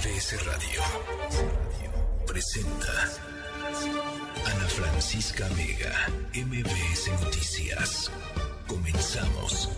MBS 0.00 0.46
Radio 0.46 0.80
presenta 2.26 2.92
Ana 4.46 4.66
Francisca 4.66 5.46
Vega, 5.48 5.92
MBS 6.32 7.10
Noticias. 7.22 8.10
Comenzamos. 8.66 9.68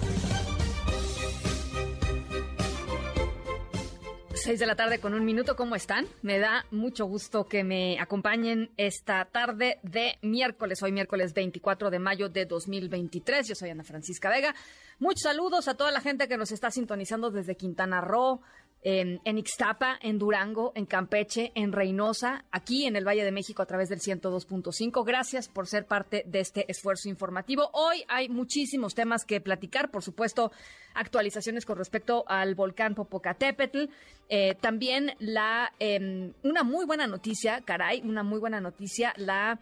Seis 4.34 4.58
de 4.58 4.66
la 4.66 4.76
tarde 4.76 4.98
con 4.98 5.14
un 5.14 5.24
minuto, 5.24 5.56
¿cómo 5.56 5.76
están? 5.76 6.06
Me 6.22 6.38
da 6.38 6.66
mucho 6.70 7.06
gusto 7.06 7.46
que 7.46 7.64
me 7.64 7.98
acompañen 8.00 8.70
esta 8.76 9.24
tarde 9.24 9.78
de 9.82 10.18
miércoles, 10.22 10.82
hoy 10.82 10.90
miércoles 10.90 11.32
24 11.32 11.90
de 11.90 11.98
mayo 11.98 12.28
de 12.28 12.46
2023. 12.46 13.46
Yo 13.46 13.54
soy 13.54 13.70
Ana 13.70 13.84
Francisca 13.84 14.30
Vega. 14.30 14.54
Muchos 14.98 15.22
saludos 15.22 15.68
a 15.68 15.76
toda 15.76 15.90
la 15.92 16.00
gente 16.00 16.26
que 16.26 16.36
nos 16.36 16.50
está 16.50 16.70
sintonizando 16.70 17.30
desde 17.30 17.56
Quintana 17.56 18.00
Roo, 18.00 18.40
en, 18.82 19.38
Ixtapa, 19.38 19.98
en 20.02 20.18
Durango, 20.18 20.72
en 20.74 20.86
Campeche, 20.86 21.52
en 21.54 21.72
Reynosa, 21.72 22.44
aquí 22.50 22.86
en 22.86 22.96
el 22.96 23.06
Valle 23.06 23.24
de 23.24 23.30
México 23.30 23.62
a 23.62 23.66
través 23.66 23.88
del 23.88 24.00
102.5. 24.00 25.04
Gracias 25.04 25.48
por 25.48 25.66
ser 25.66 25.86
parte 25.86 26.24
de 26.26 26.40
este 26.40 26.70
esfuerzo 26.70 27.08
informativo. 27.08 27.70
Hoy 27.72 28.04
hay 28.08 28.28
muchísimos 28.28 28.94
temas 28.94 29.24
que 29.24 29.40
platicar, 29.40 29.90
por 29.90 30.02
supuesto, 30.02 30.50
actualizaciones 30.94 31.64
con 31.64 31.78
respecto 31.78 32.24
al 32.26 32.54
volcán 32.54 32.94
Popocatépetl, 32.94 33.84
eh, 34.28 34.56
también 34.60 35.12
la 35.18 35.72
em, 35.78 36.32
una 36.42 36.64
muy 36.64 36.84
buena 36.84 37.06
noticia, 37.06 37.60
caray, 37.64 38.02
una 38.02 38.22
muy 38.22 38.40
buena 38.40 38.60
noticia, 38.60 39.12
la 39.16 39.60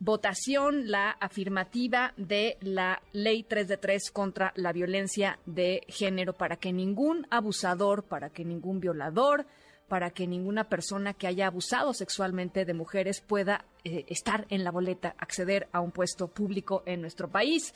votación, 0.00 0.90
la 0.90 1.10
afirmativa 1.10 2.12
de 2.16 2.56
la 2.60 3.02
ley 3.12 3.42
3 3.42 3.68
de 3.68 3.76
3 3.76 4.10
contra 4.10 4.52
la 4.56 4.72
violencia 4.72 5.38
de 5.46 5.82
género 5.88 6.32
para 6.32 6.56
que 6.56 6.72
ningún 6.72 7.26
abusador, 7.30 8.04
para 8.04 8.30
que 8.30 8.44
ningún 8.44 8.80
violador, 8.80 9.46
para 9.88 10.10
que 10.10 10.26
ninguna 10.26 10.64
persona 10.64 11.14
que 11.14 11.26
haya 11.26 11.46
abusado 11.46 11.94
sexualmente 11.94 12.64
de 12.64 12.74
mujeres 12.74 13.20
pueda 13.20 13.64
eh, 13.84 14.04
estar 14.08 14.46
en 14.50 14.62
la 14.62 14.70
boleta, 14.70 15.14
acceder 15.18 15.68
a 15.72 15.80
un 15.80 15.90
puesto 15.90 16.28
público 16.28 16.82
en 16.86 17.00
nuestro 17.00 17.28
país. 17.28 17.74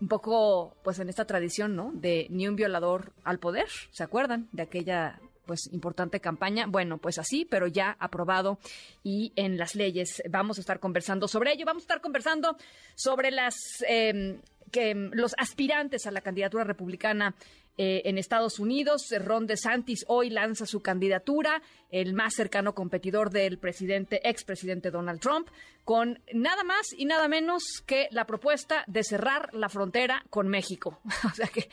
Un 0.00 0.08
poco, 0.08 0.74
pues 0.82 0.98
en 0.98 1.10
esta 1.10 1.26
tradición, 1.26 1.76
¿no? 1.76 1.90
De 1.92 2.26
ni 2.30 2.48
un 2.48 2.56
violador 2.56 3.12
al 3.22 3.38
poder, 3.38 3.68
¿se 3.90 4.02
acuerdan? 4.02 4.48
De 4.52 4.62
aquella 4.62 5.20
pues 5.50 5.68
importante 5.72 6.20
campaña. 6.20 6.66
Bueno, 6.68 6.98
pues 6.98 7.18
así, 7.18 7.44
pero 7.44 7.66
ya 7.66 7.96
aprobado 7.98 8.60
y 9.02 9.32
en 9.34 9.58
las 9.58 9.74
leyes. 9.74 10.22
Vamos 10.30 10.58
a 10.58 10.60
estar 10.60 10.78
conversando 10.78 11.26
sobre 11.26 11.54
ello. 11.54 11.66
Vamos 11.66 11.82
a 11.82 11.86
estar 11.86 12.00
conversando 12.00 12.56
sobre 12.94 13.32
las 13.32 13.56
em, 13.88 14.40
que 14.70 14.94
los 14.94 15.34
aspirantes 15.38 16.06
a 16.06 16.12
la 16.12 16.20
candidatura 16.20 16.62
republicana 16.62 17.34
eh, 17.78 18.02
en 18.04 18.16
Estados 18.16 18.60
Unidos. 18.60 19.08
Ron 19.10 19.48
DeSantis 19.48 20.04
hoy 20.06 20.30
lanza 20.30 20.66
su 20.66 20.82
candidatura, 20.82 21.62
el 21.90 22.14
más 22.14 22.34
cercano 22.34 22.72
competidor 22.72 23.30
del 23.30 23.58
presidente, 23.58 24.20
expresidente 24.28 24.92
Donald 24.92 25.18
Trump, 25.18 25.48
con 25.84 26.20
nada 26.32 26.62
más 26.62 26.92
y 26.96 27.06
nada 27.06 27.26
menos 27.26 27.82
que 27.86 28.06
la 28.12 28.24
propuesta 28.24 28.84
de 28.86 29.02
cerrar 29.02 29.52
la 29.52 29.68
frontera 29.68 30.22
con 30.30 30.46
México. 30.46 31.00
o 31.24 31.34
sea 31.34 31.48
que 31.48 31.68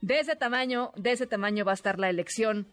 de 0.00 0.20
ese 0.20 0.36
tamaño, 0.36 0.92
de 0.94 1.10
ese 1.10 1.26
tamaño 1.26 1.64
va 1.64 1.72
a 1.72 1.74
estar 1.74 1.98
la 1.98 2.08
elección 2.08 2.68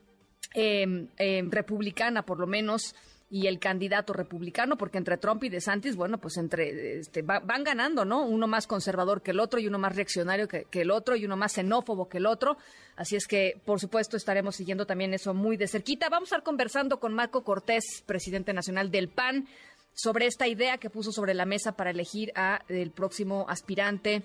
Em, 0.54 1.08
republicana, 1.50 2.24
por 2.24 2.40
lo 2.40 2.46
menos, 2.46 2.96
y 3.34 3.48
el 3.48 3.58
candidato 3.58 4.14
republicano, 4.14 4.78
porque 4.78 5.00
entre 5.00 5.18
Trump 5.18 5.44
y 5.44 5.50
DeSantis, 5.50 5.96
bueno, 5.96 6.20
pues 6.20 6.38
entre 6.38 7.00
este, 7.00 7.24
van 7.24 7.64
ganando, 7.64 8.06
¿no? 8.06 8.24
Uno 8.24 8.46
más 8.46 8.68
conservador 8.68 9.24
que 9.24 9.32
el 9.32 9.40
otro 9.40 9.60
y 9.60 9.66
uno 9.66 9.80
más 9.80 9.96
reaccionario 9.96 10.48
que, 10.48 10.68
el 10.72 10.92
otro 10.92 11.16
y 11.16 11.26
uno 11.26 11.36
más 11.36 11.54
xenófobo 11.54 12.08
que 12.08 12.20
el 12.20 12.28
otro. 12.28 12.58
Así 12.96 13.16
es 13.16 13.26
que, 13.26 13.60
por 13.66 13.80
supuesto, 13.80 14.18
estaremos 14.18 14.56
siguiendo 14.56 14.86
también 14.86 15.16
eso 15.16 15.34
muy 15.34 15.58
de 15.58 15.68
cerquita. 15.68 16.10
Vamos 16.10 16.32
a 16.32 16.36
estar 16.36 16.44
conversando 16.44 17.00
con 17.00 17.16
Marco 17.16 17.44
Cortés, 17.44 18.04
presidente 18.06 18.54
nacional 18.54 18.92
del 18.92 19.10
PAN, 19.10 19.48
sobre 19.96 20.28
esta 20.28 20.48
idea 20.48 20.78
que 20.78 20.92
puso 20.92 21.12
sobre 21.12 21.34
la 21.34 21.46
mesa 21.46 21.72
para 21.72 21.90
elegir 21.90 22.32
a 22.36 22.62
el 22.68 22.92
próximo 22.92 23.48
aspirante 23.50 24.22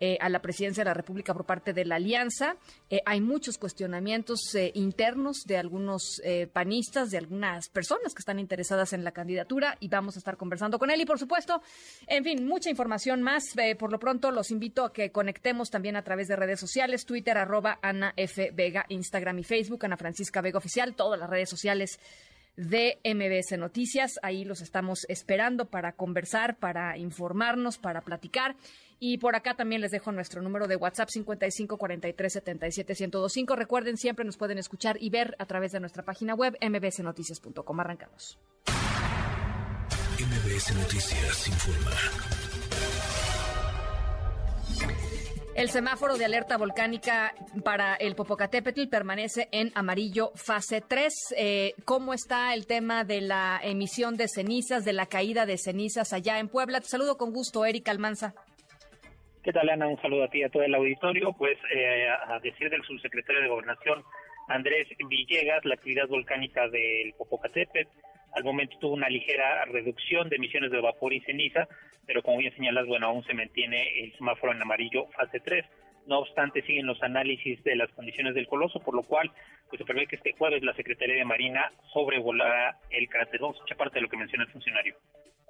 eh, 0.00 0.16
a 0.20 0.28
la 0.28 0.40
presidencia 0.40 0.84
de 0.84 0.90
la 0.90 0.94
República 0.94 1.34
por 1.34 1.44
parte 1.44 1.72
de 1.72 1.84
la 1.84 1.96
Alianza. 1.96 2.56
Eh, 2.88 3.00
hay 3.04 3.20
muchos 3.20 3.58
cuestionamientos 3.58 4.54
eh, 4.54 4.70
internos 4.74 5.44
de 5.44 5.56
algunos 5.56 6.22
panistas, 6.52 7.10
de 7.10 7.18
algunas 7.18 7.68
personas 7.68 8.14
que 8.14 8.20
están 8.20 8.38
interesadas 8.38 8.92
en 8.92 9.02
la 9.02 9.12
candidatura 9.12 9.76
y 9.80 9.88
vamos 9.88 10.16
a 10.16 10.18
estar 10.18 10.36
conversando 10.36 10.78
con 10.78 10.90
él. 10.90 11.00
Y 11.00 11.06
por 11.06 11.18
supuesto, 11.18 11.62
en 12.06 12.22
fin, 12.22 12.46
mucha 12.46 12.70
información 12.70 13.22
más. 13.22 13.54
por 13.78 13.90
lo 13.90 13.98
pronto, 13.98 14.30
los 14.30 14.50
invito 14.50 14.84
a 14.84 14.92
que 14.92 15.10
conectemos 15.10 15.70
también 15.70 15.96
a 15.96 16.02
través 16.02 16.28
de 16.28 16.36
redes 16.36 16.60
sociales, 16.60 17.04
Twitter, 17.04 17.36
arroba 17.36 17.78
Ana 17.82 18.12
F. 18.16 18.52
Vega, 18.52 18.84
Instagram 18.88 19.38
y 19.40 19.44
Facebook, 19.44 19.84
Ana 19.84 19.96
Francisca 19.96 20.40
Vega 20.40 20.58
Oficial, 20.58 20.94
todas 20.94 21.18
las 21.18 21.30
redes 21.30 21.48
sociales 21.48 21.98
de 22.58 22.98
MBS 23.04 23.56
Noticias. 23.56 24.18
Ahí 24.22 24.44
los 24.44 24.60
estamos 24.60 25.06
esperando 25.08 25.66
para 25.66 25.92
conversar, 25.92 26.56
para 26.56 26.98
informarnos, 26.98 27.78
para 27.78 28.00
platicar. 28.00 28.56
Y 29.00 29.18
por 29.18 29.36
acá 29.36 29.54
también 29.54 29.80
les 29.80 29.90
dejo 29.90 30.12
nuestro 30.12 30.42
número 30.42 30.66
de 30.66 30.76
WhatsApp 30.76 31.08
55 31.08 31.76
43 31.76 32.32
77 32.32 32.94
1025. 32.94 33.56
Recuerden, 33.56 33.96
siempre 33.96 34.24
nos 34.24 34.36
pueden 34.36 34.58
escuchar 34.58 34.96
y 35.00 35.10
ver 35.10 35.36
a 35.38 35.46
través 35.46 35.72
de 35.72 35.80
nuestra 35.80 36.02
página 36.02 36.34
web 36.34 36.56
mbsnoticias.com. 36.60 37.80
Arrancamos. 37.80 38.38
MBS 40.18 40.74
Noticias 40.74 41.46
informa. 41.46 41.92
El 45.54 45.70
semáforo 45.70 46.16
de 46.16 46.24
alerta 46.24 46.56
volcánica 46.56 47.34
para 47.64 47.94
el 47.94 48.14
Popocatépetl 48.14 48.86
permanece 48.88 49.48
en 49.52 49.72
amarillo 49.74 50.32
fase 50.34 50.80
3. 50.80 51.14
Eh, 51.36 51.74
¿Cómo 51.84 52.14
está 52.14 52.54
el 52.54 52.66
tema 52.66 53.04
de 53.04 53.20
la 53.20 53.60
emisión 53.62 54.16
de 54.16 54.28
cenizas, 54.28 54.84
de 54.84 54.92
la 54.92 55.06
caída 55.06 55.46
de 55.46 55.58
cenizas 55.58 56.12
allá 56.12 56.38
en 56.38 56.48
Puebla? 56.48 56.80
Te 56.80 56.88
saludo 56.88 57.16
con 57.16 57.32
gusto, 57.32 57.64
Erika 57.64 57.90
Almanza. 57.90 58.34
¿Qué 59.48 59.54
tal? 59.54 59.70
Un 59.82 59.98
saludo 60.02 60.24
a 60.24 60.28
ti 60.28 60.40
y 60.40 60.42
a 60.42 60.50
todo 60.50 60.62
el 60.62 60.74
auditorio. 60.74 61.32
Pues 61.32 61.56
eh, 61.74 62.06
a 62.06 62.38
decir 62.38 62.68
del 62.68 62.82
subsecretario 62.82 63.40
de 63.40 63.48
Gobernación, 63.48 64.04
Andrés 64.46 64.88
Villegas, 65.08 65.64
la 65.64 65.72
actividad 65.72 66.06
volcánica 66.06 66.68
del 66.68 67.14
Popocatépetl 67.16 67.88
al 68.34 68.44
momento 68.44 68.76
tuvo 68.78 68.92
una 68.92 69.08
ligera 69.08 69.64
reducción 69.64 70.28
de 70.28 70.36
emisiones 70.36 70.70
de 70.70 70.82
vapor 70.82 71.14
y 71.14 71.20
ceniza, 71.20 71.66
pero 72.04 72.22
como 72.22 72.36
bien 72.36 72.54
señalas, 72.56 72.86
bueno, 72.86 73.06
aún 73.06 73.24
se 73.24 73.32
mantiene 73.32 74.04
el 74.04 74.14
semáforo 74.18 74.52
en 74.52 74.60
amarillo 74.60 75.06
fase 75.16 75.40
3. 75.40 75.64
No 76.08 76.18
obstante, 76.18 76.60
siguen 76.60 76.84
los 76.84 77.02
análisis 77.02 77.64
de 77.64 77.74
las 77.74 77.90
condiciones 77.92 78.34
del 78.34 78.48
coloso, 78.48 78.80
por 78.80 78.94
lo 78.94 79.02
cual 79.02 79.30
pues 79.70 79.78
se 79.78 79.86
prevé 79.86 80.06
que 80.08 80.16
este 80.16 80.34
jueves 80.34 80.62
la 80.62 80.74
Secretaría 80.74 81.16
de 81.16 81.24
Marina 81.24 81.72
sobrevolará 81.94 82.76
el 82.90 83.08
cráter. 83.08 83.40
Vamos 83.40 83.56
a 83.62 83.74
parte 83.76 83.94
de 83.94 84.02
lo 84.02 84.10
que 84.10 84.18
menciona 84.18 84.44
el 84.44 84.50
funcionario 84.50 84.94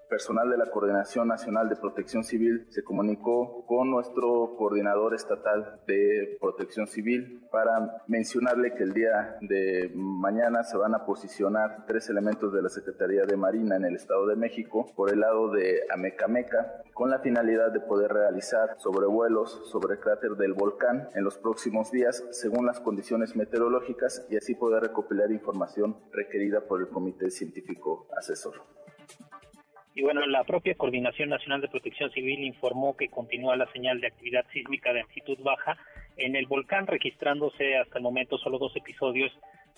personal 0.09 0.51
de 0.51 0.57
la 0.57 0.71
Coordinación 0.71 1.29
Nacional 1.29 1.69
de 1.69 1.77
Protección 1.77 2.25
Civil 2.25 2.67
se 2.71 2.83
comunicó 2.83 3.65
con 3.67 3.91
nuestro 3.91 4.57
coordinador 4.57 5.15
estatal 5.15 5.81
de 5.87 6.37
Protección 6.41 6.87
Civil 6.87 7.47
para 7.51 8.03
mencionarle 8.07 8.75
que 8.75 8.85
el 8.85 8.93
día 8.93 9.37
de 9.41 9.93
mañana 9.95 10.65
se 10.65 10.77
van 10.77 10.95
a 10.95 11.05
posicionar 11.05 11.85
tres 11.87 12.09
elementos 12.09 12.53
de 12.53 12.63
la 12.63 12.69
Secretaría 12.69 13.25
de 13.25 13.37
Marina 13.37 13.77
en 13.77 13.85
el 13.85 13.97
Estado 13.97 14.27
de 14.27 14.37
México 14.37 14.87
por 14.97 15.13
el 15.13 15.21
lado 15.21 15.51
de 15.51 15.81
Amecameca 15.91 16.83
con 16.95 17.11
la 17.11 17.21
finalidad 17.21 17.71
de 17.71 17.81
poder 17.81 18.13
realizar 18.13 18.77
sobrevuelos 18.79 19.69
sobre 19.71 19.95
el 19.95 20.01
cráter 20.01 20.33
del 20.33 20.55
volcán 20.55 21.09
en 21.15 21.25
los 21.25 21.39
próximos 21.39 21.91
días 21.91 22.25
según 22.31 22.67
las 22.67 22.81
condiciones 22.81 23.37
meteorológicas 23.37 24.27
y 24.31 24.37
así 24.37 24.55
poder 24.55 24.83
recopilar 24.83 25.31
información 25.31 25.97
requerida 26.13 26.63
por 26.67 26.81
el 26.81 26.89
Comité 26.89 27.31
Científico 27.31 28.09
Asesor. 28.17 28.55
Y 29.99 30.03
bueno, 30.03 30.25
la 30.29 30.45
propia 30.45 30.77
Coordinación 30.77 31.29
Nacional 31.29 31.61
de 31.61 31.67
Protección 31.67 32.13
Civil 32.13 32.45
informó 32.45 32.97
que 32.97 33.09
continúa 33.09 33.57
la 33.57 33.67
señal 33.73 34.01
de 34.01 34.07
actividad 34.07 34.47
sísmica 34.53 34.93
de 34.93 35.01
amplitud 35.01 35.37
baja 35.41 35.77
en 36.17 36.37
el 36.37 36.47
volcán, 36.47 36.87
registrándose 36.87 37.77
hasta 37.77 37.99
el 37.99 38.05
momento 38.05 38.39
solo 38.39 38.61
dos 38.61 38.77
episodios 38.77 39.33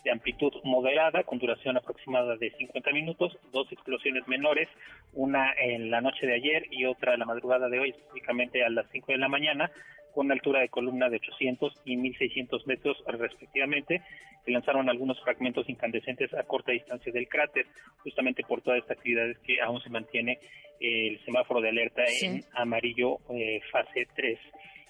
de 0.05 0.11
amplitud 0.11 0.53
moderada 0.63 1.23
con 1.23 1.39
duración 1.39 1.79
aproximada 1.79 2.37
de 2.37 2.51
50 2.51 2.93
minutos, 2.93 3.39
dos 3.51 3.73
explosiones 3.73 4.29
menores, 4.29 4.69
una 5.15 5.55
en 5.55 5.91
la 5.91 6.03
noche 6.03 6.27
de 6.27 6.35
ayer 6.35 6.67
y 6.71 6.85
otra 6.85 7.15
en 7.15 7.21
la 7.21 7.25
madrugada 7.25 7.71
de 7.71 7.79
hoy, 7.79 7.89
específicamente 7.89 8.63
a 8.63 8.69
las 8.69 8.91
5 8.93 9.13
de 9.13 9.19
la 9.19 9.29
mañana, 9.29 9.71
con 10.15 10.31
altura 10.31 10.61
de 10.61 10.69
columna 10.69 11.09
de 11.09 11.17
800 11.17 11.75
y 11.85 11.97
1600 11.97 12.67
metros 12.67 13.03
respectivamente, 13.07 14.03
que 14.45 14.53
lanzaron 14.53 14.89
algunos 14.89 15.21
fragmentos 15.23 15.69
incandescentes 15.69 16.33
a 16.35 16.43
corta 16.45 16.73
distancia 16.73 17.13
del 17.13 17.29
cráter, 17.29 17.67
justamente 18.03 18.43
por 18.43 18.63
todas 18.63 18.81
estas 18.81 18.99
actividades 18.99 19.39
que 19.39 19.61
aún 19.61 19.81
se 19.81 19.91
mantiene 19.91 20.39
el 20.81 21.23
semáforo 21.25 21.61
de 21.61 21.69
alerta 21.69 22.03
en 22.23 22.43
amarillo 22.55 23.19
eh, 23.35 23.61
fase 23.71 24.07
3. 24.15 24.39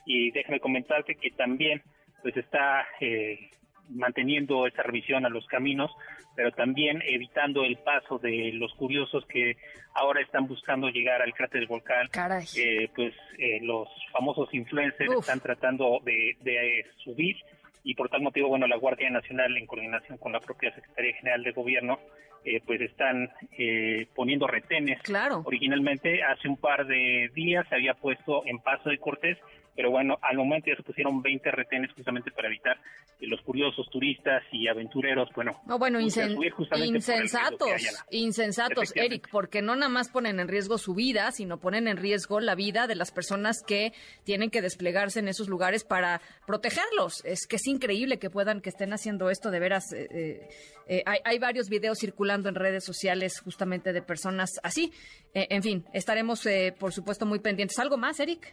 Y 0.07 0.31
déjame 0.31 0.61
comentarte 0.61 1.17
que 1.17 1.31
también 1.31 1.83
pues 2.23 2.37
está 2.37 2.87
eh, 3.01 3.51
manteniendo 3.91 4.67
esa 4.67 4.83
revisión 4.83 5.27
a 5.27 5.29
los 5.29 5.47
caminos, 5.47 5.91
pero 6.35 6.53
también 6.53 7.03
evitando 7.07 7.65
el 7.65 7.77
paso 7.79 8.19
de 8.19 8.53
los 8.55 8.73
curiosos 8.75 9.25
que 9.27 9.57
ahora 9.95 10.21
están 10.21 10.47
buscando 10.47 10.89
llegar 10.89 11.23
al 11.23 11.35
cráter 11.35 11.61
del 11.61 11.69
volcán. 11.69 12.09
Eh, 12.57 12.89
pues 12.95 13.15
eh, 13.39 13.59
los 13.63 13.89
famosos 14.13 14.53
influencers 14.55 15.13
están 15.13 15.41
tratando 15.41 16.01
de, 16.05 16.87
subir 17.05 17.37
y 17.83 17.95
por 17.95 18.09
tal 18.11 18.23
motivo, 18.23 18.49
bueno, 18.49 18.67
la 18.67 18.77
Guardia 18.77 19.09
Nacional 19.11 19.57
en 19.57 19.67
coordinación 19.67 20.19
con 20.19 20.33
la 20.33 20.41
propia 20.41 20.75
Secretaría 20.75 21.15
General 21.17 21.43
de 21.43 21.53
Gobierno, 21.53 21.99
eh, 22.45 22.63
pues 22.65 22.81
están 22.81 23.31
eh, 23.59 24.07
poniendo 24.15 24.47
retenes. 24.47 25.01
Claro. 25.03 25.43
Originalmente 25.45 26.23
hace 26.23 26.49
un 26.49 26.57
par 26.57 26.87
de 26.87 27.31
días 27.35 27.67
se 27.69 27.75
había 27.75 27.95
puesto 27.95 28.43
en 28.47 28.59
Paso 28.61 28.89
de 28.89 28.99
Cortés 28.99 29.37
pero 29.75 29.91
bueno, 29.91 30.19
al 30.23 30.37
momento 30.37 30.69
ya 30.69 30.77
se 30.77 30.83
pusieron 30.83 31.23
20 31.23 31.51
retenes 31.51 31.93
justamente 31.93 32.31
para 32.31 32.49
evitar 32.49 32.79
que 33.19 33.27
los 33.27 33.41
curiosos 33.43 33.89
turistas 33.91 34.43
y 34.53 34.69
aventureros, 34.69 35.29
bueno, 35.35 35.61
no, 35.67 35.79
bueno, 35.79 36.01
insensatos, 36.01 38.03
insensatos, 38.11 38.97
Eric, 38.97 39.29
porque 39.31 39.63
no 39.63 39.77
nada 39.77 39.89
más 39.89 40.11
ponen 40.11 40.41
en 40.41 40.49
riesgo 40.49 40.79
su 40.79 40.95
vida, 40.95 41.31
sino 41.33 41.61
ponen 41.61 41.89
en 41.89 41.97
riesgo 41.97 42.41
la 42.41 42.55
vida 42.55 42.87
de 42.87 42.95
las 42.95 43.11
personas 43.11 43.63
que 43.67 43.93
tienen 44.25 44.51
que 44.51 44.63
desplegarse 44.63 45.21
en 45.21 45.29
esos 45.29 45.49
lugares 45.49 45.85
para 45.85 46.21
protegerlos. 46.47 47.25
Es 47.25 47.47
que 47.47 47.57
es 47.57 47.67
increíble 47.67 48.19
que 48.19 48.31
puedan, 48.31 48.61
que 48.61 48.71
estén 48.71 48.93
haciendo 48.93 49.31
esto 49.31 49.51
de 49.51 49.61
veras. 49.61 49.93
Eh, 49.93 50.09
eh, 50.11 50.49
eh, 50.89 51.03
hay, 51.07 51.19
hay, 51.25 51.39
varios 51.39 51.69
videos 51.69 51.99
circulando 51.99 52.49
en 52.49 52.55
redes 52.55 52.85
sociales 52.85 53.41
justamente 53.41 53.93
de 53.93 54.03
personas 54.03 54.59
así. 54.63 54.93
en 55.35 55.63
fin, 55.63 55.85
estaremos, 55.93 56.49
por 56.79 56.93
supuesto, 56.93 57.27
muy 57.27 57.39
pendientes. 57.39 57.79
¿Algo 57.79 57.97
más, 57.97 58.19
Eric? 58.19 58.53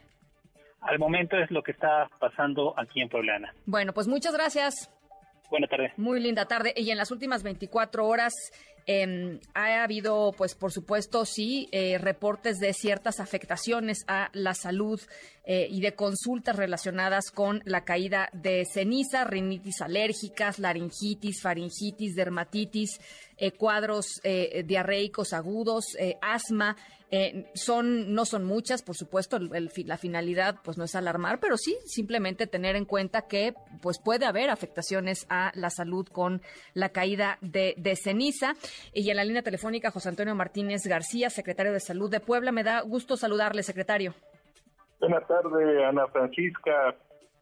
Al 0.82 1.00
momento 1.00 1.38
es 1.38 1.52
lo 1.52 1.64
que 1.64 1.72
está 1.72 2.10
pasando 2.20 2.74
aquí 2.78 3.02
en 3.02 3.10
Puebla. 3.10 3.54
Bueno, 3.66 3.94
pues 3.94 4.08
muchas 4.08 4.34
gracias. 4.34 4.92
Buenas 5.50 5.70
tardes. 5.70 5.92
Muy 5.98 6.20
linda 6.20 6.46
tarde. 6.46 6.74
Y 6.76 6.92
en 6.92 6.98
las 6.98 7.12
últimas 7.12 7.44
24 7.44 8.06
horas 8.06 8.34
eh, 8.90 9.40
ha 9.54 9.84
habido, 9.84 10.34
pues 10.38 10.56
por 10.56 10.72
supuesto, 10.72 11.26
sí, 11.26 11.68
eh, 11.74 11.98
reportes 11.98 12.58
de 12.60 12.74
ciertas 12.74 13.20
afectaciones 13.20 14.06
a 14.08 14.30
la 14.32 14.54
salud 14.54 15.00
eh, 15.44 15.68
y 15.70 15.82
de 15.82 15.94
consultas 15.94 16.56
relacionadas 16.56 17.32
con 17.32 17.62
la 17.66 17.84
caída 17.84 18.30
de 18.32 18.66
ceniza, 18.66 19.26
rinitis 19.26 19.82
alérgicas, 19.82 20.58
laringitis, 20.58 21.42
faringitis, 21.42 22.16
dermatitis, 22.16 23.00
eh, 23.38 23.52
cuadros 23.52 24.22
diarreicos 24.24 25.34
agudos, 25.34 25.98
asma. 26.22 26.76
Son 27.54 28.14
no 28.14 28.26
son 28.26 28.44
muchas, 28.44 28.84
por 28.84 28.96
supuesto, 28.96 29.40
la 29.40 29.98
finalidad 29.98 30.58
pues 30.64 30.78
no 30.78 30.84
es 30.84 30.96
alarmar, 30.96 31.40
pero 31.40 31.58
sí 31.58 31.78
simplemente 31.86 32.48
tener 32.48 32.76
en 32.76 32.86
cuenta 32.86 33.28
que 33.28 33.54
pues 33.82 34.00
puede 34.00 34.26
haber 34.26 34.50
afectaciones 34.50 35.26
a 35.30 35.52
la 35.56 35.70
salud 35.70 36.08
con 36.08 36.42
la 36.74 36.90
caída 36.90 37.38
de 37.42 37.96
ceniza. 37.96 38.56
Y 38.94 39.10
en 39.10 39.16
la 39.16 39.24
línea 39.24 39.42
telefónica, 39.42 39.92
José 39.92 40.10
Antonio 40.10 40.36
Martínez 40.36 40.86
García, 40.86 41.30
secretario 41.30 41.72
de 41.74 41.80
Salud 41.80 42.12
de 42.12 42.20
Puebla. 42.20 42.52
Me 42.52 42.64
da 42.64 42.82
gusto 42.82 43.16
saludarle, 43.16 43.64
secretario. 43.64 44.14
Buenas 45.00 45.28
tardes, 45.28 45.84
Ana 45.88 46.08
Francisca, 46.08 46.96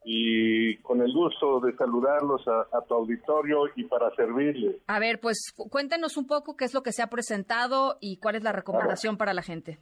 y 0.08 0.78
con 0.78 1.02
el 1.02 1.12
gusto 1.12 1.60
de 1.60 1.76
saludarlos 1.76 2.48
a, 2.48 2.82
tu 2.88 2.94
auditorio 2.94 3.64
y 3.76 3.86
para 3.86 4.14
servirles. 4.16 4.76
A 4.86 5.00
ver, 5.00 5.20
pues 5.20 5.52
cuéntenos 5.72 6.16
un 6.16 6.28
poco 6.28 6.56
qué 6.56 6.66
es 6.66 6.76
lo 6.76 6.84
que 6.84 6.92
se 6.92 7.02
ha 7.02 7.08
presentado 7.08 7.98
y 8.00 8.18
cuál 8.18 8.36
es 8.36 8.44
la 8.44 8.52
recomendación 8.52 9.18
para 9.18 9.34
la 9.34 9.42
gente. 9.42 9.80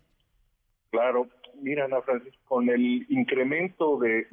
Claro, 0.92 1.28
mira, 1.62 1.86
Ana 1.86 2.02
Francisca, 2.02 2.40
con 2.46 2.70
el 2.70 3.06
incremento 3.10 3.98
de, 3.98 4.26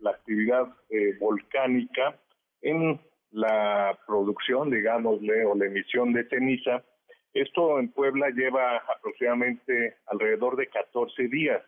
la 0.00 0.10
actividad 0.10 0.68
eh, 0.90 1.16
volcánica 1.18 2.18
en 2.60 3.00
la 3.30 3.98
producción, 4.06 4.70
digámosle, 4.70 5.46
o 5.46 5.54
la 5.56 5.64
emisión 5.64 6.12
de 6.12 6.28
ceniza. 6.28 6.82
Esto 7.32 7.80
en 7.80 7.90
Puebla 7.90 8.28
lleva 8.30 8.76
aproximadamente 8.76 9.96
alrededor 10.06 10.56
de 10.56 10.66
14 10.68 11.28
días. 11.28 11.62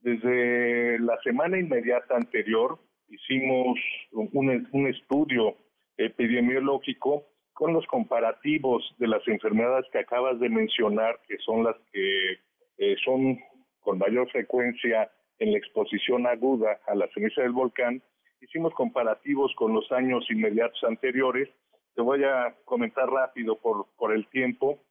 Desde 0.00 0.98
la 1.00 1.18
semana 1.22 1.58
inmediata 1.58 2.16
anterior 2.16 2.78
hicimos 3.08 3.78
un, 4.12 4.68
un 4.72 4.86
estudio 4.86 5.56
epidemiológico 5.96 7.26
con 7.52 7.72
los 7.72 7.86
comparativos 7.86 8.84
de 8.98 9.08
las 9.08 9.26
enfermedades 9.26 9.86
que 9.90 9.98
acabas 9.98 10.38
de 10.38 10.50
mencionar, 10.50 11.18
que 11.26 11.38
son 11.38 11.64
las 11.64 11.76
que 11.90 12.32
eh, 12.78 12.96
son 13.04 13.38
con 13.80 13.98
mayor 13.98 14.30
frecuencia 14.30 15.10
en 15.38 15.52
la 15.52 15.58
exposición 15.58 16.26
aguda 16.26 16.78
a 16.86 16.94
la 16.94 17.08
ceniza 17.14 17.42
del 17.42 17.52
volcán, 17.52 18.02
hicimos 18.40 18.74
comparativos 18.74 19.52
con 19.56 19.72
los 19.72 19.90
años 19.92 20.26
inmediatos 20.30 20.82
anteriores. 20.84 21.48
Te 21.94 22.02
voy 22.02 22.24
a 22.24 22.54
comentar 22.64 23.08
rápido 23.08 23.56
por, 23.58 23.86
por 23.96 24.12
el 24.12 24.26
tiempo. 24.28 24.82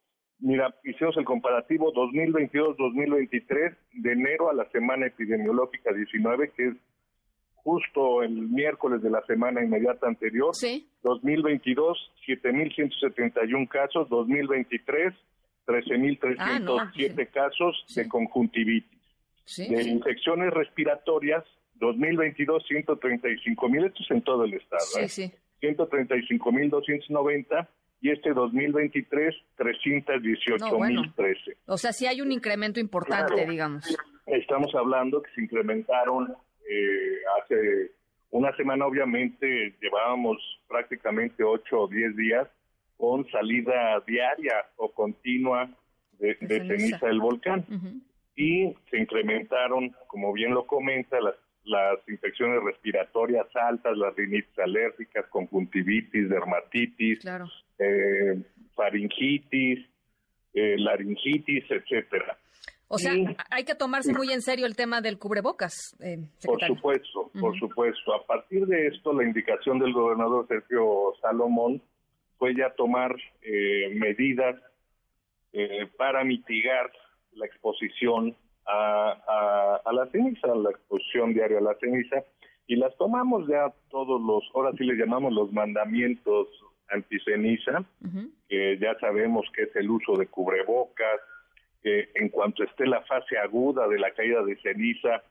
Mira, 0.45 0.73
hicimos 0.83 1.17
el 1.17 1.25
comparativo 1.25 1.91
2022-2023 1.93 3.75
de 3.93 4.11
enero 4.11 4.51
a 4.51 4.53
la 4.53 4.69
semana 4.69 5.07
epidemiológica 5.07 5.91
19, 5.91 6.51
que 6.55 6.67
es 6.67 6.75
justo 7.55 8.21
el 8.21 8.49
miércoles 8.49 9.01
de 9.01 9.09
la 9.09 9.25
semana 9.25 9.63
inmediata 9.63 10.07
anterior. 10.07 10.53
Sí. 10.53 10.87
2022, 11.01 11.97
7.171 12.27 13.67
casos. 13.67 14.07
2023, 14.07 15.15
13.307 15.65 16.35
ah, 16.37 16.59
no, 16.59 16.77
casos 17.33 17.83
sí. 17.87 18.01
de 18.01 18.07
conjuntivitis. 18.07 19.01
Sí, 19.45 19.67
de 19.67 19.81
infecciones 19.81 20.53
respiratorias, 20.53 21.43
2022, 21.79 22.63
135.000. 22.69 23.85
Esto 23.87 24.03
es 24.03 24.11
en 24.11 24.21
todo 24.21 24.43
el 24.43 24.53
estado. 24.53 25.07
Sí, 25.07 25.23
¿eh? 25.23 25.33
135.290 25.61 27.67
y 28.01 28.11
este 28.11 28.33
2023 28.33 29.35
318 29.55 30.79
mil 30.79 31.13
13. 31.15 31.57
O 31.65 31.77
sea, 31.77 31.93
sí 31.93 32.05
hay 32.07 32.21
un 32.21 32.31
incremento 32.31 32.79
importante, 32.79 33.45
digamos. 33.45 33.97
Estamos 34.25 34.73
hablando 34.75 35.21
que 35.21 35.31
se 35.31 35.41
incrementaron 35.41 36.35
eh, 36.69 37.17
hace 37.41 37.91
una 38.31 38.55
semana, 38.57 38.85
obviamente 38.85 39.75
llevábamos 39.81 40.37
prácticamente 40.67 41.43
8 41.43 41.79
o 41.79 41.87
10 41.87 42.15
días 42.15 42.47
con 42.97 43.29
salida 43.29 44.01
diaria 44.05 44.65
o 44.77 44.91
continua 44.91 45.69
de, 46.19 46.35
ceniza 46.35 47.07
del 47.07 47.19
volcán. 47.19 47.65
Y 48.35 48.73
se 48.89 48.97
incrementaron, 48.97 49.95
como 50.07 50.33
bien 50.33 50.53
lo 50.53 50.65
comenta, 50.65 51.19
las 51.21 51.35
las 51.65 51.97
infecciones 52.07 52.63
respiratorias 52.63 53.47
altas, 53.55 53.97
las 53.97 54.15
rinitis 54.15 54.57
alérgicas, 54.59 55.25
conjuntivitis, 55.29 56.29
dermatitis, 56.29 57.19
eh, 57.79 58.41
faringitis, 58.75 59.79
eh, 60.53 60.75
laringitis, 60.77 61.63
etcétera. 61.69 62.37
O 62.87 62.99
sea, 62.99 63.13
hay 63.49 63.63
que 63.65 63.73
tomarse 63.73 64.13
muy 64.13 64.31
en 64.31 64.41
serio 64.41 64.67
el 64.67 64.75
tema 64.75 65.01
del 65.01 65.17
cubrebocas. 65.17 65.95
Eh, 65.99 66.19
por 66.45 66.63
supuesto, 66.63 67.31
por 67.39 67.57
supuesto. 67.57 68.13
A 68.13 68.25
partir 68.25 68.67
de 68.67 68.87
esto, 68.87 69.11
la 69.11 69.23
indicación 69.23 69.79
del 69.79 69.91
gobernador 69.91 70.47
Sergio 70.47 71.13
Salomón 71.21 71.81
fue 72.37 72.55
ya 72.55 72.69
tomar 72.75 73.15
medidas 73.95 74.55
para 75.97 76.23
mitigar 76.23 76.91
la 77.33 77.45
exposición 77.47 78.35
a, 78.67 79.81
a, 79.85 79.93
la 79.93 80.07
ceniza, 80.11 80.47
la 80.47 80.71
exposición 80.71 81.33
diaria 81.33 81.59
a 81.59 81.61
la 81.61 81.75
ceniza, 81.79 82.23
y 82.67 82.75
las 82.75 82.95
tomamos 82.97 83.47
ya 83.47 83.73
todos 83.89 84.21
los, 84.21 84.43
ahora 84.53 84.71
sí 84.77 84.83
le 84.83 84.95
llamamos 84.95 85.33
los 85.33 85.51
mandamientos 85.51 86.47
anticeniza, 86.89 87.83
que 88.47 88.77
ya 88.79 88.97
sabemos 88.99 89.45
que 89.53 89.63
es 89.63 89.75
el 89.75 89.89
uso 89.89 90.15
de 90.17 90.27
cubrebocas, 90.27 91.19
que 91.81 92.09
en 92.15 92.29
cuanto 92.29 92.63
esté 92.63 92.85
la 92.85 93.01
fase 93.01 93.37
aguda 93.37 93.87
de 93.87 93.99
la 93.99 94.11
caída 94.11 94.43
de 94.43 94.55
ceniza, 94.57 95.23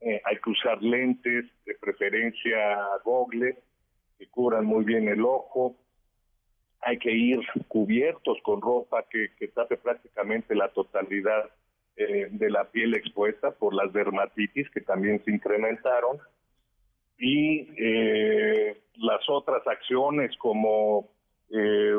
eh, 0.00 0.20
hay 0.24 0.36
que 0.36 0.50
usar 0.50 0.82
lentes, 0.82 1.46
de 1.64 1.74
preferencia 1.74 2.86
gogles, 3.04 3.56
que 4.18 4.26
cubran 4.28 4.64
muy 4.64 4.84
bien 4.84 5.08
el 5.08 5.24
ojo, 5.24 5.76
hay 6.80 6.98
que 6.98 7.10
ir 7.10 7.40
cubiertos 7.66 8.38
con 8.42 8.60
ropa 8.60 9.04
que, 9.10 9.32
que 9.36 9.48
tape 9.48 9.76
prácticamente 9.76 10.54
la 10.54 10.68
totalidad 10.68 11.50
eh, 11.96 12.28
de 12.30 12.50
la 12.50 12.64
piel 12.70 12.94
expuesta 12.94 13.50
por 13.50 13.74
las 13.74 13.92
dermatitis 13.92 14.70
que 14.70 14.80
también 14.80 15.22
se 15.24 15.32
incrementaron 15.32 16.18
y 17.18 17.68
eh, 17.76 18.80
las 18.96 19.28
otras 19.28 19.66
acciones 19.66 20.36
como 20.38 21.08
eh, 21.50 21.96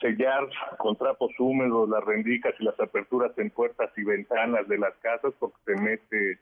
sellar 0.00 0.48
con 0.78 0.96
trapos 0.96 1.32
húmedos 1.38 1.88
las 1.88 2.04
rendijas 2.04 2.54
y 2.60 2.64
las 2.64 2.78
aperturas 2.78 3.36
en 3.38 3.50
puertas 3.50 3.90
y 3.96 4.04
ventanas 4.04 4.68
de 4.68 4.78
las 4.78 4.94
casas 4.96 5.34
porque 5.38 5.56
se 5.66 5.74
mete 5.76 6.38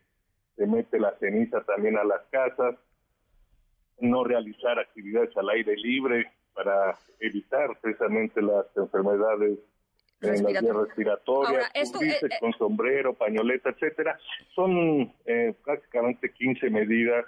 se 0.57 0.67
mete 0.67 0.99
la 0.99 1.13
ceniza 1.19 1.63
también 1.65 1.99
a 1.99 2.05
las 2.05 2.23
casas. 2.31 2.77
No 4.01 4.25
realizar 4.25 4.79
actividades 4.79 5.37
al 5.37 5.51
aire 5.51 5.77
libre 5.77 6.33
para 6.55 6.99
evitar 7.21 7.79
precisamente 7.81 8.41
las 8.43 8.67
enfermedades 8.77 9.59
en 10.21 10.53
las 10.53 10.65
respiratorias, 10.65 11.71
eh, 11.75 11.83
eh, 12.03 12.29
con 12.41 12.53
sombrero, 12.55 13.15
pañoleta, 13.15 13.71
etcétera. 13.71 14.19
Son 14.55 15.13
eh, 15.27 15.55
prácticamente 15.65 16.33
15 16.33 16.71
medidas 16.71 17.25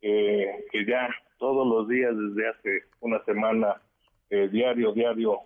que 0.00 0.84
ya 0.84 1.08
todos 1.38 1.64
los 1.64 1.88
días 1.88 2.12
desde 2.12 2.48
hace 2.48 2.80
una 2.98 3.24
semana, 3.24 3.80
diario, 4.28 4.92
diario, 4.92 5.42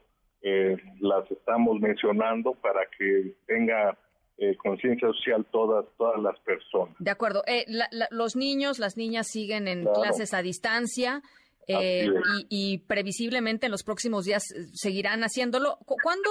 las 1.00 1.30
estamos 1.30 1.78
mencionando 1.78 2.54
para 2.54 2.80
que 2.96 3.34
tenga 3.46 3.98
eh, 4.38 4.54
conciencia 4.56 5.08
social 5.08 5.46
todas, 5.50 5.86
todas 5.96 6.20
las 6.22 6.38
personas. 6.40 6.94
De 6.98 7.10
acuerdo. 7.10 7.42
Eh, 7.46 7.64
los 8.10 8.36
niños, 8.36 8.78
las 8.78 8.98
niñas 8.98 9.28
siguen 9.28 9.66
en 9.66 9.86
clases 9.86 10.34
a 10.34 10.42
distancia. 10.42 11.22
Eh, 11.68 12.08
y, 12.48 12.78
previsiblemente 12.86 13.66
en 13.66 13.72
los 13.72 13.82
próximos 13.82 14.24
días 14.24 14.44
seguirán 14.72 15.22
haciéndolo. 15.22 15.78
¿Cuándo, 15.84 16.30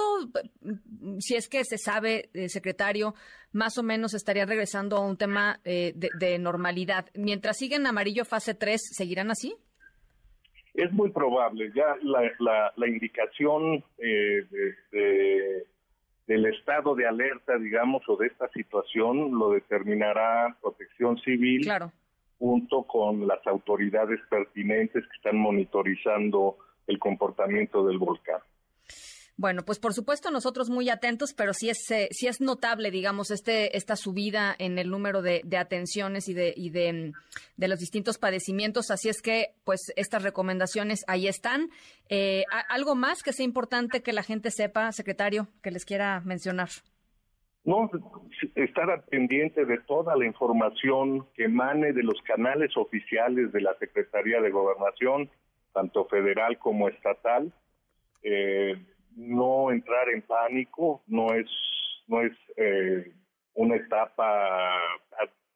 si 1.18 1.34
es 1.34 1.48
que 1.48 1.64
se 1.64 1.76
sabe, 1.78 2.30
secretario, 2.48 3.14
más 3.52 3.76
o 3.76 3.82
menos 3.82 4.14
estaría 4.14 4.46
regresando 4.46 4.96
a 4.96 5.06
un 5.06 5.16
tema 5.16 5.60
de, 5.64 6.38
normalidad? 6.38 7.06
Mientras 7.14 7.58
siguen 7.58 7.86
amarillo 7.86 8.24
fase 8.24 8.54
3, 8.54 8.80
¿seguirán 8.96 9.30
así? 9.30 9.54
Es 10.74 10.90
muy 10.92 11.10
probable. 11.10 11.70
Ya 11.74 11.96
la, 12.02 12.72
la, 12.74 12.88
indicación 12.88 13.84
de 13.98 15.66
del 16.26 16.46
estado 16.46 16.94
de 16.94 17.06
alerta, 17.06 17.56
digamos, 17.56 18.02
o 18.08 18.16
de 18.16 18.26
esta 18.26 18.48
situación 18.48 19.38
lo 19.38 19.50
determinará 19.50 20.56
Protección 20.60 21.18
Civil 21.18 21.68
junto 22.38 22.82
con 22.84 23.26
las 23.26 23.44
autoridades 23.46 24.20
pertinentes 24.28 25.04
que 25.04 25.16
están 25.16 25.38
monitorizando 25.38 26.58
el 26.86 26.98
comportamiento 26.98 27.84
del 27.86 27.98
volcán. 27.98 28.40
Bueno, 29.38 29.64
pues 29.66 29.78
por 29.78 29.92
supuesto 29.92 30.30
nosotros 30.30 30.70
muy 30.70 30.88
atentos, 30.88 31.34
pero 31.34 31.52
sí 31.52 31.68
es, 31.68 31.90
eh, 31.90 32.08
sí 32.10 32.26
es 32.26 32.40
notable, 32.40 32.90
digamos, 32.90 33.30
este, 33.30 33.76
esta 33.76 33.94
subida 33.94 34.56
en 34.58 34.78
el 34.78 34.88
número 34.88 35.20
de, 35.20 35.42
atenciones 35.58 36.28
y, 36.28 36.34
de, 36.34 36.54
y 36.56 36.70
de, 36.70 37.12
de, 37.58 37.68
los 37.68 37.78
distintos 37.78 38.16
padecimientos. 38.16 38.90
Así 38.90 39.10
es 39.10 39.20
que, 39.20 39.54
pues, 39.64 39.92
estas 39.96 40.22
recomendaciones 40.22 41.04
ahí 41.06 41.28
están. 41.28 41.68
Eh, 42.08 42.44
¿Algo 42.70 42.94
más 42.94 43.22
que 43.22 43.34
sea 43.34 43.44
importante 43.44 44.02
que 44.02 44.14
la 44.14 44.22
gente 44.22 44.50
sepa, 44.50 44.90
secretario, 44.92 45.48
que 45.62 45.70
les 45.70 45.84
quiera 45.84 46.22
mencionar? 46.24 46.70
No, 47.66 47.90
estar 48.54 49.04
pendiente 49.06 49.64
de 49.64 49.78
toda 49.78 50.14
la 50.14 50.24
información 50.24 51.26
que 51.34 51.46
emane 51.46 51.92
de 51.92 52.04
los 52.04 52.22
canales 52.22 52.76
oficiales 52.76 53.50
de 53.50 53.60
la 53.60 53.74
Secretaría 53.78 54.40
de 54.40 54.52
Gobernación, 54.52 55.28
tanto 55.72 56.04
federal 56.04 56.58
como 56.58 56.88
estatal. 56.88 57.52
Eh, 58.22 58.76
no 59.16 59.72
entrar 59.72 60.08
en 60.10 60.22
pánico, 60.22 61.02
no 61.08 61.34
es, 61.34 61.50
no 62.06 62.20
es 62.20 62.32
eh, 62.56 63.12
una 63.54 63.74
etapa 63.74 64.78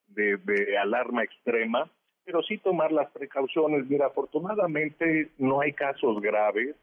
de, 0.08 0.76
alarma 0.78 1.22
extrema, 1.22 1.88
pero 2.24 2.42
sí 2.42 2.58
tomar 2.58 2.90
las 2.90 3.08
precauciones. 3.12 3.88
Mira, 3.88 4.06
afortunadamente 4.06 5.30
no 5.38 5.60
hay 5.60 5.74
casos 5.74 6.20
graves, 6.20 6.74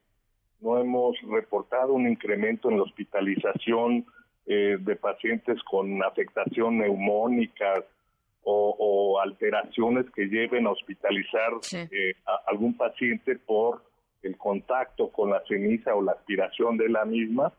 no 0.61 0.79
hemos 0.79 1.17
reportado 1.29 1.91
un 1.91 2.07
incremento 2.07 2.69
en 2.69 2.77
la 2.77 2.83
hospitalización 2.83 4.05
eh, 4.47 4.77
de 4.79 4.95
pacientes 4.95 5.61
con 5.63 6.03
afectación 6.03 6.79
neumónica 6.79 7.83
o, 8.49 9.19
alteraciones 9.21 10.05
que 10.15 10.25
lleven 10.25 10.67
a 10.67 10.71
hospitalizar 10.71 11.51
eh, 11.73 12.13
a 12.25 12.43
algún 12.47 12.77
paciente 12.77 13.35
por 13.35 13.83
el 14.23 14.37
contacto 14.37 15.11
con 15.11 15.31
la 15.31 15.43
ceniza 15.47 15.93
o 15.95 16.01
la 16.01 16.13
aspiración 16.13 16.77
de 16.77 16.87
la 16.87 17.03
misma, 17.03 17.51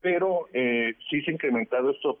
pero 0.00 0.46
eh, 0.52 0.94
sí 1.08 1.22
se 1.22 1.30
ha 1.30 1.34
incrementado 1.34 1.90
esto 1.90 2.18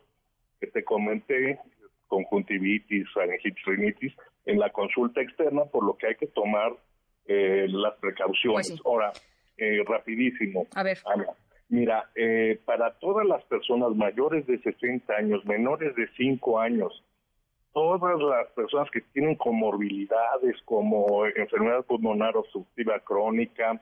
que 0.60 0.68
te 0.68 0.82
comenté, 0.82 1.58
conjuntivitis, 2.06 3.06
faringitis, 3.12 3.64
rinitis, 3.64 4.12
en 4.46 4.58
la 4.58 4.70
consulta 4.70 5.20
externa, 5.20 5.64
por 5.64 5.84
lo 5.84 5.96
que 5.96 6.06
hay 6.06 6.14
que 6.14 6.28
tomar 6.28 6.72
eh, 7.26 7.66
las 7.68 7.94
precauciones. 7.98 8.70
Pues 8.70 8.80
Ahora, 8.84 9.12
eh, 9.58 9.82
rapidísimo. 9.86 10.66
A 10.74 10.82
ver. 10.82 10.98
Mira, 11.68 12.10
eh, 12.14 12.60
para 12.64 12.92
todas 12.98 13.26
las 13.26 13.42
personas 13.44 13.94
mayores 13.94 14.46
de 14.46 14.58
60 14.58 15.12
años, 15.14 15.44
menores 15.44 15.94
de 15.96 16.08
5 16.16 16.60
años, 16.60 17.02
todas 17.72 18.18
las 18.20 18.48
personas 18.52 18.90
que 18.90 19.02
tienen 19.12 19.34
comorbilidades 19.34 20.56
como 20.64 21.26
enfermedad 21.26 21.84
pulmonar 21.84 22.36
obstructiva 22.36 22.98
crónica, 23.00 23.80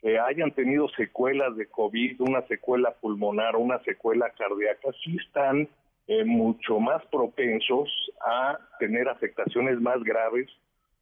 que 0.00 0.18
hayan 0.18 0.52
tenido 0.52 0.88
secuelas 0.90 1.56
de 1.56 1.66
COVID, 1.66 2.20
una 2.20 2.46
secuela 2.46 2.92
pulmonar 3.00 3.56
una 3.56 3.82
secuela 3.84 4.30
cardíaca, 4.36 4.90
sí 5.02 5.16
están 5.16 5.68
eh, 6.06 6.24
mucho 6.24 6.78
más 6.78 7.04
propensos 7.06 7.88
a 8.20 8.58
tener 8.78 9.08
afectaciones 9.08 9.80
más 9.80 10.02
graves 10.04 10.46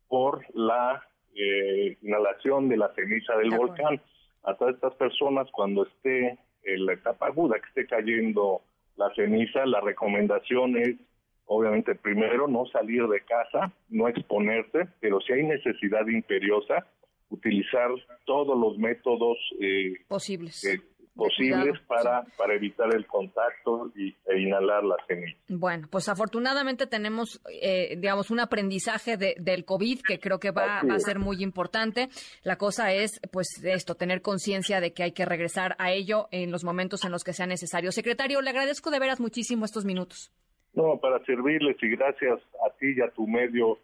por 0.07 0.45
la 0.55 1.02
eh, 1.35 1.97
inhalación 2.00 2.69
de 2.69 2.76
la 2.76 2.95
ceniza 2.95 3.37
del 3.37 3.50
volcán. 3.50 4.00
A 4.45 4.55
todas 4.55 4.75
estas 4.75 4.95
personas, 4.95 5.49
cuando 5.53 5.85
esté 5.85 6.39
en 6.65 6.87
la 6.87 6.95
etapa 6.95 7.27
aguda, 7.27 7.59
que 7.61 7.69
esté 7.69 7.87
cayendo 7.87 8.63
la 8.97 9.13
ceniza, 9.15 9.65
la 9.67 9.81
recomendación 9.81 10.77
es 10.77 10.97
obviamente 11.47 11.95
primero 11.95 12.49
no 12.49 12.67
salir 12.67 13.07
de 13.09 13.21
casa, 13.21 13.73
no 13.89 14.09
exponerse, 14.09 14.89
pero 15.01 15.21
si 15.21 15.33
hay 15.33 15.43
necesidad 15.43 16.07
imperiosa, 16.07 16.87
utilizar 17.31 17.91
todos 18.25 18.59
los 18.59 18.79
métodos 18.79 19.39
eh, 19.61 19.95
posibles. 20.09 20.65
Eh, 20.65 20.81
posibles 21.14 21.78
para, 21.87 22.25
para 22.37 22.54
evitar 22.54 22.95
el 22.95 23.07
contacto 23.07 23.90
y, 23.95 24.14
e 24.26 24.40
inhalar 24.40 24.85
la 24.85 24.97
semilla. 25.07 25.37
Bueno, 25.49 25.88
pues 25.90 26.09
afortunadamente 26.09 26.87
tenemos, 26.87 27.40
eh, 27.50 27.97
digamos, 27.97 28.31
un 28.31 28.40
aprendizaje 28.40 29.16
de, 29.16 29.35
del 29.38 29.64
COVID 29.64 30.00
que 30.00 30.19
creo 30.19 30.38
que 30.38 30.50
va, 30.50 30.83
va, 30.83 30.95
a 30.95 30.99
ser 30.99 31.19
muy 31.19 31.42
importante. 31.42 32.09
La 32.42 32.57
cosa 32.57 32.92
es, 32.92 33.21
pues, 33.31 33.62
esto, 33.64 33.95
tener 33.95 34.23
conciencia 34.23 34.81
de 34.81 34.92
que 34.92 35.02
hay 35.02 35.12
que 35.12 35.25
regresar 35.25 35.76
a 35.78 35.92
ello 35.92 36.28
en 36.31 36.50
los 36.50 36.64
momentos 36.64 37.04
en 37.04 37.12
los 37.12 37.25
que 37.25 37.33
sea 37.33 37.47
necesario. 37.47 37.92
Secretario, 37.92 38.40
le 38.40 38.50
agradezco 38.50 38.90
de 38.90 38.99
veras 38.99 39.21
muchísimo 39.21 39.64
estos 39.64 39.85
minutos. 39.85 40.33
No, 40.75 40.99
para 40.99 41.23
servirles 41.25 41.76
y 41.83 41.88
gracias 41.90 42.40
a 42.66 42.71
ti 42.78 42.95
y 42.97 43.00
a 43.02 43.11
tu 43.11 43.26
medio 43.26 43.78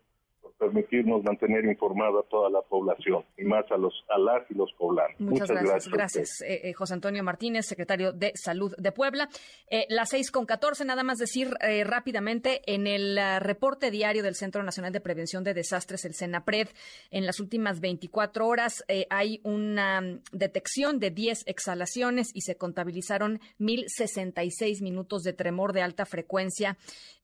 permitirnos 0.59 1.23
mantener 1.23 1.65
informada 1.65 2.21
a 2.21 2.23
toda 2.25 2.51
la 2.51 2.61
población 2.63 3.25
y 3.37 3.45
más 3.45 3.65
a 3.71 3.77
los 3.77 3.95
a 4.09 4.19
las 4.19 4.51
y 4.51 4.55
los 4.55 4.73
poblanos. 4.73 5.19
Muchas, 5.21 5.51
gracias. 5.51 5.89
Gracias, 5.89 6.41
eh, 6.43 6.61
eh, 6.65 6.73
José 6.73 6.95
Antonio 6.95 7.23
Martínez, 7.23 7.67
secretario 7.67 8.13
de 8.13 8.33
Salud 8.35 8.75
de 8.77 8.93
Puebla. 8.93 9.29
Eh, 9.71 9.87
las 9.89 10.11
seis 10.11 10.31
con 10.31 10.47
catorce, 10.47 10.85
nada 10.85 11.03
más 11.03 11.19
decir 11.19 11.57
eh, 11.61 11.85
rápidamente, 11.85 12.63
en 12.67 12.87
el 12.87 13.19
reporte 13.41 13.91
diario 13.91 14.23
del 14.23 14.35
Centro 14.35 14.63
Nacional 14.63 14.93
de 14.93 15.01
Prevención 15.01 15.45
de 15.45 15.55
Desastres, 15.55 16.05
el 16.05 16.15
CENAPRED, 16.15 16.69
en 17.11 17.27
las 17.27 17.41
últimas 17.41 17.81
24 17.81 18.47
horas 18.47 18.85
hay 19.11 19.41
una 19.45 20.01
detección 20.33 20.99
de 20.99 21.11
10 21.11 21.45
exhalaciones 21.47 22.31
y 22.35 22.43
se 22.43 22.57
contabilizaron 22.57 23.41
1.066 23.59 24.83
minutos 24.83 25.23
de 25.23 25.33
tremor 25.33 25.73
de 25.73 25.83
alta 25.83 26.07
frecuencia 26.07 26.77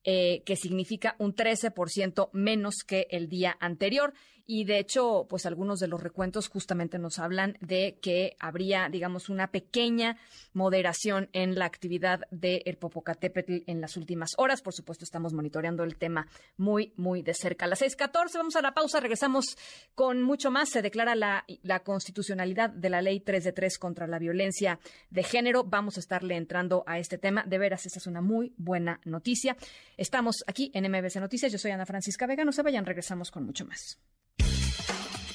que 0.04 0.56
significa 0.56 1.16
un 1.18 1.34
13% 1.34 2.28
menos 2.32 2.84
que 2.86 3.06
el 3.10 3.23
día 3.28 3.56
anterior. 3.60 4.14
Y 4.46 4.64
de 4.64 4.78
hecho, 4.78 5.26
pues 5.28 5.46
algunos 5.46 5.80
de 5.80 5.88
los 5.88 6.02
recuentos 6.02 6.48
justamente 6.48 6.98
nos 6.98 7.18
hablan 7.18 7.56
de 7.60 7.98
que 8.02 8.36
habría, 8.38 8.90
digamos, 8.90 9.30
una 9.30 9.50
pequeña 9.50 10.18
moderación 10.52 11.30
en 11.32 11.58
la 11.58 11.64
actividad 11.64 12.20
del 12.30 12.62
el 12.66 12.76
Popocatépetl 12.76 13.62
en 13.66 13.80
las 13.80 13.96
últimas 13.96 14.32
horas. 14.36 14.60
Por 14.60 14.74
supuesto, 14.74 15.04
estamos 15.04 15.32
monitoreando 15.32 15.82
el 15.82 15.96
tema 15.96 16.26
muy, 16.58 16.92
muy 16.96 17.22
de 17.22 17.32
cerca. 17.32 17.64
A 17.64 17.68
las 17.68 17.80
6:14 17.80 18.34
vamos 18.34 18.56
a 18.56 18.62
la 18.62 18.74
pausa, 18.74 19.00
regresamos 19.00 19.56
con 19.94 20.22
mucho 20.22 20.50
más. 20.50 20.68
Se 20.68 20.82
declara 20.82 21.14
la, 21.14 21.46
la 21.62 21.80
constitucionalidad 21.80 22.68
de 22.68 22.90
la 22.90 23.00
ley 23.00 23.20
3 23.20 23.44
de 23.44 23.52
3 23.52 23.78
contra 23.78 24.06
la 24.06 24.18
violencia 24.18 24.78
de 25.08 25.22
género. 25.22 25.64
Vamos 25.64 25.96
a 25.96 26.00
estarle 26.00 26.36
entrando 26.36 26.84
a 26.86 26.98
este 26.98 27.16
tema. 27.16 27.44
De 27.44 27.56
veras, 27.56 27.86
esta 27.86 27.98
es 27.98 28.06
una 28.06 28.20
muy 28.20 28.52
buena 28.58 29.00
noticia. 29.04 29.56
Estamos 29.96 30.44
aquí 30.46 30.70
en 30.74 30.90
MBC 30.90 31.16
Noticias. 31.16 31.50
Yo 31.50 31.58
soy 31.58 31.70
Ana 31.70 31.86
Francisca 31.86 32.26
Vega. 32.26 32.44
No 32.44 32.52
se 32.52 32.62
vayan, 32.62 32.84
regresamos 32.84 33.30
con 33.30 33.44
mucho 33.46 33.64
más. 33.64 33.98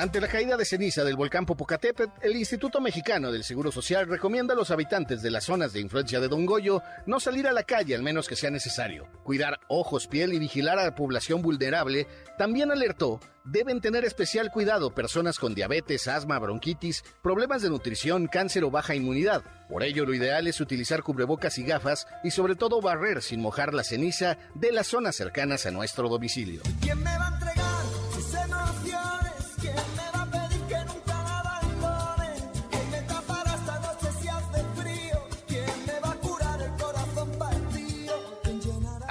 Ante 0.00 0.20
la 0.20 0.28
caída 0.28 0.56
de 0.56 0.64
ceniza 0.64 1.02
del 1.02 1.16
volcán 1.16 1.44
Popocatépetl, 1.44 2.12
el 2.22 2.36
Instituto 2.36 2.80
Mexicano 2.80 3.32
del 3.32 3.42
Seguro 3.42 3.72
Social 3.72 4.06
recomienda 4.06 4.54
a 4.54 4.56
los 4.56 4.70
habitantes 4.70 5.22
de 5.22 5.30
las 5.32 5.46
zonas 5.46 5.72
de 5.72 5.80
influencia 5.80 6.20
de 6.20 6.28
Don 6.28 6.46
Goyo 6.46 6.82
no 7.06 7.18
salir 7.18 7.48
a 7.48 7.52
la 7.52 7.64
calle 7.64 7.96
al 7.96 8.04
menos 8.04 8.28
que 8.28 8.36
sea 8.36 8.48
necesario. 8.52 9.08
Cuidar 9.24 9.58
ojos, 9.66 10.06
piel 10.06 10.34
y 10.34 10.38
vigilar 10.38 10.78
a 10.78 10.84
la 10.84 10.94
población 10.94 11.42
vulnerable. 11.42 12.06
También 12.38 12.70
alertó, 12.70 13.18
deben 13.44 13.80
tener 13.80 14.04
especial 14.04 14.52
cuidado 14.52 14.94
personas 14.94 15.36
con 15.36 15.56
diabetes, 15.56 16.06
asma, 16.06 16.38
bronquitis, 16.38 17.02
problemas 17.20 17.62
de 17.62 17.70
nutrición, 17.70 18.28
cáncer 18.28 18.62
o 18.62 18.70
baja 18.70 18.94
inmunidad. 18.94 19.42
Por 19.68 19.82
ello, 19.82 20.06
lo 20.06 20.14
ideal 20.14 20.46
es 20.46 20.60
utilizar 20.60 21.02
cubrebocas 21.02 21.58
y 21.58 21.64
gafas 21.64 22.06
y 22.22 22.30
sobre 22.30 22.54
todo 22.54 22.80
barrer 22.80 23.20
sin 23.20 23.40
mojar 23.40 23.74
la 23.74 23.82
ceniza 23.82 24.38
de 24.54 24.70
las 24.70 24.86
zonas 24.86 25.16
cercanas 25.16 25.66
a 25.66 25.72
nuestro 25.72 26.08
domicilio. 26.08 26.62
¿Quién 26.80 27.02
me 27.02 27.18
va 27.18 27.26
a 27.26 27.47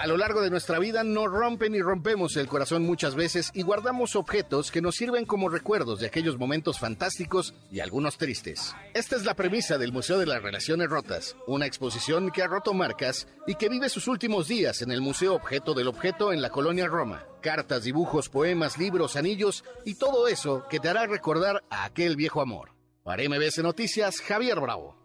A 0.07 0.09
lo 0.09 0.15
largo 0.15 0.39
de 0.39 0.49
nuestra 0.49 0.79
vida 0.79 1.03
nos 1.03 1.29
rompen 1.29 1.75
y 1.75 1.81
rompemos 1.81 2.37
el 2.37 2.47
corazón 2.47 2.83
muchas 2.83 3.13
veces 3.13 3.51
y 3.53 3.61
guardamos 3.61 4.15
objetos 4.15 4.71
que 4.71 4.81
nos 4.81 4.95
sirven 4.95 5.25
como 5.25 5.49
recuerdos 5.49 5.99
de 5.99 6.07
aquellos 6.07 6.37
momentos 6.37 6.79
fantásticos 6.79 7.53
y 7.69 7.81
algunos 7.81 8.17
tristes. 8.17 8.73
Esta 8.93 9.17
es 9.17 9.25
la 9.25 9.33
premisa 9.33 9.77
del 9.77 9.91
Museo 9.91 10.17
de 10.17 10.25
las 10.25 10.41
Relaciones 10.41 10.89
Rotas, 10.89 11.35
una 11.45 11.65
exposición 11.65 12.31
que 12.31 12.41
ha 12.41 12.47
roto 12.47 12.73
marcas 12.73 13.27
y 13.47 13.55
que 13.55 13.67
vive 13.67 13.89
sus 13.89 14.07
últimos 14.07 14.47
días 14.47 14.81
en 14.81 14.91
el 14.91 15.01
Museo 15.01 15.35
Objeto 15.35 15.73
del 15.73 15.89
Objeto 15.89 16.31
en 16.31 16.41
la 16.41 16.51
colonia 16.51 16.87
Roma. 16.87 17.25
Cartas, 17.41 17.83
dibujos, 17.83 18.29
poemas, 18.29 18.77
libros, 18.77 19.17
anillos 19.17 19.65
y 19.83 19.95
todo 19.95 20.29
eso 20.29 20.63
que 20.69 20.79
te 20.79 20.87
hará 20.87 21.05
recordar 21.05 21.65
a 21.69 21.83
aquel 21.83 22.15
viejo 22.15 22.39
amor. 22.39 22.69
Para 23.03 23.23
MBS 23.27 23.57
Noticias, 23.57 24.21
Javier 24.21 24.61
Bravo. 24.61 24.95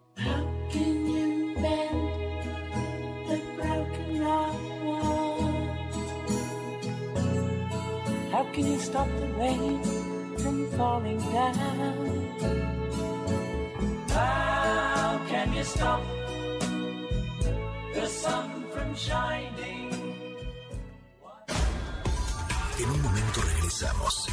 How 8.33 8.43
can 8.45 8.65
you 8.65 8.79
stop 8.79 9.07
the 9.19 9.27
rain 9.37 9.79
from 10.39 10.65
falling 10.71 11.19
down? 11.19 11.53
How 14.09 15.21
can 15.29 15.53
you 15.53 15.63
stop 15.63 16.01
the 17.93 18.07
sun 18.07 18.49
from 18.73 18.95
shining? 18.95 19.91
En 22.79 22.89
un 22.89 23.01
momento 23.03 23.41
regresamos. 23.53 24.27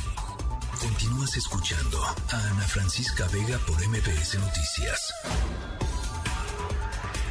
Continúas 0.81 1.37
escuchando 1.37 2.03
a 2.03 2.37
Ana 2.53 2.63
Francisca 2.63 3.29
Vega 3.29 3.59
por 3.67 3.77
MPS 3.87 4.39
Noticias. 4.39 5.13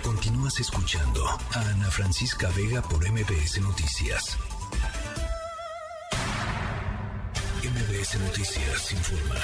Continúas 0.04 0.60
escuchando 0.60 1.28
a 1.28 1.60
Ana 1.72 1.90
Francisca 1.90 2.48
Vega 2.56 2.84
por 2.84 3.04
MPS 3.10 3.60
Noticias. 3.60 4.38
MBS 7.70 8.20
Noticias 8.20 8.94
informa. 8.94 9.36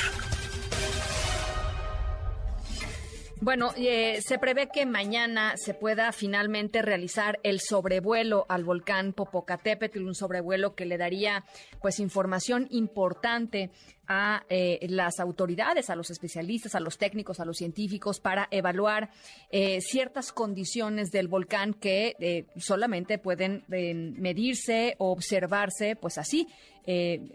Bueno, 3.39 3.71
eh, 3.77 4.19
se 4.25 4.39
prevé 4.39 4.69
que 4.73 4.87
mañana 4.87 5.55
se 5.57 5.75
pueda 5.75 6.11
finalmente 6.11 6.81
realizar 6.81 7.39
el 7.43 7.59
sobrevuelo 7.59 8.47
al 8.49 8.63
volcán 8.63 9.13
Popocatépetl, 9.13 10.01
un 10.01 10.15
sobrevuelo 10.15 10.73
que 10.73 10.85
le 10.85 10.97
daría 10.97 11.43
pues 11.81 11.99
información 11.99 12.67
importante 12.71 13.69
a 14.07 14.43
eh, 14.49 14.85
las 14.89 15.19
autoridades, 15.19 15.89
a 15.89 15.95
los 15.95 16.09
especialistas, 16.09 16.75
a 16.75 16.79
los 16.79 16.97
técnicos, 16.97 17.39
a 17.39 17.45
los 17.45 17.57
científicos 17.57 18.19
para 18.19 18.47
evaluar 18.51 19.09
eh, 19.49 19.79
ciertas 19.81 20.31
condiciones 20.31 21.11
del 21.11 21.27
volcán 21.27 21.73
que 21.73 22.15
eh, 22.19 22.45
solamente 22.57 23.17
pueden 23.17 23.63
medirse 23.67 24.95
o 24.99 25.11
observarse, 25.11 25.95
pues 25.95 26.17
así, 26.17 26.47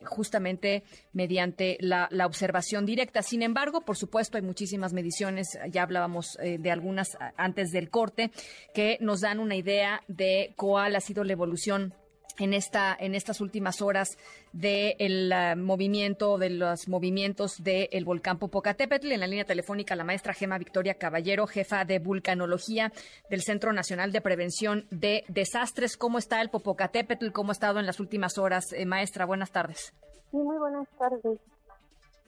justamente 0.05 0.85
mediante 1.13 1.77
la, 1.81 2.09
observación 2.25 2.87
directa. 2.87 3.23
Sin 3.23 3.43
embargo, 3.43 3.81
por 3.81 3.97
supuesto, 3.97 4.37
hay 4.37 4.43
muchísimas 4.43 4.93
mediciones, 4.93 5.59
ya 5.71 5.83
hablábamos 5.83 6.39
de 6.41 6.71
algunas 6.71 7.19
antes 7.37 7.73
del 7.73 7.91
corte, 7.91 8.31
que 8.75 8.97
nos 9.01 9.23
dan 9.23 9.41
una 9.41 9.57
idea 9.57 10.03
de 10.07 10.55
cuál 10.57 10.95
ha 10.95 11.01
sido 11.01 11.25
la 11.25 11.33
evolución 11.33 11.95
en 12.39 12.55
esta 12.55 12.97
en 12.99 13.15
estas 13.15 13.41
últimas 13.41 13.83
horas 13.83 14.17
del 14.53 15.33
eh, 15.33 15.57
movimiento 15.57 16.39
de 16.39 16.51
los 16.51 16.89
movimientos 16.89 17.63
del 17.63 18.05
volcán 18.05 18.39
Popocatépetl. 18.39 19.13
En 19.13 19.21
la 19.21 19.27
línea 19.27 19.45
telefónica 19.45 19.97
la 19.97 20.05
maestra 20.05 20.35
Gema 20.35 20.59
Victoria 20.59 20.95
Caballero 20.95 21.47
jefa 21.47 21.85
de 21.85 21.99
vulcanología 21.99 22.93
del 23.29 23.43
Centro 23.43 23.73
Nacional 23.73 24.13
de 24.13 24.21
Prevención 24.21 24.87
de 24.91 25.25
Desastres. 25.29 25.97
Cómo 25.97 26.19
está 26.19 26.41
el 26.41 26.51
Popocatépetl 26.51 27.31
cómo 27.33 27.51
ha 27.51 27.53
estado 27.53 27.81
en 27.81 27.87
las 27.87 28.01
últimas 28.01 28.39
horas 28.39 28.73
eh, 28.73 28.87
maestra 28.87 29.27
buenas 29.27 29.51
tardes. 29.51 29.93
Sí 30.31 30.37
muy 30.37 30.59
buenas 30.59 30.89
tardes. 30.99 31.39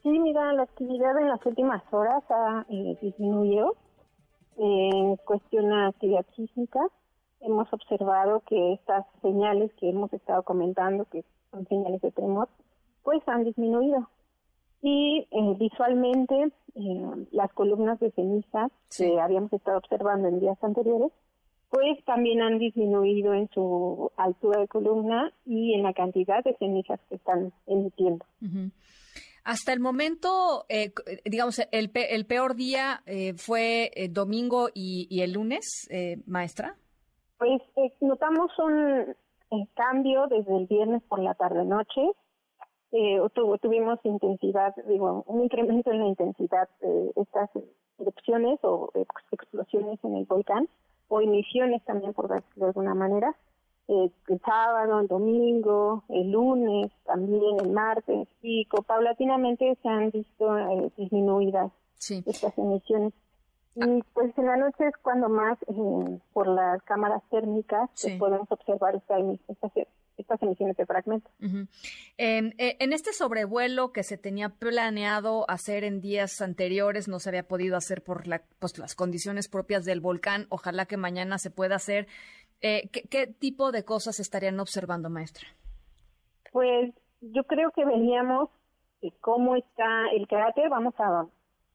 Sí 0.02 0.09
mira 0.09 0.52
la 0.52 0.64
actividad 0.64 1.18
en 1.21 1.28
las 1.28 1.44
últimas 1.47 1.82
horas 1.92 2.25
ha 2.30 2.66
eh, 2.68 2.99
disminuido 3.00 3.76
en 4.59 5.16
cuestión 5.16 5.68
de 5.68 5.87
actividad 5.87 6.26
sísmica 6.35 6.80
hemos 7.42 7.72
observado 7.72 8.42
que 8.46 8.75
estas 8.75 9.04
señales 9.20 9.72
que 9.75 9.90
hemos 9.90 10.12
estado 10.12 10.42
comentando, 10.42 11.05
que 11.07 11.24
son 11.50 11.66
señales 11.66 12.00
de 12.00 12.12
tremor, 12.12 12.48
pues 13.02 13.22
han 13.26 13.44
disminuido. 13.44 14.09
Y 14.81 15.28
eh, 15.31 15.57
visualmente, 15.59 16.52
eh, 16.74 17.26
las 17.31 17.52
columnas 17.52 18.00
de 18.00 18.11
ceniza 18.12 18.68
que 18.96 19.20
habíamos 19.20 19.52
estado 19.52 19.78
observando 19.78 20.28
en 20.28 20.40
días 20.40 20.59
anteriores, 20.62 21.12
pues 21.70 22.05
también 22.05 22.42
han 22.42 22.59
disminuido 22.59 23.33
en 23.33 23.48
su 23.55 24.11
altura 24.16 24.61
de 24.61 24.68
columna 24.68 25.33
y 25.46 25.74
en 25.74 25.83
la 25.83 25.94
cantidad 25.94 26.44
de 26.44 26.55
cenizas 26.59 27.00
que 27.09 27.14
están 27.14 27.52
emitiendo. 27.66 28.26
Hasta 29.44 29.72
el 29.72 29.81
momento, 29.81 30.66
eh, 30.68 30.92
digamos, 31.24 31.61
el, 31.70 31.90
el, 31.94 32.26
peor 32.26 32.57
día 32.57 33.02
fue 33.37 33.90
domingo 34.11 34.68
y, 34.74 35.07
y, 35.09 35.22
el 35.22 35.33
lunes, 35.33 35.88
maestra. 36.26 36.76
Pues 37.42 37.61
eh, 37.74 37.92
notamos 38.00 38.57
un 38.61 39.16
eh, 39.50 39.66
cambio 39.74 40.28
desde 40.28 40.57
el 40.57 40.68
viernes 40.68 41.02
por 41.09 41.18
la 41.18 41.35
tarde-noche. 41.35 42.00
Eh, 42.92 43.18
tuvimos 43.61 43.98
intensidad, 44.05 44.72
digo, 44.87 45.24
un 45.26 45.42
incremento 45.42 45.90
en 45.90 45.98
la 45.98 46.07
intensidad 46.07 46.68
de 46.81 47.11
estas 47.16 47.50
erupciones 47.98 48.61
o 48.62 48.92
explosiones 49.33 49.98
en 50.05 50.18
el 50.18 50.24
volcán, 50.26 50.68
o 51.09 51.20
emisiones 51.20 51.85
también, 51.85 52.12
por 52.12 52.28
decirlo 52.28 52.66
de 52.66 52.66
alguna 52.66 52.94
manera. 52.94 53.35
el 53.88 54.12
sábado, 54.46 55.00
el 55.00 55.09
domingo, 55.09 56.05
el 56.11 56.31
lunes, 56.31 56.92
también 57.05 57.59
el 57.59 57.72
martes, 57.72 58.28
y 58.40 58.68
paulatinamente 58.87 59.76
se 59.83 59.88
han 59.88 60.12
visto 60.12 60.46
disminuidas 60.96 61.72
estas 61.98 62.57
emisiones. 62.57 63.12
Y 63.74 64.02
pues 64.12 64.37
en 64.37 64.46
la 64.46 64.56
noche 64.56 64.87
es 64.87 64.96
cuando 64.98 65.28
más 65.28 65.58
eh, 65.62 66.18
por 66.32 66.46
las 66.46 66.82
cámaras 66.82 67.22
térmicas 67.30 67.88
pues, 68.00 68.18
podemos 68.18 68.50
observar 68.50 68.94
estas, 68.94 69.22
estas 70.18 70.42
emisiones 70.42 70.76
de 70.76 70.85
fragmentos. 70.85 71.32
Em, 72.18 72.52
eh, 72.58 72.76
en 72.80 72.92
este 72.92 73.14
sobrevuelo 73.14 73.92
que 73.92 74.02
se 74.02 74.18
tenía 74.18 74.50
planeado 74.50 75.48
hacer 75.48 75.85
en 75.85 76.02
días 76.02 76.42
anteriores, 76.42 77.08
no 77.08 77.18
se 77.18 77.30
había 77.30 77.48
podido 77.48 77.76
hacer 77.76 78.02
por 78.02 78.26
la, 78.26 78.42
pues, 78.58 78.78
las 78.78 78.94
condiciones 78.94 79.48
propias 79.48 79.87
del 79.87 80.00
volcán. 80.00 80.46
Ojalá 80.50 80.85
que 80.85 80.98
mañana 80.98 81.38
se 81.38 81.50
pueda 81.50 81.76
hacer. 81.76 82.06
Eh, 82.61 82.90
¿qué, 82.92 83.02
¿Qué 83.08 83.26
tipo 83.26 83.72
de 83.72 83.85
cosas 83.85 84.20
estarían 84.20 84.61
observando, 84.61 85.08
maestra? 85.08 85.48
Pues 86.52 86.92
yo 87.22 87.44
creo 87.44 87.70
que 87.70 87.87
veníamos 87.87 88.50
cómo 89.20 89.56
está 89.56 90.11
el 90.14 90.28
cráter. 90.28 90.68
Vamos 90.68 90.94
a 90.98 91.26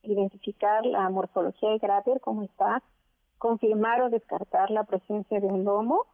identificar 0.03 0.85
la 0.85 1.09
morfología 1.09 1.69
del 1.69 1.79
cráter, 1.79 2.19
cómo 2.21 2.43
está, 2.43 2.81
confirmar 3.37 4.01
o 4.01 4.09
descartar 4.09 4.71
la 4.71 4.83
presencia 4.83 5.39
de 5.39 5.47
un 5.47 5.63
domo 5.63 6.05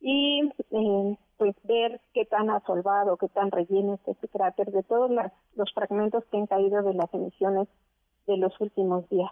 y 0.00 0.48
eh, 0.70 1.18
pues 1.36 1.54
ver 1.64 2.00
qué 2.14 2.24
tan 2.24 2.50
asolvado, 2.50 3.16
qué 3.16 3.28
tan 3.28 3.50
relleno 3.50 3.94
está 3.94 4.12
este 4.12 4.28
cráter 4.28 4.70
de 4.70 4.82
todos 4.82 5.10
los 5.54 5.72
fragmentos 5.72 6.24
que 6.26 6.38
han 6.38 6.46
caído 6.46 6.82
de 6.82 6.94
las 6.94 7.12
emisiones 7.12 7.68
de 8.26 8.36
los 8.36 8.58
últimos 8.60 9.08
días. 9.08 9.30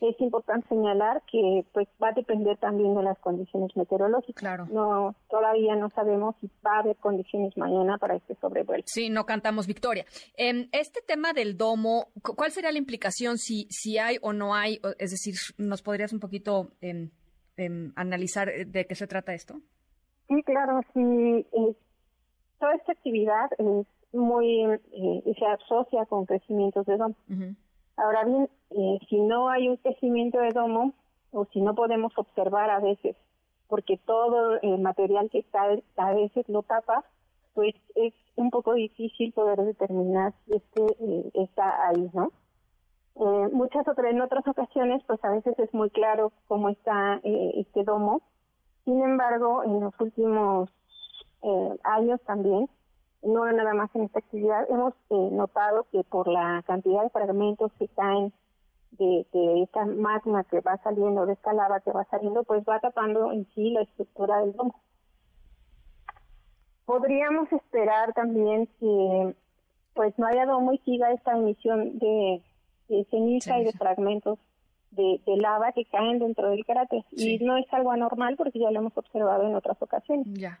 Es 0.00 0.20
importante 0.20 0.68
señalar 0.68 1.22
que 1.30 1.64
pues 1.72 1.88
va 2.02 2.08
a 2.08 2.12
depender 2.12 2.56
también 2.58 2.94
de 2.94 3.02
las 3.02 3.18
condiciones 3.18 3.76
meteorológicas. 3.76 4.40
Claro. 4.40 4.66
No 4.70 5.14
todavía 5.28 5.76
no 5.76 5.90
sabemos 5.90 6.34
si 6.40 6.50
va 6.64 6.76
a 6.76 6.78
haber 6.80 6.96
condiciones 6.96 7.56
mañana 7.56 7.98
para 7.98 8.16
este 8.16 8.34
sobrevuelo. 8.36 8.82
Sí, 8.86 9.10
no 9.10 9.26
cantamos 9.26 9.66
victoria. 9.66 10.04
En 10.36 10.68
este 10.72 11.00
tema 11.06 11.32
del 11.32 11.56
domo, 11.56 12.08
¿cuál 12.22 12.50
sería 12.50 12.72
la 12.72 12.78
implicación 12.78 13.38
si 13.38 13.66
si 13.70 13.98
hay 13.98 14.18
o 14.22 14.32
no 14.32 14.54
hay? 14.54 14.80
Es 14.98 15.10
decir, 15.10 15.34
¿nos 15.58 15.82
podrías 15.82 16.12
un 16.12 16.20
poquito 16.20 16.72
em, 16.80 17.10
em, 17.56 17.92
analizar 17.96 18.48
eh, 18.48 18.64
de 18.64 18.86
qué 18.86 18.94
se 18.94 19.06
trata 19.06 19.34
esto? 19.34 19.60
Sí, 20.28 20.42
claro. 20.44 20.80
Sí, 20.94 21.00
eh, 21.00 21.76
toda 22.58 22.74
esta 22.74 22.92
actividad 22.92 23.50
es 23.58 23.86
muy 24.12 24.62
eh, 24.64 25.34
se 25.38 25.46
asocia 25.46 26.04
con 26.06 26.26
crecimientos 26.26 26.86
de 26.86 26.96
domo. 26.96 27.14
Ahora 28.02 28.24
bien, 28.24 28.48
eh, 28.70 28.98
si 29.08 29.20
no 29.20 29.50
hay 29.50 29.68
un 29.68 29.76
crecimiento 29.76 30.38
de 30.38 30.50
domo 30.50 30.94
o 31.32 31.44
si 31.52 31.60
no 31.60 31.74
podemos 31.74 32.16
observar 32.16 32.70
a 32.70 32.80
veces, 32.80 33.14
porque 33.68 33.98
todo 33.98 34.58
el 34.62 34.78
material 34.78 35.28
que 35.28 35.40
está 35.40 35.68
a 35.96 36.14
veces 36.14 36.48
lo 36.48 36.62
tapa, 36.62 37.04
pues 37.52 37.74
es 37.94 38.14
un 38.36 38.50
poco 38.50 38.72
difícil 38.72 39.32
poder 39.32 39.58
determinar 39.62 40.32
si 40.46 40.54
este 40.54 40.82
eh, 40.98 41.30
está 41.34 41.88
ahí, 41.88 42.10
¿no? 42.14 42.32
Eh, 43.16 43.48
muchas 43.52 43.86
otras, 43.86 44.12
en 44.12 44.22
otras 44.22 44.48
ocasiones, 44.48 45.02
pues 45.06 45.22
a 45.22 45.30
veces 45.30 45.58
es 45.58 45.72
muy 45.74 45.90
claro 45.90 46.32
cómo 46.48 46.70
está 46.70 47.20
este 47.22 47.84
domo. 47.84 48.22
Sin 48.86 49.02
embargo, 49.02 49.62
en 49.62 49.80
los 49.80 49.92
últimos 50.00 50.70
años 51.84 52.20
también 52.22 52.68
no 53.22 53.50
nada 53.52 53.74
más 53.74 53.94
en 53.94 54.02
esta 54.02 54.20
actividad, 54.20 54.66
hemos 54.70 54.94
eh, 55.10 55.28
notado 55.32 55.86
que 55.92 56.04
por 56.04 56.28
la 56.28 56.62
cantidad 56.66 57.02
de 57.02 57.10
fragmentos 57.10 57.72
que 57.78 57.88
caen 57.88 58.32
de, 58.92 59.26
esta 59.62 59.84
magma 59.84 60.44
que 60.44 60.60
va 60.60 60.76
saliendo, 60.78 61.26
de 61.26 61.34
esta 61.34 61.52
lava 61.52 61.80
que 61.80 61.92
va 61.92 62.04
saliendo, 62.04 62.44
pues 62.44 62.64
va 62.68 62.80
tapando 62.80 63.32
en 63.32 63.46
sí 63.54 63.70
la 63.70 63.82
estructura 63.82 64.38
del 64.40 64.52
domo. 64.52 64.74
podríamos 66.84 67.50
esperar 67.52 68.12
también 68.14 68.66
que 68.78 69.34
pues 69.94 70.18
no 70.18 70.26
haya 70.26 70.46
dado 70.46 70.60
muy 70.60 70.78
siga 70.78 71.12
esta 71.12 71.36
emisión 71.36 71.98
de, 71.98 72.42
ceniza 73.10 73.58
y 73.58 73.64
de 73.64 73.72
fragmentos 73.72 74.38
de, 74.90 75.20
lava 75.36 75.72
que 75.72 75.84
caen 75.84 76.18
dentro 76.18 76.50
del 76.50 76.64
cráter. 76.64 77.04
Y 77.12 77.38
no 77.38 77.56
es 77.56 77.72
algo 77.72 77.92
anormal 77.92 78.36
porque 78.36 78.58
ya 78.58 78.70
lo 78.70 78.80
hemos 78.80 78.96
observado 78.96 79.46
en 79.46 79.54
otras 79.54 79.80
ocasiones. 79.80 80.26
Ya. 80.32 80.60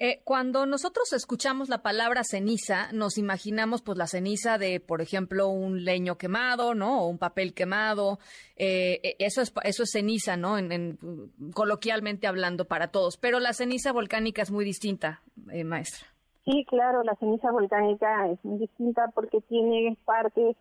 Eh, 0.00 0.20
cuando 0.22 0.64
nosotros 0.64 1.12
escuchamos 1.12 1.68
la 1.68 1.82
palabra 1.82 2.22
ceniza, 2.22 2.92
nos 2.92 3.18
imaginamos 3.18 3.82
pues 3.82 3.98
la 3.98 4.06
ceniza 4.06 4.56
de, 4.56 4.78
por 4.78 5.00
ejemplo, 5.00 5.48
un 5.48 5.84
leño 5.84 6.16
quemado, 6.16 6.76
¿no? 6.76 7.02
O 7.02 7.08
un 7.08 7.18
papel 7.18 7.52
quemado. 7.52 8.20
Eh, 8.54 9.00
eh, 9.02 9.16
eso 9.18 9.42
es 9.42 9.52
eso 9.64 9.82
es 9.82 9.90
ceniza, 9.90 10.36
¿no? 10.36 10.56
En, 10.56 10.98
coloquialmente 11.52 12.28
hablando 12.28 12.66
para 12.66 12.92
todos. 12.92 13.16
Pero 13.16 13.40
la 13.40 13.52
ceniza 13.52 13.92
volcánica 13.92 14.40
es 14.42 14.52
muy 14.52 14.64
distinta, 14.64 15.20
maestra. 15.64 16.06
Sí, 16.44 16.64
claro, 16.68 17.02
la 17.02 17.16
ceniza 17.16 17.50
volcánica 17.50 18.28
es 18.30 18.42
muy 18.44 18.60
distinta 18.60 19.10
porque 19.12 19.40
tiene 19.40 19.96
partes 20.04 20.56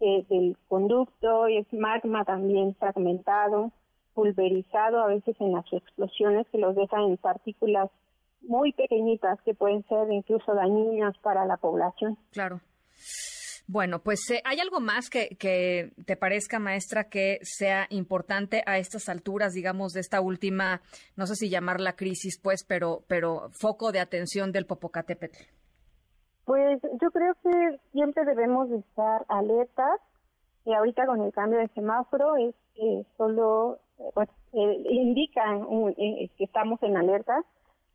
del 0.00 0.56
conducto 0.66 1.48
y 1.48 1.58
es 1.58 1.72
magma 1.72 2.24
también 2.24 2.74
fragmentado, 2.74 3.70
pulverizado 4.14 4.98
a 5.00 5.06
veces 5.06 5.36
en 5.40 5.52
las 5.52 5.70
explosiones 5.72 6.48
que 6.50 6.58
los 6.58 6.74
deja 6.74 7.00
en 7.02 7.18
partículas 7.18 7.90
muy 8.42 8.72
pequeñitas 8.72 9.40
que 9.42 9.54
pueden 9.54 9.84
ser 9.88 10.10
incluso 10.10 10.54
dañinas 10.54 11.16
para 11.18 11.44
la 11.44 11.56
población. 11.56 12.18
Claro. 12.32 12.60
Bueno, 13.66 14.00
pues 14.00 14.28
eh, 14.30 14.42
¿hay 14.44 14.58
algo 14.58 14.80
más 14.80 15.10
que, 15.10 15.36
que, 15.38 15.92
te 16.04 16.16
parezca, 16.16 16.58
maestra, 16.58 17.04
que 17.04 17.38
sea 17.42 17.86
importante 17.90 18.64
a 18.66 18.78
estas 18.78 19.08
alturas, 19.08 19.52
digamos, 19.52 19.92
de 19.92 20.00
esta 20.00 20.20
última, 20.20 20.80
no 21.16 21.26
sé 21.26 21.36
si 21.36 21.48
llamarla 21.48 21.94
crisis, 21.94 22.40
pues, 22.42 22.64
pero, 22.66 23.04
pero 23.06 23.48
foco 23.60 23.92
de 23.92 24.00
atención 24.00 24.50
del 24.50 24.66
Popocatépetl? 24.66 25.44
Pues 26.44 26.80
yo 26.82 27.10
creo 27.12 27.34
que 27.44 27.78
siempre 27.92 28.24
debemos 28.24 28.68
estar 28.72 29.24
alertas. 29.28 30.00
Y 30.64 30.74
ahorita 30.74 31.06
con 31.06 31.22
el 31.22 31.32
cambio 31.32 31.60
de 31.60 31.68
semáforo 31.68 32.36
es 32.36 32.54
solo 33.16 33.78
pues, 34.14 34.28
eh, 34.52 34.84
indica 34.90 35.42
eh, 35.96 36.28
que 36.36 36.44
estamos 36.44 36.82
en 36.82 36.96
alerta 36.96 37.44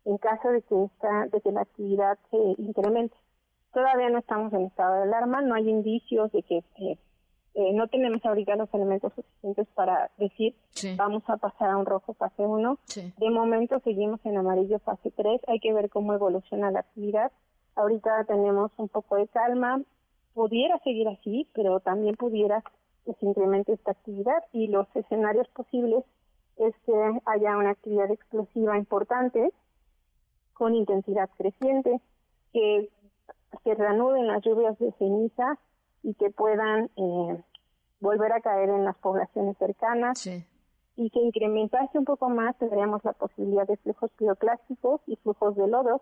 en 0.06 0.18
caso 0.18 0.48
de 0.50 0.62
que, 0.62 0.84
esta, 0.84 1.26
de 1.26 1.40
que 1.40 1.50
la 1.52 1.62
actividad 1.62 2.18
se 2.30 2.36
incremente. 2.58 3.16
Todavía 3.74 4.08
no 4.08 4.18
estamos 4.18 4.52
en 4.54 4.62
estado 4.62 4.94
de 4.94 5.02
alarma, 5.02 5.42
no 5.42 5.54
hay 5.54 5.68
indicios 5.68 6.32
de 6.32 6.42
que 6.44 6.58
eh, 6.78 6.98
eh, 7.54 7.72
no 7.74 7.88
tenemos 7.88 8.24
ahorita 8.24 8.54
los 8.56 8.72
elementos 8.72 9.12
suficientes 9.14 9.66
para 9.74 10.10
decir 10.16 10.54
vamos 10.96 11.24
a 11.26 11.36
pasar 11.36 11.70
a 11.70 11.76
un 11.76 11.86
rojo 11.86 12.14
fase 12.14 12.42
1. 12.42 12.78
De 12.94 13.30
momento 13.30 13.80
seguimos 13.80 14.20
en 14.24 14.38
amarillo 14.38 14.78
fase 14.78 15.10
3, 15.10 15.40
hay 15.48 15.58
que 15.58 15.74
ver 15.74 15.90
cómo 15.90 16.14
evoluciona 16.14 16.70
la 16.70 16.80
actividad. 16.80 17.32
Ahorita 17.74 18.24
tenemos 18.24 18.70
un 18.78 18.88
poco 18.88 19.16
de 19.16 19.26
calma, 19.28 19.82
pudiera 20.34 20.78
seguir 20.80 21.08
así, 21.08 21.48
pero 21.52 21.80
también 21.80 22.14
pudiera 22.14 22.62
que 23.04 23.12
se 23.14 23.26
incremente 23.26 23.72
esta 23.72 23.90
actividad 23.90 24.44
y 24.52 24.68
los 24.68 24.86
escenarios 24.94 25.48
posibles 25.48 26.04
es 26.58 26.74
que 26.86 27.20
haya 27.26 27.56
una 27.56 27.70
actividad 27.70 28.10
explosiva 28.10 28.78
importante 28.78 29.52
con 30.56 30.74
intensidad 30.74 31.28
creciente, 31.36 32.00
que 32.52 32.90
se 33.62 33.74
reanuden 33.74 34.26
las 34.26 34.42
lluvias 34.42 34.78
de 34.78 34.92
ceniza 34.92 35.58
y 36.02 36.14
que 36.14 36.30
puedan 36.30 36.90
eh, 36.96 37.42
volver 38.00 38.32
a 38.32 38.40
caer 38.40 38.70
en 38.70 38.84
las 38.84 38.96
poblaciones 38.96 39.56
cercanas 39.58 40.26
y 40.26 41.10
que 41.10 41.20
incrementase 41.20 41.98
un 41.98 42.04
poco 42.04 42.28
más 42.28 42.56
tendríamos 42.58 43.04
la 43.04 43.12
posibilidad 43.12 43.66
de 43.66 43.76
flujos 43.78 44.10
piroclásticos 44.16 45.00
y 45.06 45.16
flujos 45.16 45.56
de 45.56 45.68
lodos 45.68 46.00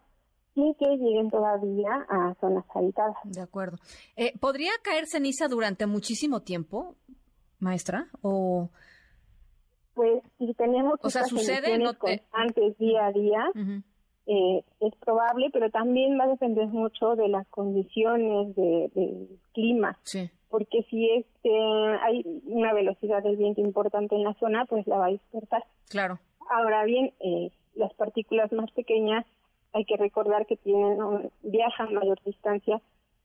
sin 0.54 0.74
que 0.74 0.86
lleguen 0.86 1.30
todavía 1.30 2.06
a 2.08 2.34
zonas 2.40 2.64
habitadas. 2.72 3.16
De 3.24 3.40
acuerdo. 3.40 3.78
Eh, 4.16 4.38
¿Podría 4.38 4.70
caer 4.82 5.06
ceniza 5.06 5.48
durante 5.48 5.86
muchísimo 5.86 6.42
tiempo, 6.42 6.94
maestra? 7.58 8.06
O 8.22 8.70
pues 9.94 10.22
si 10.38 10.52
tenemos 10.54 10.98
o 11.02 11.10
sea, 11.10 11.24
sucede 11.24 11.78
no 11.78 11.96
constantes 11.96 12.76
día 12.78 13.06
a 13.06 13.12
día, 13.12 13.40
eh, 14.26 14.64
es 14.80 14.94
probable, 14.96 15.50
pero 15.52 15.70
también 15.70 16.18
va 16.18 16.24
a 16.24 16.28
depender 16.28 16.66
mucho 16.68 17.14
de 17.16 17.28
las 17.28 17.46
condiciones 17.48 18.54
del 18.56 18.90
de 18.94 19.28
clima. 19.52 19.98
Porque 20.48 20.82
si 20.88 21.10
este, 21.10 21.50
hay 22.02 22.42
una 22.46 22.72
velocidad 22.72 23.22
del 23.22 23.36
viento 23.36 23.60
importante 23.60 24.14
en 24.14 24.22
la 24.22 24.34
zona, 24.34 24.64
pues 24.66 24.86
la 24.86 24.98
va 24.98 25.06
a 25.06 25.10
dispersar. 25.10 25.64
Claro. 25.88 26.20
Ahora 26.48 26.84
bien, 26.84 27.12
eh, 27.20 27.50
las 27.74 27.92
partículas 27.94 28.52
más 28.52 28.70
pequeñas 28.72 29.26
hay 29.72 29.84
que 29.84 29.96
recordar 29.96 30.46
que 30.46 30.56
tienen 30.56 30.98
viajan 31.42 31.92
mayor 31.92 32.20
distancia 32.24 32.80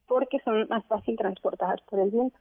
porque 0.07 0.39
son 0.39 0.67
más 0.67 0.83
fácil 0.85 1.15
transportadas 1.15 1.79
por 1.81 1.99
el 1.99 2.09
viento. 2.09 2.37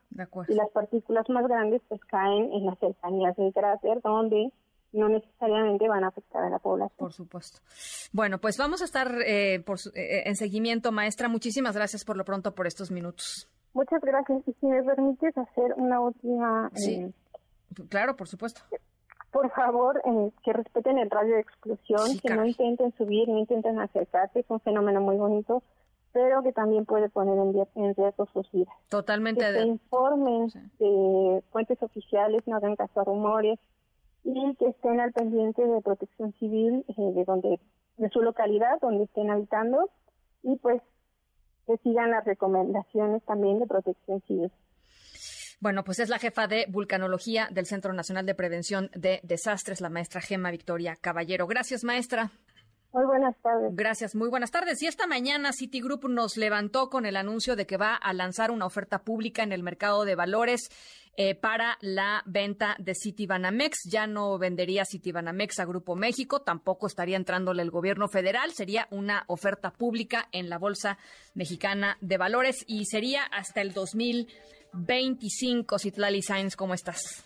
Y 0.49 0.55
las 0.55 0.71
partículas 0.71 1.29
más 1.29 1.47
grandes 1.47 1.83
pues 1.87 2.03
caen 2.07 2.51
en 2.53 2.65
las 2.65 2.79
cercanías 2.79 3.37
del 3.37 3.53
cráter 3.53 4.01
donde 4.01 4.51
no 4.93 5.09
necesariamente 5.09 5.89
van 5.89 6.05
a 6.05 6.09
afectar 6.09 6.45
a 6.45 6.51
la 6.51 6.59
población. 6.59 6.97
Por 6.99 7.13
supuesto. 7.13 7.61
Bueno, 8.13 8.39
pues 8.39 8.57
vamos 8.57 8.83
a 8.83 8.85
estar 8.85 9.09
eh, 9.27 9.61
por, 9.65 9.79
eh, 9.95 10.23
en 10.27 10.37
seguimiento, 10.37 10.93
maestra. 10.93 11.29
Muchísimas 11.29 11.75
gracias 11.75 12.05
por 12.05 12.17
lo 12.17 12.25
pronto 12.25 12.55
por 12.55 12.67
estos 12.67 12.91
minutos. 12.91 13.49
Muchas 13.75 14.01
gracias. 14.01 14.43
Y 14.47 14.53
si 14.61 14.67
me 14.67 14.83
permites 14.83 15.37
hacer 15.37 15.75
una 15.77 16.01
última... 16.01 16.71
Sí, 16.75 16.95
eh, 16.95 17.13
claro, 17.89 18.17
por 18.17 18.29
supuesto. 18.29 18.63
Por 19.31 19.51
favor, 19.53 20.01
que 20.43 20.53
respeten 20.55 20.99
el 20.99 21.11
radio 21.11 21.35
de 21.35 21.41
exclusión, 21.41 22.19
que 22.23 22.35
no 22.35 22.47
intenten 22.47 22.95
subir, 22.97 23.29
no 23.29 23.39
intenten 23.39 23.79
acercarse. 23.79 24.41
Es 24.41 24.47
un 24.49 24.61
fenómeno 24.61 25.03
muy 25.03 25.17
bonito 25.17 25.63
pero 26.13 26.43
que 26.43 26.53
también 26.53 26.85
puede 26.85 27.09
poner 27.09 27.39
en, 27.39 27.95
riesgo 27.95 28.27
sus 28.33 28.51
vidas. 28.51 28.75
Totalmente. 28.89 29.45
Que 29.45 29.53
se 29.53 29.67
informen 29.67 30.49
de 30.79 31.43
fuentes 31.53 31.83
oficiales, 31.83 32.43
no 32.47 32.57
hagan 32.57 32.77
caso 32.77 33.01
a 33.01 33.05
rumores, 33.05 33.59
y 34.31 34.55
que 34.57 34.67
estén 34.67 35.01
al 35.01 35.13
pendiente 35.13 35.67
de 35.67 35.81
protección 35.81 36.33
civil 36.35 36.85
eh, 36.89 36.95
de 37.15 37.25
donde 37.25 37.61
de 37.97 38.09
su 38.11 38.21
localidad 38.21 38.79
donde 38.81 39.05
estén 39.05 39.31
habitando 39.31 39.91
y 40.43 40.57
pues 40.57 40.83
que 41.67 41.77
sigan 41.79 42.11
las 42.11 42.25
recomendaciones 42.25 43.23
también 43.25 43.59
de 43.59 43.67
protección 43.67 44.23
civil. 44.23 44.53
Bueno, 45.61 45.83
pues 45.83 45.99
es 45.99 46.09
la 46.09 46.19
jefa 46.19 46.47
de 46.47 46.67
vulcanología 46.69 47.49
del 47.51 47.67
Centro 47.67 47.93
Nacional 47.93 48.27
de 48.27 48.35
Prevención 48.35 48.91
de 48.95 49.21
Desastres, 49.25 49.81
la 49.81 49.89
maestra 49.89 50.21
Gema 50.21 50.51
Victoria 50.51 50.95
Caballero. 51.01 51.47
Gracias, 51.47 51.83
maestra. 51.83 52.31
Muy 52.93 53.05
buenas 53.05 53.37
tardes. 53.43 53.75
Gracias, 53.75 54.15
muy 54.15 54.29
buenas 54.29 54.51
tardes. 54.51 54.83
Y 54.83 54.87
esta 54.87 55.07
mañana 55.07 55.53
Citigroup 55.53 56.09
nos 56.09 56.37
levantó 56.37 56.89
con 56.89 57.07
el 57.07 57.17
anuncio 57.17 57.57
de 57.57 57.67
que 57.67 57.77
va 57.77 57.95
a 57.95 58.13
lanzar 58.13 58.51
una 58.51 58.67
oferta 58.67 59.01
pública 59.01 59.43
en 59.43 59.53
el 59.53 59.63
mercado 59.63 60.05
de 60.05 60.15
valores 60.15 60.71
eh, 61.21 61.35
para 61.35 61.79
la 61.81 62.23
venta 62.27 62.77
de 62.79 62.95
Citibanamex. 62.95 63.91
Ya 63.91 64.07
no 64.07 64.39
vendería 64.39 64.85
Citibanamex 64.85 65.59
a 65.59 65.65
Grupo 65.65 65.97
México, 65.97 66.43
tampoco 66.43 66.87
estaría 66.87 67.17
entrándole 67.17 67.63
el 67.63 67.73
gobierno 67.73 68.07
federal, 68.07 68.53
sería 68.53 68.87
una 68.93 69.25
oferta 69.27 69.73
pública 69.73 70.29
en 70.31 70.49
la 70.49 70.59
Bolsa 70.59 70.97
Mexicana 71.35 71.99
de 72.01 72.19
Valores 72.19 72.65
y 72.69 72.85
sería 72.85 73.25
hasta 73.25 73.63
el 73.63 73.73
2025. 73.73 75.81
Citlali 75.81 76.23
Sainz, 76.23 76.55
¿cómo 76.55 76.75
estás? 76.75 77.25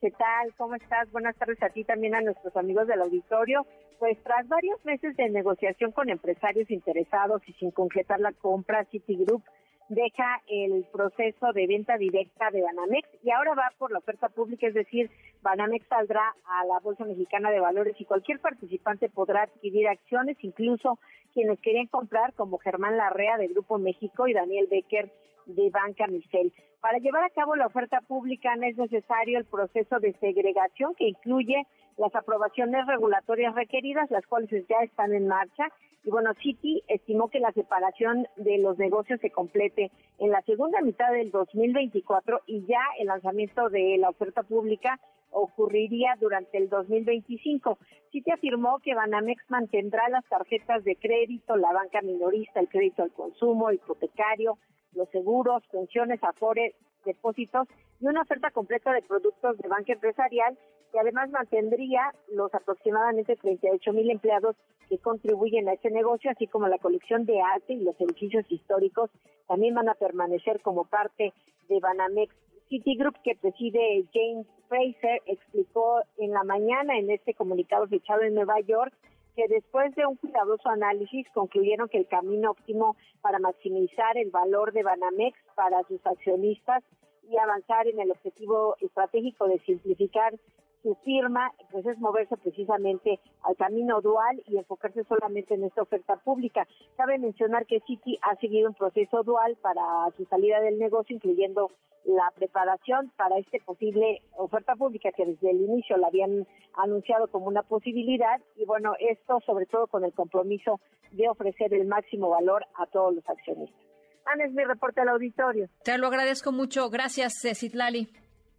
¿Qué 0.00 0.10
tal? 0.10 0.52
¿Cómo 0.56 0.74
estás? 0.74 1.08
Buenas 1.12 1.36
tardes 1.36 1.62
a 1.62 1.68
ti 1.68 1.84
también 1.84 2.16
a 2.16 2.20
nuestros 2.20 2.56
amigos 2.56 2.88
del 2.88 3.02
auditorio. 3.02 3.64
Pues 4.00 4.20
tras 4.24 4.48
varios 4.48 4.84
meses 4.84 5.16
de 5.16 5.28
negociación 5.28 5.92
con 5.92 6.10
empresarios 6.10 6.68
interesados 6.72 7.40
y 7.46 7.52
sin 7.52 7.70
concretar 7.70 8.18
la 8.18 8.32
compra, 8.32 8.84
Citigroup 8.86 9.44
deja 9.88 10.42
el 10.48 10.84
proceso 10.92 11.52
de 11.52 11.66
venta 11.66 11.96
directa 11.96 12.50
de 12.50 12.62
Banamex 12.62 13.08
y 13.22 13.30
ahora 13.30 13.54
va 13.54 13.72
por 13.78 13.90
la 13.90 13.98
oferta 13.98 14.28
pública, 14.28 14.66
es 14.66 14.74
decir, 14.74 15.10
Banamex 15.42 15.86
saldrá 15.88 16.34
a 16.44 16.64
la 16.66 16.78
Bolsa 16.80 17.04
Mexicana 17.04 17.50
de 17.50 17.60
Valores 17.60 17.94
y 17.98 18.04
cualquier 18.04 18.40
participante 18.40 19.08
podrá 19.08 19.42
adquirir 19.42 19.88
acciones, 19.88 20.36
incluso 20.42 20.98
quienes 21.32 21.58
querían 21.60 21.86
comprar, 21.86 22.34
como 22.34 22.58
Germán 22.58 22.96
Larrea 22.96 23.38
de 23.38 23.48
Grupo 23.48 23.78
México 23.78 24.28
y 24.28 24.34
Daniel 24.34 24.66
Becker 24.70 25.10
de 25.46 25.70
Banca 25.70 26.06
Micel. 26.06 26.52
Para 26.80 26.98
llevar 26.98 27.24
a 27.24 27.30
cabo 27.30 27.56
la 27.56 27.66
oferta 27.66 28.00
pública 28.02 28.54
no 28.56 28.66
es 28.66 28.76
necesario 28.76 29.38
el 29.38 29.44
proceso 29.44 29.98
de 29.98 30.12
segregación 30.14 30.94
que 30.94 31.08
incluye 31.08 31.66
las 31.98 32.14
aprobaciones 32.14 32.86
regulatorias 32.86 33.54
requeridas, 33.54 34.10
las 34.10 34.26
cuales 34.26 34.50
ya 34.50 34.78
están 34.82 35.12
en 35.12 35.28
marcha. 35.28 35.68
Y 36.04 36.10
bueno, 36.10 36.32
Citi 36.40 36.82
estimó 36.88 37.28
que 37.28 37.40
la 37.40 37.52
separación 37.52 38.26
de 38.36 38.58
los 38.58 38.78
negocios 38.78 39.20
se 39.20 39.30
complete 39.30 39.90
en 40.18 40.30
la 40.30 40.40
segunda 40.42 40.80
mitad 40.80 41.12
del 41.12 41.30
2024 41.30 42.42
y 42.46 42.64
ya 42.66 42.80
el 42.98 43.08
lanzamiento 43.08 43.68
de 43.68 43.98
la 43.98 44.08
oferta 44.08 44.42
pública 44.44 44.98
ocurriría 45.30 46.16
durante 46.20 46.56
el 46.56 46.68
2025. 46.68 47.78
te 48.10 48.32
afirmó 48.32 48.78
que 48.78 48.94
Banamex 48.94 49.42
mantendrá 49.48 50.08
las 50.08 50.24
tarjetas 50.26 50.84
de 50.84 50.96
crédito, 50.96 51.56
la 51.56 51.72
banca 51.72 52.00
minorista, 52.02 52.60
el 52.60 52.68
crédito 52.68 53.02
al 53.02 53.12
consumo, 53.12 53.70
hipotecario, 53.70 54.58
los 54.98 55.08
seguros, 55.10 55.62
pensiones, 55.72 56.22
afores, 56.22 56.74
depósitos 57.04 57.66
y 58.00 58.06
una 58.06 58.22
oferta 58.22 58.50
completa 58.50 58.92
de 58.92 59.02
productos 59.02 59.56
de 59.56 59.68
banca 59.68 59.92
empresarial 59.92 60.58
que 60.92 60.98
además 60.98 61.30
mantendría 61.30 62.12
los 62.32 62.52
aproximadamente 62.54 63.36
38 63.36 63.92
mil 63.92 64.10
empleados 64.10 64.56
que 64.88 64.98
contribuyen 64.98 65.68
a 65.68 65.74
este 65.74 65.90
negocio, 65.90 66.30
así 66.30 66.46
como 66.46 66.66
la 66.66 66.78
colección 66.78 67.26
de 67.26 67.40
arte 67.40 67.74
y 67.74 67.84
los 67.84 67.98
edificios 68.00 68.44
históricos 68.50 69.10
también 69.46 69.74
van 69.74 69.88
a 69.88 69.94
permanecer 69.94 70.60
como 70.60 70.84
parte 70.84 71.32
de 71.68 71.80
Banamex. 71.80 72.34
Citigroup, 72.68 73.16
que 73.22 73.34
preside 73.34 74.04
James 74.12 74.46
Fraser, 74.68 75.22
explicó 75.26 76.00
en 76.18 76.32
la 76.32 76.44
mañana 76.44 76.98
en 76.98 77.10
este 77.10 77.32
comunicado 77.32 77.86
fechado 77.86 78.22
en 78.22 78.34
Nueva 78.34 78.60
York 78.60 78.92
que 79.38 79.46
después 79.46 79.94
de 79.94 80.04
un 80.04 80.16
cuidadoso 80.16 80.68
análisis 80.68 81.24
concluyeron 81.32 81.88
que 81.88 81.98
el 81.98 82.08
camino 82.08 82.50
óptimo 82.50 82.96
para 83.20 83.38
maximizar 83.38 84.18
el 84.18 84.32
valor 84.32 84.72
de 84.72 84.82
Banamex 84.82 85.38
para 85.54 85.80
sus 85.84 86.04
accionistas 86.04 86.82
y 87.30 87.38
avanzar 87.38 87.86
en 87.86 88.00
el 88.00 88.10
objetivo 88.10 88.74
estratégico 88.80 89.46
de 89.46 89.60
simplificar 89.60 90.34
su 90.82 90.94
firma, 91.04 91.52
pues 91.70 91.86
es 91.86 91.98
moverse 91.98 92.36
precisamente 92.36 93.20
al 93.42 93.56
camino 93.56 94.00
dual 94.00 94.42
y 94.46 94.58
enfocarse 94.58 95.04
solamente 95.04 95.54
en 95.54 95.64
esta 95.64 95.82
oferta 95.82 96.16
pública. 96.16 96.66
Cabe 96.96 97.18
mencionar 97.18 97.66
que 97.66 97.80
Citi 97.86 98.18
ha 98.22 98.36
seguido 98.36 98.68
un 98.68 98.74
proceso 98.74 99.22
dual 99.22 99.56
para 99.60 99.82
su 100.16 100.24
salida 100.26 100.60
del 100.60 100.78
negocio, 100.78 101.16
incluyendo 101.16 101.70
la 102.04 102.30
preparación 102.34 103.12
para 103.16 103.38
este 103.38 103.60
posible 103.60 104.22
oferta 104.36 104.74
pública 104.76 105.10
que 105.12 105.26
desde 105.26 105.50
el 105.50 105.60
inicio 105.60 105.96
la 105.96 106.06
habían 106.06 106.46
anunciado 106.74 107.28
como 107.28 107.46
una 107.46 107.62
posibilidad 107.62 108.40
y 108.56 108.64
bueno, 108.64 108.94
esto 108.98 109.40
sobre 109.44 109.66
todo 109.66 109.88
con 109.88 110.04
el 110.04 110.12
compromiso 110.12 110.80
de 111.12 111.28
ofrecer 111.28 111.74
el 111.74 111.86
máximo 111.86 112.30
valor 112.30 112.64
a 112.74 112.86
todos 112.86 113.14
los 113.14 113.28
accionistas. 113.28 113.78
Ana 114.24 114.44
es 114.44 114.52
mi 114.52 114.64
reporte 114.64 115.00
al 115.00 115.08
auditorio. 115.08 115.68
Te 115.82 115.96
lo 115.98 116.06
agradezco 116.06 116.52
mucho. 116.52 116.90
Gracias, 116.90 117.34
Citlali. 117.54 118.08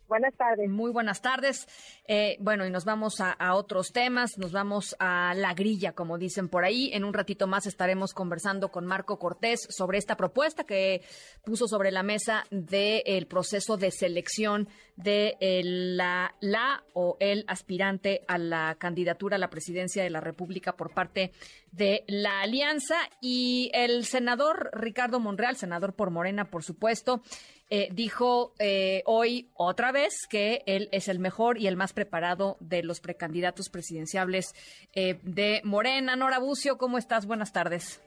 Buenas 0.10 0.34
tardes. 0.34 0.68
Muy 0.68 0.92
buenas 0.92 1.22
tardes. 1.22 1.68
Eh, 2.08 2.36
bueno, 2.40 2.66
y 2.66 2.72
nos 2.72 2.84
vamos 2.84 3.22
a, 3.22 3.54
otros 3.54 3.92
temas, 3.94 4.40
nos 4.40 4.52
vamos 4.52 4.96
a 4.98 5.36
la 5.36 5.54
grilla, 5.54 5.92
como 5.92 6.18
dicen 6.18 6.50
por 6.50 6.66
ahí. 6.66 6.90
En 6.94 7.04
un 7.04 7.14
ratito 7.14 7.46
más 7.46 7.68
estaremos 7.68 8.16
conversando 8.16 8.72
con 8.72 8.88
Marco 8.88 9.20
Cortés 9.20 9.68
sobre 9.70 10.00
esta 10.00 10.18
propuesta 10.18 10.64
que 10.64 11.04
puso 11.46 11.68
sobre 11.68 11.92
la 11.92 12.02
mesa 12.02 12.44
del 12.50 13.28
proceso 13.28 13.78
de 13.78 13.92
selección 13.92 14.68
de 14.96 15.38
la, 15.64 16.34
la 16.40 16.84
o 16.94 17.16
el 17.20 17.46
aspirante 17.48 18.26
a 18.28 18.40
la 18.40 18.78
candidatura 18.80 19.36
a 19.36 19.40
la 19.40 19.52
presidencia 19.52 20.02
de 20.02 20.10
la 20.10 20.22
República 20.22 20.76
por 20.76 20.92
parte 20.92 21.34
de 21.72 22.04
la 22.08 22.42
Alianza. 22.42 22.98
Y 23.22 23.70
el 23.76 24.06
senador 24.06 24.72
Ricardo 24.74 25.20
Monreal, 25.20 25.56
senador 25.56 25.94
por 25.94 26.10
Morena, 26.10 26.46
por 26.46 26.64
supuesto, 26.64 27.22
eh, 27.70 27.90
dijo 27.92 28.54
eh, 28.58 29.04
hoy 29.06 29.50
otra 29.54 29.92
vez 29.92 30.26
que 30.28 30.64
él 30.66 30.90
es 30.92 31.08
el 31.08 31.20
mejor 31.20 31.60
y 31.60 31.68
el 31.68 31.78
más 31.78 31.94
preparado 31.94 32.58
de 32.60 32.82
los 32.82 33.00
precandidatos 33.00 33.70
presidenciales 33.70 34.56
eh, 34.94 35.20
de 35.24 35.62
Morena. 35.64 36.16
Nora 36.16 36.40
Bucio, 36.40 36.78
¿cómo 36.78 36.98
estás? 36.98 37.28
Buenas 37.28 37.54
tardes. 37.54 38.02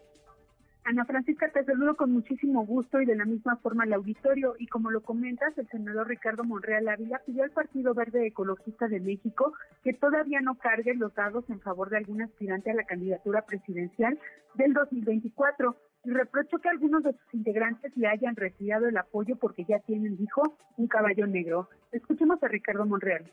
Ana 0.85 1.05
Francisca, 1.05 1.49
te 1.49 1.65
saludo 1.65 1.95
con 1.97 2.11
muchísimo 2.11 2.67
gusto 2.67 3.01
y 3.01 3.07
de 3.07 3.15
la 3.15 3.25
misma 3.25 3.57
forma 3.57 3.85
al 3.85 3.93
auditorio. 3.93 4.57
Y 4.59 4.67
como 4.67 4.91
lo 4.91 5.01
comentas, 5.01 5.57
el 5.57 5.69
senador 5.69 6.09
Ricardo 6.09 6.43
Monreal 6.43 6.89
Ávila 6.89 7.23
pidió 7.25 7.45
al 7.45 7.53
Partido 7.53 7.95
Verde 7.95 8.27
Ecologista 8.27 8.89
de 8.89 8.99
México 8.99 9.53
que 9.85 9.93
todavía 9.93 10.41
no 10.41 10.57
cargue 10.57 10.95
los 10.95 11.15
dados 11.15 11.49
en 11.51 11.61
favor 11.61 11.89
de 11.89 11.99
algún 11.99 12.23
aspirante 12.23 12.73
a 12.73 12.75
la 12.75 12.85
candidatura 12.85 13.43
presidencial 13.43 14.19
del 14.55 14.73
2024 14.73 15.77
y 16.05 16.11
reprochó 16.11 16.59
que 16.59 16.69
algunos 16.69 17.05
de 17.05 17.13
sus 17.13 17.35
integrantes 17.35 17.97
le 17.97 18.09
hayan 18.09 18.35
retirado 18.35 18.89
el 18.89 18.97
apoyo 18.97 19.37
porque 19.37 19.65
ya 19.65 19.79
tienen, 19.79 20.17
dijo, 20.17 20.57
un 20.77 20.89
caballo 20.89 21.29
negro. 21.29 21.69
Escuchemos 21.93 22.43
a 22.43 22.49
Ricardo 22.49 22.85
Monreal 22.87 23.31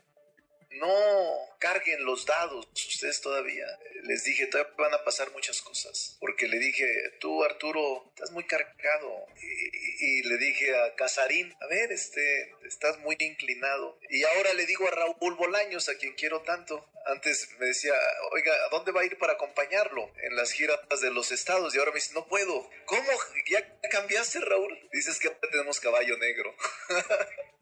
no 0.72 1.56
carguen 1.58 2.04
los 2.04 2.26
dados 2.26 2.66
ustedes 2.74 3.20
todavía. 3.20 3.66
Les 4.02 4.24
dije, 4.24 4.46
todavía 4.46 4.72
van 4.76 4.94
a 4.94 5.04
pasar 5.04 5.30
muchas 5.32 5.60
cosas. 5.62 6.16
Porque 6.20 6.48
le 6.48 6.58
dije, 6.58 6.86
tú 7.20 7.42
Arturo, 7.44 8.04
estás 8.14 8.30
muy 8.30 8.44
cargado. 8.44 9.26
Y, 10.00 10.22
le 10.22 10.38
dije 10.38 10.76
a 10.76 10.94
Casarín, 10.94 11.54
a 11.60 11.66
ver, 11.66 11.92
este, 11.92 12.54
estás 12.64 12.98
muy 12.98 13.16
inclinado. 13.18 13.98
Y 14.08 14.24
ahora 14.24 14.54
le 14.54 14.66
digo 14.66 14.86
a 14.88 14.90
Raúl 14.90 15.34
Bolaños, 15.36 15.88
a 15.88 15.96
quien 15.96 16.14
quiero 16.14 16.42
tanto. 16.42 16.86
Antes 17.06 17.48
me 17.58 17.66
decía, 17.66 17.94
oiga, 18.32 18.52
¿a 18.66 18.68
dónde 18.70 18.92
va 18.92 19.00
a 19.02 19.04
ir 19.04 19.18
para 19.18 19.34
acompañarlo? 19.34 20.12
En 20.22 20.36
las 20.36 20.52
giras 20.52 20.78
de 21.00 21.10
los 21.10 21.32
estados. 21.32 21.74
Y 21.74 21.78
ahora 21.78 21.90
me 21.90 21.96
dice, 21.96 22.14
no 22.14 22.26
puedo. 22.26 22.68
¿Cómo? 22.86 23.10
¿Ya 23.50 23.78
cambiaste, 23.90 24.40
Raúl? 24.40 24.88
Dices 24.92 25.18
que 25.18 25.30
tenemos 25.50 25.80
caballo 25.80 26.16
negro. 26.18 26.54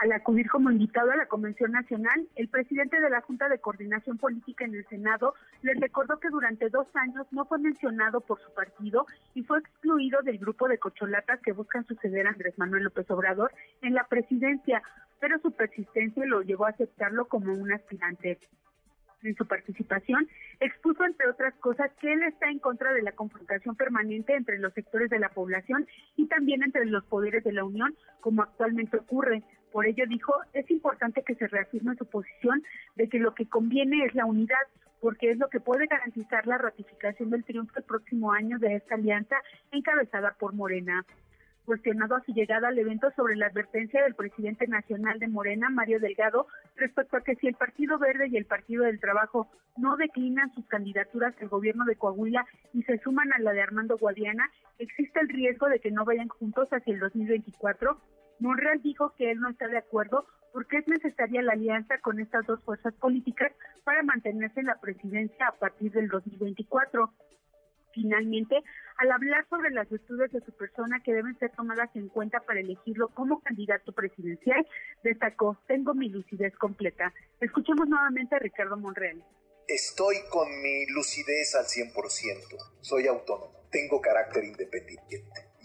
Al 0.00 0.10
acudir 0.12 0.50
como 0.50 0.70
invitado 0.70 1.12
a 1.12 1.16
la 1.16 1.26
Convención 1.26 1.70
Nacional, 1.70 2.26
el 2.34 2.48
presidente 2.48 3.00
de 3.00 3.10
la 3.10 3.20
Junta 3.20 3.48
de 3.48 3.60
Coordinación 3.60 4.18
Política 4.18 4.64
en 4.64 4.74
el 4.74 4.84
Senado 4.86 5.34
les 5.62 5.78
recordó 5.80 6.18
que 6.18 6.30
durante 6.30 6.68
dos 6.68 6.88
años 6.94 7.26
no 7.30 7.44
fue 7.44 7.58
mencionado 7.58 8.20
por 8.20 8.40
su 8.40 8.52
partido 8.54 9.06
y 9.34 9.44
fue 9.44 9.60
excluido 9.60 10.20
del 10.22 10.38
grupo 10.38 10.66
de 10.66 10.78
cocholatas 10.78 11.40
que 11.40 11.52
buscan 11.52 11.86
suceder 11.86 12.26
a 12.26 12.30
Andrés 12.30 12.58
Manuel 12.58 12.84
López 12.84 13.08
Obrador 13.10 13.52
en 13.82 13.94
la 13.94 14.04
presidencia, 14.04 14.82
pero 15.20 15.38
su 15.38 15.52
persistencia 15.52 16.26
lo 16.26 16.42
llevó 16.42 16.66
a 16.66 16.70
aceptarlo 16.70 17.26
como 17.26 17.52
un 17.52 17.72
aspirante 17.72 18.40
en 19.22 19.34
su 19.36 19.46
participación, 19.46 20.28
expuso, 20.60 21.04
entre 21.04 21.28
otras 21.28 21.54
cosas, 21.54 21.90
que 22.00 22.12
él 22.12 22.22
está 22.24 22.50
en 22.50 22.58
contra 22.58 22.92
de 22.92 23.02
la 23.02 23.12
confrontación 23.12 23.74
permanente 23.74 24.34
entre 24.34 24.58
los 24.58 24.72
sectores 24.74 25.10
de 25.10 25.18
la 25.18 25.30
población 25.30 25.86
y 26.16 26.26
también 26.26 26.62
entre 26.62 26.84
los 26.86 27.04
poderes 27.04 27.42
de 27.44 27.52
la 27.52 27.64
Unión, 27.64 27.94
como 28.20 28.42
actualmente 28.42 28.98
ocurre. 28.98 29.42
Por 29.74 29.86
ello 29.86 30.04
dijo, 30.08 30.32
es 30.52 30.70
importante 30.70 31.24
que 31.24 31.34
se 31.34 31.48
reafirme 31.48 31.96
su 31.96 32.06
posición 32.06 32.62
de 32.94 33.08
que 33.08 33.18
lo 33.18 33.34
que 33.34 33.48
conviene 33.48 34.04
es 34.04 34.14
la 34.14 34.24
unidad, 34.24 34.64
porque 35.00 35.30
es 35.30 35.38
lo 35.38 35.48
que 35.48 35.58
puede 35.58 35.88
garantizar 35.88 36.46
la 36.46 36.58
ratificación 36.58 37.30
del 37.30 37.42
triunfo 37.42 37.72
el 37.76 37.82
próximo 37.82 38.30
año 38.30 38.60
de 38.60 38.76
esta 38.76 38.94
alianza 38.94 39.34
encabezada 39.72 40.36
por 40.38 40.54
Morena 40.54 41.04
cuestionado 41.64 42.14
a 42.14 42.22
su 42.22 42.32
llegada 42.32 42.68
al 42.68 42.78
evento 42.78 43.10
sobre 43.16 43.36
la 43.36 43.46
advertencia 43.46 44.02
del 44.02 44.14
presidente 44.14 44.68
nacional 44.68 45.18
de 45.18 45.28
Morena, 45.28 45.70
Mario 45.70 45.98
Delgado, 45.98 46.46
respecto 46.76 47.16
a 47.16 47.22
que 47.22 47.34
si 47.36 47.48
el 47.48 47.54
Partido 47.54 47.98
Verde 47.98 48.28
y 48.28 48.36
el 48.36 48.44
Partido 48.44 48.84
del 48.84 49.00
Trabajo 49.00 49.50
no 49.78 49.96
declinan 49.96 50.52
sus 50.54 50.66
candidaturas 50.66 51.34
al 51.40 51.48
gobierno 51.48 51.86
de 51.86 51.96
Coahuila 51.96 52.46
y 52.74 52.82
se 52.82 52.98
suman 52.98 53.32
a 53.32 53.38
la 53.38 53.52
de 53.52 53.62
Armando 53.62 53.96
Guadiana, 53.96 54.50
existe 54.78 55.18
el 55.20 55.28
riesgo 55.30 55.68
de 55.68 55.80
que 55.80 55.90
no 55.90 56.04
vayan 56.04 56.28
juntos 56.28 56.68
hacia 56.70 56.92
el 56.92 57.00
2024. 57.00 57.98
Monreal 58.40 58.82
dijo 58.82 59.14
que 59.16 59.30
él 59.30 59.40
no 59.40 59.50
está 59.50 59.68
de 59.68 59.78
acuerdo 59.78 60.26
porque 60.52 60.78
es 60.78 60.86
necesaria 60.86 61.42
la 61.42 61.54
alianza 61.54 61.98
con 61.98 62.20
estas 62.20 62.46
dos 62.46 62.62
fuerzas 62.62 62.94
políticas 62.94 63.52
para 63.82 64.04
mantenerse 64.04 64.60
en 64.60 64.66
la 64.66 64.80
presidencia 64.80 65.48
a 65.48 65.58
partir 65.58 65.90
del 65.92 66.08
2024. 66.08 67.12
Finalmente, 67.92 68.62
al 68.98 69.10
hablar 69.10 69.46
sobre 69.48 69.70
las 69.70 69.88
virtudes 69.88 70.30
de 70.32 70.40
su 70.40 70.52
persona 70.52 71.00
que 71.00 71.12
deben 71.12 71.36
ser 71.38 71.50
tomadas 71.52 71.90
en 71.94 72.08
cuenta 72.08 72.40
para 72.40 72.60
elegirlo 72.60 73.08
como 73.08 73.40
candidato 73.40 73.92
presidencial, 73.92 74.64
destacó, 75.02 75.58
tengo 75.66 75.94
mi 75.94 76.08
lucidez 76.08 76.54
completa. 76.56 77.12
Escuchemos 77.40 77.88
nuevamente 77.88 78.36
a 78.36 78.38
Ricardo 78.38 78.76
Monreal. 78.76 79.24
Estoy 79.66 80.16
con 80.30 80.48
mi 80.62 80.86
lucidez 80.86 81.54
al 81.56 81.64
100%. 81.64 81.94
Soy 82.80 83.06
autónomo, 83.06 83.66
tengo 83.70 84.00
carácter 84.00 84.44
independiente 84.44 85.18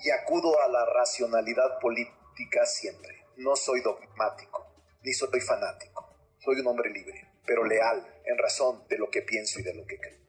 y 0.04 0.10
acudo 0.10 0.60
a 0.62 0.68
la 0.68 0.86
racionalidad 0.96 1.80
política 1.80 2.19
siempre. 2.66 3.26
No 3.38 3.56
soy 3.56 3.82
dogmático, 3.82 4.74
ni 5.04 5.14
soy 5.14 5.40
fanático. 5.40 6.10
Soy 6.40 6.60
un 6.60 6.68
hombre 6.68 6.92
libre, 6.92 7.28
pero 7.46 7.66
leal 7.66 8.06
en 8.26 8.38
razón 8.38 8.84
de 8.90 8.98
lo 8.98 9.10
que 9.10 9.22
pienso 9.22 9.60
y 9.60 9.64
de 9.64 9.74
lo 9.74 9.86
que 9.86 9.98
creo. 9.98 10.20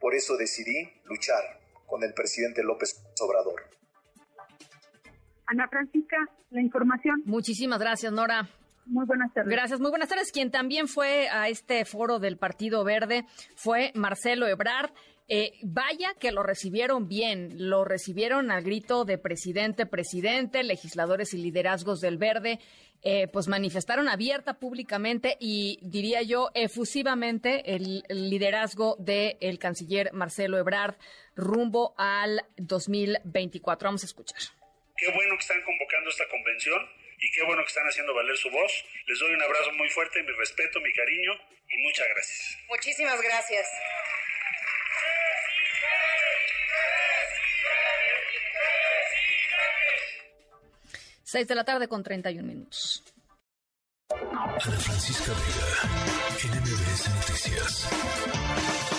Por 0.00 0.14
eso 0.14 0.36
decidí 0.36 0.92
luchar 1.04 1.60
con 1.86 2.02
el 2.02 2.12
presidente 2.12 2.62
López 2.62 3.02
Obrador. 3.20 3.62
Ana 5.46 5.68
Francisca, 5.68 6.16
la 6.50 6.60
información. 6.60 7.22
Muchísimas 7.24 7.78
gracias, 7.78 8.12
Nora. 8.12 8.48
Muy 8.86 9.04
buenas 9.06 9.32
tardes. 9.32 9.50
Gracias, 9.50 9.80
muy 9.80 9.90
buenas 9.90 10.08
tardes. 10.08 10.30
Quien 10.32 10.50
también 10.50 10.88
fue 10.88 11.28
a 11.28 11.48
este 11.48 11.84
foro 11.84 12.18
del 12.18 12.38
Partido 12.38 12.84
Verde 12.84 13.24
fue 13.56 13.92
Marcelo 13.94 14.46
Ebrard. 14.46 14.90
Eh, 15.28 15.58
vaya 15.62 16.14
que 16.20 16.30
lo 16.30 16.44
recibieron 16.44 17.08
bien, 17.08 17.68
lo 17.68 17.84
recibieron 17.84 18.52
al 18.52 18.62
grito 18.62 19.04
de 19.04 19.18
presidente, 19.18 19.84
presidente, 19.84 20.62
legisladores 20.62 21.34
y 21.34 21.38
liderazgos 21.38 22.00
del 22.00 22.16
Verde, 22.16 22.60
eh, 23.02 23.26
pues 23.32 23.48
manifestaron 23.48 24.08
abierta 24.08 24.54
públicamente 24.54 25.36
y 25.40 25.78
diría 25.82 26.22
yo 26.22 26.50
efusivamente 26.54 27.74
el, 27.74 28.04
liderazgo 28.08 28.96
del 29.00 29.58
canciller 29.58 30.12
Marcelo 30.12 30.58
Ebrard 30.58 30.94
rumbo 31.34 31.94
al 31.98 32.44
2024. 32.56 33.88
Vamos 33.88 34.04
a 34.04 34.06
escuchar. 34.06 34.38
Qué 34.96 35.10
bueno 35.12 35.34
que 35.34 35.42
están 35.42 35.62
convocando 35.62 36.08
esta 36.08 36.28
convención 36.28 36.80
y 37.18 37.30
qué 37.32 37.42
bueno 37.44 37.62
que 37.62 37.68
están 37.68 37.86
haciendo 37.86 38.14
valer 38.14 38.36
su 38.36 38.48
voz. 38.50 38.72
Les 39.06 39.18
doy 39.18 39.34
un 39.34 39.42
abrazo 39.42 39.72
muy 39.72 39.88
fuerte, 39.88 40.22
mi 40.22 40.32
respeto, 40.32 40.80
mi 40.80 40.92
cariño 40.92 41.32
y 41.68 41.82
muchas 41.82 42.06
gracias. 42.14 42.58
Muchísimas 42.68 43.20
gracias. 43.20 43.66
Seis 51.22 51.48
de 51.48 51.54
la 51.54 51.64
tarde 51.64 51.88
con 51.88 52.02
31 52.02 52.46
minutos. 52.46 53.02
Ana 54.08 54.60
Francisca 54.60 55.32
Vega, 55.32 56.60
NMBS 56.60 57.10
Noticias. 57.10 58.95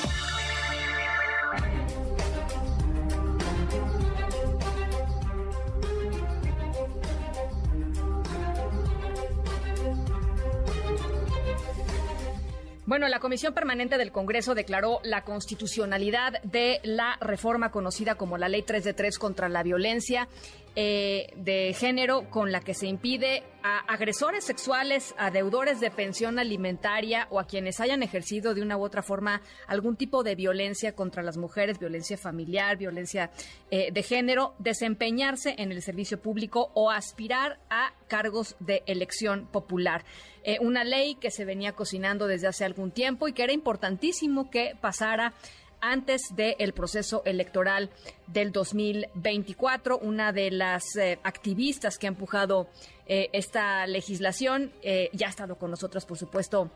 Bueno, 12.88 13.10
la 13.10 13.20
Comisión 13.20 13.54
Permanente 13.54 13.98
del 13.98 14.14
Congreso 14.14 14.56
declaró 14.56 15.02
la 15.04 15.26
constitucionalidad 15.26 16.42
de 16.44 16.80
la 16.84 17.18
reforma 17.20 17.70
conocida 17.70 18.16
como 18.16 18.38
la 18.38 18.48
Ley 18.48 18.62
3 18.62 18.82
de 18.82 18.94
3 18.94 19.20
contra 19.20 19.50
la 19.50 19.62
violencia 19.62 20.30
eh, 20.78 21.34
de 21.36 21.76
género 21.78 22.30
con 22.30 22.54
la 22.54 22.62
que 22.62 22.74
se 22.74 22.88
impide 22.88 23.44
a 23.68 23.80
agresores 23.80 24.46
sexuales, 24.46 25.14
a 25.18 25.30
deudores 25.30 25.82
de 25.82 25.92
pensión 25.92 26.40
alimentaria 26.40 27.28
o 27.30 27.38
a 27.38 27.48
quienes 27.48 27.82
hayan 27.82 28.02
ejercido 28.02 28.54
de 28.54 28.62
una 28.62 28.78
u 28.78 28.84
otra 28.84 29.02
forma 29.02 29.42
algún 29.68 29.98
tipo 29.98 30.24
de 30.24 30.36
violencia 30.36 30.96
contra 30.96 31.22
las 31.22 31.36
mujeres, 31.36 31.78
violencia 31.78 32.18
familiar, 32.18 32.78
violencia 32.78 33.30
eh, 33.70 33.92
de 33.92 34.04
género, 34.04 34.56
desempeñarse 34.60 35.56
en 35.58 35.74
el 35.74 35.82
servicio 35.82 36.22
público 36.22 36.72
o 36.76 36.92
aspirar 36.92 37.60
a 37.70 37.92
cargos 38.08 38.56
de 38.62 38.84
elección 38.86 39.48
popular. 39.48 40.06
Eh, 40.44 40.60
una 40.62 40.86
ley 40.86 41.16
que 41.16 41.30
se 41.30 41.44
venía 41.44 41.74
cocinando 41.74 42.28
desde 42.28 42.48
hace 42.48 42.64
algún 42.64 42.92
tiempo 42.92 43.28
y 43.28 43.34
que 43.34 43.44
era 43.44 43.52
importantísimo 43.52 44.50
que 44.50 44.78
pasara 44.80 45.34
antes 45.82 46.22
del 46.36 46.74
proceso 46.74 47.22
electoral 47.26 47.90
del 48.28 48.52
2024. 48.52 49.98
Una 50.00 50.32
de 50.32 50.52
las 50.52 50.96
eh, 50.96 51.20
activistas 51.24 51.98
que 51.98 52.08
ha 52.08 52.10
empujado 52.10 52.68
eh, 53.08 53.30
esta 53.34 53.86
legislación 53.88 54.72
eh, 54.84 55.10
ya 55.14 55.28
ha 55.28 55.30
estado 55.30 55.58
con 55.58 55.72
nosotros, 55.72 56.06
por 56.06 56.18
supuesto. 56.18 56.72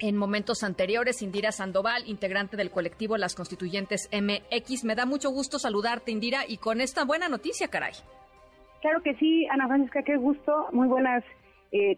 En 0.00 0.16
momentos 0.16 0.64
anteriores, 0.64 1.22
Indira 1.22 1.52
Sandoval, 1.52 2.02
integrante 2.06 2.56
del 2.56 2.70
colectivo 2.70 3.16
Las 3.16 3.34
Constituyentes 3.34 4.08
MX. 4.12 4.84
Me 4.84 4.94
da 4.94 5.06
mucho 5.06 5.30
gusto 5.30 5.58
saludarte, 5.58 6.10
Indira, 6.10 6.40
y 6.46 6.56
con 6.56 6.80
esta 6.80 7.04
buena 7.04 7.28
noticia, 7.28 7.68
caray. 7.68 7.92
Claro 8.80 9.02
que 9.02 9.14
sí, 9.14 9.46
Ana 9.46 9.68
Francisca, 9.68 10.02
qué 10.02 10.16
gusto. 10.16 10.68
Muy 10.72 10.88
buenas 10.88 11.22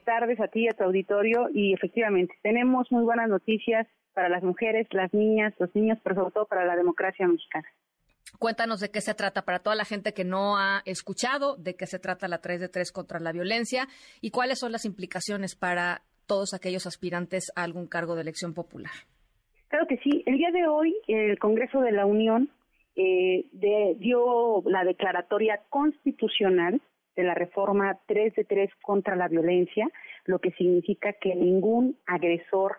tardes 0.05 0.39
a 0.41 0.49
ti, 0.49 0.69
a 0.69 0.75
tu 0.75 0.85
auditorio. 0.85 1.49
Y 1.55 1.73
efectivamente, 1.73 2.35
tenemos 2.43 2.91
muy 2.93 3.05
buenas 3.05 3.29
noticias 3.29 3.87
para 4.13 4.29
las 4.29 4.43
mujeres, 4.43 4.87
las 4.93 5.13
niñas, 5.15 5.55
los 5.59 5.75
niños, 5.75 5.99
pero 6.03 6.17
sobre 6.17 6.33
todo 6.33 6.47
para 6.47 6.65
la 6.65 6.77
democracia 6.77 7.27
mexicana. 7.27 7.69
Cuéntanos 8.39 8.81
de 8.81 8.91
qué 8.91 9.01
se 9.01 9.15
trata 9.15 9.43
para 9.43 9.61
toda 9.61 9.77
la 9.77 9.85
gente 9.85 10.13
que 10.13 10.25
no 10.25 10.59
ha 10.59 10.83
escuchado, 10.85 11.57
de 11.57 11.77
qué 11.77 11.87
se 11.87 11.99
trata 11.99 12.29
la 12.29 12.39
3 12.39 12.61
de 12.61 12.69
3 12.69 12.93
contra 12.93 13.21
la 13.21 13.33
violencia 13.33 13.89
y 14.21 14.31
cuáles 14.31 14.59
son 14.59 14.73
las 14.73 14.85
implicaciones 14.85 15.55
para 15.55 16.03
todos 16.27 16.55
aquellos 16.55 16.87
aspirantes 16.87 17.53
a 17.55 17.63
algún 17.63 17.87
cargo 17.87 18.15
de 18.15 18.23
elección 18.23 18.55
popular. 18.55 18.93
Claro 19.69 19.87
que 19.87 19.99
sí. 19.99 20.23
El 20.27 20.39
día 20.39 20.51
de 20.51 20.67
hoy 20.67 20.95
el 21.09 21.39
Congreso 21.39 21.81
de 21.81 21.93
la 21.93 22.07
Unión 22.07 22.51
eh, 22.97 23.47
dio 23.99 24.63
la 24.67 24.85
declaratoria 24.85 25.61
constitucional 25.69 26.81
de 27.17 27.23
la 27.23 27.35
reforma 27.35 27.99
3 28.07 28.35
de 28.35 28.45
3 28.45 28.71
contra 28.83 29.17
la 29.17 29.29
violencia, 29.29 29.89
lo 30.25 30.39
que 30.39 30.51
significa 30.53 31.13
que 31.13 31.35
ningún 31.35 31.97
agresor 32.07 32.77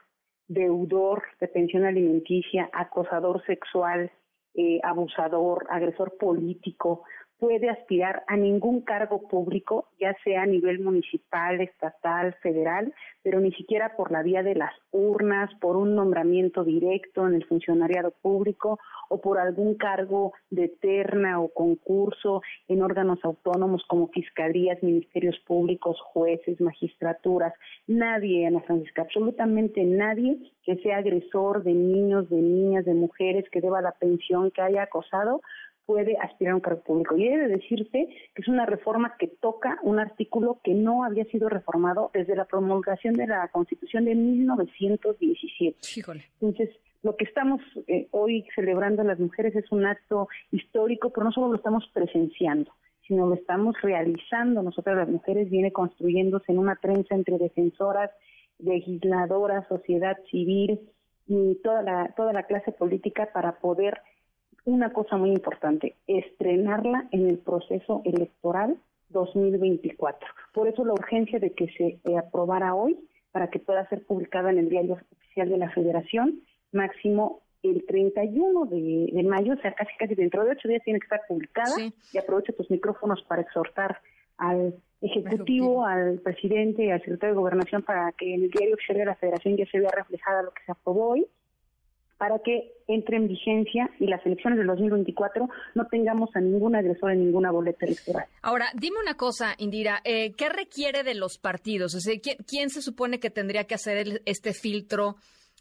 deudor 0.47 1.23
de 1.39 1.47
pensión 1.47 1.85
alimenticia, 1.85 2.69
acosador 2.73 3.43
sexual, 3.45 4.11
eh, 4.55 4.79
abusador, 4.83 5.65
agresor 5.69 6.17
político, 6.17 7.03
puede 7.39 7.69
aspirar 7.69 8.23
a 8.27 8.37
ningún 8.37 8.81
cargo 8.81 9.27
público, 9.27 9.89
ya 9.99 10.15
sea 10.23 10.43
a 10.43 10.45
nivel 10.45 10.79
municipal, 10.79 11.59
estatal, 11.61 12.33
federal, 12.41 12.93
pero 13.23 13.39
ni 13.39 13.51
siquiera 13.53 13.95
por 13.95 14.11
la 14.11 14.23
vía 14.23 14.43
de 14.43 14.55
las 14.55 14.73
urnas, 14.91 15.53
por 15.59 15.75
un 15.75 15.95
nombramiento 15.95 16.63
directo 16.63 17.27
en 17.27 17.33
el 17.33 17.45
funcionariado 17.45 18.11
público 18.21 18.79
o 19.09 19.19
por 19.19 19.39
algún 19.39 19.75
cargo 19.75 20.33
de 20.49 20.69
terna 20.69 21.41
o 21.41 21.49
concurso 21.49 22.41
en 22.67 22.81
órganos 22.81 23.19
autónomos 23.23 23.83
como 23.87 24.07
fiscalías, 24.09 24.81
ministerios 24.81 25.37
públicos, 25.45 25.99
jueces, 26.01 26.61
magistraturas. 26.61 27.53
Nadie, 27.87 28.47
Ana 28.47 28.61
Francisca, 28.61 29.01
absolutamente 29.01 29.83
nadie 29.83 30.37
que 30.63 30.77
sea 30.77 30.97
agresor 30.97 31.63
de 31.63 31.73
niños, 31.73 32.29
de 32.29 32.37
niñas, 32.37 32.85
de 32.85 32.93
mujeres, 32.93 33.45
que 33.51 33.61
deba 33.61 33.81
la 33.81 33.91
pensión, 33.91 34.49
que 34.51 34.61
haya 34.61 34.83
acosado, 34.83 35.41
puede 35.85 36.17
aspirar 36.17 36.53
a 36.53 36.55
un 36.55 36.61
cargo 36.61 36.81
público. 36.81 37.17
Y 37.17 37.27
he 37.27 37.37
de 37.37 37.47
decirte 37.47 38.07
que 38.33 38.41
es 38.41 38.47
una 38.47 38.65
reforma 38.65 39.15
que 39.17 39.27
toca 39.27 39.77
un 39.83 39.99
artículo 39.99 40.59
que 40.63 40.73
no 40.73 41.03
había 41.03 41.25
sido 41.25 41.49
reformado 41.49 42.11
desde 42.13 42.35
la 42.35 42.45
promulgación 42.45 43.13
de 43.13 43.27
la 43.27 43.47
Constitución 43.49 44.05
de 44.05 44.15
1917. 44.15 45.77
Entonces, 46.41 46.69
lo 47.03 47.15
que 47.15 47.25
estamos 47.25 47.61
eh, 47.87 48.07
hoy 48.11 48.45
celebrando 48.55 49.03
las 49.03 49.19
mujeres 49.19 49.55
es 49.55 49.71
un 49.71 49.85
acto 49.85 50.27
histórico, 50.51 51.11
pero 51.11 51.25
no 51.25 51.31
solo 51.31 51.49
lo 51.49 51.55
estamos 51.55 51.87
presenciando, 51.93 52.71
sino 53.07 53.27
lo 53.27 53.35
estamos 53.35 53.79
realizando. 53.81 54.63
Nosotras 54.63 54.97
las 54.97 55.09
mujeres 55.09 55.49
viene 55.51 55.71
construyéndose 55.71 56.51
en 56.51 56.57
una 56.57 56.75
trenza 56.77 57.13
entre 57.13 57.37
defensoras, 57.37 58.09
legisladoras, 58.57 59.67
sociedad 59.67 60.17
civil 60.31 60.79
y 61.27 61.55
toda 61.63 61.83
la, 61.83 62.13
toda 62.15 62.33
la 62.33 62.43
clase 62.43 62.71
política 62.71 63.29
para 63.33 63.59
poder 63.59 64.01
una 64.65 64.91
cosa 64.91 65.17
muy 65.17 65.29
importante, 65.29 65.95
estrenarla 66.07 67.07
en 67.11 67.29
el 67.29 67.37
proceso 67.37 68.01
electoral 68.03 68.77
2024. 69.09 70.27
Por 70.53 70.67
eso 70.67 70.83
la 70.83 70.93
urgencia 70.93 71.39
de 71.39 71.51
que 71.51 71.67
se 71.77 71.99
eh, 72.03 72.17
aprobara 72.17 72.73
hoy 72.73 72.97
para 73.31 73.49
que 73.49 73.59
pueda 73.59 73.87
ser 73.89 74.03
publicada 74.05 74.49
en 74.49 74.57
el 74.57 74.69
diario 74.69 74.97
oficial 75.11 75.49
de 75.49 75.57
la 75.57 75.69
Federación, 75.71 76.41
máximo 76.71 77.41
el 77.61 77.85
31 77.85 78.65
de, 78.65 79.09
de 79.11 79.23
mayo, 79.23 79.53
o 79.53 79.57
sea, 79.57 79.73
casi 79.73 79.91
casi 79.97 80.15
dentro 80.15 80.43
de 80.43 80.51
ocho 80.51 80.67
días 80.67 80.83
tiene 80.83 80.99
que 80.99 81.05
estar 81.05 81.21
publicada. 81.27 81.75
Y 82.13 82.17
aprovecho 82.17 82.53
tus 82.53 82.69
micrófonos 82.69 83.23
para 83.23 83.41
exhortar 83.41 83.99
al 84.37 84.75
Ejecutivo, 85.01 85.85
al 85.85 86.19
presidente 86.19 86.91
al 86.91 86.99
secretario 87.01 87.35
de 87.35 87.39
Gobernación 87.39 87.83
para 87.83 88.11
que 88.13 88.33
en 88.33 88.43
el 88.43 88.49
diario 88.49 88.75
oficial 88.75 88.97
de 88.97 89.05
la 89.05 89.15
Federación 89.15 89.57
ya 89.57 89.65
se 89.67 89.79
vea 89.79 89.91
reflejada 89.91 90.41
lo 90.41 90.51
que 90.51 90.63
se 90.65 90.71
aprobó 90.71 91.09
hoy 91.09 91.27
para 92.17 92.39
que 92.39 92.71
entre 92.87 93.17
en 93.17 93.27
vigencia 93.27 93.89
y 93.99 94.07
las 94.07 94.25
elecciones 94.25 94.57
del 94.57 94.67
2024 94.67 95.49
no 95.73 95.87
tengamos 95.87 96.29
a 96.35 96.39
ningún 96.39 96.75
agresor 96.75 97.11
en 97.11 97.19
ninguna 97.19 97.51
boleta 97.51 97.85
electoral. 97.85 98.25
Ahora, 98.41 98.67
dime 98.73 98.97
una 99.01 99.15
cosa, 99.15 99.55
Indira, 99.57 100.01
eh, 100.03 100.33
¿qué 100.37 100.49
requiere 100.49 101.03
de 101.03 101.15
los 101.15 101.37
partidos? 101.37 101.95
¿quién, 102.47 102.69
se 102.69 102.81
supone 102.81 103.19
que 103.19 103.29
tendría 103.29 103.65
que 103.65 103.75
hacer 103.75 104.21
este 104.25 104.53
filtro 104.53 105.15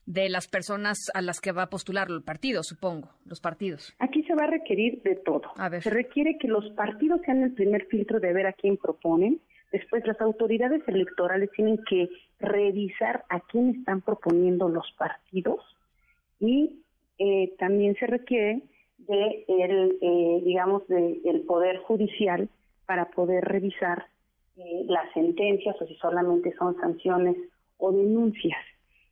de 0.06 0.28
las 0.28 0.48
personas 0.48 0.98
a 1.14 1.22
las 1.22 1.40
que 1.40 1.52
va 1.52 1.62
a 1.62 1.70
postular 1.70 2.08
el 2.10 2.22
partido, 2.22 2.62
supongo, 2.62 3.08
los 3.24 3.40
partidos? 3.40 3.94
Aquí 3.98 4.22
se 4.24 4.34
va 4.34 4.44
a 4.44 4.48
requerir 4.48 5.02
de 5.02 5.16
todo. 5.16 5.52
Se 5.80 5.90
requiere 5.90 6.36
que 6.38 6.48
los 6.48 6.70
partidos 6.72 7.20
sean 7.24 7.42
el 7.42 7.52
primer 7.52 7.86
filtro 7.86 8.20
de 8.20 8.32
ver 8.32 8.46
a 8.46 8.52
quién 8.52 8.76
proponen. 8.76 9.40
Después, 9.72 10.06
las 10.06 10.20
autoridades 10.20 10.86
electorales 10.86 11.50
tienen 11.56 11.78
que 11.88 12.08
revisar 12.38 13.24
a 13.28 13.40
quién 13.40 13.70
están 13.70 14.02
proponiendo 14.02 14.68
los 14.68 14.86
partidos 14.96 15.60
y 16.40 16.80
eh, 17.18 17.54
también 17.58 17.94
se 17.96 18.06
requiere 18.06 18.62
de 18.98 19.44
el, 19.48 19.98
eh, 20.00 20.42
digamos, 20.44 20.86
de 20.88 21.20
el 21.24 21.42
poder 21.42 21.78
judicial 21.78 22.48
para 22.86 23.10
poder 23.10 23.44
revisar 23.44 24.06
eh, 24.56 24.84
las 24.86 25.12
sentencias 25.12 25.76
o 25.80 25.86
si 25.86 25.94
solamente 25.96 26.54
son 26.56 26.76
sanciones 26.80 27.36
o 27.78 27.92
denuncias. 27.92 28.60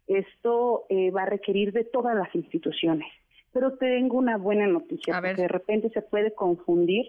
Esto 0.06 0.84
va 1.16 1.22
a 1.22 1.26
requerir 1.26 1.72
de 1.72 1.84
todas 1.84 2.14
las 2.16 2.34
instituciones. 2.34 3.06
Pero 3.52 3.74
tengo 3.74 4.18
una 4.18 4.36
buena 4.36 4.66
noticia, 4.66 5.14
porque 5.14 5.42
de 5.42 5.48
repente 5.48 5.90
se 5.90 6.02
puede 6.02 6.34
confundir 6.34 7.06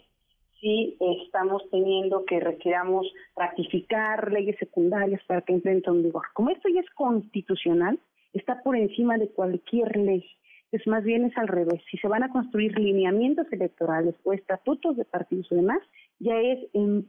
si 0.62 0.96
estamos 1.26 1.64
teniendo 1.72 2.24
que 2.24 2.40
requiramos 2.40 3.12
ratificar 3.36 4.32
leyes 4.32 4.58
secundarias 4.60 5.22
para 5.28 5.42
que 5.42 5.54
entren 5.54 5.82
en 5.86 6.04
vigor. 6.04 6.24
Como 6.34 6.52
esto 6.52 6.70
ya 6.70 6.80
es 6.80 6.90
constitucional, 6.92 8.00
está 8.34 8.62
por 8.64 8.76
encima 8.76 9.18
de 9.18 9.30
cualquier 9.30 9.96
ley. 9.96 10.26
Es 10.72 10.86
más 10.88 11.04
bien 11.04 11.26
es 11.26 11.38
al 11.38 11.48
revés. 11.48 11.82
Si 11.90 11.98
se 11.98 12.08
van 12.08 12.24
a 12.24 12.30
construir 12.30 12.78
lineamientos 12.80 13.46
electorales 13.52 14.16
o 14.24 14.34
estatutos 14.34 14.98
de 14.98 15.06
partidos 15.06 15.48
y 15.52 15.56
demás, 15.56 15.80
ya 16.20 16.40
es 16.40 16.60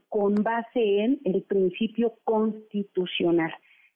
con 0.09 0.35
base 0.35 1.01
en 1.01 1.21
el 1.25 1.43
principio 1.43 2.15
constitucional. 2.25 3.53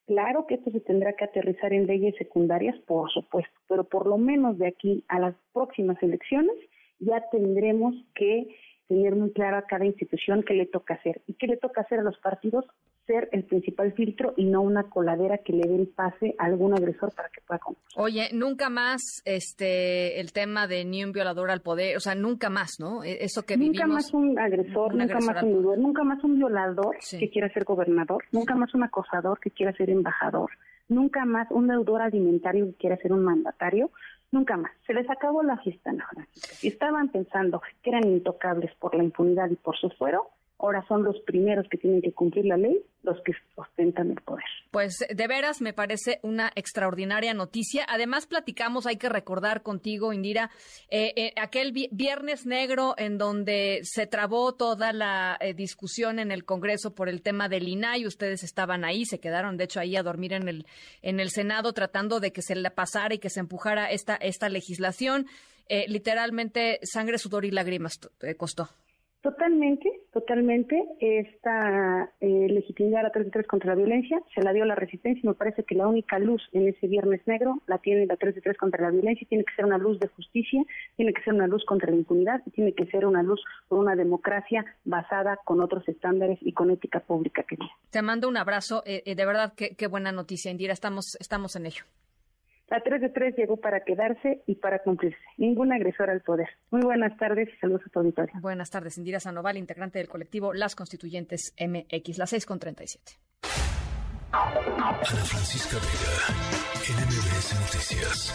Claro 0.06 0.46
que 0.46 0.54
esto 0.54 0.70
se 0.70 0.80
tendrá 0.80 1.12
que 1.12 1.24
aterrizar 1.24 1.74
en 1.74 1.86
leyes 1.86 2.14
secundarias, 2.16 2.78
por 2.86 3.10
supuesto, 3.10 3.52
pero 3.68 3.84
por 3.84 4.06
lo 4.06 4.16
menos 4.16 4.56
de 4.56 4.68
aquí 4.68 5.04
a 5.08 5.18
las 5.18 5.34
próximas 5.52 6.02
elecciones 6.02 6.56
ya 6.98 7.22
tendremos 7.30 7.94
que 8.14 8.56
tener 8.88 9.14
muy 9.14 9.32
claro 9.32 9.58
a 9.58 9.66
cada 9.66 9.84
institución 9.84 10.42
qué 10.44 10.54
le 10.54 10.64
toca 10.64 10.94
hacer 10.94 11.20
y 11.26 11.34
qué 11.34 11.46
le 11.46 11.58
toca 11.58 11.82
hacer 11.82 11.98
a 12.00 12.02
los 12.02 12.18
partidos 12.18 12.64
ser 13.08 13.28
el 13.32 13.42
principal 13.44 13.92
filtro 13.94 14.34
y 14.36 14.44
no 14.44 14.60
una 14.60 14.84
coladera 14.84 15.38
que 15.38 15.54
le 15.54 15.66
dé 15.66 15.74
el 15.74 15.88
pase 15.88 16.36
a 16.38 16.44
algún 16.44 16.74
agresor 16.74 17.12
para 17.14 17.28
que 17.30 17.40
pueda 17.40 17.58
concursar. 17.58 18.00
Oye, 18.00 18.28
nunca 18.32 18.68
más 18.68 19.00
este 19.24 20.20
el 20.20 20.32
tema 20.32 20.68
de 20.68 20.84
ni 20.84 21.02
un 21.02 21.12
violador 21.12 21.50
al 21.50 21.62
poder, 21.62 21.96
o 21.96 22.00
sea, 22.00 22.14
nunca 22.14 22.50
más, 22.50 22.78
¿no? 22.78 23.02
E, 23.02 23.24
eso 23.24 23.42
que 23.44 23.56
nunca 23.56 23.86
más 23.86 24.12
un 24.12 24.38
agresor, 24.38 24.94
nunca 24.94 25.18
más 25.18 25.42
un 25.42 25.82
nunca 25.82 26.04
más 26.04 26.22
un 26.22 26.36
violador 26.36 26.96
que 27.10 27.30
quiera 27.30 27.48
ser 27.52 27.64
gobernador, 27.64 28.22
nunca 28.30 28.54
más 28.54 28.72
un 28.74 28.84
acosador 28.84 29.40
que 29.40 29.50
quiera 29.50 29.72
ser 29.72 29.90
embajador, 29.90 30.50
nunca 30.88 31.24
más 31.24 31.48
un 31.50 31.66
deudor 31.66 32.02
alimentario 32.02 32.66
que 32.66 32.74
quiera 32.74 32.96
ser 32.98 33.12
un 33.12 33.24
mandatario, 33.24 33.90
nunca 34.30 34.56
más. 34.56 34.72
Se 34.86 34.92
les 34.92 35.08
acabó 35.08 35.42
la 35.42 35.56
fiesta, 35.58 35.92
no, 35.92 36.04
Si 36.34 36.68
estaban 36.68 37.08
pensando 37.08 37.62
que 37.82 37.90
eran 37.90 38.06
intocables 38.06 38.74
por 38.76 38.94
la 38.94 39.02
impunidad 39.02 39.48
y 39.50 39.56
por 39.56 39.76
su 39.76 39.88
fuero, 39.90 40.28
ahora 40.58 40.84
son 40.88 41.04
los 41.04 41.18
primeros 41.20 41.68
que 41.68 41.78
tienen 41.78 42.02
que 42.02 42.12
cumplir 42.12 42.46
la 42.46 42.56
ley, 42.56 42.82
los 43.02 43.20
que 43.22 43.32
ostentan 43.54 44.10
el 44.10 44.20
poder. 44.22 44.44
Pues 44.70 44.98
de 45.08 45.26
veras 45.28 45.60
me 45.60 45.72
parece 45.72 46.18
una 46.22 46.50
extraordinaria 46.54 47.32
noticia. 47.32 47.86
Además 47.88 48.26
platicamos, 48.26 48.86
hay 48.86 48.96
que 48.96 49.08
recordar 49.08 49.62
contigo, 49.62 50.12
Indira, 50.12 50.50
eh, 50.90 51.12
eh, 51.16 51.32
aquel 51.40 51.72
viernes 51.92 52.44
negro 52.44 52.94
en 52.98 53.18
donde 53.18 53.80
se 53.84 54.06
trabó 54.06 54.54
toda 54.54 54.92
la 54.92 55.38
eh, 55.40 55.54
discusión 55.54 56.18
en 56.18 56.32
el 56.32 56.44
Congreso 56.44 56.94
por 56.94 57.08
el 57.08 57.22
tema 57.22 57.48
del 57.48 57.68
INAI. 57.68 58.06
Ustedes 58.06 58.42
estaban 58.42 58.84
ahí, 58.84 59.04
se 59.04 59.20
quedaron 59.20 59.56
de 59.56 59.64
hecho 59.64 59.80
ahí 59.80 59.96
a 59.96 60.02
dormir 60.02 60.32
en 60.32 60.48
el, 60.48 60.66
en 61.02 61.20
el 61.20 61.30
Senado 61.30 61.72
tratando 61.72 62.18
de 62.18 62.32
que 62.32 62.42
se 62.42 62.56
le 62.56 62.70
pasara 62.70 63.14
y 63.14 63.18
que 63.18 63.30
se 63.30 63.40
empujara 63.40 63.90
esta, 63.90 64.16
esta 64.16 64.48
legislación. 64.48 65.26
literalmente 65.86 66.80
sangre, 66.82 67.18
sudor 67.18 67.44
y 67.44 67.50
lágrimas 67.50 68.00
costó. 68.38 68.70
Totalmente, 69.20 69.97
totalmente. 70.12 70.84
Esta 71.00 72.10
eh, 72.20 72.46
legitimidad 72.48 73.00
a 73.00 73.04
la 73.04 73.12
33 73.12 73.46
contra 73.46 73.70
la 73.70 73.76
violencia 73.76 74.20
se 74.34 74.42
la 74.42 74.52
dio 74.52 74.64
la 74.64 74.74
resistencia 74.74 75.20
y 75.22 75.26
me 75.26 75.34
parece 75.34 75.64
que 75.64 75.74
la 75.74 75.86
única 75.86 76.18
luz 76.18 76.42
en 76.52 76.68
ese 76.68 76.86
viernes 76.86 77.20
negro 77.26 77.62
la 77.66 77.78
tiene 77.78 78.06
la 78.06 78.16
33 78.16 78.56
contra 78.56 78.82
la 78.82 78.90
violencia. 78.90 79.26
Tiene 79.28 79.44
que 79.44 79.54
ser 79.54 79.64
una 79.64 79.78
luz 79.78 79.98
de 80.00 80.08
justicia, 80.08 80.62
tiene 80.96 81.12
que 81.12 81.22
ser 81.22 81.34
una 81.34 81.46
luz 81.46 81.64
contra 81.64 81.90
la 81.90 81.96
impunidad 81.96 82.42
y 82.46 82.50
tiene 82.50 82.74
que 82.74 82.86
ser 82.86 83.06
una 83.06 83.22
luz 83.22 83.40
por 83.68 83.78
una 83.78 83.96
democracia 83.96 84.64
basada 84.84 85.38
con 85.44 85.60
otros 85.60 85.88
estándares 85.88 86.38
y 86.42 86.52
con 86.52 86.70
ética 86.70 87.00
pública. 87.00 87.42
Querida. 87.42 87.70
Te 87.90 88.02
mando 88.02 88.28
un 88.28 88.36
abrazo. 88.36 88.82
Eh, 88.86 89.02
eh, 89.06 89.14
de 89.14 89.26
verdad, 89.26 89.52
qué, 89.56 89.74
qué 89.76 89.86
buena 89.86 90.12
noticia, 90.12 90.50
Indira. 90.50 90.72
Estamos, 90.72 91.16
estamos 91.20 91.56
en 91.56 91.66
ello. 91.66 91.84
La 92.70 92.80
3 92.82 93.00
de 93.00 93.08
3 93.08 93.34
llegó 93.36 93.56
para 93.56 93.80
quedarse 93.80 94.42
y 94.46 94.56
para 94.56 94.80
cumplirse. 94.80 95.18
Ningún 95.38 95.72
agresor 95.72 96.10
al 96.10 96.20
poder. 96.20 96.48
Muy 96.70 96.82
buenas 96.82 97.16
tardes 97.16 97.48
y 97.48 97.56
saludos 97.58 97.82
a 97.86 97.90
tu 97.90 98.00
auditorio. 98.00 98.34
Buenas 98.40 98.70
tardes, 98.70 98.98
Indira 98.98 99.20
Sanoval, 99.20 99.56
integrante 99.56 99.98
del 99.98 100.08
colectivo 100.08 100.52
Las 100.52 100.76
Constituyentes 100.76 101.54
MX, 101.58 102.18
las 102.18 102.30
6 102.30 102.44
con 102.44 102.58
37. 102.58 103.12
Ana 104.32 104.92
Francisca 105.02 105.76
Vega, 105.76 106.28
NMBS 106.84 107.54
Noticias. 107.60 108.34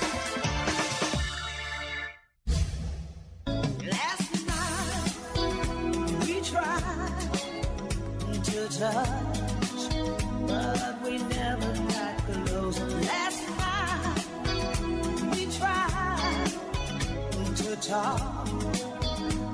guitar. 17.84 18.46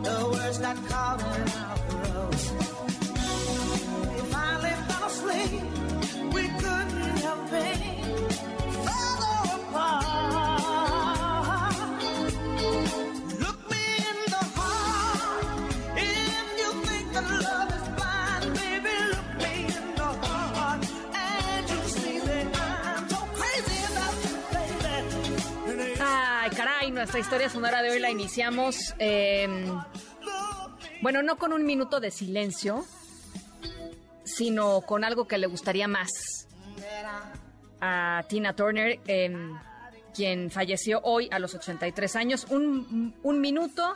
The 0.03 0.29
words 0.31 0.59
that 0.59 0.77
come 0.87 1.19
out 1.19 1.89
the 1.89 1.95
rose. 2.13 2.78
Nuestra 26.99 27.21
historia 27.21 27.49
sonora 27.49 27.81
de 27.81 27.91
hoy 27.91 27.99
la 27.99 28.11
iniciamos, 28.11 28.93
eh, 28.99 29.47
bueno, 31.01 31.23
no 31.23 31.37
con 31.37 31.53
un 31.53 31.65
minuto 31.65 32.01
de 32.01 32.11
silencio, 32.11 32.83
sino 34.25 34.81
con 34.81 35.05
algo 35.05 35.25
que 35.25 35.37
le 35.37 35.47
gustaría 35.47 35.87
más 35.87 36.09
a 37.79 38.25
Tina 38.27 38.53
Turner, 38.53 38.99
eh, 39.07 39.33
quien 40.13 40.51
falleció 40.51 40.99
hoy 41.05 41.29
a 41.31 41.39
los 41.39 41.55
83 41.55 42.17
años. 42.17 42.47
Un 42.49 43.39
minuto 43.39 43.95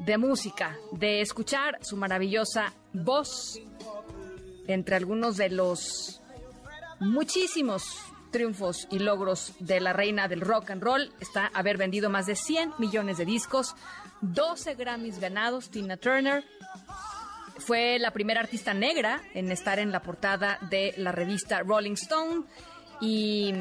de 0.00 0.18
música, 0.18 0.76
de 0.92 1.22
escuchar 1.22 1.78
su 1.80 1.96
maravillosa 1.96 2.74
voz 2.92 3.58
entre 4.66 4.96
algunos 4.96 5.38
de 5.38 5.48
los 5.48 6.20
muchísimos 7.00 7.84
triunfos 8.30 8.86
y 8.90 8.98
logros 8.98 9.54
de 9.58 9.80
la 9.80 9.92
reina 9.92 10.28
del 10.28 10.40
rock 10.40 10.70
and 10.70 10.82
roll 10.82 11.12
está 11.20 11.50
haber 11.54 11.76
vendido 11.76 12.10
más 12.10 12.26
de 12.26 12.36
100 12.36 12.74
millones 12.78 13.18
de 13.18 13.24
discos, 13.24 13.74
12 14.20 14.74
Grammys 14.74 15.18
ganados, 15.18 15.70
Tina 15.70 15.96
Turner. 15.96 16.44
Fue 17.58 17.98
la 17.98 18.12
primera 18.12 18.40
artista 18.40 18.72
negra 18.74 19.20
en 19.34 19.50
estar 19.50 19.78
en 19.78 19.90
la 19.90 20.00
portada 20.00 20.58
de 20.70 20.94
la 20.96 21.12
revista 21.12 21.60
Rolling 21.60 21.92
Stone 21.92 22.44
y 23.00 23.52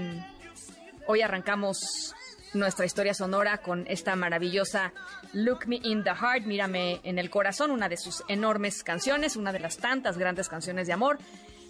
hoy 1.07 1.21
arrancamos 1.21 2.13
nuestra 2.53 2.85
historia 2.85 3.13
sonora 3.13 3.59
con 3.59 3.85
esta 3.87 4.15
maravillosa 4.15 4.93
Look 5.33 5.67
Me 5.67 5.79
in 5.83 6.03
the 6.03 6.11
Heart, 6.11 6.45
Mírame 6.45 6.99
en 7.03 7.19
el 7.19 7.29
Corazón, 7.29 7.71
una 7.71 7.89
de 7.89 7.97
sus 7.97 8.23
enormes 8.27 8.83
canciones, 8.83 9.35
una 9.35 9.51
de 9.51 9.59
las 9.59 9.77
tantas 9.77 10.17
grandes 10.17 10.47
canciones 10.49 10.87
de 10.87 10.93
amor, 10.93 11.17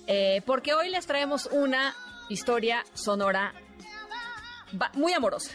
eh, 0.08 0.42
porque 0.46 0.74
hoy 0.74 0.90
les 0.90 1.06
traemos 1.06 1.48
una 1.52 1.96
historia 2.30 2.84
sonora 2.94 3.54
muy 4.94 5.14
amorosa. 5.14 5.52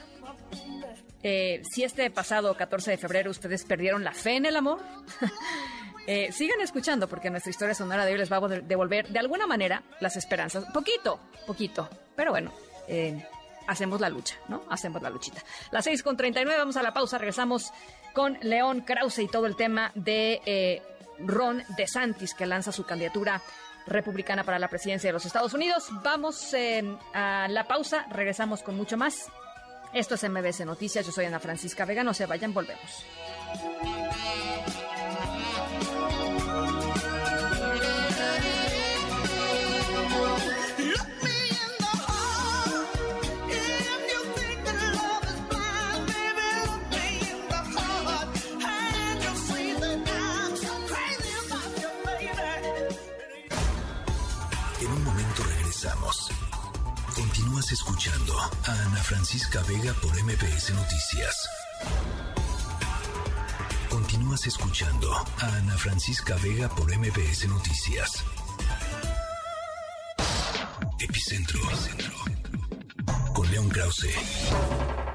Eh, 1.23 1.63
si 1.71 1.85
este 1.85 2.11
pasado 2.11 2.57
14 2.57 2.93
de 2.93 2.99
febrero 2.99 3.31
ustedes 3.31 3.65
perdieron 3.65 4.03
la 4.03 4.13
fe 4.13 4.37
en 4.37 4.47
el 4.47 4.57
amor, 4.57 4.81
eh, 6.07 6.33
sigan 6.33 6.61
escuchando 6.61 7.09
porque 7.09 7.31
nuestra 7.31 7.51
historia 7.51 7.75
sonora 7.75 8.05
de 8.05 8.13
hoy 8.13 8.19
les 8.19 8.33
va 8.33 8.39
a 8.39 8.49
devolver 8.49 9.09
de 9.09 9.19
alguna 9.19 9.47
manera 9.47 9.83
las 10.01 10.17
esperanzas. 10.17 10.65
Poquito, 10.73 11.21
poquito. 11.47 11.89
Pero 12.17 12.33
bueno, 12.33 12.53
eh, 12.89 13.25
hacemos 13.69 14.01
la 14.01 14.09
lucha, 14.09 14.37
¿no? 14.49 14.65
Hacemos 14.69 15.01
la 15.01 15.11
luchita. 15.11 15.43
Las 15.71 15.85
6 15.85 16.03
con 16.03 16.17
39, 16.17 16.59
vamos 16.59 16.77
a 16.77 16.83
la 16.83 16.93
pausa. 16.93 17.19
Regresamos 17.19 17.73
con 18.15 18.39
León 18.43 18.81
Krause 18.81 19.21
y 19.21 19.29
todo 19.29 19.47
el 19.47 19.55
tema 19.55 19.93
de 19.95 20.83
Ron 21.21 21.63
DeSantis 21.77 22.35
que 22.35 22.47
lanza 22.47 22.73
su 22.73 22.85
candidatura 22.85 23.41
republicana 23.87 24.45
para 24.45 24.59
la 24.59 24.69
presidencia 24.69 25.09
de 25.09 25.13
los 25.13 25.25
Estados 25.27 25.55
Unidos. 25.55 25.89
Vamos 26.03 26.53
eh, 26.55 26.83
a 27.15 27.49
la 27.49 27.65
pausa, 27.65 28.07
regresamos 28.11 28.63
con 28.63 28.77
mucho 28.77 28.97
más. 28.97 29.31
Esto 29.93 30.15
es 30.15 30.29
MBS 30.29 30.65
Noticias, 30.65 31.05
yo 31.05 31.13
soy 31.13 31.27
Ana 31.27 31.39
Francisca 31.39 31.85
Vega, 31.85 32.03
no 32.03 32.15
se 32.15 32.27
vayan, 32.27 32.55
volvemos. 32.55 33.05
Escuchando 57.73 58.39
a 58.39 58.73
Ana 58.87 59.03
Francisca 59.03 59.63
Vega 59.63 59.95
por 59.95 60.13
MPS 60.23 60.75
Noticias. 60.75 61.49
Continúas 63.89 64.47
escuchando 64.47 65.11
a 65.11 65.47
Ana 65.57 65.79
Francisca 65.79 66.37
Vega 66.43 66.69
por 66.69 66.95
MPS 66.95 67.49
Noticias. 67.49 68.25
Epicentro. 70.99 71.61
Con 73.33 73.51
León 73.51 73.71
Krause. 73.71 75.12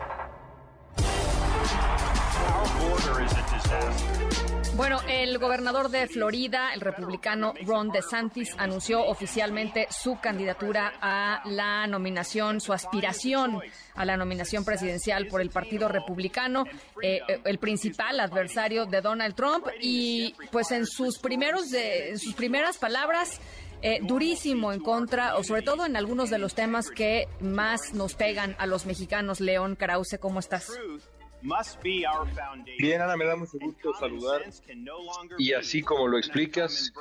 Bueno, 4.78 5.00
el 5.10 5.40
gobernador 5.40 5.90
de 5.90 6.08
Florida, 6.08 6.72
el 6.72 6.82
republicano 6.82 7.56
Ron 7.66 7.90
DeSantis, 7.90 8.54
anunció 8.60 9.04
oficialmente 9.04 9.88
su 9.90 10.20
candidatura 10.20 10.94
a 11.02 11.42
la 11.46 11.88
nominación, 11.88 12.62
su 12.62 12.74
aspiración 12.74 13.60
a 13.96 14.06
la 14.06 14.16
nominación 14.18 14.64
presidencial 14.64 15.26
por 15.26 15.42
el 15.42 15.50
Partido 15.50 15.88
Republicano, 15.88 16.66
eh, 17.02 17.22
eh, 17.28 17.42
el 17.46 17.58
principal 17.58 18.20
adversario 18.20 18.86
de 18.86 19.02
Donald 19.02 19.34
Trump. 19.34 19.66
Y 19.82 20.36
pues 20.52 20.70
en 20.70 20.86
sus 20.86 21.18
primeros, 21.18 21.70
sus 22.18 22.36
primeras 22.36 22.78
palabras. 22.78 23.42
Eh, 23.84 24.00
durísimo 24.02 24.74
en 24.74 24.80
contra, 24.80 25.36
o 25.38 25.44
sobre 25.44 25.62
todo 25.62 25.86
en 25.86 25.96
algunos 25.96 26.32
de 26.32 26.40
los 26.40 26.56
temas 26.56 26.90
que 26.90 27.28
más 27.40 27.94
nos 27.94 28.16
pegan 28.16 28.56
a 28.58 28.66
los 28.66 28.88
mexicanos. 28.88 29.40
León 29.40 29.76
Krause, 29.76 30.18
¿cómo 30.20 30.40
estás? 30.40 30.72
Bien, 32.80 33.02
Ana, 33.02 33.16
me 33.16 33.26
da 33.26 33.36
mucho 33.36 33.58
gusto 33.60 33.94
saludar. 33.94 34.44
Y 35.38 35.54
así 35.54 35.82
como 35.82 36.08
lo 36.08 36.18
explicas, 36.18 36.92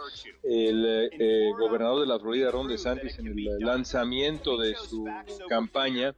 el 0.43 1.11
eh, 1.13 1.51
gobernador 1.59 2.01
de 2.01 2.07
la 2.07 2.19
Florida, 2.19 2.51
Ron 2.51 2.69
DeSantis, 2.69 3.19
en 3.19 3.29
el 3.29 3.59
lanzamiento 3.61 4.57
de 4.59 4.75
su 4.75 5.07
campaña, 5.49 6.15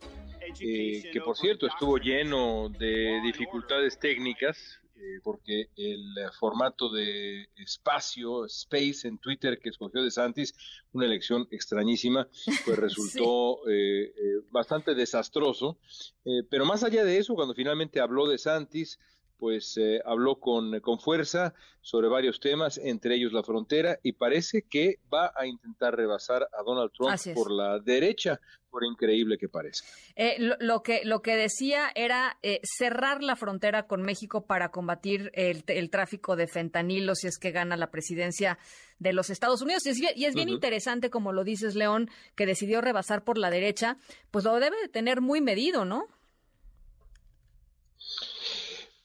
eh, 0.61 1.11
que 1.12 1.21
por 1.21 1.37
cierto 1.37 1.66
estuvo 1.66 1.99
lleno 1.99 2.69
de 2.69 3.21
dificultades 3.23 3.99
técnicas, 3.99 4.81
eh, 4.83 4.88
porque 5.23 5.71
el 5.77 6.15
formato 6.39 6.91
de 6.91 7.49
espacio, 7.57 8.45
space 8.47 9.07
en 9.09 9.19
Twitter 9.19 9.59
que 9.59 9.69
escogió 9.69 10.03
de 10.03 10.11
Santis, 10.11 10.55
una 10.93 11.07
elección 11.07 11.47
extrañísima, 11.51 12.29
pues 12.65 12.79
resultó 12.79 13.69
eh, 13.69 14.05
eh, 14.05 14.13
bastante 14.51 14.95
desastroso. 14.95 15.79
pero 16.51 16.65
más 16.65 16.85
allá 16.85 17.05
de 17.05 17.19
eso, 17.19 17.35
cuando 17.35 17.55
finalmente 17.55 18.01
habló 18.01 18.29
de 18.29 18.39
Santis, 18.39 18.99
pues 19.39 19.77
eh, 19.77 20.01
habló 20.05 20.37
con, 20.37 20.81
con, 20.81 20.99
fuerza 20.99 21.55
sobre 21.81 22.09
varios 22.09 22.41
temas, 22.41 22.79
entre 22.79 23.15
ellos 23.15 23.33
la 23.33 23.43
frontera, 23.43 23.99
y 24.03 24.13
parece 24.13 24.63
que 24.63 24.99
va 25.13 25.33
a 25.37 25.47
intentar 25.47 25.97
rebasar 25.97 26.49
a 26.53 26.63
Donald 26.63 26.91
Trump 26.93 27.17
por 27.35 27.51
la 27.51 27.79
derecha, 27.79 28.41
por 28.71 28.85
increíble 28.85 29.39
que 29.39 29.49
parezca. 29.49 29.89
Eh, 30.16 30.37
lo, 30.39 30.83
que, 30.83 31.03
lo 31.05 31.23
que 31.23 31.37
decía 31.37 31.91
era 31.95 32.39
eh, 32.43 32.61
cerrar 32.62 33.23
la 33.23 33.37
frontera 33.37 33.87
con 33.87 34.03
México 34.03 34.47
para 34.47 34.71
combatir 34.71 35.31
el, 35.35 35.64
el, 35.66 35.91
tráfico 35.91 36.37
de 36.37 36.47
fentanilo 36.47 37.14
si 37.14 37.27
es 37.27 37.39
que 37.39 37.51
gana 37.51 37.77
la 37.77 37.91
presidencia 37.91 38.59
de 38.99 39.12
los 39.12 39.31
Estados 39.31 39.62
Unidos. 39.62 39.87
Y 39.87 39.91
es, 39.91 40.16
y 40.16 40.25
es 40.25 40.35
bien 40.35 40.49
interesante, 40.49 41.11
como 41.11 41.33
lo 41.33 41.45
dices, 41.45 41.75
León, 41.75 42.11
que 42.35 42.47
decidió 42.47 42.81
rebasar 42.81 43.25
por 43.25 43.39
la 43.39 43.51
derecha, 43.51 43.97
pues 44.31 44.45
lo 44.45 44.59
debe 44.61 44.77
de 44.83 44.89
tener 44.89 45.21
muy 45.21 45.41
medido, 45.41 45.85
¿no? 45.85 46.07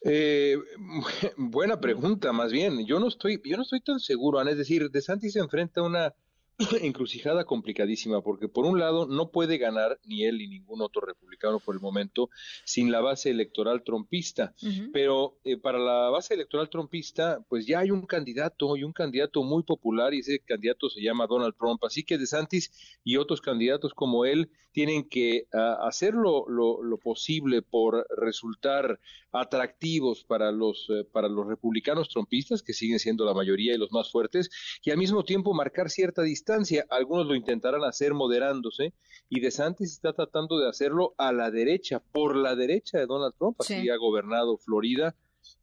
Eh, 0.05 0.57
buena 1.37 1.79
pregunta, 1.79 2.31
más 2.33 2.51
bien. 2.51 2.85
Yo 2.85 2.99
no 2.99 3.07
estoy, 3.07 3.41
yo 3.43 3.57
no 3.57 3.63
estoy 3.63 3.81
tan 3.81 3.99
seguro, 3.99 4.39
Ana. 4.39 4.51
Es 4.51 4.57
decir, 4.57 4.89
De 4.89 5.01
Santis 5.01 5.33
se 5.33 5.39
enfrenta 5.39 5.81
a 5.81 5.85
una 5.85 6.13
encrucijada 6.81 7.45
complicadísima, 7.45 8.21
porque 8.21 8.47
por 8.47 8.65
un 8.65 8.79
lado 8.79 9.07
no 9.07 9.31
puede 9.31 9.57
ganar 9.57 9.99
ni 10.05 10.23
él 10.23 10.37
ni 10.37 10.47
ningún 10.47 10.81
otro 10.81 11.01
republicano 11.01 11.59
por 11.59 11.73
el 11.73 11.81
momento 11.81 12.29
sin 12.63 12.91
la 12.91 13.01
base 13.01 13.31
electoral 13.31 13.83
trompista, 13.83 14.53
pero 14.91 15.39
eh, 15.43 15.57
para 15.57 15.79
la 15.79 16.09
base 16.09 16.35
electoral 16.35 16.69
trompista, 16.69 17.43
pues 17.49 17.65
ya 17.65 17.79
hay 17.79 17.91
un 17.91 18.05
candidato 18.05 18.77
y 18.77 18.83
un 18.83 18.93
candidato 18.93 19.43
muy 19.43 19.63
popular 19.63 20.13
y 20.13 20.19
ese 20.19 20.39
candidato 20.39 20.89
se 20.89 21.01
llama 21.01 21.27
Donald 21.27 21.55
Trump, 21.57 21.83
así 21.83 22.03
que 22.03 22.17
DeSantis 22.17 22.99
y 23.03 23.17
otros 23.17 23.41
candidatos 23.41 23.93
como 23.93 24.25
él 24.25 24.51
tienen 24.71 25.07
que 25.07 25.47
uh, 25.53 25.85
hacer 25.85 26.13
lo, 26.15 26.47
lo, 26.49 26.97
posible 26.97 27.61
por 27.61 28.07
resultar 28.17 28.99
atractivos 29.31 30.23
para 30.23 30.51
los, 30.51 30.89
uh, 30.89 31.05
para 31.11 31.27
los 31.27 31.45
republicanos 31.47 32.09
trompistas, 32.09 32.63
que 32.63 32.73
siguen 32.73 32.97
siendo 32.97 33.23
la 33.23 33.35
mayoría 33.35 33.75
y 33.75 33.77
los 33.77 33.91
más 33.91 34.11
fuertes, 34.11 34.49
y 34.83 34.89
al 34.89 34.97
mismo 34.97 35.23
tiempo 35.23 35.53
marcar 35.53 35.89
cierta 35.91 36.23
distancia 36.23 36.42
algunos 36.89 37.25
lo 37.25 37.35
intentarán 37.35 37.83
hacer 37.83 38.13
moderándose 38.13 38.93
y 39.29 39.39
DeSantis 39.39 39.91
está 39.91 40.13
tratando 40.13 40.59
de 40.59 40.69
hacerlo 40.69 41.13
a 41.17 41.31
la 41.31 41.51
derecha, 41.51 41.99
por 41.99 42.35
la 42.35 42.55
derecha 42.55 42.99
de 42.99 43.05
Donald 43.05 43.33
Trump, 43.37 43.57
así 43.59 43.89
ha 43.89 43.97
gobernado 43.97 44.57
Florida 44.57 45.15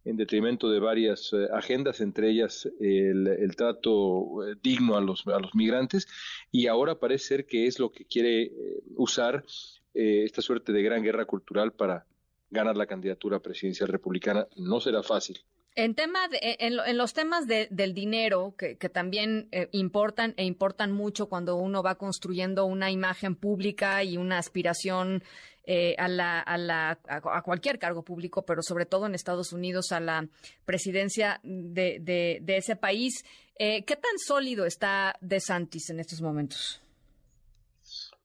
en 0.05 0.17
detrimento 0.17 0.71
de 0.71 0.81
varias 0.81 1.33
eh, 1.33 1.49
agendas, 1.53 2.01
entre 2.01 2.31
ellas 2.31 2.69
el, 2.81 3.55
trato 3.57 4.47
eh, 4.47 4.57
digno 4.63 4.97
a 4.97 5.01
los, 5.01 5.27
a 5.27 5.39
los 5.39 5.55
migrantes, 5.55 6.07
y 6.51 6.67
ahora 6.67 6.99
parece 6.99 7.27
ser 7.27 7.47
que 7.47 7.67
es 7.67 7.79
lo 7.79 7.91
que 7.91 8.05
quiere 8.05 8.43
eh, 8.43 8.83
usar 8.97 9.45
esta 9.93 10.41
suerte 10.41 10.73
de 10.73 10.85
gran 10.85 11.03
guerra 11.03 11.25
cultural 11.25 11.73
para 11.73 12.07
ganar 12.49 12.77
la 12.77 12.87
candidatura 12.87 13.41
presidencial 13.41 13.89
republicana. 13.89 14.47
No 14.57 14.81
será 14.81 15.03
fácil. 15.03 15.41
En, 15.77 15.95
tema 15.95 16.27
e, 16.33 16.57
en, 16.59 16.97
los 16.97 17.13
temas 17.13 17.47
del 17.47 17.95
dinero, 17.95 18.55
que, 18.59 18.75
también 18.89 19.49
eh, 19.53 19.69
importan 19.73 20.35
e 20.37 20.45
importan 20.45 20.91
mucho 20.91 21.29
cuando 21.29 21.57
uno 21.57 21.83
va 21.83 21.95
construyendo 21.95 22.65
una 22.65 22.91
imagen 22.91 23.37
pública 23.37 24.03
y 24.03 24.17
una 24.17 24.39
aspiración 24.39 25.23
eh, 25.65 25.95
a, 25.99 26.09
la, 26.09 26.41
a, 26.41 26.59
la, 26.59 26.99
a, 27.07 27.43
cualquier 27.43 27.79
cargo 27.79 28.03
público, 28.03 28.43
pero 28.45 28.63
sobre 28.63 28.87
todo 28.87 29.07
en 29.07 29.15
Estados 29.15 29.53
Unidos 29.53 29.93
a 29.93 30.01
la 30.01 30.29
presidencia 30.65 31.41
de, 31.45 32.01
de, 32.01 32.57
ese 32.57 32.75
país, 32.75 33.25
eh, 33.57 33.85
¿qué 33.85 33.95
tan 33.95 34.19
sólido 34.19 34.67
está 34.67 35.15
DeSantis 35.21 35.91
en 35.91 36.01
estos 36.01 36.21
momentos? 36.21 36.83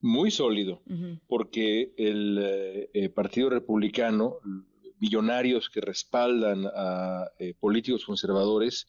Muy 0.01 0.31
sólido, 0.31 0.81
porque 1.27 1.93
el 1.97 3.11
Partido 3.15 3.49
Republicano 3.49 4.39
millonarios 4.99 5.69
que 5.69 5.81
respaldan 5.81 6.65
a 6.73 7.29
eh, 7.39 7.53
políticos 7.59 8.05
conservadores, 8.05 8.87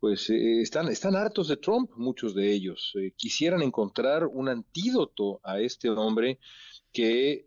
pues 0.00 0.30
eh, 0.30 0.60
están, 0.60 0.88
están 0.88 1.16
hartos 1.16 1.48
de 1.48 1.56
Trump, 1.56 1.90
muchos 1.96 2.34
de 2.34 2.52
ellos. 2.52 2.92
Eh, 2.96 3.12
quisieran 3.16 3.62
encontrar 3.62 4.26
un 4.26 4.48
antídoto 4.48 5.40
a 5.42 5.60
este 5.60 5.90
hombre 5.90 6.38
que 6.92 7.44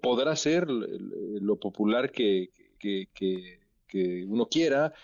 podrá 0.00 0.36
ser 0.36 0.68
lo 0.68 1.56
popular 1.56 2.12
que 2.12 2.50
uno 4.26 4.46
quiera, 4.48 4.94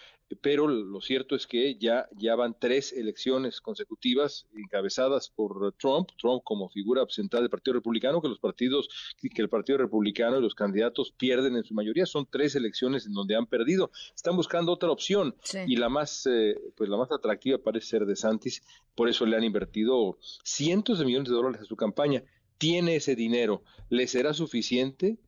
pero 0.40 0.66
lo 0.68 1.00
cierto 1.00 1.36
es 1.36 1.46
que 1.46 1.76
ya, 1.76 2.08
ya 2.16 2.34
van 2.34 2.56
tres 2.58 2.92
elecciones 2.92 3.60
consecutivas 3.60 4.46
encabezadas 4.56 5.28
por 5.30 5.74
Trump, 5.78 6.10
Trump 6.18 6.42
como 6.44 6.68
figura 6.68 7.02
absentada 7.02 7.42
del 7.42 7.50
Partido 7.50 7.74
Republicano, 7.74 8.20
que 8.20 8.28
los 8.28 8.38
partidos, 8.38 8.88
que 9.20 9.42
el 9.42 9.48
Partido 9.48 9.78
Republicano 9.78 10.38
y 10.38 10.42
los 10.42 10.54
candidatos 10.54 11.12
pierden 11.12 11.56
en 11.56 11.64
su 11.64 11.74
mayoría, 11.74 12.06
son 12.06 12.26
tres 12.30 12.54
elecciones 12.54 13.06
en 13.06 13.12
donde 13.12 13.36
han 13.36 13.46
perdido, 13.46 13.90
están 14.14 14.36
buscando 14.36 14.72
otra 14.72 14.90
opción. 14.90 15.34
Y 15.66 15.76
la 15.76 15.88
más, 15.88 16.26
eh, 16.26 16.56
pues 16.76 16.88
la 16.88 16.96
más 16.96 17.12
atractiva 17.12 17.58
parece 17.58 17.86
ser 17.86 18.06
de 18.06 18.16
Santis, 18.16 18.62
por 18.94 19.08
eso 19.08 19.26
le 19.26 19.36
han 19.36 19.44
invertido 19.44 20.18
cientos 20.42 20.98
de 20.98 21.04
millones 21.04 21.28
de 21.28 21.34
dólares 21.34 21.60
a 21.62 21.64
su 21.64 21.76
campaña, 21.76 22.22
tiene 22.58 22.96
ese 22.96 23.14
dinero, 23.14 23.62
¿le 23.90 24.06
será 24.06 24.32
suficiente? 24.32 25.18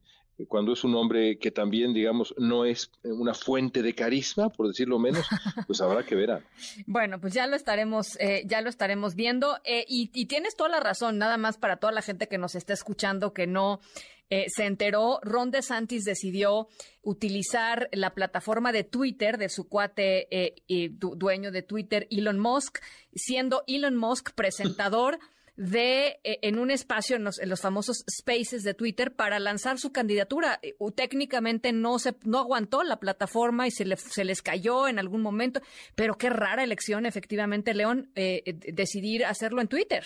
Cuando 0.49 0.75
es 0.75 0.85
un 0.85 0.95
hombre 0.95 1.39
que 1.39 1.51
también, 1.51 1.95
digamos, 1.95 2.35
no 2.37 2.65
es 2.65 2.91
una 3.03 3.33
fuente 3.33 3.83
de 3.83 3.95
carisma, 3.95 4.51
por 4.51 4.69
decirlo 4.69 4.99
menos, 4.99 5.27
pues 5.67 5.81
habrá 5.81 6.05
que 6.05 6.15
ver. 6.15 6.43
bueno, 6.87 7.21
pues 7.21 7.33
ya 7.33 7.47
lo 7.47 7.57
estaremos, 7.57 8.19
eh, 8.21 8.43
ya 8.47 8.61
lo 8.61 8.69
estaremos 8.69 9.15
viendo. 9.15 9.59
Eh, 9.65 9.85
y, 9.89 10.27
tienes 10.27 10.57
toda 10.57 10.69
la 10.69 10.81
razón, 10.81 11.19
nada 11.19 11.39
más 11.39 11.57
para 11.57 11.77
toda 11.79 11.93
la 11.93 12.03
gente 12.03 12.29
que 12.29 12.37
nos 12.37 12.55
está 12.55 12.75
escuchando 12.75 13.33
que 13.33 13.47
no 13.47 13.81
eh, 14.29 14.47
se 14.49 14.67
enteró, 14.67 15.21
Ron 15.23 15.51
DeSantis 15.51 16.05
decidió 16.05 16.69
utilizar 17.03 17.89
la 17.93 18.13
plataforma 18.13 18.73
de 18.73 18.85
Twitter 18.85 19.39
de 19.39 19.49
su 19.49 19.69
cuate 19.69 20.29
y 20.67 20.89
dueño 20.89 21.53
de 21.53 21.63
Twitter, 21.63 22.09
Elon 22.11 22.41
Musk, 22.41 22.81
siendo 23.15 23.63
Elon 23.67 23.97
Musk 23.97 24.33
presentador 24.35 25.19
de 25.57 26.21
eh, 26.23 26.39
en 26.43 26.59
un 26.59 26.71
espacio 26.71 27.17
en 27.17 27.25
los, 27.25 27.61
famosos 27.61 28.05
spaces 28.11 28.63
de 28.63 28.75
Twitter 28.75 29.15
para 29.15 29.39
lanzar 29.39 29.79
su 29.79 29.91
candidatura. 29.91 30.59
Eh, 30.63 30.75
técnicamente 30.95 31.73
no 31.73 31.99
se 31.99 32.15
no 32.25 32.39
aguantó 32.39 32.83
la 32.85 33.01
plataforma 33.01 33.67
y 33.67 33.71
se, 33.71 33.85
le, 33.85 33.97
se 33.97 34.25
les 34.25 34.43
cayó 34.43 34.87
en 34.89 34.99
algún 34.99 35.23
momento, 35.23 35.61
pero 35.95 36.17
qué 36.17 36.31
rara 36.31 36.63
elección 36.63 37.07
efectivamente 37.07 37.75
León 37.75 38.11
eh, 38.15 38.43
decidir 38.73 39.25
hacerlo 39.25 39.61
en 39.61 39.69
Twitter. 39.69 40.05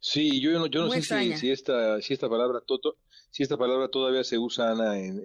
Sí, 0.00 0.40
yo, 0.40 0.50
no, 0.58 0.66
yo 0.66 0.86
no 0.86 0.90
sé 0.90 1.02
si, 1.02 1.36
si, 1.36 1.50
esta, 1.52 2.00
si 2.00 2.12
esta 2.12 2.28
palabra 2.28 2.60
toto, 2.60 2.96
si 3.32 3.42
esta 3.42 3.56
palabra 3.56 3.88
todavía 3.88 4.22
se 4.24 4.38
usa, 4.38 4.70
Ana, 4.70 4.98
en, 4.98 5.22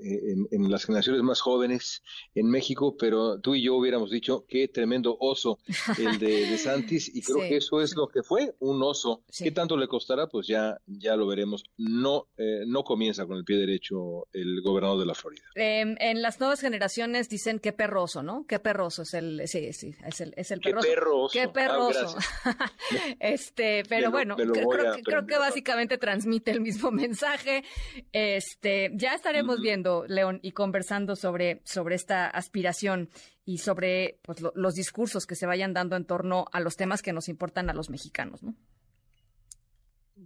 en, 0.49 0.71
las 0.71 0.85
generaciones 0.85 1.21
más 1.21 1.41
jóvenes 1.41 2.03
en 2.35 2.49
México, 2.49 2.95
pero 2.97 3.39
tú 3.39 3.53
y 3.53 3.61
yo 3.61 3.75
hubiéramos 3.75 4.09
dicho 4.09 4.45
qué 4.47 4.67
tremendo 4.67 5.17
oso 5.19 5.59
el 5.99 6.17
de, 6.17 6.47
de 6.47 6.57
Santis, 6.57 7.13
y 7.13 7.21
creo 7.21 7.39
que 7.39 7.57
eso 7.57 7.81
es 7.81 7.95
lo 7.95 8.07
que 8.07 8.23
fue, 8.23 8.55
un 8.59 8.81
oso. 8.81 9.23
¿Qué 9.37 9.51
tanto 9.51 9.75
le 9.77 9.87
costará? 9.87 10.27
Pues 10.27 10.47
ya, 10.47 10.79
ya 10.85 11.15
lo 11.15 11.27
veremos. 11.27 11.65
No, 11.77 12.27
eh, 12.37 12.63
no 12.65 12.83
comienza 12.83 13.25
con 13.25 13.37
el 13.37 13.43
pie 13.43 13.57
derecho 13.57 14.27
el 14.31 14.61
gobernador 14.61 14.99
de 14.99 15.05
la 15.05 15.13
Florida. 15.13 15.43
Em, 15.55 15.95
en 15.99 16.21
las 16.21 16.39
nuevas 16.39 16.61
generaciones 16.61 17.27
dicen 17.27 17.59
qué 17.59 17.73
perroso, 17.73 18.23
¿no? 18.23 18.45
Qué 18.47 18.59
perroso 18.59 19.01
es 19.01 19.13
el, 19.13 19.47
sí, 19.47 19.73
sí, 19.73 19.93
es 20.05 20.21
el, 20.21 20.33
es 20.37 20.51
el 20.51 20.61
perroso. 20.61 20.87
Qué 20.87 20.93
perroso. 20.93 21.33
Qué 21.33 21.47
perroso. 21.49 22.17
este, 23.19 23.83
pero 23.89 24.11
bueno, 24.11 24.37
creo, 24.37 25.25
que, 25.25 25.37
básicamente 25.37 25.97
transmite 25.97 26.51
el 26.51 26.61
mismo 26.61 26.91
mensaje. 26.91 27.63
Este, 28.11 28.91
ya 28.93 29.13
estaremos 29.13 29.61
viendo, 29.61 30.05
León, 30.07 30.39
y 30.41 30.51
conversando 30.51 31.15
sobre, 31.15 31.61
sobre 31.65 31.95
esta 31.95 32.27
aspiración 32.27 33.09
y 33.45 33.59
sobre 33.59 34.19
pues, 34.23 34.39
los 34.55 34.73
discursos 34.73 35.25
que 35.25 35.35
se 35.35 35.45
vayan 35.45 35.73
dando 35.73 35.95
en 35.95 36.05
torno 36.05 36.45
a 36.51 36.59
los 36.59 36.75
temas 36.75 37.01
que 37.01 37.13
nos 37.13 37.29
importan 37.29 37.69
a 37.69 37.73
los 37.73 37.89
mexicanos, 37.89 38.43
¿no? 38.43 38.55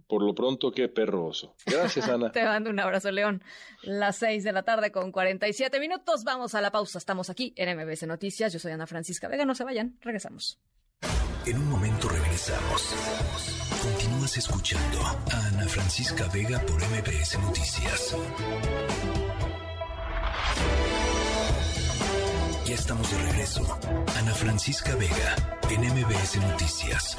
Por 0.06 0.22
lo 0.22 0.34
pronto, 0.34 0.70
qué 0.72 0.88
perroso. 0.88 1.54
Gracias, 1.66 2.08
Ana. 2.08 2.30
Te 2.32 2.44
mando 2.44 2.70
un 2.70 2.80
abrazo, 2.80 3.10
León. 3.10 3.42
Las 3.82 4.16
seis 4.16 4.44
de 4.44 4.52
la 4.52 4.62
tarde 4.62 4.92
con 4.92 5.12
47 5.12 5.80
minutos. 5.80 6.24
Vamos 6.24 6.54
a 6.54 6.60
la 6.60 6.70
pausa. 6.70 6.98
Estamos 6.98 7.30
aquí 7.30 7.52
en 7.56 7.76
MBS 7.78 8.06
Noticias. 8.06 8.52
Yo 8.52 8.58
soy 8.58 8.72
Ana 8.72 8.86
Francisca 8.86 9.28
Vega. 9.28 9.44
No 9.44 9.54
se 9.54 9.64
vayan. 9.64 9.96
Regresamos. 10.00 10.58
En 11.44 11.56
un 11.56 11.68
momento 11.70 12.08
regresamos. 12.08 12.94
Continúas 13.82 14.36
escuchando 14.36 15.00
a 15.00 15.46
Ana 15.48 15.66
Francisca 15.66 16.28
Vega 16.32 16.60
por 16.60 16.76
MBS 16.76 17.38
Noticias. 17.40 18.16
Ya 22.64 22.74
estamos 22.74 23.10
de 23.10 23.18
regreso. 23.24 23.78
Ana 24.18 24.32
Francisca 24.34 24.94
Vega 24.94 25.34
en 25.68 25.80
MBS 25.80 26.36
Noticias. 26.36 27.16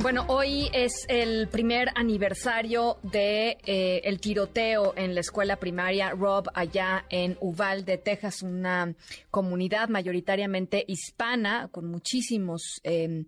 Bueno, 0.00 0.26
hoy 0.28 0.70
es 0.72 1.06
el 1.08 1.48
primer 1.48 1.88
aniversario 1.96 2.98
de 3.02 3.58
eh, 3.66 4.00
el 4.04 4.20
tiroteo 4.20 4.94
en 4.96 5.12
la 5.12 5.20
escuela 5.20 5.56
primaria 5.56 6.10
Rob 6.10 6.46
allá 6.54 7.04
en 7.10 7.36
Uvalde, 7.40 7.98
Texas, 7.98 8.42
una 8.42 8.94
comunidad 9.32 9.88
mayoritariamente 9.88 10.84
hispana 10.86 11.68
con 11.72 11.86
muchísimos 11.90 12.80
eh, 12.84 13.24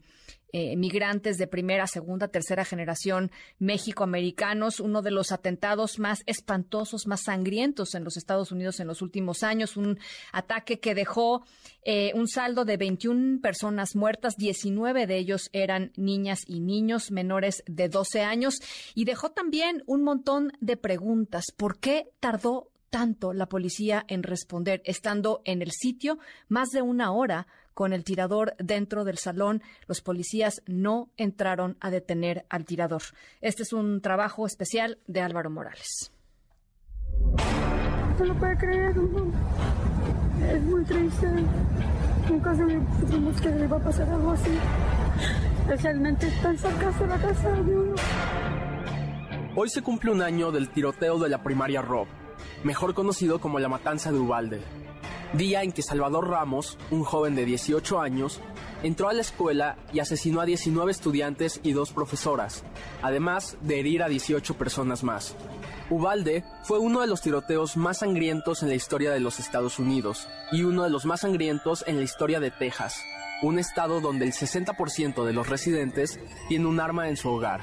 eh, 0.53 0.77
migrantes 0.77 1.37
de 1.37 1.47
primera, 1.47 1.87
segunda, 1.87 2.29
tercera 2.29 2.65
generación 2.65 3.31
México-americanos, 3.59 4.81
uno 4.81 5.03
de 5.03 5.11
los 5.11 5.33
atentados 5.33 5.99
más 5.99 6.23
espantosos, 6.27 7.07
más 7.07 7.23
sangrientos 7.25 7.95
en 7.95 8.05
los 8.05 8.17
Estados 8.17 8.53
Unidos 8.53 8.81
en 8.81 8.87
los 8.87 9.03
últimos 9.03 9.43
años, 9.43 9.77
un 9.77 9.99
ataque 10.33 10.81
que 10.81 10.95
dejó 10.95 11.45
eh, 11.83 12.13
un 12.15 12.29
saldo 12.29 12.65
de 12.65 12.77
21 12.77 13.41
personas 13.41 13.95
muertas, 13.95 14.37
19 14.37 15.07
de 15.07 15.17
ellos 15.17 15.51
eran 15.53 15.93
niñas 15.97 16.41
y 16.47 16.61
niños 16.61 17.11
menores 17.11 17.63
de 17.67 17.89
12 17.89 18.23
años 18.23 18.57
y 18.95 19.05
dejó 19.05 19.31
también 19.31 19.83
un 19.87 20.03
montón 20.03 20.53
de 20.61 20.77
preguntas. 20.77 21.45
¿Por 21.57 21.79
qué 21.79 22.11
tardó 22.21 22.71
tanto 22.91 23.33
la 23.33 23.47
policía 23.47 24.05
en 24.09 24.23
responder, 24.23 24.83
estando 24.85 25.41
en 25.45 25.63
el 25.63 25.71
sitio 25.71 26.19
más 26.49 26.69
de 26.71 26.83
una 26.83 27.13
hora 27.13 27.47
con 27.75 27.93
el 27.93 28.05
tirador 28.05 28.55
dentro 28.59 29.05
del 29.05 29.19
salón. 29.19 29.63
Los 29.87 30.01
policías 30.01 30.63
no 30.67 31.11
entraron 31.17 31.77
a 31.81 31.91
detener 31.91 32.45
al 32.49 32.65
tirador. 32.65 33.03
Este 33.41 33.63
es 33.63 33.73
un 33.73 34.01
trabajo 34.01 34.47
especial 34.47 34.99
de 35.07 35.21
Álvaro 35.21 35.51
Morales. 35.51 36.13
No 38.19 38.25
lo 38.25 38.35
puede 38.39 38.57
creer, 38.59 38.95
es 40.53 40.63
muy 40.63 40.85
triste. 40.85 41.27
Nunca 42.29 42.55
se 42.55 43.43
que 43.43 43.49
le 43.49 43.65
iba 43.65 43.77
a 43.77 43.81
pasar 43.81 44.09
algo 44.09 44.33
así. 44.33 44.51
Especialmente 45.63 46.31
tan 46.43 46.59
cerca 46.59 46.91
de 46.91 47.07
la 47.07 47.17
casa 47.17 47.51
de 47.51 47.77
uno. 47.77 47.95
Hoy 49.57 49.69
se 49.69 49.83
cumple 49.83 50.11
un 50.13 50.23
año 50.23 50.53
del 50.53 50.69
tiroteo 50.69 51.19
de 51.19 51.29
la 51.29 51.43
primaria 51.43 51.83
Rob, 51.83 52.07
mejor 52.63 52.95
conocido 52.95 53.41
como 53.41 53.59
la 53.59 53.69
matanza 53.69 54.13
de 54.13 54.19
Ubalde 54.19 54.61
día 55.33 55.63
en 55.63 55.73
que 55.73 55.83
Salvador 55.83 56.29
Ramos, 56.29 56.79
un 56.91 57.05
joven 57.05 57.35
de 57.35 57.45
18 57.45 58.01
años, 58.01 58.41
entró 58.83 59.09
a 59.09 59.13
la 59.13 59.21
escuela 59.21 59.77
y 59.93 60.01
asesinó 60.01 60.41
a 60.41 60.47
19 60.47 60.91
estudiantes 60.91 61.61
y 61.63 61.73
dos 61.73 61.93
profesoras, 61.93 62.65
además 63.03 63.57
de 63.61 63.81
herir 63.81 64.03
a 64.03 64.09
18 64.09 64.55
personas 64.55 65.05
más. 65.05 65.37
Ubalde 65.89 66.45
fue 66.65 66.79
uno 66.79 67.01
de 67.01 67.07
los 67.07 67.21
tiroteos 67.21 67.77
más 67.77 67.99
sangrientos 67.99 68.63
en 68.63 68.69
la 68.69 68.75
historia 68.75 69.11
de 69.11 69.21
los 69.21 69.41
Estados 69.41 69.79
Unidos 69.79 70.29
y 70.53 70.63
uno 70.63 70.85
de 70.85 70.91
los 70.91 71.05
más 71.05 71.21
sangrientos 71.21 71.85
en 71.87 71.97
la 71.97 72.05
historia 72.05 72.41
de 72.41 72.51
Texas, 72.51 73.03
un 73.43 73.59
estado 73.59 74.01
donde 74.01 74.25
el 74.25 74.33
60% 74.33 75.25
de 75.25 75.33
los 75.33 75.49
residentes 75.49 76.21
tiene 76.49 76.67
un 76.67 76.81
arma 76.81 77.09
en 77.09 77.17
su 77.17 77.29
hogar. 77.29 77.61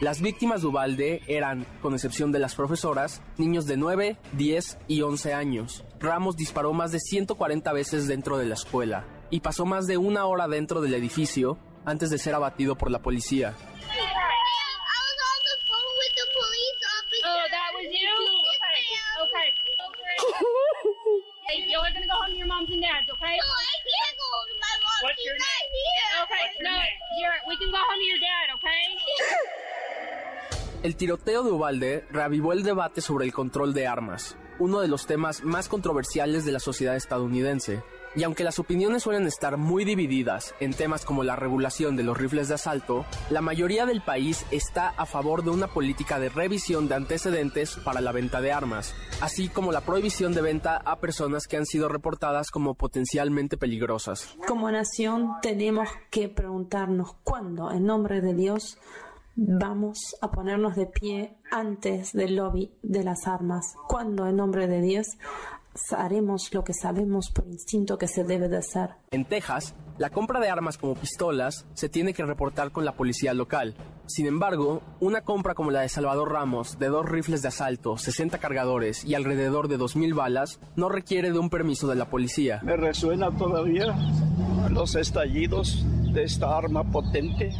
Las 0.00 0.20
víctimas 0.20 0.60
de 0.60 0.66
Ubalde 0.66 1.22
eran, 1.26 1.64
con 1.80 1.94
excepción 1.94 2.30
de 2.30 2.38
las 2.38 2.54
profesoras, 2.54 3.22
niños 3.38 3.64
de 3.64 3.78
9, 3.78 4.18
10 4.32 4.78
y 4.88 5.00
11 5.00 5.32
años. 5.32 5.84
Ramos 5.98 6.36
disparó 6.36 6.74
más 6.74 6.92
de 6.92 7.00
140 7.00 7.72
veces 7.72 8.06
dentro 8.06 8.36
de 8.36 8.44
la 8.44 8.54
escuela 8.54 9.06
y 9.30 9.40
pasó 9.40 9.64
más 9.64 9.86
de 9.86 9.96
una 9.96 10.26
hora 10.26 10.48
dentro 10.48 10.82
del 10.82 10.92
edificio 10.92 11.58
antes 11.86 12.10
de 12.10 12.18
ser 12.18 12.34
abatido 12.34 12.76
por 12.76 12.90
la 12.90 13.00
policía. 13.00 13.54
El 30.86 30.94
tiroteo 30.94 31.42
de 31.42 31.50
Ubalde 31.50 32.04
reavivó 32.12 32.52
el 32.52 32.62
debate 32.62 33.00
sobre 33.00 33.24
el 33.24 33.32
control 33.32 33.74
de 33.74 33.88
armas, 33.88 34.36
uno 34.60 34.78
de 34.78 34.86
los 34.86 35.08
temas 35.08 35.42
más 35.42 35.68
controversiales 35.68 36.44
de 36.44 36.52
la 36.52 36.60
sociedad 36.60 36.94
estadounidense. 36.94 37.82
Y 38.14 38.22
aunque 38.22 38.44
las 38.44 38.60
opiniones 38.60 39.02
suelen 39.02 39.26
estar 39.26 39.56
muy 39.56 39.84
divididas 39.84 40.54
en 40.60 40.72
temas 40.72 41.04
como 41.04 41.24
la 41.24 41.34
regulación 41.34 41.96
de 41.96 42.04
los 42.04 42.16
rifles 42.16 42.46
de 42.46 42.54
asalto, 42.54 43.04
la 43.30 43.40
mayoría 43.40 43.84
del 43.84 44.00
país 44.00 44.46
está 44.52 44.90
a 44.90 45.06
favor 45.06 45.42
de 45.42 45.50
una 45.50 45.66
política 45.66 46.20
de 46.20 46.28
revisión 46.28 46.86
de 46.86 46.94
antecedentes 46.94 47.74
para 47.84 48.00
la 48.00 48.12
venta 48.12 48.40
de 48.40 48.52
armas, 48.52 48.94
así 49.20 49.48
como 49.48 49.72
la 49.72 49.80
prohibición 49.80 50.34
de 50.34 50.42
venta 50.42 50.76
a 50.76 51.00
personas 51.00 51.48
que 51.48 51.56
han 51.56 51.66
sido 51.66 51.88
reportadas 51.88 52.52
como 52.52 52.74
potencialmente 52.74 53.56
peligrosas. 53.56 54.36
Como 54.46 54.70
nación 54.70 55.32
tenemos 55.42 55.88
que 56.12 56.28
preguntarnos 56.28 57.16
cuándo, 57.24 57.72
en 57.72 57.86
nombre 57.86 58.20
de 58.20 58.34
Dios, 58.34 58.78
Vamos 59.38 60.16
a 60.22 60.30
ponernos 60.30 60.76
de 60.76 60.86
pie 60.86 61.36
antes 61.50 62.14
del 62.14 62.36
lobby 62.36 62.72
de 62.82 63.04
las 63.04 63.26
armas, 63.26 63.74
cuando 63.86 64.26
en 64.26 64.36
nombre 64.36 64.66
de 64.66 64.80
Dios 64.80 65.06
haremos 65.94 66.54
lo 66.54 66.64
que 66.64 66.72
sabemos 66.72 67.30
por 67.30 67.46
instinto 67.46 67.98
que 67.98 68.08
se 68.08 68.24
debe 68.24 68.48
de 68.48 68.56
hacer. 68.56 68.94
En 69.10 69.26
Texas, 69.26 69.74
la 69.98 70.08
compra 70.08 70.40
de 70.40 70.48
armas 70.48 70.78
como 70.78 70.94
pistolas 70.94 71.66
se 71.74 71.90
tiene 71.90 72.14
que 72.14 72.24
reportar 72.24 72.72
con 72.72 72.86
la 72.86 72.92
policía 72.92 73.34
local. 73.34 73.74
Sin 74.06 74.26
embargo, 74.26 74.82
una 75.00 75.22
compra 75.22 75.54
como 75.54 75.70
la 75.70 75.80
de 75.80 75.88
Salvador 75.88 76.32
Ramos, 76.32 76.78
de 76.78 76.88
dos 76.88 77.08
rifles 77.08 77.42
de 77.42 77.48
asalto, 77.48 77.98
60 77.98 78.38
cargadores 78.38 79.04
y 79.04 79.14
alrededor 79.14 79.68
de 79.68 79.78
2.000 79.78 80.14
balas, 80.14 80.60
no 80.76 80.88
requiere 80.88 81.32
de 81.32 81.38
un 81.38 81.50
permiso 81.50 81.88
de 81.88 81.96
la 81.96 82.06
policía. 82.06 82.60
Me 82.62 82.76
resuena 82.76 83.36
todavía 83.36 83.96
los 84.70 84.94
estallidos 84.94 85.84
de 86.12 86.24
esta 86.24 86.56
arma 86.56 86.82
potente, 86.82 87.50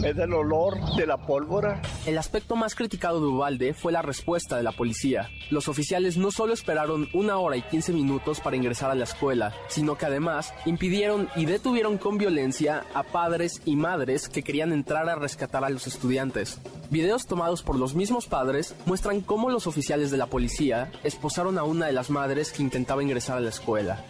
me 0.00 0.14
da 0.14 0.24
el 0.24 0.32
olor 0.32 0.78
de 0.96 1.06
la 1.06 1.18
pólvora. 1.18 1.82
El 2.06 2.16
aspecto 2.16 2.56
más 2.56 2.74
criticado 2.74 3.20
de 3.20 3.26
Ubalde 3.26 3.74
fue 3.74 3.92
la 3.92 4.00
respuesta 4.00 4.56
de 4.56 4.62
la 4.62 4.72
policía. 4.72 5.28
Los 5.50 5.68
oficiales 5.68 6.16
no 6.16 6.30
solo 6.30 6.54
esperaron 6.54 7.08
una 7.12 7.36
hora 7.36 7.58
y 7.58 7.62
15 7.62 7.92
minutos 7.92 8.40
para 8.40 8.56
ingresar 8.56 8.90
a 8.90 8.94
la 8.94 9.04
escuela, 9.04 9.52
sino 9.68 9.98
que 9.98 10.06
además 10.06 10.54
impidieron 10.64 11.28
y 11.36 11.44
detuvieron 11.44 11.98
con 11.98 12.16
violencia 12.16 12.84
a 12.94 13.02
padres 13.02 13.60
y 13.66 13.76
madres 13.76 14.30
que 14.30 14.42
querían 14.42 14.72
entrar 14.72 15.08
a 15.10 15.16
rescatar 15.16 15.62
a 15.64 15.68
los 15.68 15.86
estudiantes. 15.86 15.95
Videos 16.90 17.26
tomados 17.26 17.62
por 17.62 17.78
los 17.78 17.94
mismos 17.94 18.26
padres 18.26 18.74
muestran 18.86 19.20
cómo 19.20 19.50
los 19.50 19.66
oficiales 19.66 20.10
de 20.10 20.16
la 20.16 20.26
policía 20.26 20.92
esposaron 21.02 21.58
a 21.58 21.64
una 21.64 21.86
de 21.86 21.92
las 21.92 22.10
madres 22.10 22.52
que 22.52 22.62
intentaba 22.62 23.02
ingresar 23.02 23.38
a 23.38 23.40
la 23.40 23.48
escuela 23.50 24.04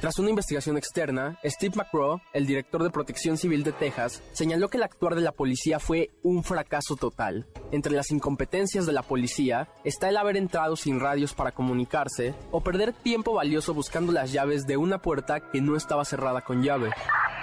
Tras 0.00 0.18
una 0.18 0.30
investigación 0.30 0.76
externa, 0.76 1.38
Steve 1.44 1.74
McGraw, 1.76 2.20
el 2.32 2.46
director 2.46 2.82
de 2.82 2.90
Protección 2.90 3.36
Civil 3.36 3.64
de 3.64 3.72
Texas, 3.72 4.22
señaló 4.32 4.68
que 4.68 4.76
el 4.76 4.82
actuar 4.82 5.14
de 5.14 5.22
la 5.22 5.32
policía 5.32 5.78
fue 5.78 6.10
un 6.22 6.44
fracaso 6.44 6.96
total. 6.96 7.46
Entre 7.72 7.92
las 7.92 8.10
incompetencias 8.10 8.86
de 8.86 8.92
la 8.92 9.02
policía 9.02 9.68
está 9.84 10.08
el 10.08 10.16
haber 10.16 10.36
entrado 10.36 10.76
sin 10.76 11.00
radios 11.00 11.34
para 11.34 11.52
comunicarse 11.52 12.34
o 12.50 12.60
perder 12.60 12.92
tiempo 12.92 13.34
valioso 13.34 13.74
buscando 13.74 14.12
las 14.12 14.32
llaves 14.32 14.66
de 14.66 14.76
una 14.76 14.98
puerta 14.98 15.40
que 15.50 15.60
no 15.60 15.76
estaba 15.76 16.04
cerrada 16.04 16.42
con 16.42 16.62
llave. 16.62 16.90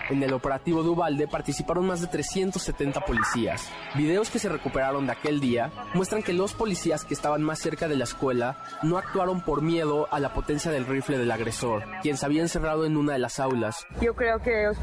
En 0.10 0.22
el 0.22 0.34
operativo 0.34 0.84
de 0.84 0.89
Ubalde 0.89 1.28
participaron 1.28 1.88
más 1.88 1.99
de 1.99 2.08
370 2.08 3.01
policías. 3.01 3.68
Videos 3.95 4.30
que 4.30 4.38
se 4.38 4.49
recuperaron 4.49 5.08
de 5.08 5.14
aquel 5.14 5.39
día 5.39 5.72
muestran 5.95 6.22
que 6.22 6.34
los 6.34 6.53
policías 6.53 7.06
que 7.06 7.16
estaban 7.16 7.41
más 7.41 7.60
cerca 7.60 7.88
de 7.88 7.95
la 7.95 8.03
escuela 8.03 8.64
no 8.84 8.99
actuaron 8.99 9.41
por 9.41 9.64
miedo 9.64 10.08
a 10.12 10.20
la 10.20 10.32
potencia 10.34 10.70
del 10.70 10.86
rifle 10.86 11.18
del 11.18 11.32
agresor, 11.32 11.84
quien 12.03 12.18
se 12.18 12.26
había 12.26 12.43
encerrado 12.43 12.86
en 12.86 12.97
una 12.97 13.14
de 13.14 13.20
las 13.20 13.39
aulas. 13.39 13.88
Yo 13.99 14.14
creo 14.14 14.39
que 14.39 14.62
ellos 14.62 14.78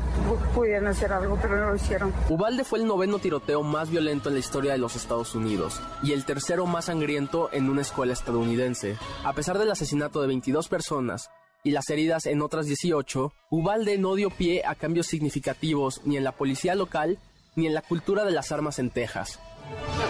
pudieron 0.55 0.89
hacer 0.89 1.13
algo, 1.13 1.39
pero 1.41 1.57
no 1.57 1.71
lo 1.71 1.77
hicieron. 1.77 2.13
Ubalde 2.29 2.65
fue 2.65 2.81
el 2.81 2.87
noveno 2.87 3.21
tiroteo 3.21 3.63
más 3.63 3.91
violento 3.91 4.29
en 4.29 4.35
la 4.35 4.41
historia 4.41 4.73
de 4.73 4.79
los 4.79 4.97
Estados 4.97 5.37
Unidos 5.37 5.81
y 6.03 6.13
el 6.13 6.25
tercero 6.25 6.67
más 6.67 6.87
sangriento 6.87 7.49
en 7.53 7.71
una 7.71 7.83
escuela 7.83 8.13
estadounidense. 8.13 8.97
A 9.25 9.33
pesar 9.35 9.59
del 9.59 9.71
asesinato 9.71 10.21
de 10.21 10.27
22 10.27 10.69
personas, 10.69 11.31
y 11.65 11.71
las 11.71 11.89
heridas 11.91 12.27
en 12.27 12.43
otras 12.43 12.67
18, 12.67 13.33
Ubalde 13.51 13.99
no 13.99 14.15
dio 14.15 14.31
pie 14.31 14.63
a 14.67 14.75
cambios 14.75 15.07
significativos 15.07 16.01
ni 16.05 16.17
en 16.17 16.25
la 16.25 16.33
policía 16.33 16.75
local 16.75 17.19
ni 17.55 17.67
en 17.67 17.75
la 17.75 17.83
cultura 17.83 18.25
de 18.25 18.33
las 18.33 18.51
armas 18.53 18.79
en 18.79 18.91
Texas. 18.91 19.39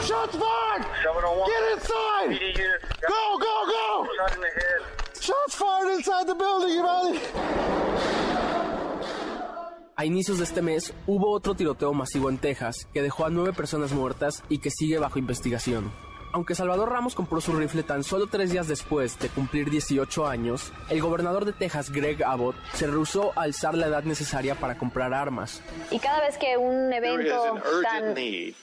Shots 0.04 0.32
fired! 0.32 0.86
Get 1.46 1.74
inside! 1.74 2.54
Go, 3.08 3.38
go, 3.38 3.66
go! 3.66 4.08
Shots 5.20 5.54
fired 5.56 5.96
inside 5.96 6.26
the 6.26 6.34
building, 6.34 6.80
Uvalde! 6.80 7.20
A 9.94 10.04
inicios 10.04 10.38
de 10.38 10.44
este 10.44 10.62
mes 10.62 10.94
hubo 11.06 11.30
otro 11.30 11.54
tiroteo 11.54 11.92
masivo 11.92 12.30
en 12.30 12.38
Texas 12.38 12.88
que 12.92 13.02
dejó 13.02 13.26
a 13.26 13.30
nueve 13.30 13.52
personas 13.52 13.92
muertas 13.92 14.42
y 14.48 14.58
que 14.58 14.70
sigue 14.70 14.98
bajo 14.98 15.18
investigación. 15.18 15.92
Aunque 16.32 16.54
Salvador 16.54 16.90
Ramos 16.90 17.14
compró 17.14 17.40
su 17.40 17.52
rifle 17.52 17.82
tan 17.82 18.02
solo 18.02 18.26
tres 18.26 18.50
días 18.50 18.66
después 18.66 19.18
de 19.18 19.28
cumplir 19.28 19.70
18 19.70 20.26
años, 20.26 20.72
el 20.88 21.00
gobernador 21.02 21.44
de 21.44 21.52
Texas, 21.52 21.90
Greg 21.90 22.24
Abbott, 22.24 22.56
se 22.72 22.86
rehusó 22.86 23.32
a 23.36 23.42
alzar 23.42 23.74
la 23.74 23.86
edad 23.86 24.04
necesaria 24.04 24.54
para 24.54 24.78
comprar 24.78 25.12
armas. 25.12 25.62
Y 25.90 25.98
cada 25.98 26.20
vez 26.20 26.38
que 26.38 26.56
un 26.56 26.92
evento 26.92 27.60
tan 27.82 28.14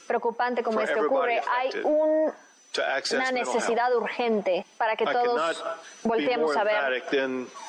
preocupante 0.06 0.62
como 0.62 0.80
este 0.80 1.00
ocurre, 1.00 1.40
hay 1.58 1.70
un 1.84 2.32
una 3.12 3.32
necesidad 3.32 3.94
urgente 3.96 4.64
para 4.78 4.94
que 4.94 5.04
todos 5.04 5.64
volteemos 6.04 6.56
a 6.56 6.64
ver 6.64 7.02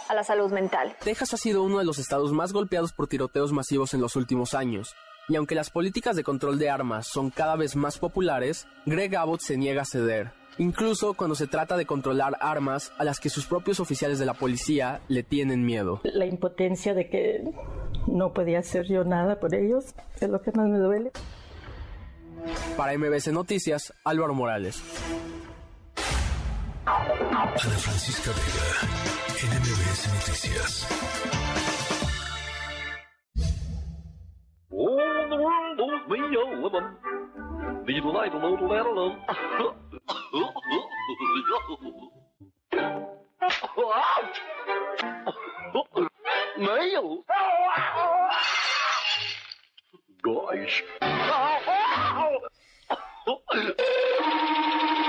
a 0.07 0.13
la 0.13 0.23
salud 0.23 0.51
mental. 0.51 0.95
Texas 1.03 1.33
ha 1.33 1.37
sido 1.37 1.63
uno 1.63 1.79
de 1.79 1.85
los 1.85 1.97
estados 1.97 2.31
más 2.33 2.53
golpeados 2.53 2.93
por 2.93 3.07
tiroteos 3.07 3.51
masivos 3.51 3.93
en 3.93 4.01
los 4.01 4.15
últimos 4.15 4.53
años. 4.53 4.95
Y 5.31 5.37
aunque 5.37 5.55
las 5.55 5.69
políticas 5.69 6.17
de 6.17 6.25
control 6.25 6.59
de 6.59 6.69
armas 6.69 7.07
son 7.07 7.29
cada 7.29 7.55
vez 7.55 7.77
más 7.77 7.97
populares, 7.97 8.67
Greg 8.85 9.15
Abbott 9.15 9.39
se 9.39 9.55
niega 9.55 9.83
a 9.83 9.85
ceder. 9.85 10.33
Incluso 10.57 11.13
cuando 11.13 11.35
se 11.35 11.47
trata 11.47 11.77
de 11.77 11.85
controlar 11.85 12.35
armas 12.41 12.91
a 12.97 13.05
las 13.05 13.21
que 13.21 13.29
sus 13.29 13.45
propios 13.45 13.79
oficiales 13.79 14.19
de 14.19 14.25
la 14.25 14.33
policía 14.33 14.99
le 15.07 15.23
tienen 15.23 15.65
miedo. 15.65 16.01
La 16.03 16.25
impotencia 16.25 16.93
de 16.93 17.07
que 17.07 17.49
no 18.07 18.33
podía 18.33 18.59
hacer 18.59 18.85
yo 18.89 19.05
nada 19.05 19.39
por 19.39 19.55
ellos 19.55 19.95
es 20.19 20.29
lo 20.29 20.41
que 20.41 20.51
más 20.51 20.67
me 20.67 20.79
duele. 20.79 21.11
Para 22.75 22.97
MBC 22.97 23.27
Noticias, 23.27 23.93
Álvaro 24.03 24.33
Morales. 24.33 24.83
Ana 26.85 27.55
Francisca 27.55 28.31
Vega, 28.31 29.59
MBS 29.61 30.13
Noticias. 30.13 31.50
The. 35.31 35.61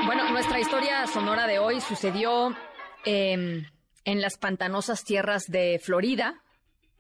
Bueno, 0.07 0.31
nuestra 0.31 0.59
historia 0.59 1.07
sonora 1.07 1.47
de 1.47 1.59
hoy 1.59 1.81
sucedió 1.81 2.55
eh, 3.05 3.65
en 4.05 4.21
las 4.21 4.39
pantanosas 4.39 5.05
tierras 5.05 5.45
de 5.49 5.81
Florida, 5.83 6.43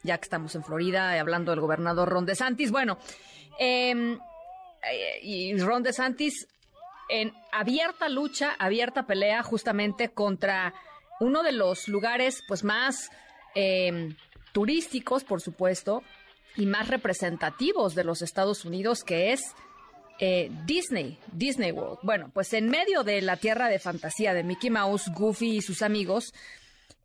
ya 0.03 0.19
que 0.19 0.25
estamos 0.25 0.55
en 0.55 0.65
Florida, 0.65 1.19
hablando 1.19 1.53
del 1.53 1.61
gobernador 1.61 2.09
Ron 2.09 2.27
DeSantis. 2.27 2.71
Bueno, 2.71 2.99
eh, 3.59 4.19
y 5.23 5.57
Ron 5.59 5.83
DeSantis 5.83 6.49
en 7.09 7.33
abierta 7.53 8.09
lucha, 8.09 8.55
abierta 8.59 9.07
pelea 9.07 9.43
justamente 9.43 10.09
contra 10.11 10.75
uno 11.21 11.43
de 11.43 11.53
los 11.53 11.89
lugares 11.89 12.43
pues 12.49 12.65
más 12.65 13.11
eh, 13.55 14.15
turísticos, 14.53 15.25
por 15.25 15.41
supuesto, 15.41 16.03
y 16.57 16.67
más 16.67 16.89
representativos 16.89 17.95
de 17.95 18.05
los 18.05 18.23
Estados 18.23 18.65
Unidos, 18.65 19.05
que 19.05 19.33
es 19.33 19.55
eh, 20.19 20.51
Disney, 20.67 21.19
Disney 21.33 21.73
World. 21.73 21.99
Bueno, 22.03 22.31
pues 22.33 22.53
en 22.53 22.69
medio 22.69 23.05
de 23.05 23.21
la 23.23 23.37
tierra 23.37 23.69
de 23.69 23.79
fantasía 23.79 24.35
de 24.35 24.43
Mickey 24.43 24.71
Mouse, 24.71 25.11
Goofy 25.15 25.57
y 25.57 25.63
sus 25.63 25.83
amigos, 25.83 26.33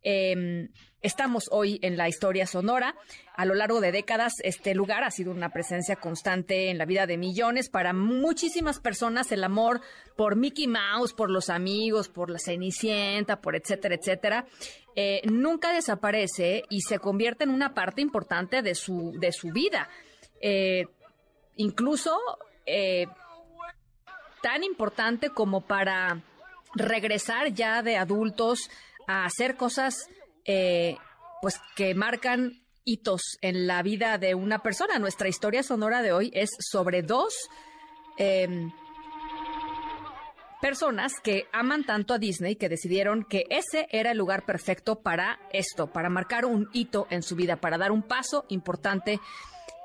eh, 0.02 0.68
estamos 1.00 1.48
hoy 1.50 1.78
en 1.82 1.96
la 1.96 2.08
historia 2.08 2.46
sonora. 2.46 2.94
A 3.36 3.44
lo 3.44 3.54
largo 3.54 3.80
de 3.80 3.92
décadas, 3.92 4.34
este 4.42 4.74
lugar 4.74 5.04
ha 5.04 5.10
sido 5.10 5.30
una 5.30 5.50
presencia 5.50 5.96
constante 5.96 6.70
en 6.70 6.78
la 6.78 6.84
vida 6.84 7.06
de 7.06 7.16
millones. 7.16 7.68
Para 7.68 7.92
muchísimas 7.92 8.80
personas, 8.80 9.30
el 9.32 9.44
amor 9.44 9.80
por 10.16 10.36
Mickey 10.36 10.66
Mouse, 10.66 11.12
por 11.12 11.30
los 11.30 11.50
amigos, 11.50 12.08
por 12.08 12.30
la 12.30 12.38
Cenicienta, 12.38 13.40
por 13.40 13.56
etcétera, 13.56 13.94
etcétera, 13.94 14.46
eh, 14.96 15.22
nunca 15.24 15.72
desaparece 15.72 16.64
y 16.68 16.80
se 16.80 16.98
convierte 16.98 17.44
en 17.44 17.50
una 17.50 17.74
parte 17.74 18.00
importante 18.00 18.62
de 18.62 18.74
su, 18.74 19.12
de 19.18 19.32
su 19.32 19.52
vida. 19.52 19.88
Eh, 20.40 20.86
incluso 21.56 22.18
eh, 22.66 23.06
tan 24.42 24.64
importante 24.64 25.30
como 25.30 25.60
para 25.60 26.22
regresar 26.74 27.52
ya 27.52 27.82
de 27.82 27.96
adultos 27.96 28.70
a 29.08 29.24
hacer 29.24 29.56
cosas 29.56 30.08
eh, 30.44 30.96
pues 31.42 31.60
que 31.74 31.96
marcan 31.96 32.62
hitos 32.84 33.22
en 33.40 33.66
la 33.66 33.82
vida 33.82 34.18
de 34.18 34.36
una 34.36 34.60
persona. 34.62 34.98
Nuestra 35.00 35.28
historia 35.28 35.64
sonora 35.64 36.02
de 36.02 36.12
hoy 36.12 36.30
es 36.34 36.50
sobre 36.60 37.02
dos 37.02 37.34
eh, 38.18 38.70
personas 40.60 41.12
que 41.22 41.46
aman 41.52 41.84
tanto 41.84 42.14
a 42.14 42.18
Disney 42.18 42.56
que 42.56 42.68
decidieron 42.68 43.24
que 43.24 43.46
ese 43.50 43.88
era 43.90 44.12
el 44.12 44.18
lugar 44.18 44.44
perfecto 44.44 45.00
para 45.00 45.38
esto, 45.52 45.88
para 45.88 46.08
marcar 46.08 46.44
un 46.44 46.68
hito 46.72 47.06
en 47.10 47.22
su 47.22 47.36
vida, 47.36 47.56
para 47.56 47.78
dar 47.78 47.92
un 47.92 48.02
paso 48.02 48.44
importante 48.48 49.20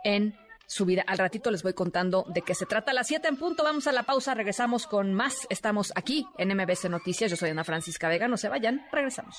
en 0.04 0.36
su 0.74 0.86
vida. 0.86 1.04
Al 1.08 1.18
ratito 1.18 1.52
les 1.52 1.64
voy 1.64 1.74
contando 1.74 2.26
de 2.28 2.42
qué 2.42 2.56
se 2.56 2.66
trata. 2.66 2.92
A 2.92 2.94
las 2.94 3.08
7 3.08 3.28
en 3.28 3.38
punto, 3.38 3.64
vamos 3.64 3.88
a 3.88 3.92
la 3.92 4.04
pausa, 4.04 4.34
regresamos 4.34 4.88
con 4.88 5.14
más. 5.14 5.48
Estamos 5.50 5.94
aquí 5.96 6.28
en 6.38 6.50
MBC 6.56 6.90
Noticias. 6.90 7.32
Yo 7.32 7.38
soy 7.38 7.52
Ana 7.52 7.64
Francisca 7.64 8.10
Vega, 8.10 8.28
no 8.28 8.38
se 8.38 8.50
vayan, 8.50 8.86
regresamos. 8.92 9.38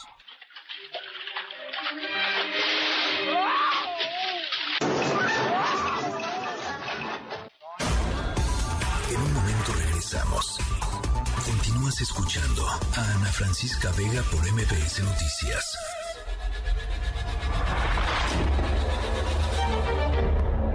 En 9.11 9.21
un 9.21 9.35
momento 9.35 9.73
regresamos. 9.73 10.59
Continúas 11.45 12.01
escuchando 12.01 12.67
a 12.67 13.15
Ana 13.17 13.33
Francisca 13.33 13.91
Vega 13.93 14.23
por 14.31 14.41
MBS 14.53 15.03
Noticias. 15.03 16.04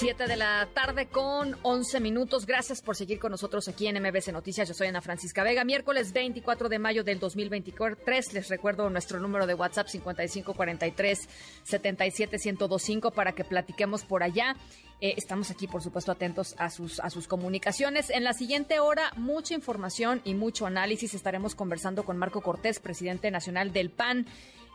7 0.00 0.28
de 0.28 0.36
la 0.36 0.66
tarde 0.72 1.08
con 1.08 1.58
11 1.60 2.00
minutos. 2.00 2.46
Gracias 2.46 2.80
por 2.80 2.96
seguir 2.96 3.18
con 3.18 3.32
nosotros 3.32 3.68
aquí 3.68 3.86
en 3.86 4.00
MBC 4.02 4.32
Noticias. 4.32 4.66
Yo 4.66 4.72
soy 4.72 4.86
Ana 4.86 5.02
Francisca 5.02 5.44
Vega. 5.44 5.62
Miércoles 5.62 6.14
24 6.14 6.70
de 6.70 6.78
mayo 6.78 7.04
del 7.04 7.18
2023. 7.18 8.32
Les 8.32 8.48
recuerdo 8.48 8.88
nuestro 8.88 9.20
número 9.20 9.46
de 9.46 9.52
WhatsApp 9.52 9.88
5543 9.88 11.28
77125 11.64 13.10
para 13.10 13.32
que 13.32 13.44
platiquemos 13.44 14.04
por 14.04 14.22
allá. 14.22 14.56
Eh, 15.02 15.16
estamos 15.18 15.50
aquí, 15.50 15.66
por 15.66 15.82
supuesto, 15.82 16.12
atentos 16.12 16.54
a 16.56 16.70
sus, 16.70 16.98
a 17.00 17.10
sus 17.10 17.28
comunicaciones. 17.28 18.08
En 18.08 18.24
la 18.24 18.32
siguiente 18.32 18.80
hora, 18.80 19.12
mucha 19.16 19.52
información 19.52 20.22
y 20.24 20.32
mucho 20.32 20.64
análisis. 20.64 21.12
Estaremos 21.12 21.54
conversando 21.54 22.06
con 22.06 22.16
Marco 22.16 22.40
Cortés, 22.40 22.80
presidente 22.80 23.30
nacional 23.30 23.70
del 23.74 23.90
PAN. 23.90 24.26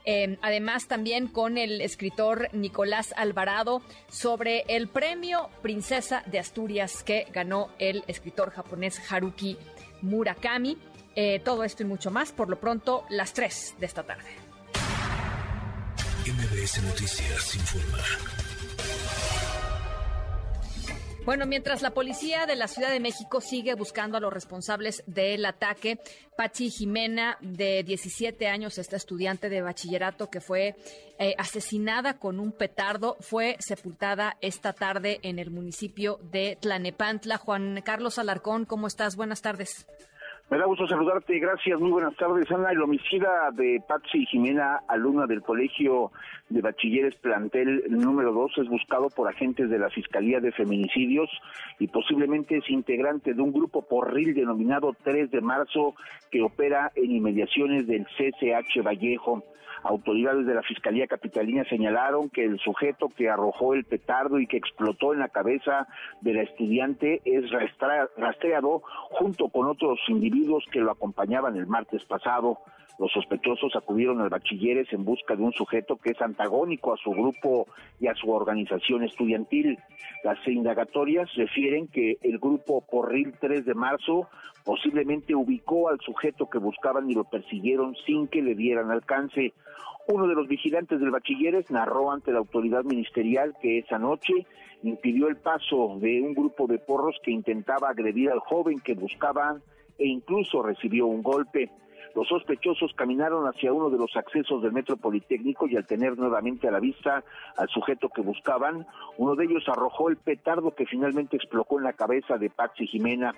Eh, 0.06 0.38
además, 0.42 0.88
también 0.88 1.28
con 1.28 1.58
el 1.58 1.82
escritor 1.82 2.50
Nicolás 2.54 3.14
Alvarado 3.18 3.82
sobre 4.10 4.64
el 4.68 4.88
premio 4.88 5.50
Princesa 5.62 6.24
de 6.28 6.40
Asturias 6.40 7.04
que 7.04 7.28
ganó 7.34 7.70
el 7.80 8.04
escritor 8.08 8.52
japonés 8.52 9.02
Haruki 9.12 9.58
Murakami. 10.02 10.78
Eh, 11.16 11.40
todo 11.44 11.64
esto 11.64 11.84
y 11.84 11.86
mucho 11.86 12.12
más, 12.12 12.32
por 12.32 12.50
lo 12.50 12.60
pronto, 12.60 13.06
las 13.10 13.34
3 13.34 13.76
de 13.80 13.86
esta 13.86 14.04
tarde. 14.04 14.30
MBS 16.26 16.82
Noticias 16.84 17.56
informa. 17.56 18.35
Bueno, 21.26 21.48
mientras 21.48 21.82
la 21.82 21.90
policía 21.90 22.46
de 22.46 22.56
la 22.56 22.68
Ciudad 22.68 22.92
de 22.92 23.00
México 23.00 23.42
sigue 23.42 23.74
buscando 23.74 24.16
a 24.16 24.20
los 24.20 24.32
responsables 24.32 25.04
del 25.08 25.44
ataque, 25.46 26.00
Pachi 26.38 26.70
Jimena, 26.70 27.40
de 27.42 27.82
17 27.82 28.48
años, 28.48 28.78
esta 28.78 28.96
estudiante 28.96 29.50
de 29.50 29.64
bachillerato 29.64 30.30
que 30.30 30.40
fue 30.40 30.76
eh, 31.18 31.34
asesinada 31.40 32.20
con 32.20 32.40
un 32.40 32.52
petardo, 32.52 33.18
fue 33.22 33.58
sepultada 33.58 34.38
esta 34.40 34.74
tarde 34.74 35.20
en 35.24 35.40
el 35.40 35.50
municipio 35.50 36.20
de 36.32 36.60
Tlanepantla. 36.62 37.40
Juan 37.40 37.82
Carlos 37.84 38.20
Alarcón, 38.20 38.66
¿cómo 38.66 38.86
estás? 38.86 39.16
Buenas 39.16 39.42
tardes. 39.42 39.88
Me 40.48 40.60
da 40.60 40.66
gusto 40.66 40.88
saludarte, 40.88 41.40
gracias, 41.40 41.80
muy 41.80 41.90
buenas 41.90 42.16
tardes, 42.18 42.52
Ana. 42.52 42.70
El 42.70 42.80
homicida 42.80 43.50
de 43.52 43.82
Patsy 43.88 44.28
Jimena, 44.28 44.80
alumna 44.88 45.26
del 45.26 45.42
Colegio 45.42 46.12
de 46.50 46.62
Bachilleres 46.62 47.16
Plantel 47.16 47.84
número 47.90 48.32
2, 48.32 48.60
es 48.60 48.70
buscado 48.70 49.10
por 49.10 49.28
agentes 49.28 49.72
de 49.72 49.80
la 49.80 49.90
Fiscalía 49.90 50.40
de 50.40 50.52
Feminicidios 50.52 51.32
y 51.80 51.88
posiblemente 51.88 52.58
es 52.58 52.70
integrante 52.70 53.34
de 53.34 53.42
un 53.42 53.54
grupo 53.54 53.88
porril 53.88 54.36
denominado 54.36 54.96
3 55.04 55.32
de 55.32 55.42
marzo 55.42 55.96
que 56.30 56.44
opera 56.44 56.92
en 56.94 57.10
inmediaciones 57.10 57.88
del 57.88 58.06
CCH 58.06 58.84
Vallejo. 58.86 59.44
Autoridades 59.86 60.48
de 60.48 60.56
la 60.56 60.64
Fiscalía 60.64 61.06
Capitalina 61.06 61.64
señalaron 61.66 62.30
que 62.30 62.44
el 62.44 62.58
sujeto 62.60 63.10
que 63.16 63.30
arrojó 63.30 63.76
el 63.76 63.84
petardo 63.84 64.40
y 64.40 64.48
que 64.48 64.58
explotó 64.58 65.14
en 65.14 65.20
la 65.20 65.30
cabeza 65.30 65.88
de 66.22 66.34
la 66.34 66.42
estudiante 66.42 67.22
es 67.24 67.52
rastreado 68.18 68.82
junto 69.12 69.50
con 69.50 69.68
otros 69.68 70.00
individuos 70.08 70.35
que 70.72 70.80
lo 70.80 70.92
acompañaban 70.92 71.56
el 71.56 71.68
martes 71.68 72.04
pasado. 72.06 72.60
Los 72.98 73.12
sospechosos 73.12 73.76
acudieron 73.76 74.22
al 74.22 74.30
bachilleres 74.30 74.92
en 74.94 75.04
busca 75.04 75.36
de 75.36 75.44
un 75.44 75.52
sujeto 75.52 75.98
que 75.98 76.12
es 76.12 76.22
antagónico 76.22 76.94
a 76.94 76.98
su 76.98 77.12
grupo 77.12 77.68
y 78.00 78.08
a 78.08 78.16
su 78.16 78.30
organización 78.32 79.04
estudiantil. 79.04 79.78
Las 80.24 80.38
indagatorias 80.48 81.30
refieren 81.36 81.88
que 81.88 82.18
el 82.22 82.40
grupo 82.40 82.86
Porril 82.86 83.34
3 83.40 83.66
de 83.66 83.74
marzo 83.74 84.28
posiblemente 84.64 85.36
ubicó 85.36 85.90
al 85.90 86.00
sujeto 86.00 86.50
que 86.50 86.58
buscaban 86.58 87.10
y 87.10 87.14
lo 87.14 87.26
persiguieron 87.26 87.96
sin 88.06 88.28
que 88.28 88.42
le 88.42 88.56
dieran 88.56 88.92
alcance. 88.92 89.54
Uno 90.08 90.28
de 90.28 90.36
los 90.36 90.48
vigilantes 90.48 91.00
del 91.00 91.12
bachilleres 91.12 91.70
narró 91.72 92.12
ante 92.12 92.32
la 92.32 92.40
autoridad 92.40 92.84
ministerial 92.84 93.56
que 93.62 93.80
esa 93.80 93.98
noche 93.98 94.34
impidió 94.84 95.28
el 95.28 95.38
paso 95.38 95.98
de 96.00 96.22
un 96.22 96.34
grupo 96.34 96.68
de 96.68 96.78
porros 96.78 97.18
que 97.24 97.32
intentaba 97.32 97.90
agredir 97.90 98.30
al 98.30 98.40
joven 98.40 98.80
que 98.80 98.94
buscaban 98.94 99.62
e 99.98 100.08
incluso 100.08 100.62
recibió 100.62 101.06
un 101.08 101.24
golpe. 101.24 101.72
Los 102.16 102.30
sospechosos 102.30 102.94
caminaron 102.96 103.46
hacia 103.46 103.74
uno 103.74 103.90
de 103.90 103.98
los 103.98 104.16
accesos 104.16 104.64
del 104.64 104.72
Metro 104.72 104.96
Politécnico 104.96 105.68
y 105.68 105.76
al 105.76 105.86
tener 105.86 106.18
nuevamente 106.18 106.68
a 106.68 106.72
la 106.72 106.80
vista 106.80 107.24
al 107.58 107.68
sujeto 107.68 108.08
que 108.08 108.22
buscaban, 108.22 108.88
uno 109.18 109.36
de 109.36 109.44
ellos 109.44 109.68
arrojó 109.68 110.10
el 110.10 110.16
petardo 110.16 110.74
que 110.74 110.86
finalmente 110.86 111.36
explotó 111.36 111.78
en 111.78 111.84
la 111.84 111.94
cabeza 111.94 112.38
de 112.38 112.50
Paxi 112.50 112.88
Jimena. 112.88 113.36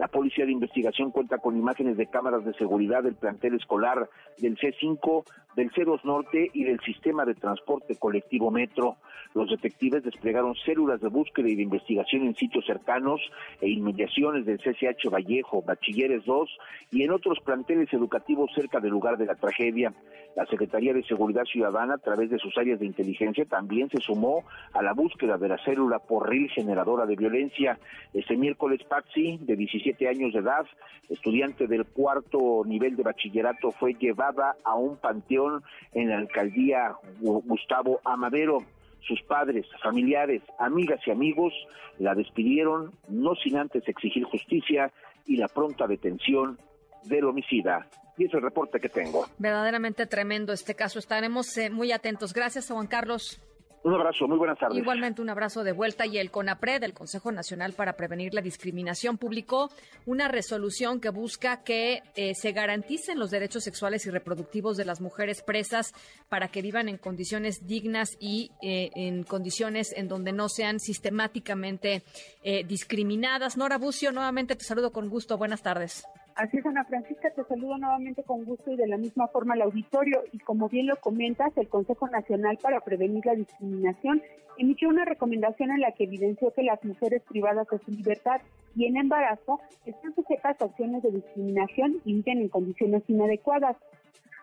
La 0.00 0.08
Policía 0.08 0.46
de 0.46 0.52
Investigación 0.52 1.10
cuenta 1.10 1.36
con 1.36 1.58
imágenes 1.58 1.98
de 1.98 2.06
cámaras 2.06 2.42
de 2.46 2.54
seguridad 2.54 3.02
del 3.02 3.16
plantel 3.16 3.56
escolar 3.56 4.08
del 4.38 4.56
C5, 4.56 5.24
del 5.56 5.70
C2 5.72 6.04
Norte 6.04 6.50
y 6.54 6.64
del 6.64 6.80
sistema 6.80 7.26
de 7.26 7.34
transporte 7.34 7.96
colectivo 7.96 8.50
Metro. 8.50 8.96
Los 9.34 9.50
detectives 9.50 10.02
desplegaron 10.02 10.54
células 10.64 11.02
de 11.02 11.08
búsqueda 11.08 11.50
y 11.50 11.54
de 11.54 11.64
investigación 11.64 12.22
en 12.22 12.34
sitios 12.34 12.64
cercanos 12.64 13.20
e 13.60 13.68
inmediaciones 13.68 14.46
del 14.46 14.56
CCH 14.56 15.10
Vallejo, 15.12 15.60
Bachilleres 15.60 16.24
2 16.24 16.48
y 16.92 17.02
en 17.02 17.10
otros 17.10 17.38
planteles 17.44 17.92
educativos 17.92 18.50
cerca 18.54 18.80
del 18.80 18.92
lugar 18.92 19.18
de 19.18 19.26
la 19.26 19.34
tragedia. 19.34 19.92
La 20.34 20.46
Secretaría 20.46 20.94
de 20.94 21.02
Seguridad 21.02 21.44
Ciudadana, 21.44 21.94
a 21.94 21.98
través 21.98 22.30
de 22.30 22.38
sus 22.38 22.56
áreas 22.56 22.80
de 22.80 22.86
inteligencia, 22.86 23.44
también 23.44 23.90
se 23.90 23.98
sumó 23.98 24.44
a 24.72 24.82
la 24.82 24.94
búsqueda 24.94 25.36
de 25.36 25.48
la 25.48 25.58
célula 25.64 25.98
porril 25.98 26.48
generadora 26.50 27.04
de 27.04 27.16
violencia. 27.16 27.78
Este 28.14 28.36
miércoles, 28.36 28.82
Paxi, 28.84 29.38
de 29.42 29.56
17 29.56 29.89
años 30.08 30.32
de 30.32 30.40
edad, 30.40 30.66
estudiante 31.08 31.66
del 31.66 31.84
cuarto 31.86 32.62
nivel 32.64 32.96
de 32.96 33.02
bachillerato, 33.02 33.70
fue 33.72 33.94
llevada 33.94 34.56
a 34.64 34.74
un 34.74 34.96
panteón 34.96 35.62
en 35.92 36.10
la 36.10 36.18
alcaldía 36.18 36.94
Gustavo 37.20 38.00
Amadero. 38.04 38.58
Sus 39.06 39.22
padres, 39.22 39.66
familiares, 39.82 40.42
amigas 40.58 41.00
y 41.06 41.10
amigos 41.10 41.52
la 41.98 42.14
despidieron, 42.14 42.92
no 43.08 43.34
sin 43.34 43.56
antes 43.56 43.86
exigir 43.88 44.24
justicia 44.24 44.92
y 45.26 45.36
la 45.36 45.48
pronta 45.48 45.86
detención 45.86 46.58
del 47.04 47.24
homicida. 47.24 47.86
Y 48.18 48.26
es 48.26 48.34
el 48.34 48.42
reporte 48.42 48.78
que 48.78 48.88
tengo. 48.88 49.26
Verdaderamente 49.38 50.06
tremendo 50.06 50.52
este 50.52 50.74
caso. 50.74 50.98
Estaremos 50.98 51.56
eh, 51.56 51.70
muy 51.70 51.92
atentos. 51.92 52.34
Gracias, 52.34 52.70
Juan 52.70 52.86
Carlos. 52.86 53.40
Un 53.82 53.94
abrazo, 53.94 54.28
muy 54.28 54.36
buenas 54.36 54.58
tardes. 54.58 54.76
Igualmente 54.76 55.22
un 55.22 55.30
abrazo 55.30 55.64
de 55.64 55.72
vuelta 55.72 56.04
y 56.04 56.18
el 56.18 56.30
CONAPRED, 56.30 56.82
el 56.82 56.92
Consejo 56.92 57.32
Nacional 57.32 57.72
para 57.72 57.94
Prevenir 57.94 58.34
la 58.34 58.42
Discriminación, 58.42 59.16
publicó 59.16 59.70
una 60.04 60.28
resolución 60.28 61.00
que 61.00 61.08
busca 61.08 61.62
que 61.62 62.02
eh, 62.14 62.34
se 62.34 62.52
garanticen 62.52 63.18
los 63.18 63.30
derechos 63.30 63.64
sexuales 63.64 64.04
y 64.04 64.10
reproductivos 64.10 64.76
de 64.76 64.84
las 64.84 65.00
mujeres 65.00 65.42
presas 65.42 65.94
para 66.28 66.48
que 66.48 66.60
vivan 66.60 66.90
en 66.90 66.98
condiciones 66.98 67.66
dignas 67.66 68.18
y 68.20 68.50
eh, 68.60 68.90
en 68.96 69.22
condiciones 69.24 69.94
en 69.96 70.08
donde 70.08 70.32
no 70.32 70.50
sean 70.50 70.78
sistemáticamente 70.78 72.02
eh, 72.42 72.64
discriminadas. 72.64 73.56
Nora 73.56 73.78
Bucio, 73.78 74.12
nuevamente 74.12 74.56
te 74.56 74.64
saludo 74.64 74.92
con 74.92 75.08
gusto. 75.08 75.38
Buenas 75.38 75.62
tardes. 75.62 76.04
Así 76.36 76.58
es, 76.58 76.66
Ana 76.66 76.84
Francisca, 76.84 77.30
te 77.30 77.44
saludo 77.44 77.76
nuevamente 77.76 78.22
con 78.22 78.44
gusto 78.44 78.70
y 78.70 78.76
de 78.76 78.86
la 78.86 78.96
misma 78.96 79.28
forma 79.28 79.54
al 79.54 79.62
auditorio. 79.62 80.22
Y 80.32 80.38
como 80.38 80.68
bien 80.68 80.86
lo 80.86 80.96
comentas, 80.96 81.56
el 81.56 81.68
Consejo 81.68 82.08
Nacional 82.08 82.58
para 82.62 82.80
Prevenir 82.80 83.26
la 83.26 83.34
Discriminación 83.34 84.22
emitió 84.58 84.88
una 84.88 85.04
recomendación 85.04 85.70
en 85.70 85.80
la 85.80 85.92
que 85.92 86.04
evidenció 86.04 86.52
que 86.52 86.62
las 86.62 86.82
mujeres 86.84 87.22
privadas 87.28 87.66
de 87.68 87.78
su 87.78 87.90
libertad 87.90 88.40
y 88.76 88.86
en 88.86 88.96
embarazo 88.96 89.60
están 89.86 90.14
sujetas 90.14 90.60
a 90.60 90.64
acciones 90.66 91.02
de 91.02 91.10
discriminación 91.10 92.00
y 92.04 92.14
viven 92.14 92.38
en 92.38 92.48
condiciones 92.48 93.02
inadecuadas. 93.08 93.76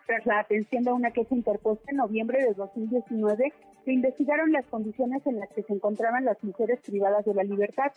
Tras 0.06 0.24
la 0.26 0.40
atención 0.40 0.84
de 0.84 0.92
una 0.92 1.10
queja 1.10 1.34
interpuesta 1.34 1.90
en 1.90 1.98
noviembre 1.98 2.42
de 2.42 2.54
2019, 2.54 3.52
se 3.84 3.92
investigaron 3.92 4.52
las 4.52 4.66
condiciones 4.66 5.26
en 5.26 5.38
las 5.38 5.48
que 5.50 5.62
se 5.62 5.72
encontraban 5.72 6.24
las 6.24 6.42
mujeres 6.42 6.80
privadas 6.80 7.24
de 7.24 7.34
la 7.34 7.44
libertad. 7.44 7.92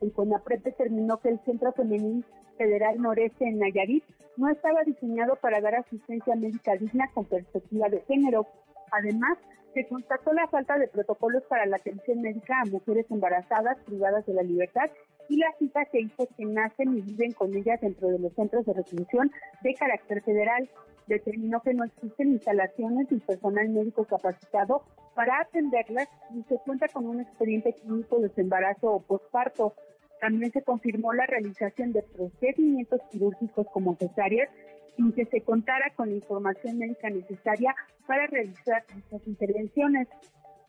El 0.00 0.12
CONAPRED 0.12 0.62
determinó 0.62 1.18
que 1.18 1.30
el 1.30 1.40
Centro 1.40 1.72
Femenil 1.72 2.24
Federal 2.56 3.00
Noreste 3.00 3.46
en 3.46 3.58
Nayarit 3.58 4.04
no 4.36 4.48
estaba 4.48 4.82
diseñado 4.84 5.36
para 5.36 5.60
dar 5.60 5.76
asistencia 5.76 6.34
médica 6.34 6.76
digna 6.76 7.10
con 7.14 7.24
perspectiva 7.24 7.88
de 7.88 8.00
género. 8.02 8.46
Además, 8.92 9.38
se 9.74 9.86
constató 9.86 10.32
la 10.32 10.48
falta 10.48 10.78
de 10.78 10.88
protocolos 10.88 11.42
para 11.44 11.66
la 11.66 11.76
atención 11.76 12.20
médica 12.22 12.60
a 12.60 12.70
mujeres 12.70 13.06
embarazadas 13.10 13.78
privadas 13.84 14.24
de 14.26 14.34
la 14.34 14.42
libertad 14.42 14.90
y 15.28 15.36
la 15.36 15.52
cita 15.58 15.84
que 15.86 16.00
hizo 16.00 16.28
que 16.36 16.44
nacen 16.44 16.96
y 16.96 17.00
viven 17.00 17.32
con 17.32 17.54
ellas 17.54 17.80
dentro 17.80 18.08
de 18.08 18.18
los 18.18 18.32
centros 18.34 18.64
de 18.64 18.72
reclusión 18.72 19.30
de 19.62 19.74
carácter 19.74 20.22
federal 20.22 20.68
determinó 21.06 21.60
que 21.60 21.74
no 21.74 21.84
existen 21.84 22.32
instalaciones 22.32 23.10
y 23.10 23.16
personal 23.16 23.68
médico 23.68 24.04
capacitado 24.04 24.82
para 25.14 25.40
atenderlas 25.40 26.08
y 26.34 26.42
se 26.44 26.58
cuenta 26.58 26.88
con 26.88 27.06
un 27.06 27.20
expediente 27.20 27.72
clínico 27.74 28.18
de 28.18 28.30
embarazo 28.36 28.92
o 28.92 29.00
posparto. 29.00 29.74
También 30.20 30.52
se 30.52 30.62
confirmó 30.62 31.12
la 31.12 31.26
realización 31.26 31.92
de 31.92 32.02
procedimientos 32.02 33.00
quirúrgicos 33.10 33.66
como 33.72 33.96
cesáreas 33.96 34.48
sin 34.96 35.12
que 35.12 35.26
se 35.26 35.42
contara 35.42 35.92
con 35.94 36.08
la 36.08 36.16
información 36.16 36.78
médica 36.78 37.10
necesaria 37.10 37.74
para 38.06 38.26
realizar 38.26 38.84
estas 38.96 39.26
intervenciones. 39.26 40.08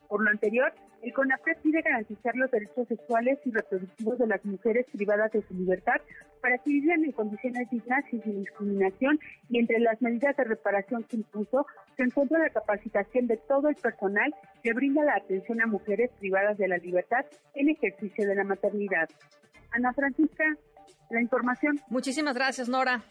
Por 0.08 0.24
lo 0.24 0.30
anterior, 0.30 0.72
el 1.02 1.12
CONAPRED 1.12 1.58
pide 1.62 1.82
garantizar 1.82 2.34
los 2.34 2.50
derechos 2.50 2.88
sexuales 2.88 3.38
y 3.44 3.50
reproductivos 3.50 4.18
de 4.18 4.26
las 4.26 4.44
mujeres 4.44 4.86
privadas 4.92 5.30
de 5.32 5.42
su 5.42 5.54
libertad 5.54 6.00
para 6.40 6.58
que 6.58 6.70
vivan 6.70 7.04
en 7.04 7.12
condiciones 7.12 7.68
dignas 7.70 8.04
y 8.10 8.20
sin 8.20 8.40
discriminación 8.40 9.20
y 9.48 9.58
entre 9.58 9.78
las 9.80 10.00
medidas 10.02 10.36
de 10.36 10.44
reparación 10.44 11.04
que 11.04 11.16
impuso 11.16 11.66
se 11.96 12.02
encuentra 12.02 12.38
la 12.38 12.50
capacitación 12.50 13.26
de 13.26 13.36
todo 13.36 13.68
el 13.68 13.76
personal 13.76 14.34
que 14.62 14.72
brinda 14.72 15.04
la 15.04 15.16
atención 15.16 15.60
a 15.60 15.66
mujeres 15.66 16.10
privadas 16.18 16.58
de 16.58 16.68
la 16.68 16.78
libertad 16.78 17.24
en 17.54 17.68
ejercicio 17.68 18.26
de 18.26 18.34
la 18.34 18.44
maternidad. 18.44 19.08
Ana 19.70 19.92
Francisca, 19.92 20.44
la 21.10 21.20
información. 21.20 21.78
Muchísimas 21.88 22.34
gracias, 22.34 22.68
Nora. 22.68 23.02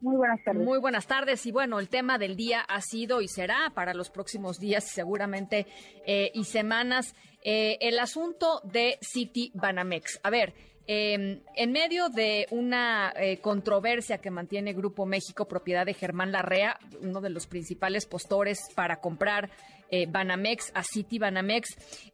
Muy 0.00 0.16
buenas 0.16 0.42
tardes. 0.44 0.64
Muy 0.64 0.78
buenas 0.78 1.06
tardes. 1.06 1.46
Y 1.46 1.52
bueno, 1.52 1.78
el 1.78 1.88
tema 1.88 2.18
del 2.18 2.36
día 2.36 2.60
ha 2.60 2.80
sido 2.80 3.20
y 3.20 3.28
será 3.28 3.70
para 3.74 3.94
los 3.94 4.10
próximos 4.10 4.58
días 4.58 4.84
seguramente 4.84 5.66
eh, 6.06 6.30
y 6.34 6.44
semanas 6.44 7.14
eh, 7.42 7.78
el 7.80 7.98
asunto 7.98 8.60
de 8.64 8.98
City 9.00 9.50
Banamex. 9.54 10.20
A 10.22 10.30
ver, 10.30 10.52
em, 10.86 11.40
en 11.54 11.72
medio 11.72 12.08
de 12.08 12.46
una 12.50 13.12
eh, 13.16 13.38
controversia 13.38 14.18
que 14.18 14.30
mantiene 14.30 14.72
Grupo 14.72 15.06
México, 15.06 15.48
propiedad 15.48 15.86
de 15.86 15.94
Germán 15.94 16.32
Larrea, 16.32 16.78
uno 17.00 17.20
de 17.20 17.30
los 17.30 17.46
principales 17.46 18.06
postores 18.06 18.58
para 18.74 19.00
comprar 19.00 19.50
eh, 19.90 20.06
Banamex 20.08 20.72
a 20.74 20.82
City 20.82 21.18
Banamex. 21.18 21.68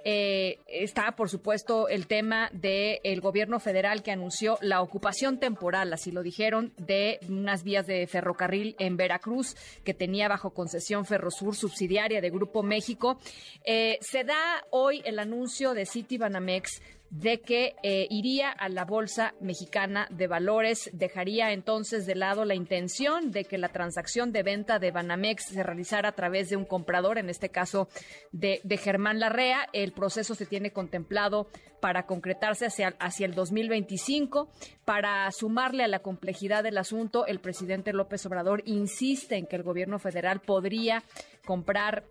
Eh, 0.04 0.58
está, 0.66 1.12
por 1.12 1.28
supuesto, 1.28 1.88
el 1.88 2.06
tema 2.06 2.50
del 2.52 3.20
gobierno 3.20 3.60
federal 3.60 4.02
que 4.02 4.10
anunció 4.10 4.58
la 4.60 4.82
ocupación 4.82 5.38
temporal, 5.38 5.92
así 5.92 6.10
lo 6.10 6.22
dijeron, 6.22 6.72
de 6.76 7.20
unas 7.28 7.62
vías 7.64 7.86
de 7.86 8.06
ferrocarril 8.06 8.76
en 8.78 8.96
Veracruz 8.96 9.56
que 9.84 9.94
tenía 9.94 10.28
bajo 10.28 10.50
concesión 10.50 11.06
Ferrosur, 11.06 11.54
subsidiaria 11.54 12.20
de 12.20 12.30
Grupo 12.30 12.62
México. 12.62 13.18
Eh, 13.64 13.98
se 14.00 14.24
da 14.24 14.64
hoy 14.70 15.02
el 15.04 15.18
anuncio 15.18 15.74
de 15.74 15.86
City 15.86 16.18
Banamex 16.18 16.80
de 17.12 17.42
que 17.42 17.76
eh, 17.82 18.06
iría 18.08 18.50
a 18.50 18.70
la 18.70 18.86
Bolsa 18.86 19.34
Mexicana 19.38 20.08
de 20.10 20.26
Valores. 20.26 20.88
Dejaría 20.94 21.52
entonces 21.52 22.06
de 22.06 22.14
lado 22.14 22.46
la 22.46 22.54
intención 22.54 23.30
de 23.30 23.44
que 23.44 23.58
la 23.58 23.68
transacción 23.68 24.32
de 24.32 24.42
venta 24.42 24.78
de 24.78 24.92
Banamex 24.92 25.44
se 25.44 25.62
realizara 25.62 26.08
a 26.08 26.14
través 26.14 26.48
de 26.48 26.56
un 26.56 26.64
comprador, 26.64 27.18
en 27.18 27.28
este 27.28 27.50
caso 27.50 27.86
de, 28.32 28.62
de 28.64 28.76
Germán 28.78 29.20
Larrea. 29.20 29.68
El 29.74 29.92
proceso 29.92 30.34
se 30.34 30.46
tiene 30.46 30.72
contemplado 30.72 31.48
para 31.80 32.06
concretarse 32.06 32.64
hacia, 32.64 32.94
hacia 32.98 33.26
el 33.26 33.34
2025. 33.34 34.48
Para 34.86 35.30
sumarle 35.32 35.84
a 35.84 35.88
la 35.88 35.98
complejidad 35.98 36.62
del 36.62 36.78
asunto, 36.78 37.26
el 37.26 37.40
presidente 37.40 37.92
López 37.92 38.24
Obrador 38.24 38.62
insiste 38.64 39.36
en 39.36 39.46
que 39.46 39.56
el 39.56 39.64
gobierno 39.64 39.98
federal 39.98 40.40
podría 40.40 41.04
comprar 41.44 42.04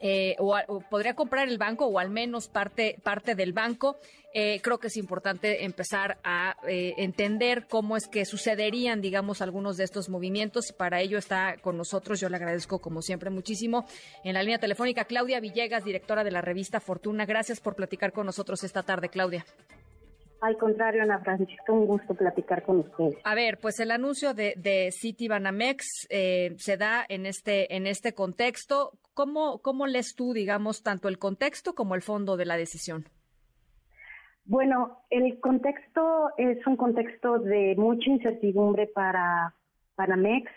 eh, 0.00 0.36
o, 0.38 0.80
podría 0.90 1.14
comprar 1.14 1.48
el 1.48 1.58
banco 1.58 1.86
o 1.86 1.98
al 1.98 2.10
menos 2.10 2.48
parte, 2.48 2.98
parte 3.02 3.34
del 3.34 3.52
banco. 3.52 3.96
Eh, 4.34 4.60
creo 4.62 4.78
que 4.78 4.88
es 4.88 4.96
importante 4.96 5.64
empezar 5.64 6.18
a 6.22 6.56
eh, 6.66 6.94
entender 6.98 7.66
cómo 7.68 7.96
es 7.96 8.06
que 8.06 8.24
sucederían, 8.24 9.00
digamos, 9.00 9.40
algunos 9.40 9.76
de 9.76 9.84
estos 9.84 10.08
movimientos 10.08 10.70
y 10.70 10.74
para 10.74 11.00
ello 11.00 11.18
está 11.18 11.56
con 11.62 11.76
nosotros, 11.76 12.20
yo 12.20 12.28
le 12.28 12.36
agradezco 12.36 12.78
como 12.78 13.00
siempre 13.00 13.30
muchísimo, 13.30 13.86
en 14.24 14.34
la 14.34 14.42
línea 14.42 14.58
telefónica 14.58 15.04
Claudia 15.04 15.40
Villegas, 15.40 15.84
directora 15.84 16.24
de 16.24 16.30
la 16.30 16.42
revista 16.42 16.78
Fortuna. 16.78 17.24
Gracias 17.24 17.60
por 17.60 17.74
platicar 17.74 18.12
con 18.12 18.26
nosotros 18.26 18.62
esta 18.64 18.82
tarde, 18.82 19.08
Claudia. 19.08 19.44
Al 20.40 20.56
contrario, 20.56 21.02
Ana 21.02 21.18
Francisca, 21.18 21.72
un 21.72 21.86
gusto 21.86 22.14
platicar 22.14 22.62
con 22.62 22.78
usted. 22.80 23.18
A 23.24 23.34
ver, 23.34 23.58
pues 23.58 23.80
el 23.80 23.90
anuncio 23.90 24.34
de, 24.34 24.54
de 24.56 24.92
City 24.92 25.26
Banamex 25.26 26.06
eh, 26.10 26.54
se 26.58 26.76
da 26.76 27.04
en 27.08 27.26
este, 27.26 27.74
en 27.74 27.88
este 27.88 28.12
contexto. 28.12 28.92
¿Cómo, 29.18 29.58
¿Cómo 29.62 29.88
lees 29.88 30.14
tú, 30.14 30.32
digamos, 30.32 30.84
tanto 30.84 31.08
el 31.08 31.18
contexto 31.18 31.74
como 31.74 31.96
el 31.96 32.02
fondo 32.02 32.36
de 32.36 32.44
la 32.44 32.56
decisión? 32.56 33.06
Bueno, 34.44 35.00
el 35.10 35.40
contexto 35.40 36.30
es 36.36 36.64
un 36.68 36.76
contexto 36.76 37.40
de 37.40 37.74
mucha 37.76 38.10
incertidumbre 38.10 38.86
para 38.86 39.52
Banamex. 39.96 40.48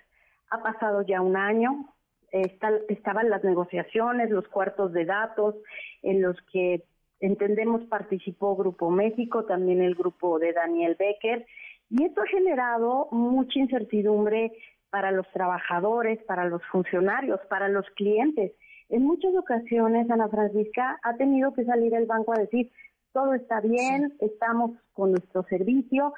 Ha 0.51 0.61
pasado 0.61 1.01
ya 1.01 1.21
un 1.21 1.37
año, 1.37 1.91
estaban 2.31 3.31
las 3.31 3.43
negociaciones, 3.43 4.29
los 4.29 4.47
cuartos 4.47 4.93
de 4.93 5.05
datos 5.05 5.55
en 6.03 6.21
los 6.21 6.37
que 6.53 6.83
entendemos 7.19 7.81
participó 7.85 8.55
Grupo 8.55 8.91
México, 8.91 9.43
también 9.45 9.81
el 9.81 9.95
grupo 9.95 10.37
de 10.37 10.53
Daniel 10.53 10.95
Becker, 10.99 11.47
y 11.89 12.03
esto 12.03 12.21
ha 12.21 12.27
generado 12.27 13.07
mucha 13.09 13.57
incertidumbre 13.57 14.51
para 14.91 15.11
los 15.11 15.27
trabajadores, 15.31 16.21
para 16.25 16.45
los 16.45 16.61
funcionarios, 16.65 17.39
para 17.49 17.69
los 17.69 17.89
clientes. 17.95 18.51
En 18.89 19.03
muchas 19.03 19.33
ocasiones, 19.35 20.11
Ana 20.11 20.27
Francisca, 20.27 20.99
ha 21.01 21.15
tenido 21.15 21.53
que 21.53 21.65
salir 21.65 21.93
el 21.95 22.05
banco 22.05 22.33
a 22.33 22.39
decir, 22.39 22.71
todo 23.13 23.33
está 23.33 23.61
bien, 23.61 24.13
estamos 24.19 24.71
con 24.93 25.11
nuestro 25.11 25.43
servicio, 25.43 26.13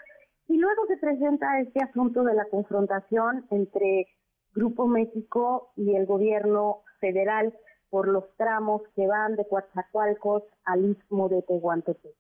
y 0.48 0.58
luego 0.58 0.86
se 0.88 0.98
presenta 0.98 1.60
este 1.62 1.84
asunto 1.84 2.24
de 2.24 2.34
la 2.34 2.46
confrontación 2.46 3.46
entre 3.52 4.08
Grupo 4.54 4.88
México 4.88 5.72
y 5.76 5.96
el 5.96 6.06
gobierno 6.06 6.82
federal 7.00 7.54
por 7.90 8.08
los 8.08 8.26
tramos 8.38 8.82
que 8.96 9.08
van 9.08 9.36
de 9.36 9.48
Coatzacoalcos 9.48 10.44
al 10.66 10.86
istmo 10.86 11.30
de 11.30 11.44
Tehuantepec. 11.44 12.16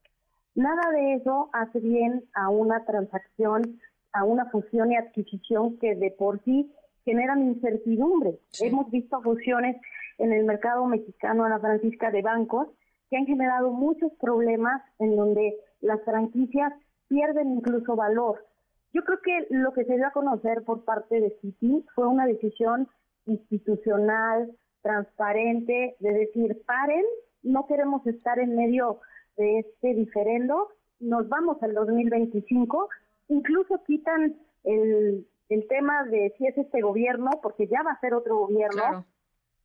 Nada 0.55 0.91
de 0.91 1.15
eso 1.15 1.49
hace 1.51 1.79
bien 1.79 2.25
a 2.35 2.49
una 2.49 2.85
transacción, 2.85 3.79
a 4.13 4.23
una 4.23 4.49
fusión 4.49 4.91
y 4.91 4.95
adquisición 4.95 5.77
que 5.79 5.95
de 5.95 6.11
por 6.11 6.41
sí 6.43 6.71
generan 7.03 7.43
incertidumbre. 7.43 8.39
Hemos 8.61 8.89
visto 8.91 9.21
fusiones 9.21 9.77
en 10.17 10.31
el 10.31 10.45
mercado 10.45 10.85
mexicano, 10.85 11.43
Ana 11.43 11.59
Francisca, 11.59 12.11
de 12.11 12.21
bancos 12.21 12.69
que 13.09 13.17
han 13.17 13.25
generado 13.25 13.71
muchos 13.71 14.11
problemas 14.19 14.81
en 14.99 15.15
donde 15.15 15.55
las 15.81 16.01
franquicias 16.03 16.73
pierden 17.07 17.51
incluso 17.51 17.95
valor. 17.95 18.45
Yo 18.93 19.03
creo 19.03 19.19
que 19.21 19.47
lo 19.49 19.73
que 19.73 19.85
se 19.85 19.95
dio 19.95 20.07
a 20.07 20.11
conocer 20.11 20.63
por 20.63 20.85
parte 20.85 21.19
de 21.19 21.37
Citi 21.41 21.85
fue 21.95 22.07
una 22.07 22.25
decisión 22.25 22.87
institucional, 23.25 24.51
transparente, 24.81 25.95
de 25.99 26.13
decir, 26.13 26.61
paren, 26.65 27.03
no 27.41 27.65
queremos 27.67 28.05
estar 28.07 28.39
en 28.39 28.55
medio 28.55 28.99
de 29.37 29.59
este 29.59 29.93
diferendo, 29.93 30.69
nos 30.99 31.27
vamos 31.27 31.61
al 31.63 31.73
2025, 31.73 32.89
incluso 33.33 33.83
quitan 33.85 34.35
el, 34.63 35.27
el 35.49 35.67
tema 35.67 36.03
de 36.05 36.33
si 36.37 36.47
es 36.47 36.57
este 36.57 36.81
gobierno, 36.81 37.31
porque 37.41 37.67
ya 37.67 37.81
va 37.83 37.91
a 37.91 37.99
ser 37.99 38.13
otro 38.13 38.37
gobierno, 38.37 39.05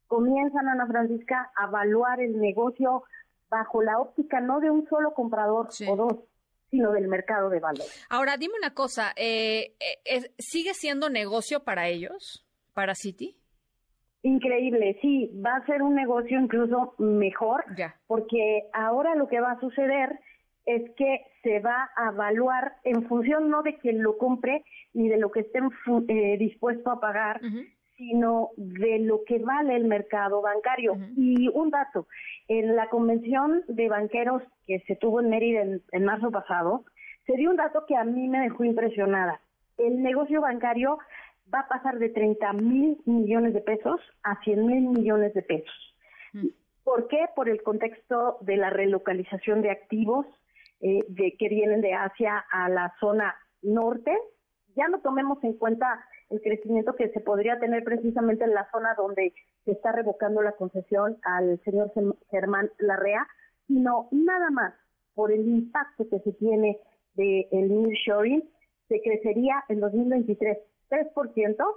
comienzan, 0.07 0.69
Ana 0.69 0.87
Francisca, 0.87 1.51
a 1.57 1.67
evaluar 1.67 2.21
el 2.21 2.39
negocio 2.41 3.05
bajo 3.49 3.83
la 3.83 3.99
óptica 3.99 4.41
no 4.41 4.61
de 4.61 4.71
un 4.71 4.87
solo 4.89 5.15
comprador 5.15 5.69
o 5.89 5.97
dos, 5.97 6.15
sino 6.71 6.93
del 6.93 7.09
mercado 7.09 7.49
de 7.49 7.61
valores. 7.61 8.07
Ahora, 8.11 8.37
dime 8.37 8.55
una 8.59 8.75
cosa, 8.75 9.13
eh, 9.17 9.75
eh 10.05 10.31
¿sigue 10.39 10.75
siendo 10.75 11.09
negocio 11.09 11.65
para 11.65 11.89
ellos, 11.89 12.47
para 12.75 12.95
Citi? 12.95 13.37
Increíble, 14.23 14.99
sí, 15.01 15.31
va 15.45 15.57
a 15.57 15.67
ser 15.67 15.83
un 15.83 15.95
negocio 15.95 16.39
incluso 16.41 16.95
mejor, 16.99 17.65
porque 18.07 18.69
ahora 18.73 19.15
lo 19.15 19.29
que 19.29 19.41
va 19.41 19.53
a 19.53 19.61
suceder 19.61 20.19
es 20.69 20.91
que 20.97 21.23
se 21.43 21.61
va 21.61 21.91
a 21.97 22.11
evaluar 22.11 22.75
en 22.85 23.03
función 23.09 23.49
no 23.49 23.63
de 23.63 23.79
quien 23.79 24.03
lo 24.03 24.19
compre 24.19 24.65
ni 24.93 25.09
de 25.09 25.17
lo 25.17 25.31
que 25.31 25.41
esté 25.41 25.61
eh, 26.09 26.37
dispuesto 26.39 26.91
a 26.91 27.01
pagar, 27.01 27.41
sino 27.97 28.51
de 28.59 28.99
lo 28.99 29.25
que 29.25 29.39
vale 29.39 29.77
el 29.77 29.87
mercado 29.87 30.43
bancario. 30.43 30.99
Y 31.17 31.49
un 31.49 31.71
dato, 31.71 32.07
en 32.49 32.77
la 32.77 32.91
convención 32.91 33.63
de 33.67 33.89
banqueros 33.89 34.43
que 34.67 34.81
se 34.81 34.95
tuvo 34.97 35.21
en 35.21 35.31
Mérida 35.31 35.63
en 35.63 36.05
marzo 36.05 36.31
pasado, 36.31 36.85
se 37.27 37.35
dio 37.37 37.51
un 37.51 37.57
dato 37.57 37.87
que 37.87 37.97
a 37.97 38.05
mí 38.05 38.29
me 38.29 38.41
dejó 38.41 38.65
impresionada. 38.65 39.41
El 39.79 40.03
negocio 40.03 40.43
bancario 40.43 40.99
va 41.53 41.61
a 41.61 41.69
pasar 41.69 41.99
de 41.99 42.11
30 42.11 42.53
mil 42.53 42.99
millones 43.07 43.55
de 43.55 43.63
pesos 43.63 44.03
a 44.23 44.39
100 44.43 44.67
mil 44.67 44.89
millones 44.91 45.33
de 45.33 45.41
pesos. 45.41 45.95
Mm. 46.35 46.49
¿Por 46.85 47.09
qué? 47.09 47.25
Por 47.35 47.49
el 47.49 47.63
contexto 47.63 48.37
de 48.43 48.59
la 48.59 48.69
relocalización 48.69 49.63
de 49.63 49.71
activos 49.71 50.27
eh, 50.81 51.05
de 51.09 51.37
que 51.39 51.49
vienen 51.49 51.81
de 51.81 51.95
Asia 51.95 52.45
a 52.51 52.69
la 52.69 52.95
zona 53.01 53.35
norte. 53.63 54.17
Ya 54.77 54.89
no 54.89 55.01
tomemos 55.01 55.43
en 55.43 55.55
cuenta 55.55 56.05
el 56.31 56.41
crecimiento 56.41 56.95
que 56.95 57.09
se 57.11 57.21
podría 57.21 57.59
tener 57.59 57.85
precisamente 57.85 58.45
en 58.45 58.55
la 58.55 58.71
zona 58.71 58.95
donde 58.95 59.33
se 59.65 59.73
está 59.73 59.93
revocando 59.93 60.43
la 60.43 60.53
concesión 60.53 61.19
al 61.23 61.61
señor 61.65 61.93
Germán 62.31 62.71
Larrea, 62.79 63.27
sino 63.67 64.09
nada 64.11 64.51
más 64.51 64.75
por 65.15 65.33
el 65.33 65.47
impacto 65.49 66.09
que 66.09 66.21
se 66.21 66.33
tiene 66.35 66.79
del 67.15 67.49
de 67.51 67.59
nearshoring, 67.69 68.49
se 68.89 69.01
crecería 69.03 69.65
en 69.69 69.81
2023 69.81 70.59
3%, 70.89 71.75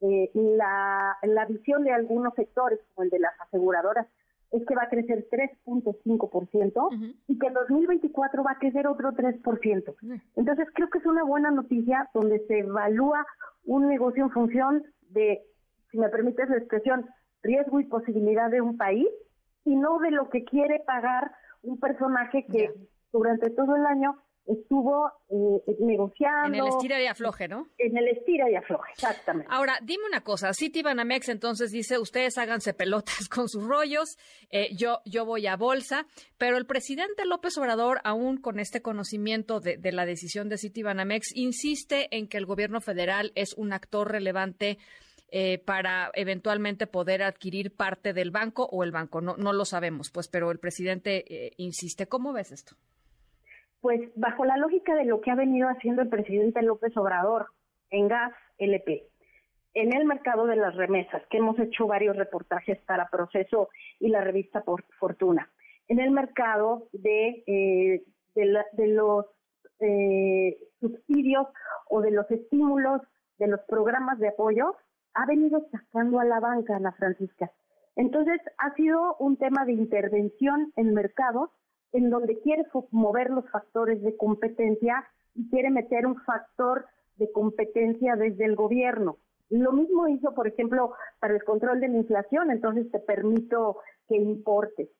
eh, 0.00 0.30
la, 0.34 1.16
la 1.22 1.44
visión 1.46 1.84
de 1.84 1.92
algunos 1.92 2.34
sectores, 2.34 2.80
como 2.94 3.04
el 3.04 3.10
de 3.10 3.20
las 3.20 3.32
aseguradoras, 3.40 4.06
es 4.52 4.64
que 4.66 4.74
va 4.74 4.82
a 4.84 4.88
crecer 4.88 5.26
3.5% 5.30 7.14
y 7.26 7.38
que 7.38 7.46
en 7.46 7.54
2024 7.54 8.44
va 8.44 8.52
a 8.52 8.58
crecer 8.58 8.86
otro 8.86 9.12
3%. 9.12 9.94
Entonces 10.36 10.68
creo 10.74 10.90
que 10.90 10.98
es 10.98 11.06
una 11.06 11.24
buena 11.24 11.50
noticia 11.50 12.10
donde 12.12 12.46
se 12.46 12.60
evalúa 12.60 13.26
un 13.64 13.88
negocio 13.88 14.24
en 14.24 14.30
función 14.30 14.84
de, 15.08 15.42
si 15.90 15.98
me 15.98 16.08
permites 16.10 16.48
la 16.50 16.58
expresión, 16.58 17.06
riesgo 17.42 17.80
y 17.80 17.84
posibilidad 17.84 18.50
de 18.50 18.60
un 18.60 18.76
país 18.76 19.08
y 19.64 19.74
no 19.74 19.98
de 19.98 20.10
lo 20.10 20.28
que 20.28 20.44
quiere 20.44 20.80
pagar 20.86 21.32
un 21.62 21.78
personaje 21.78 22.44
que 22.46 22.74
durante 23.12 23.50
todo 23.50 23.74
el 23.76 23.86
año 23.86 24.16
estuvo 24.46 25.10
eh, 25.28 25.76
negociando. 25.80 26.48
En 26.48 26.54
el 26.54 26.68
estira 26.68 27.00
y 27.00 27.06
afloje, 27.06 27.48
¿no? 27.48 27.68
En 27.78 27.96
el 27.96 28.08
estira 28.08 28.50
y 28.50 28.56
afloje, 28.56 28.92
exactamente. 28.92 29.48
Ahora, 29.50 29.78
dime 29.82 30.04
una 30.06 30.22
cosa, 30.22 30.52
City 30.52 30.82
Banamex 30.82 31.28
entonces 31.28 31.70
dice, 31.70 31.98
ustedes 31.98 32.38
háganse 32.38 32.74
pelotas 32.74 33.28
con 33.30 33.48
sus 33.48 33.64
rollos, 33.64 34.16
eh, 34.50 34.68
yo, 34.76 35.00
yo 35.04 35.24
voy 35.24 35.46
a 35.46 35.56
bolsa, 35.56 36.06
pero 36.38 36.56
el 36.56 36.66
presidente 36.66 37.24
López 37.24 37.56
Obrador, 37.58 38.00
aún 38.04 38.38
con 38.38 38.58
este 38.58 38.82
conocimiento 38.82 39.60
de, 39.60 39.76
de 39.76 39.92
la 39.92 40.06
decisión 40.06 40.48
de 40.48 40.58
City 40.58 40.82
Banamex, 40.82 41.34
insiste 41.34 42.08
en 42.16 42.28
que 42.28 42.38
el 42.38 42.46
gobierno 42.46 42.80
federal 42.80 43.32
es 43.34 43.54
un 43.54 43.72
actor 43.72 44.10
relevante 44.10 44.78
eh, 45.34 45.56
para 45.64 46.10
eventualmente 46.12 46.86
poder 46.86 47.22
adquirir 47.22 47.74
parte 47.74 48.12
del 48.12 48.30
banco 48.30 48.68
o 48.70 48.84
el 48.84 48.92
banco. 48.92 49.22
No, 49.22 49.34
no 49.38 49.54
lo 49.54 49.64
sabemos, 49.64 50.10
pues, 50.10 50.28
pero 50.28 50.50
el 50.50 50.58
presidente 50.58 51.24
eh, 51.26 51.52
insiste. 51.56 52.06
¿Cómo 52.06 52.34
ves 52.34 52.52
esto? 52.52 52.76
Pues 53.82 54.00
bajo 54.14 54.44
la 54.44 54.56
lógica 54.56 54.94
de 54.94 55.04
lo 55.04 55.20
que 55.20 55.32
ha 55.32 55.34
venido 55.34 55.68
haciendo 55.68 56.02
el 56.02 56.08
presidente 56.08 56.62
López 56.62 56.96
Obrador 56.96 57.48
en 57.90 58.06
gas 58.06 58.32
LP. 58.56 59.08
en 59.74 59.92
el 59.96 60.04
mercado 60.04 60.46
de 60.46 60.54
las 60.54 60.76
remesas, 60.76 61.22
que 61.30 61.38
hemos 61.38 61.58
hecho 61.58 61.86
varios 61.86 62.14
reportajes 62.16 62.78
para 62.82 63.08
Proceso 63.08 63.70
y 63.98 64.08
la 64.08 64.20
revista 64.20 64.62
por 64.62 64.84
Fortuna, 65.00 65.50
en 65.88 65.98
el 65.98 66.10
mercado 66.10 66.88
de, 66.92 67.42
eh, 67.46 68.04
de, 68.34 68.86
los 68.88 69.26
eh, 69.80 70.58
subsidios 70.78 71.48
o 71.88 72.02
de 72.02 72.10
los 72.10 72.30
estímulos 72.30 73.00
de 73.38 73.48
los 73.48 73.60
programas 73.62 74.18
de 74.18 74.28
apoyo, 74.28 74.76
ha 75.14 75.26
venido 75.26 75.66
sacando 75.72 76.20
a 76.20 76.24
la 76.24 76.38
banca, 76.38 76.76
Ana 76.76 76.92
Francisca. 76.92 77.50
Entonces, 77.96 78.40
ha 78.58 78.74
sido 78.74 79.16
un 79.16 79.38
tema 79.38 79.64
de 79.64 79.72
intervención 79.72 80.72
en 80.76 80.94
mercados 80.94 81.50
en 81.92 82.10
donde 82.10 82.40
quiere 82.40 82.64
mover 82.90 83.30
los 83.30 83.48
factores 83.50 84.02
de 84.02 84.16
competencia 84.16 85.04
y 85.34 85.48
quiere 85.50 85.70
meter 85.70 86.06
un 86.06 86.16
factor 86.22 86.86
de 87.16 87.30
competencia 87.32 88.16
desde 88.16 88.44
el 88.44 88.56
gobierno. 88.56 89.18
Lo 89.50 89.72
mismo 89.72 90.08
hizo, 90.08 90.34
por 90.34 90.48
ejemplo, 90.48 90.92
para 91.20 91.34
el 91.34 91.44
control 91.44 91.80
de 91.80 91.88
la 91.88 91.98
inflación, 91.98 92.50
entonces 92.50 92.90
te 92.90 92.98
permito 92.98 93.78
que 94.08 94.16
importe. 94.16 94.90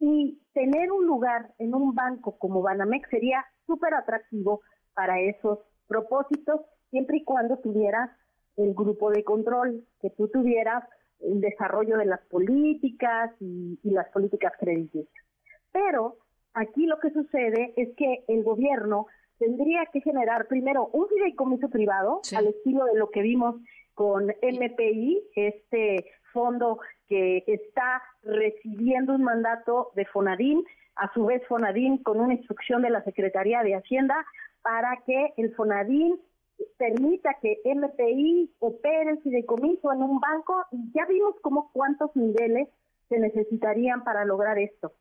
Y 0.00 0.40
tener 0.54 0.92
un 0.92 1.06
lugar 1.06 1.52
en 1.58 1.74
un 1.74 1.94
banco 1.94 2.38
como 2.38 2.62
Banamex 2.62 3.08
sería 3.10 3.44
súper 3.66 3.94
atractivo 3.94 4.60
para 4.94 5.20
esos 5.20 5.58
propósitos, 5.86 6.62
siempre 6.90 7.18
y 7.18 7.24
cuando 7.24 7.58
tuvieras 7.58 8.10
el 8.56 8.74
grupo 8.74 9.10
de 9.10 9.24
control, 9.24 9.84
que 10.00 10.10
tú 10.10 10.28
tuvieras 10.28 10.84
el 11.20 11.40
desarrollo 11.40 11.96
de 11.96 12.06
las 12.06 12.20
políticas 12.26 13.30
y, 13.40 13.78
las 13.82 14.08
políticas 14.10 14.52
crediticias. 14.58 15.24
Pero 15.72 16.16
aquí 16.54 16.86
lo 16.86 16.98
que 16.98 17.10
sucede 17.10 17.72
es 17.76 17.94
que 17.96 18.24
el 18.28 18.42
gobierno 18.42 19.06
tendría 19.38 19.86
que 19.92 20.00
generar 20.00 20.46
primero 20.48 20.88
un 20.92 21.08
fideicomiso 21.08 21.68
privado, 21.68 22.20
al 22.36 22.46
estilo 22.48 22.84
de 22.84 22.96
lo 22.96 23.10
que 23.10 23.22
vimos 23.22 23.56
con 23.94 24.26
MPI, 24.26 25.22
este 25.34 26.10
fondo 26.32 26.78
que 27.08 27.44
está 27.46 28.02
recibiendo 28.22 29.14
un 29.14 29.22
mandato 29.22 29.90
de 29.94 30.04
Fonadín, 30.06 30.64
a 30.96 31.12
su 31.14 31.26
vez 31.26 31.46
Fonadín 31.46 31.98
con 32.02 32.20
una 32.20 32.34
instrucción 32.34 32.82
de 32.82 32.90
la 32.90 33.02
Secretaría 33.04 33.62
de 33.62 33.74
Hacienda 33.74 34.26
para 34.62 35.00
que 35.06 35.32
el 35.36 35.54
Fonadín 35.54 36.20
permita 36.76 37.36
que 37.40 37.60
MPI 37.64 38.52
opere 38.58 39.10
el 39.10 39.22
fideicomiso 39.22 39.92
en 39.92 40.02
un 40.02 40.20
banco 40.20 40.64
y 40.72 40.92
ya 40.92 41.06
vimos 41.06 41.36
como 41.40 41.70
cuántos 41.72 42.14
niveles 42.16 42.68
se 43.08 43.18
necesitarían 43.18 44.04
para 44.04 44.24
lograr 44.24 44.58
esto. 44.58 44.92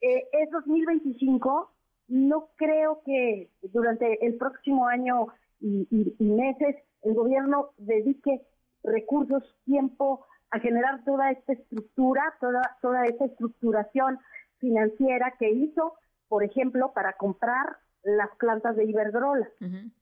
Eh, 0.00 0.24
es 0.32 0.50
2025, 0.50 1.70
no 2.08 2.48
creo 2.56 3.00
que 3.04 3.50
durante 3.72 4.24
el 4.26 4.36
próximo 4.36 4.86
año 4.86 5.28
y, 5.60 5.86
meses 6.18 6.76
el 7.02 7.14
gobierno 7.14 7.70
dedique 7.78 8.42
recursos, 8.82 9.42
tiempo 9.64 10.26
a 10.50 10.58
generar 10.60 11.04
toda 11.04 11.30
esta 11.30 11.54
estructura, 11.54 12.22
toda, 12.40 12.76
toda 12.82 13.04
esta 13.04 13.24
estructuración 13.24 14.18
financiera 14.58 15.34
que 15.38 15.50
hizo, 15.50 15.94
por 16.28 16.44
ejemplo, 16.44 16.92
para 16.94 17.14
comprar 17.14 17.76
las 18.04 18.28
plantas 18.36 18.76
de 18.76 18.84
Iberdrola, 18.84 19.48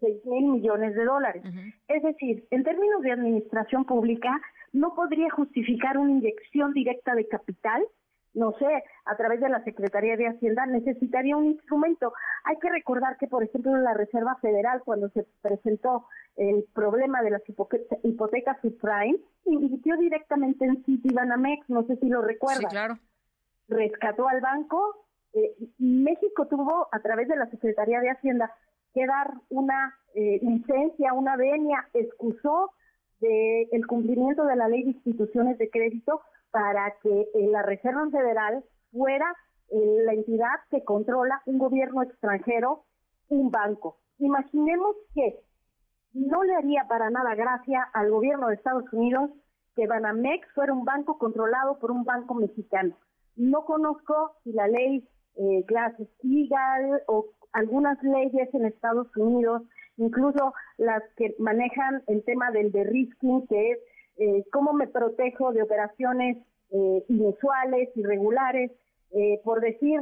seis 0.01 0.25
mil 0.25 0.47
millones 0.47 0.95
de 0.95 1.05
dólares. 1.05 1.43
Es 1.89 2.03
decir, 2.03 2.45
en 2.51 2.65
términos 2.65 3.03
de 3.03 3.13
administración 3.13 3.85
pública, 3.85 4.41
no 4.73 4.95
podría 4.95 5.31
justificar 5.31 5.99
una 5.99 6.11
inyección 6.11 6.73
directa 6.73 7.15
de 7.15 7.29
capital, 7.29 7.83
no 8.35 8.53
sé, 8.59 8.85
a 9.05 9.17
través 9.17 9.41
de 9.41 9.49
la 9.49 9.63
Secretaría 9.65 10.17
de 10.17 10.29
Hacienda, 10.29 10.65
necesitaría 10.67 11.37
un 11.37 11.47
instrumento. 11.47 12.13
Hay 12.45 12.59
que 12.59 12.71
recordar 12.71 13.17
que, 13.19 13.27
por 13.27 13.43
ejemplo, 13.43 13.77
en 13.77 13.85
la 13.85 13.95
Reserva 13.95 14.37
Federal, 14.37 14.83
cuando 14.85 15.11
se 15.11 15.27
presentó 15.43 16.07
el 16.37 16.65
problema 16.73 17.23
de 17.23 17.31
las 17.31 17.43
hipotecas 18.03 18.59
subprime, 18.63 19.19
invirtió 19.45 19.97
directamente 19.97 20.65
en 20.65 20.83
Citibanamex, 20.85 21.69
no 21.69 21.85
sé 21.85 21.97
si 21.97 22.09
lo 22.09 22.23
recuerdas. 22.23 22.61
Sí, 22.61 22.67
claro. 22.71 22.99
Rescató 23.69 24.29
al 24.29 24.41
banco, 24.41 25.07
eh, 25.35 25.55
México 25.79 26.47
tuvo 26.47 26.89
a 26.91 27.01
través 27.01 27.29
de 27.29 27.37
la 27.37 27.49
Secretaría 27.51 28.01
de 28.01 28.11
Hacienda 28.11 28.55
que 28.95 29.07
dar 29.07 29.33
una 29.51 29.95
eh, 30.15 30.39
licencia, 30.43 31.13
una 31.13 31.37
venia, 31.37 31.89
excusó 31.95 32.73
del 33.21 33.69
el 33.73 33.87
cumplimiento 33.87 34.45
de 34.45 34.57
la 34.57 34.69
ley 34.69 34.83
de 34.83 34.91
instituciones 34.91 35.57
de 35.59 35.71
crédito 35.71 36.21
para 36.53 36.95
que 37.03 37.23
eh, 37.23 37.49
la 37.51 37.63
Reserva 37.63 38.09
Federal 38.11 38.65
fuera 38.93 39.35
la 39.71 40.13
entidad 40.13 40.61
que 40.71 40.85
controla 40.85 41.41
un 41.47 41.57
gobierno 41.57 42.03
extranjero, 42.03 42.85
un 43.31 43.51
banco. 43.51 43.97
Imaginemos 44.19 44.95
que 45.15 45.41
no 46.13 46.45
le 46.45 46.55
haría 46.55 46.87
para 46.89 47.09
nada 47.09 47.35
gracia 47.35 47.89
al 47.95 48.11
gobierno 48.11 48.49
de 48.49 48.55
Estados 48.57 48.85
Unidos 48.93 49.31
que 49.75 49.87
Banamex 49.87 50.47
fuera 50.55 50.73
un 50.73 50.85
banco 50.85 51.19
controlado 51.19 51.79
por 51.79 51.91
un 51.91 52.05
banco 52.05 52.35
mexicano. 52.35 52.95
No 53.37 53.65
conozco 53.65 54.33
si 54.45 54.53
la 54.53 54.69
ley 54.69 55.09
eh, 55.37 55.65
Glass-Steagall 55.67 57.03
o 57.07 57.31
algunas 57.53 58.03
leyes 58.03 58.53
en 58.53 58.67
Estados 58.67 59.09
Unidos, 59.17 59.63
incluso 59.97 60.53
las 60.77 61.03
que 61.17 61.35
manejan 61.39 62.03
el 62.07 62.23
tema 62.25 62.51
del 62.51 62.73
de-risking, 62.73 63.47
que 63.47 63.73
es 63.73 63.79
eh, 64.17 64.45
cómo 64.53 64.73
me 64.73 64.89
protejo 64.89 65.53
de 65.53 65.63
operaciones 65.63 66.39
eh, 66.71 67.05
inusuales, 67.09 67.89
irregulares, 67.97 68.73
eh, 69.11 69.41
por 69.45 69.61
decir, 69.61 70.01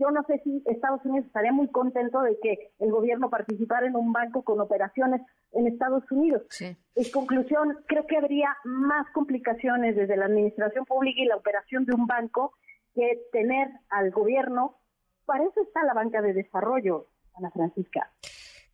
yo 0.00 0.10
no 0.10 0.22
sé 0.24 0.40
si 0.44 0.62
Estados 0.66 1.04
Unidos 1.04 1.26
estaría 1.26 1.52
muy 1.52 1.68
contento 1.68 2.22
de 2.22 2.38
que 2.40 2.72
el 2.78 2.90
gobierno 2.90 3.28
participara 3.28 3.86
en 3.86 3.96
un 3.96 4.12
banco 4.12 4.42
con 4.42 4.60
operaciones 4.60 5.20
en 5.52 5.66
Estados 5.66 6.04
Unidos. 6.10 6.42
En 6.60 7.10
conclusión, 7.12 7.78
creo 7.86 8.06
que 8.06 8.16
habría 8.16 8.56
más 8.64 9.06
complicaciones 9.12 9.96
desde 9.96 10.16
la 10.16 10.24
administración 10.24 10.86
pública 10.86 11.20
y 11.20 11.26
la 11.26 11.36
operación 11.36 11.84
de 11.84 11.94
un 11.94 12.06
banco 12.06 12.54
que 12.94 13.22
tener 13.30 13.68
al 13.90 14.10
gobierno. 14.10 14.78
Para 15.26 15.44
eso 15.44 15.60
está 15.62 15.84
la 15.84 15.92
banca 15.92 16.22
de 16.22 16.32
desarrollo, 16.32 17.08
Ana 17.34 17.50
Francisca. 17.50 18.10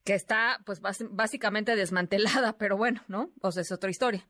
Que 0.05 0.15
está, 0.15 0.61
pues, 0.65 0.81
básicamente 0.81 1.75
desmantelada, 1.75 2.57
pero 2.57 2.77
bueno, 2.77 3.01
¿no? 3.09 3.31
Pues 3.41 3.57
es 3.57 3.73
otra 3.73 3.91
historia. 3.91 4.23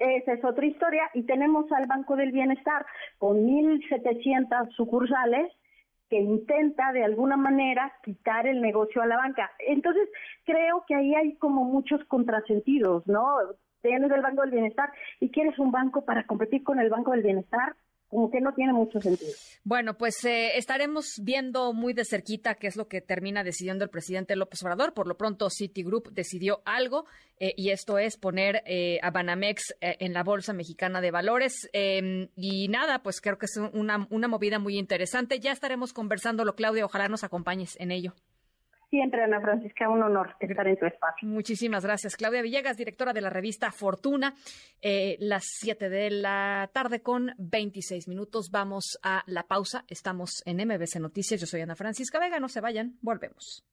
Esa 0.00 0.32
es 0.32 0.44
otra 0.44 0.66
historia. 0.66 1.10
Y 1.14 1.22
tenemos 1.24 1.70
al 1.70 1.86
Banco 1.86 2.16
del 2.16 2.32
Bienestar 2.32 2.84
con 3.18 3.46
1.700 3.46 4.70
sucursales 4.74 5.52
que 6.08 6.18
intenta 6.18 6.92
de 6.92 7.04
alguna 7.04 7.36
manera 7.36 7.92
quitar 8.02 8.46
el 8.46 8.60
negocio 8.60 9.00
a 9.02 9.06
la 9.06 9.16
banca. 9.16 9.52
Entonces, 9.60 10.08
creo 10.44 10.84
que 10.88 10.96
ahí 10.96 11.14
hay 11.14 11.36
como 11.36 11.64
muchos 11.64 12.02
contrasentidos, 12.06 13.06
¿no? 13.06 13.22
Tienes 13.82 14.10
el 14.10 14.22
Banco 14.22 14.42
del 14.42 14.50
Bienestar 14.50 14.90
y 15.20 15.30
quieres 15.30 15.58
un 15.58 15.70
banco 15.70 16.04
para 16.04 16.26
competir 16.26 16.64
con 16.64 16.80
el 16.80 16.90
Banco 16.90 17.12
del 17.12 17.22
Bienestar, 17.22 17.76
como 18.10 18.30
que 18.30 18.40
no 18.40 18.52
tiene 18.52 18.72
mucho 18.72 19.00
sentido. 19.00 19.30
Bueno, 19.62 19.96
pues 19.96 20.24
eh, 20.24 20.58
estaremos 20.58 21.20
viendo 21.22 21.72
muy 21.72 21.92
de 21.92 22.04
cerquita 22.04 22.56
qué 22.56 22.66
es 22.66 22.76
lo 22.76 22.88
que 22.88 23.00
termina 23.00 23.44
decidiendo 23.44 23.84
el 23.84 23.90
presidente 23.90 24.34
López 24.34 24.62
Obrador. 24.62 24.94
Por 24.94 25.06
lo 25.06 25.16
pronto, 25.16 25.48
Citigroup 25.48 26.10
decidió 26.10 26.60
algo 26.64 27.06
eh, 27.38 27.54
y 27.56 27.70
esto 27.70 27.98
es 27.98 28.16
poner 28.16 28.62
eh, 28.66 28.98
a 29.02 29.12
Banamex 29.12 29.76
en 29.80 30.12
la 30.12 30.24
Bolsa 30.24 30.52
Mexicana 30.52 31.00
de 31.00 31.12
Valores. 31.12 31.70
Em, 31.72 32.28
y 32.34 32.66
nada, 32.68 33.02
pues 33.02 33.20
creo 33.20 33.38
que 33.38 33.46
es 33.46 33.56
una, 33.72 34.08
una 34.10 34.26
movida 34.26 34.58
muy 34.58 34.76
interesante. 34.76 35.38
Ya 35.38 35.52
estaremos 35.52 35.92
conversándolo, 35.92 36.56
Claudia. 36.56 36.84
Ojalá 36.84 37.08
nos 37.08 37.22
acompañes 37.22 37.76
en 37.78 37.92
ello. 37.92 38.14
Siempre, 38.90 39.22
Ana 39.22 39.40
Francisca, 39.40 39.88
un 39.88 40.02
honor 40.02 40.34
estar 40.40 40.66
en 40.66 40.76
tu 40.76 40.84
espacio. 40.84 41.28
Muchísimas 41.28 41.84
gracias. 41.84 42.16
Claudia 42.16 42.42
Villegas, 42.42 42.76
directora 42.76 43.12
de 43.12 43.20
la 43.20 43.30
revista 43.30 43.70
Fortuna. 43.70 44.34
Eh, 44.82 45.16
las 45.20 45.44
7 45.60 45.88
de 45.88 46.10
la 46.10 46.68
tarde 46.72 47.00
con 47.00 47.32
26 47.38 48.08
minutos. 48.08 48.50
Vamos 48.50 48.98
a 49.04 49.22
la 49.26 49.44
pausa. 49.44 49.84
Estamos 49.86 50.42
en 50.44 50.56
MBC 50.66 50.96
Noticias. 50.98 51.40
Yo 51.40 51.46
soy 51.46 51.60
Ana 51.60 51.76
Francisca 51.76 52.18
Vega. 52.18 52.40
No 52.40 52.48
se 52.48 52.60
vayan. 52.60 52.98
Volvemos. 53.00 53.64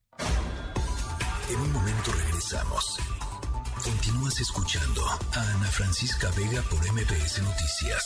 En 1.50 1.62
un 1.62 1.74
momento 1.74 2.12
regresamos. 2.12 3.00
Continúas 3.84 4.40
escuchando 4.40 5.02
a 5.02 5.56
Ana 5.56 5.72
Francisca 5.72 6.30
Vega 6.38 6.62
por 6.70 6.80
MBS 6.92 7.42
Noticias. 7.42 8.04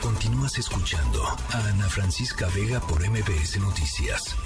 Continúas 0.00 0.58
escuchando 0.58 1.22
a 1.24 1.68
Ana 1.68 1.88
Francisca 1.88 2.46
Vega 2.54 2.80
por 2.80 3.00
MBS 3.08 3.58
Noticias. 3.60 4.36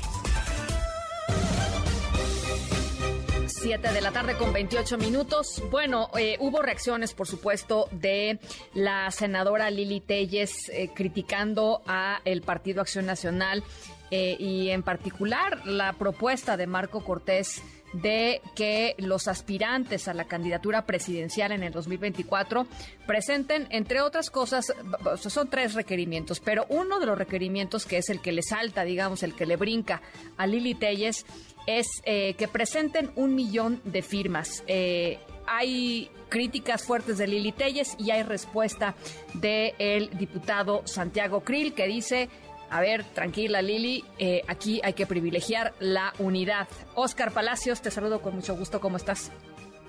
7 3.67 3.93
de 3.93 4.01
la 4.01 4.13
tarde 4.13 4.37
con 4.37 4.53
28 4.53 4.97
minutos. 4.97 5.61
Bueno, 5.73 6.09
eh, 6.17 6.37
hubo 6.39 6.63
reacciones, 6.63 7.15
por 7.15 7.27
supuesto, 7.27 7.89
de 7.91 8.39
la 8.75 9.11
senadora 9.11 9.73
Lili 9.73 9.99
Telles 9.99 10.69
eh, 10.69 10.91
criticando 10.95 11.83
a 11.85 12.21
el 12.25 12.43
Partido 12.43 12.81
Acción 12.81 13.07
Nacional 13.07 13.65
eh, 14.13 14.37
y 14.39 14.69
en 14.69 14.85
particular 14.85 15.67
la 15.67 15.95
propuesta 15.95 16.57
de 16.57 16.69
Marco 16.69 17.03
Cortés 17.03 17.61
de 18.03 18.41
que 18.55 18.95
los 18.99 19.29
aspirantes 19.29 20.09
a 20.09 20.15
la 20.15 20.25
candidatura 20.25 20.87
presidencial 20.87 21.53
en 21.53 21.63
el 21.63 21.73
2024 21.73 22.67
presenten, 23.07 23.67
entre 23.71 24.01
otras 24.01 24.31
cosas, 24.31 24.73
son 25.17 25.49
tres 25.49 25.75
requerimientos, 25.75 26.41
pero 26.41 26.67
uno 26.69 27.01
de 27.01 27.07
los 27.07 27.17
requerimientos 27.17 27.87
que 27.87 27.99
es 27.99 28.11
el 28.11 28.21
que 28.21 28.33
le 28.33 28.43
salta, 28.43 28.85
digamos, 28.85 29.23
el 29.23 29.35
que 29.35 29.47
le 29.47 29.57
brinca 29.57 30.03
a 30.37 30.47
Lili 30.47 30.75
Telles, 30.75 31.25
es 31.67 31.87
eh, 32.05 32.35
que 32.35 32.49
presenten 32.49 33.11
un 33.17 33.35
millón 33.35 33.81
de 33.85 34.03
firmas. 34.03 34.63
Eh, 34.67 35.19
hay 35.47 36.11
críticas 36.29 36.83
fuertes 36.83 37.19
de 37.19 37.27
Lili 37.27 37.53
Telles 37.53 37.97
y 37.99 38.11
hay 38.11 38.23
respuesta 38.23 38.95
del 39.35 40.11
diputado 40.17 40.83
Santiago 40.87 41.41
Krill 41.41 41.73
que 41.73 41.87
dice 41.87 42.29
a 42.71 42.81
ver, 42.81 43.05
tranquila 43.05 43.63
Lili, 43.63 44.05
eh, 44.19 44.43
aquí 44.49 44.81
hay 44.83 44.93
que 44.95 45.07
privilegiar 45.07 45.73
la 45.79 46.13
unidad. 46.19 46.69
Oscar 46.95 47.33
Palacios, 47.33 47.83
te 47.83 47.91
saludo 47.91 48.21
con 48.21 48.35
mucho 48.35 48.57
gusto, 48.57 48.81
¿cómo 48.81 48.97
estás? 48.97 49.33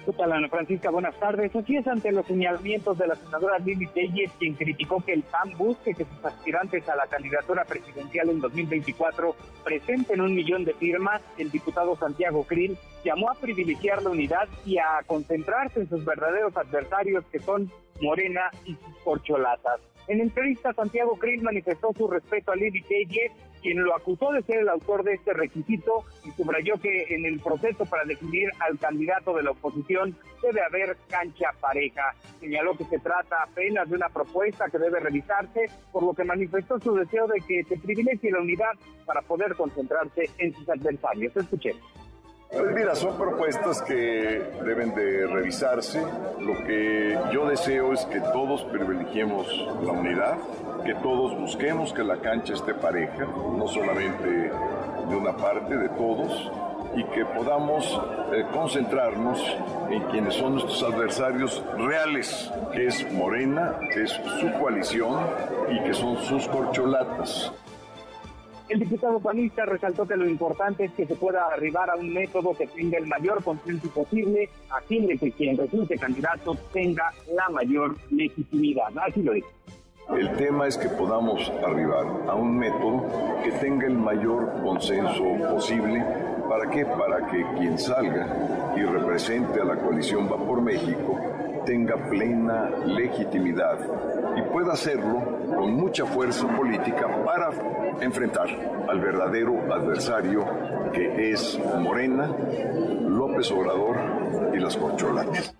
¿Qué 0.08 0.14
tal, 0.14 0.32
Ana 0.32 0.48
Francisca? 0.48 0.90
Buenas 0.90 1.20
tardes. 1.20 1.54
Así 1.54 1.76
es, 1.76 1.86
ante 1.86 2.14
los 2.14 2.26
señalamientos 2.26 2.98
de 2.98 3.08
la 3.08 3.16
senadora 3.16 3.60
Lili 3.60 3.88
Telles, 3.88 4.32
quien 4.40 4.54
criticó 4.54 5.04
que 5.04 5.12
el 5.12 5.24
PAN 5.24 5.52
busque 5.58 5.94
que 5.94 6.06
sus 6.06 6.24
aspirantes 6.24 6.88
a 6.88 6.96
la 6.96 7.08
candidatura 7.08 7.66
presidencial 7.66 8.30
en 8.30 8.40
2024 8.40 9.36
presenten 9.66 10.22
un 10.22 10.34
millón 10.34 10.64
de 10.64 10.74
firmas, 10.76 11.22
el 11.38 11.52
diputado 11.52 11.98
Santiago 11.98 12.46
Krill 12.46 12.78
llamó 13.04 13.30
a 13.30 13.34
privilegiar 13.34 14.02
la 14.02 14.12
unidad 14.12 14.48
y 14.66 14.78
a 14.78 15.04
concentrarse 15.06 15.82
en 15.82 15.90
sus 15.90 16.06
verdaderos 16.06 16.56
adversarios, 16.56 17.26
que 17.26 17.40
son 17.40 17.70
Morena 18.00 18.50
y 18.64 18.76
sus 18.76 18.98
corcholatas. 19.04 19.82
En 20.08 20.22
entrevista, 20.22 20.72
Santiago 20.74 21.18
Krill 21.18 21.42
manifestó 21.42 21.92
su 21.94 22.08
respeto 22.08 22.54
a 22.54 22.56
Lili 22.56 22.82
Telles, 22.84 23.32
quien 23.62 23.84
lo 23.84 23.94
acusó 23.94 24.32
de 24.32 24.42
ser 24.44 24.60
el 24.60 24.70
autor 24.70 25.04
de 25.04 25.16
este 25.16 25.34
requisito 25.34 26.06
y 26.24 26.32
subrayó 26.32 26.76
que 26.76 27.08
en 27.10 27.26
el 27.26 27.42
proceso 27.42 27.86
para 27.86 28.06
definir 28.06 28.50
al 28.60 28.80
candidato 28.80 29.36
de 29.36 29.44
la 29.44 29.52
oposición 29.52 30.16
debe 30.42 30.62
haber 30.64 30.96
cancha 31.10 31.50
pareja. 31.60 32.16
Señaló 32.40 32.78
que 32.78 32.86
se 32.86 33.00
trata 33.00 33.44
apenas 33.44 33.90
de 33.90 33.96
una 33.96 34.08
propuesta 34.08 34.70
que 34.70 34.78
debe 34.78 35.02
revisarse, 35.02 35.66
por 35.92 36.04
lo 36.04 36.14
que 36.14 36.24
manifestó 36.24 36.80
su 36.80 36.96
deseo 36.96 37.28
de 37.28 37.42
que 37.46 37.64
se 37.66 37.78
privilegie 37.78 38.32
la 38.32 38.40
unidad 38.40 38.74
para 39.06 39.22
poder 39.22 39.56
concentrarse 39.56 40.30
en 40.38 40.54
sus 40.54 40.70
adversarios. 40.70 41.36
Escuchemos. 41.36 42.07
Pues 42.50 42.74
mira, 42.74 42.96
son 42.96 43.18
propuestas 43.18 43.82
que 43.82 43.94
deben 44.64 44.96
de 44.96 45.28
revisarse. 45.28 46.02
Lo 46.40 46.64
que 46.66 47.18
yo 47.34 47.46
deseo 47.48 47.92
es 47.92 48.06
que 48.06 48.22
todos 48.22 48.64
privilegiemos 48.66 49.48
la 49.84 49.92
unidad, 49.92 50.38
que 50.86 50.96
todos 50.96 51.38
busquemos 51.38 51.92
que 51.92 52.04
la 52.04 52.18
cancha 52.18 52.54
esté 52.54 52.74
pareja, 52.74 53.26
no 53.26 53.68
solamente 53.68 54.30
de 54.30 55.16
una 55.16 55.36
parte, 55.36 55.76
de 55.76 55.90
todos, 55.90 56.50
y 56.96 57.04
que 57.06 57.26
podamos 57.26 58.02
eh, 58.34 58.46
concentrarnos 58.54 59.40
en 59.90 60.02
quienes 60.04 60.36
son 60.36 60.54
nuestros 60.54 60.82
adversarios 60.84 61.62
reales, 61.78 62.52
que 62.72 62.88
es 62.88 63.12
Morena, 63.12 63.78
que 63.94 64.04
es 64.04 64.12
su 64.40 64.52
coalición 64.60 65.20
y 65.70 65.84
que 65.84 65.94
son 65.94 66.18
sus 66.24 66.48
corcholatas. 66.48 67.52
El 68.70 68.80
diputado 68.80 69.20
panista 69.20 69.66
resaltó 69.66 70.06
que 70.06 70.18
lo 70.18 70.28
importante 70.28 70.86
es 70.86 70.92
que 70.92 71.06
se 71.06 71.16
pueda 71.16 71.46
arribar 71.48 71.90
a 71.90 71.96
un 71.96 72.14
método 72.14 72.54
que 72.54 72.68
tenga 72.68 72.98
el 72.98 73.08
mayor 73.08 73.42
consenso 73.42 73.90
posible 73.90 74.50
a 74.70 74.82
fin 74.82 75.08
de 75.08 75.18
que 75.18 75.32
quien 75.32 75.58
resulte 75.58 75.98
candidato 75.98 76.56
tenga 76.74 77.14
la 77.34 77.48
mayor 77.50 77.96
legitimidad. 78.12 78.90
Así 78.98 79.24
lo 79.24 79.32
dijo. 79.34 79.48
El 80.16 80.32
tema 80.38 80.68
es 80.68 80.78
que 80.78 80.88
podamos 80.88 81.52
arribar 81.66 82.06
a 82.28 82.36
un 82.36 82.58
método 82.58 83.04
que 83.44 83.52
tenga 83.52 83.88
el 83.88 83.98
mayor 83.98 84.62
consenso 84.64 85.24
posible. 85.52 86.04
¿Para 86.48 86.70
qué? 86.70 86.86
Para 86.86 87.28
que 87.28 87.46
quien 87.58 87.78
salga 87.78 88.74
y 88.78 88.84
represente 88.84 89.60
a 89.62 89.66
la 89.66 89.76
coalición 89.76 90.32
Va 90.32 90.38
por 90.38 90.62
México 90.62 91.20
tenga 91.66 91.98
plena 92.10 92.70
legitimidad 92.86 93.78
y 94.38 94.42
pueda 94.54 94.72
hacerlo 94.72 95.22
con 95.54 95.74
mucha 95.74 96.06
fuerza 96.06 96.48
política 96.56 97.26
para 97.26 97.50
enfrentar 98.00 98.48
al 98.88 99.00
verdadero 99.02 99.74
adversario 99.74 100.46
que 100.94 101.32
es 101.32 101.60
Morena, 101.78 102.34
López 103.06 103.52
Obrador 103.52 103.98
y 104.54 104.60
las 104.60 104.78
corcholatas. 104.78 105.54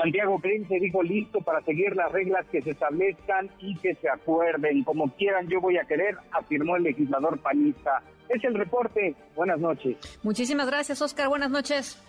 Santiago 0.00 0.38
Prince 0.38 0.78
dijo 0.80 1.02
listo 1.02 1.40
para 1.40 1.60
seguir 1.62 1.94
las 1.94 2.10
reglas 2.10 2.46
que 2.50 2.62
se 2.62 2.70
establezcan 2.70 3.50
y 3.58 3.76
que 3.76 3.94
se 3.96 4.08
acuerden. 4.08 4.82
Como 4.82 5.10
quieran, 5.14 5.46
yo 5.48 5.60
voy 5.60 5.76
a 5.76 5.84
querer, 5.84 6.16
afirmó 6.32 6.76
el 6.76 6.84
legislador 6.84 7.38
panista. 7.40 8.02
Es 8.28 8.42
el 8.44 8.54
reporte. 8.54 9.14
Buenas 9.36 9.58
noches. 9.58 9.96
Muchísimas 10.22 10.66
gracias, 10.68 11.02
Oscar. 11.02 11.28
Buenas 11.28 11.50
noches. 11.50 12.02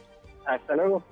Hasta 0.46 0.76
luego. 0.76 1.04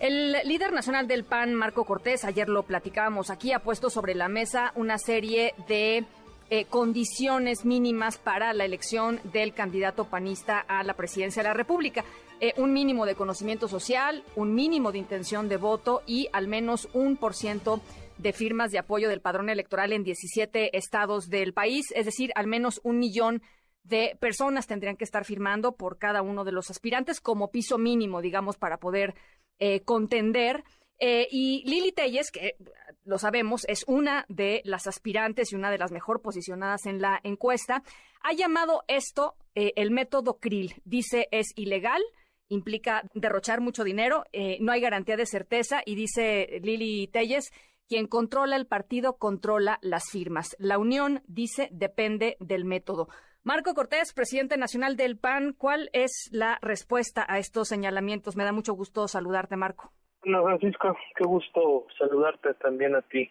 El 0.00 0.32
líder 0.44 0.72
nacional 0.72 1.06
del 1.06 1.22
PAN, 1.22 1.54
Marco 1.54 1.84
Cortés, 1.84 2.24
ayer 2.24 2.48
lo 2.48 2.64
platicábamos 2.64 3.30
aquí, 3.30 3.52
ha 3.52 3.60
puesto 3.60 3.90
sobre 3.90 4.14
la 4.16 4.28
mesa 4.28 4.72
una 4.74 4.98
serie 4.98 5.54
de 5.68 6.04
eh, 6.50 6.64
condiciones 6.66 7.64
mínimas 7.64 8.18
para 8.18 8.52
la 8.52 8.64
elección 8.64 9.20
del 9.32 9.54
candidato 9.54 10.06
panista 10.06 10.58
a 10.58 10.82
la 10.82 10.94
presidencia 10.94 11.42
de 11.42 11.48
la 11.48 11.54
República. 11.54 12.04
Eh, 12.40 12.52
un 12.56 12.72
mínimo 12.72 13.06
de 13.06 13.14
conocimiento 13.14 13.68
social, 13.68 14.24
un 14.34 14.54
mínimo 14.54 14.90
de 14.90 14.98
intención 14.98 15.48
de 15.48 15.56
voto 15.56 16.02
y 16.04 16.28
al 16.32 16.48
menos 16.48 16.88
un 16.92 17.16
por 17.16 17.34
ciento 17.34 17.80
de 18.18 18.32
firmas 18.32 18.72
de 18.72 18.78
apoyo 18.78 19.08
del 19.08 19.20
padrón 19.20 19.50
electoral 19.50 19.92
en 19.92 20.02
17 20.02 20.76
estados 20.76 21.28
del 21.28 21.52
país, 21.52 21.86
es 21.94 22.06
decir, 22.06 22.32
al 22.34 22.48
menos 22.48 22.80
un 22.82 22.98
millón 22.98 23.40
de 23.84 24.16
personas 24.20 24.66
tendrían 24.66 24.96
que 24.96 25.04
estar 25.04 25.24
firmando 25.24 25.76
por 25.76 25.96
cada 25.96 26.22
uno 26.22 26.44
de 26.44 26.52
los 26.52 26.70
aspirantes 26.70 27.20
como 27.20 27.50
piso 27.50 27.78
mínimo, 27.78 28.20
digamos, 28.20 28.56
para 28.56 28.78
poder 28.78 29.14
eh, 29.60 29.80
contender. 29.80 30.64
Eh, 30.98 31.28
y 31.30 31.62
Lili 31.66 31.92
Telles, 31.92 32.30
que 32.32 32.56
lo 33.04 33.18
sabemos, 33.18 33.64
es 33.68 33.84
una 33.86 34.26
de 34.28 34.60
las 34.64 34.86
aspirantes 34.88 35.52
y 35.52 35.56
una 35.56 35.70
de 35.70 35.78
las 35.78 35.92
mejor 35.92 36.20
posicionadas 36.20 36.86
en 36.86 37.00
la 37.00 37.20
encuesta, 37.22 37.82
ha 38.22 38.32
llamado 38.32 38.82
esto 38.88 39.36
el 39.54 39.90
método 39.92 40.38
Krill. 40.40 40.74
Dice 40.84 41.28
es 41.30 41.52
ilegal, 41.54 42.02
implica 42.48 43.02
derrochar 43.14 43.60
mucho 43.60 43.84
dinero, 43.84 44.24
no 44.60 44.72
hay 44.72 44.80
garantía 44.80 45.16
de 45.16 45.26
certeza 45.26 45.82
y 45.84 45.94
dice 45.94 46.60
Lili 46.62 47.08
Telles, 47.08 47.52
quien 47.88 48.06
controla 48.06 48.56
el 48.56 48.66
partido 48.66 49.18
controla 49.18 49.78
las 49.82 50.04
firmas. 50.10 50.56
La 50.58 50.78
unión, 50.78 51.20
dice, 51.26 51.68
depende 51.70 52.36
del 52.40 52.64
método. 52.64 53.08
Marco 53.42 53.74
Cortés, 53.74 54.14
presidente 54.14 54.56
nacional 54.56 54.96
del 54.96 55.18
PAN, 55.18 55.52
¿cuál 55.52 55.90
es 55.92 56.30
la 56.32 56.58
respuesta 56.62 57.26
a 57.28 57.38
estos 57.38 57.68
señalamientos? 57.68 58.36
Me 58.36 58.44
da 58.44 58.52
mucho 58.52 58.72
gusto 58.72 59.06
saludarte, 59.06 59.56
Marco. 59.56 59.92
Hola, 60.24 60.42
Francisco, 60.42 60.96
qué 61.14 61.24
gusto 61.24 61.86
saludarte 61.98 62.54
también 62.54 62.94
a 62.94 63.02
ti 63.02 63.30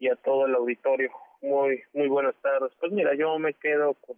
y 0.00 0.08
a 0.08 0.16
todo 0.16 0.46
el 0.46 0.56
auditorio. 0.56 1.12
Muy, 1.40 1.80
muy 1.92 2.08
buenas 2.08 2.34
tardes. 2.42 2.72
Pues 2.80 2.90
mira, 2.90 3.14
yo 3.14 3.38
me 3.38 3.54
quedo 3.54 3.94
con 3.94 4.16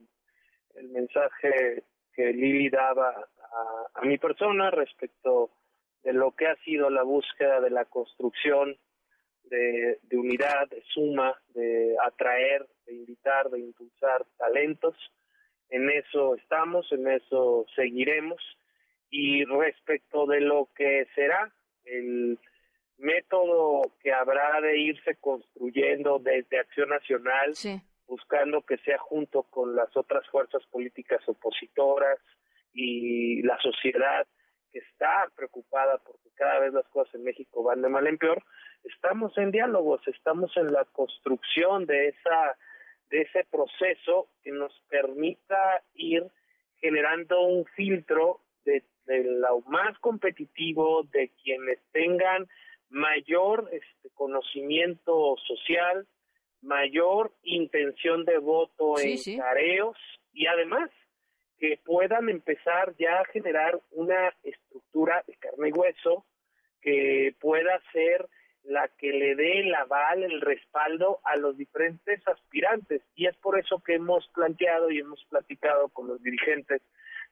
el 0.77 0.89
mensaje 0.89 1.83
que 2.15 2.33
Lili 2.33 2.71
daba 2.71 3.29
a, 3.53 4.01
a 4.01 4.05
mi 4.05 4.19
persona 4.19 4.71
respecto 4.71 5.51
de 6.03 6.13
lo 6.13 6.33
que 6.33 6.47
ha 6.47 6.57
sido 6.65 6.91
la 6.91 7.03
búsqueda 7.03 7.61
de 7.61 7.71
la 7.71 7.85
construcción 7.85 8.77
de, 9.45 9.99
de 10.03 10.17
unidad, 10.17 10.69
de 10.69 10.83
suma, 10.93 11.35
de 11.55 11.97
atraer, 12.05 12.67
de 12.87 12.95
invitar, 12.95 13.51
de 13.51 13.61
impulsar 13.61 14.25
talentos 14.37 14.95
en 15.69 15.91
eso 15.91 16.37
estamos, 16.37 16.91
en 16.93 17.09
eso 17.09 17.67
seguiremos. 17.75 18.41
Y 19.11 19.45
respecto 19.45 20.27
de 20.27 20.41
lo 20.41 20.69
que 20.75 21.07
será 21.15 21.53
el 21.85 22.39
método 22.99 23.93
que 24.01 24.13
habrá 24.13 24.61
de 24.61 24.79
irse 24.79 25.17
construyendo 25.17 26.19
desde 26.19 26.59
Acción 26.59 26.89
Nacional, 26.89 27.53
buscando 28.07 28.63
que 28.63 28.79
sea 28.79 28.99
junto 28.99 29.45
con 29.45 29.77
las 29.77 29.95
otras 29.97 30.27
fuerzas 30.29 30.63
políticas 30.71 31.21
opositoras 31.29 32.19
y 32.77 33.43
la 33.43 33.59
sociedad 33.61 34.27
que 34.71 34.81
está 34.81 35.31
preocupada 35.35 35.99
porque 36.05 36.29
cada 36.35 36.61
vez 36.61 36.73
las 36.75 36.87
cosas 36.89 37.15
en 37.15 37.25
México 37.25 37.63
van 37.63 37.81
de 37.81 37.89
mal 37.89 38.07
en 38.07 38.19
peor, 38.19 38.45
estamos 38.85 39.37
en 39.39 39.51
diálogos, 39.51 40.07
estamos 40.07 40.55
en 40.57 40.73
la 40.73 40.85
construcción 40.85 41.87
de 41.87 42.09
esa 42.09 42.57
de 43.11 43.23
ese 43.23 43.45
proceso 43.51 44.29
que 44.43 44.51
nos 44.51 44.73
permita 44.89 45.83
ir 45.95 46.25
generando 46.81 47.41
un 47.43 47.65
filtro 47.77 48.41
de, 48.65 48.83
lo 49.07 49.61
más 49.61 49.97
competitivo, 50.01 51.05
de 51.13 51.31
quienes 51.43 51.79
tengan 51.93 52.49
mayor 52.89 53.69
este, 53.73 54.11
conocimiento 54.15 55.37
social, 55.47 56.09
mayor 56.61 57.33
intención 57.45 58.25
de 58.25 58.39
voto 58.39 58.99
en 58.99 59.17
tareos 59.39 59.97
y 60.33 60.49
además 60.49 60.91
que 61.59 61.79
puedan 61.85 62.29
empezar 62.29 62.95
ya 62.99 63.21
a 63.21 63.25
generar 63.27 63.79
una 63.93 64.35
estructura 64.43 65.25
de 65.27 65.35
carne 65.35 65.69
y 65.69 65.73
hueso 65.73 66.27
que 66.81 67.35
pueda 67.41 67.81
ser 67.93 68.27
la 68.65 68.89
que 68.99 69.13
le 69.13 69.35
dé 69.37 69.61
el 69.61 69.75
aval, 69.75 70.25
el 70.25 70.41
respaldo 70.41 71.21
a 71.25 71.37
los 71.37 71.57
diferentes 71.57 72.27
aspirantes. 72.27 73.03
Y 73.15 73.27
es 73.27 73.37
por 73.37 73.59
eso 73.59 73.81
que 73.81 73.95
hemos 73.95 74.29
planteado 74.29 74.91
y 74.91 74.99
hemos 74.99 75.25
platicado 75.27 75.89
con 75.89 76.09
los 76.09 76.23
dirigentes 76.23 76.83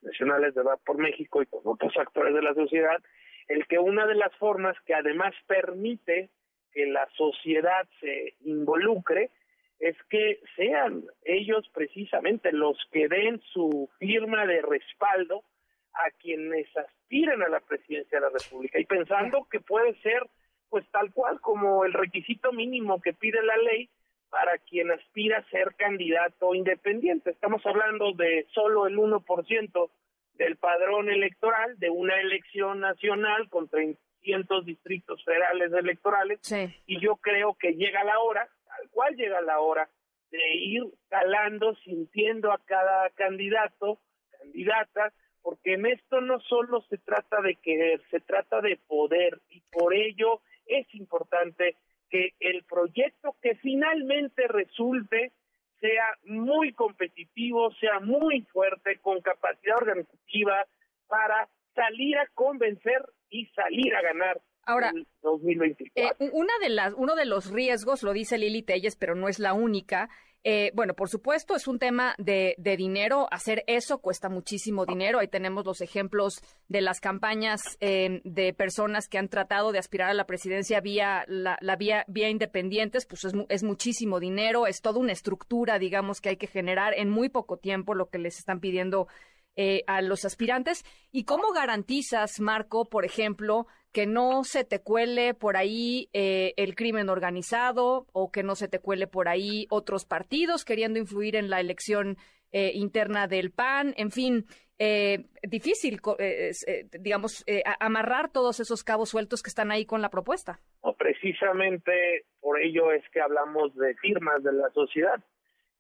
nacionales 0.03 0.55
de 0.55 0.63
Va 0.63 0.77
por 0.77 0.99
México 0.99 1.43
y 1.43 1.47
con 1.47 1.61
otros 1.65 1.97
actores 1.97 2.35
de 2.35 2.43
la 2.43 2.55
sociedad, 2.55 3.03
el 3.49 3.67
que 3.67 3.79
una 3.79 4.07
de 4.07 4.15
las 4.15 4.35
formas 4.37 4.77
que 4.87 4.95
además 4.95 5.35
permite 5.47 6.31
que 6.73 6.87
la 6.87 7.09
sociedad 7.17 7.87
se 8.01 8.35
involucre 8.45 9.31
es 9.85 9.97
que 10.09 10.41
sean 10.57 11.05
ellos 11.25 11.69
precisamente 11.75 12.53
los 12.53 12.79
que 12.91 13.07
den 13.07 13.39
su 13.53 13.91
firma 13.99 14.47
de 14.47 14.63
respaldo 14.63 15.45
a 15.93 16.11
quienes 16.23 16.67
aspiren 16.75 17.43
a 17.43 17.49
la 17.49 17.61
presidencia 17.61 18.19
de 18.19 18.27
la 18.27 18.31
República. 18.31 18.81
Y 18.81 18.87
pensando 18.87 19.47
que 19.51 19.61
puede 19.61 19.95
ser 20.01 20.27
pues 20.71 20.91
tal 20.91 21.13
cual 21.13 21.39
como 21.41 21.85
el 21.85 21.93
requisito 21.93 22.51
mínimo 22.51 23.01
que 23.03 23.13
pide 23.13 23.43
la 23.43 23.57
ley 23.59 23.91
para 24.31 24.57
quien 24.59 24.91
aspira 24.91 25.39
a 25.39 25.51
ser 25.51 25.75
candidato 25.77 26.55
independiente. 26.55 27.31
Estamos 27.31 27.65
hablando 27.67 28.13
de 28.13 28.47
solo 28.55 28.87
el 28.87 28.97
1% 28.97 29.91
del 30.39 30.57
padrón 30.57 31.11
electoral 31.11 31.79
de 31.79 31.91
una 31.91 32.19
elección 32.21 32.81
nacional 32.81 33.51
con 33.51 33.69
300 33.69 34.65
distritos 34.65 35.23
federales 35.25 35.73
electorales. 35.73 36.41
Y 36.87 36.99
yo 37.01 37.17
creo 37.17 37.55
que 37.55 37.75
llega 37.75 38.03
la 38.03 38.19
hora, 38.19 38.49
tal 38.77 38.91
cual 38.91 39.15
llega 39.17 39.41
la 39.41 39.61
hora 39.61 39.89
de 40.31 40.55
ir 40.57 40.83
calando, 41.09 41.75
sintiendo 41.77 42.53
a 42.53 42.59
cada 42.65 43.11
candidato, 43.11 44.01
candidata, 44.39 45.13
porque 45.43 45.75
en 45.75 45.87
esto 45.87 46.21
no 46.21 46.41
solo 46.41 46.83
se 46.89 46.99
trata 46.99 47.41
de 47.43 47.57
querer, 47.57 48.01
se 48.11 48.21
trata 48.21 48.61
de 48.61 48.79
poder 48.89 49.41
y 49.51 49.61
por 49.71 49.95
ello 49.95 50.41
es 50.67 50.93
importante 50.95 51.77
que 52.09 52.33
el 52.41 52.65
proyecto 52.65 53.37
que 53.43 53.55
finalmente 53.57 54.49
resulte 54.49 55.33
sea 55.81 56.17
muy 56.25 56.73
competitivo, 56.73 57.73
sea 57.75 58.01
muy 58.01 58.43
fuerte, 58.53 58.99
con 59.01 59.21
capacidad 59.21 59.77
organizativa 59.77 60.65
para 61.07 61.49
salir 61.75 62.17
a 62.19 62.27
convencer 62.29 63.05
y 63.29 63.47
salir 63.49 63.95
a 63.95 64.01
ganar 64.01 64.41
Ahora, 64.67 64.93
2024. 65.23 66.27
Eh, 66.27 66.31
una 66.33 66.53
de 66.61 66.69
las, 66.69 66.95
uno 66.97 67.15
de 67.15 67.27
los 67.27 67.51
riesgos, 67.51 68.03
lo 68.03 68.13
dice 68.13 68.39
Lili 68.39 68.63
Telles, 68.63 68.97
pero 68.97 69.15
no 69.15 69.29
es 69.29 69.39
la 69.39 69.53
única, 69.53 70.09
eh, 70.47 70.73
bueno, 70.75 70.93
por 70.93 71.09
supuesto, 71.09 71.57
es 71.57 71.67
un 71.67 71.79
tema 71.79 72.15
de, 72.19 72.55
dinero. 72.59 73.27
Hacer 73.31 73.65
eso 73.67 73.99
cuesta 73.99 74.29
muchísimo 74.29 74.85
dinero. 74.85 75.19
Ahí 75.19 75.29
tenemos 75.29 75.65
los 75.65 75.81
ejemplos 75.81 76.43
de 76.69 76.83
las 76.83 77.01
campañas 77.01 77.63
eh, 77.81 78.21
de 78.25 78.53
personas 78.53 79.09
que 79.09 79.17
han 79.17 79.31
tratado 79.31 79.73
de 79.73 79.79
aspirar 79.79 80.11
a 80.11 80.15
la 80.15 80.27
presidencia 80.27 80.83
vía 80.83 81.25
la, 81.29 81.77
vía, 81.77 82.05
vía 82.09 82.29
independientes. 82.29 83.07
Pues 83.07 83.25
es, 83.25 83.33
es, 83.49 83.63
muchísimo 83.63 84.21
dinero. 84.21 84.67
Es 84.67 84.83
toda 84.83 85.01
una 85.01 85.13
estructura, 85.13 85.79
digamos, 85.79 86.21
que 86.21 86.29
hay 86.29 86.37
que 86.37 86.47
generar 86.47 86.93
en 86.95 87.09
muy 87.09 87.31
poco 87.31 87.57
tiempo 87.57 87.95
lo 87.95 88.11
que 88.11 88.19
les 88.19 88.39
están 88.39 88.61
pidiendo 88.61 89.09
eh, 89.57 89.85
a 89.87 90.03
los 90.03 90.25
aspirantes. 90.25 90.85
¿Y 91.13 91.25
cómo 91.25 91.53
garantizas, 91.53 92.41
Marco, 92.41 92.87
por 92.87 93.05
ejemplo, 93.05 93.69
que 93.95 94.07
no 94.07 94.43
se 94.43 94.65
te 94.65 94.81
cuele 94.81 95.35
por 95.35 95.57
ahí 95.57 96.09
eh, 96.13 96.53
el 96.57 96.75
crimen 96.75 97.09
organizado 97.09 98.07
o 98.13 98.33
que 98.33 98.43
no 98.43 98.57
se 98.57 98.67
te 98.67 98.81
cuele 98.81 99.07
por 99.07 99.29
ahí 99.29 99.67
otros 99.71 100.05
partidos 100.05 100.65
queriendo 100.65 100.99
influir 100.99 101.37
en 101.37 101.49
la 101.49 101.61
elección 101.61 102.17
eh, 102.51 102.73
interna 102.75 103.29
del 103.29 103.53
PAN, 103.53 103.95
en 103.97 104.11
fin, 104.11 104.47
eh, 104.81 105.27
difícil, 105.45 106.01
digamos, 106.99 107.45
amarrar 107.79 108.33
todos 108.33 108.59
esos 108.59 108.83
cabos 108.83 109.11
sueltos 109.11 109.43
que 109.43 109.49
están 109.49 109.71
ahí 109.71 109.87
con 109.87 110.03
la 110.03 110.11
propuesta. 110.11 110.59
O 110.81 110.95
precisamente 110.95 112.25
por 112.41 112.61
ello 112.61 112.91
es 112.91 113.09
que 113.11 113.21
hablamos 113.21 113.75
de 113.77 113.95
firmas 113.95 114.43
de 114.43 114.53
la 114.53 114.71
sociedad 114.71 115.23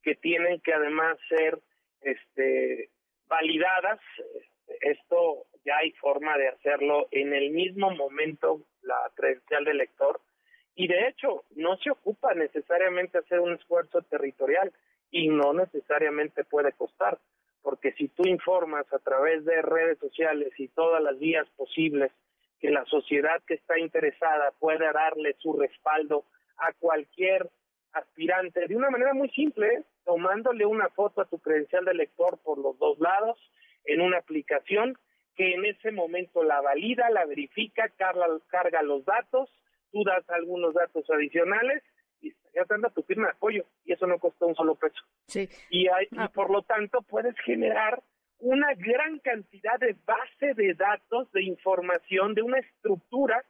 que 0.02 0.14
tienen 0.14 0.60
que 0.60 0.72
además 0.72 1.16
ser 1.28 1.58
este, 2.02 2.90
validadas. 3.26 3.98
Esto 4.80 5.46
ya 5.64 5.76
hay 5.78 5.92
forma 5.92 6.36
de 6.36 6.48
hacerlo 6.48 7.08
en 7.10 7.32
el 7.32 7.50
mismo 7.50 7.90
momento 7.90 8.60
la 8.82 9.10
credencial 9.14 9.64
del 9.64 9.78
lector. 9.78 10.20
Y 10.74 10.88
de 10.88 11.08
hecho 11.08 11.44
no 11.56 11.76
se 11.78 11.90
ocupa 11.90 12.34
necesariamente 12.34 13.18
hacer 13.18 13.40
un 13.40 13.54
esfuerzo 13.54 14.02
territorial 14.02 14.72
y 15.10 15.28
no 15.28 15.52
necesariamente 15.52 16.44
puede 16.44 16.72
costar 16.72 17.18
porque 17.64 17.92
si 17.92 18.08
tú 18.08 18.24
informas 18.26 18.84
a 18.92 18.98
través 18.98 19.42
de 19.46 19.62
redes 19.62 19.98
sociales 19.98 20.52
y 20.58 20.68
todas 20.68 21.02
las 21.02 21.18
vías 21.18 21.48
posibles 21.56 22.12
que 22.60 22.70
la 22.70 22.84
sociedad 22.84 23.42
que 23.46 23.54
está 23.54 23.78
interesada 23.78 24.52
pueda 24.60 24.92
darle 24.92 25.34
su 25.38 25.54
respaldo 25.54 26.24
a 26.58 26.74
cualquier 26.74 27.48
aspirante 27.94 28.68
de 28.68 28.76
una 28.76 28.90
manera 28.90 29.14
muy 29.14 29.30
simple, 29.30 29.82
tomándole 30.04 30.66
una 30.66 30.90
foto 30.90 31.22
a 31.22 31.24
tu 31.24 31.38
credencial 31.38 31.86
de 31.86 31.94
lector 31.94 32.38
por 32.44 32.58
los 32.58 32.78
dos 32.78 32.98
lados 33.00 33.38
en 33.86 34.02
una 34.02 34.18
aplicación 34.18 34.98
que 35.36 35.54
en 35.54 35.64
ese 35.64 35.90
momento 35.90 36.42
la 36.42 36.60
valida, 36.60 37.10
la 37.10 37.26
verifica, 37.26 37.88
carga, 37.96 38.26
carga 38.48 38.82
los 38.82 39.04
datos, 39.04 39.50
tú 39.92 40.04
das 40.04 40.28
algunos 40.30 40.74
datos 40.74 41.04
adicionales 41.10 41.82
y 42.20 42.32
ya 42.54 42.64
te 42.64 42.74
anda 42.74 42.90
tu 42.90 43.02
firma 43.02 43.26
de 43.26 43.32
apoyo 43.32 43.64
y 43.84 43.92
eso 43.92 44.06
no 44.06 44.18
costó 44.18 44.46
un 44.46 44.54
solo 44.54 44.74
peso. 44.76 45.02
Sí. 45.26 45.48
Y, 45.70 45.88
hay, 45.88 46.06
y 46.10 46.18
ah. 46.18 46.30
por 46.32 46.50
lo 46.50 46.62
tanto 46.62 47.02
puedes 47.02 47.38
generar 47.40 48.02
una 48.38 48.74
gran 48.74 49.18
cantidad 49.20 49.78
de 49.78 49.96
base 50.04 50.54
de 50.54 50.74
datos, 50.74 51.30
de 51.32 51.42
información, 51.42 52.34
de 52.34 52.42
una 52.42 52.58
estructura 52.58 53.44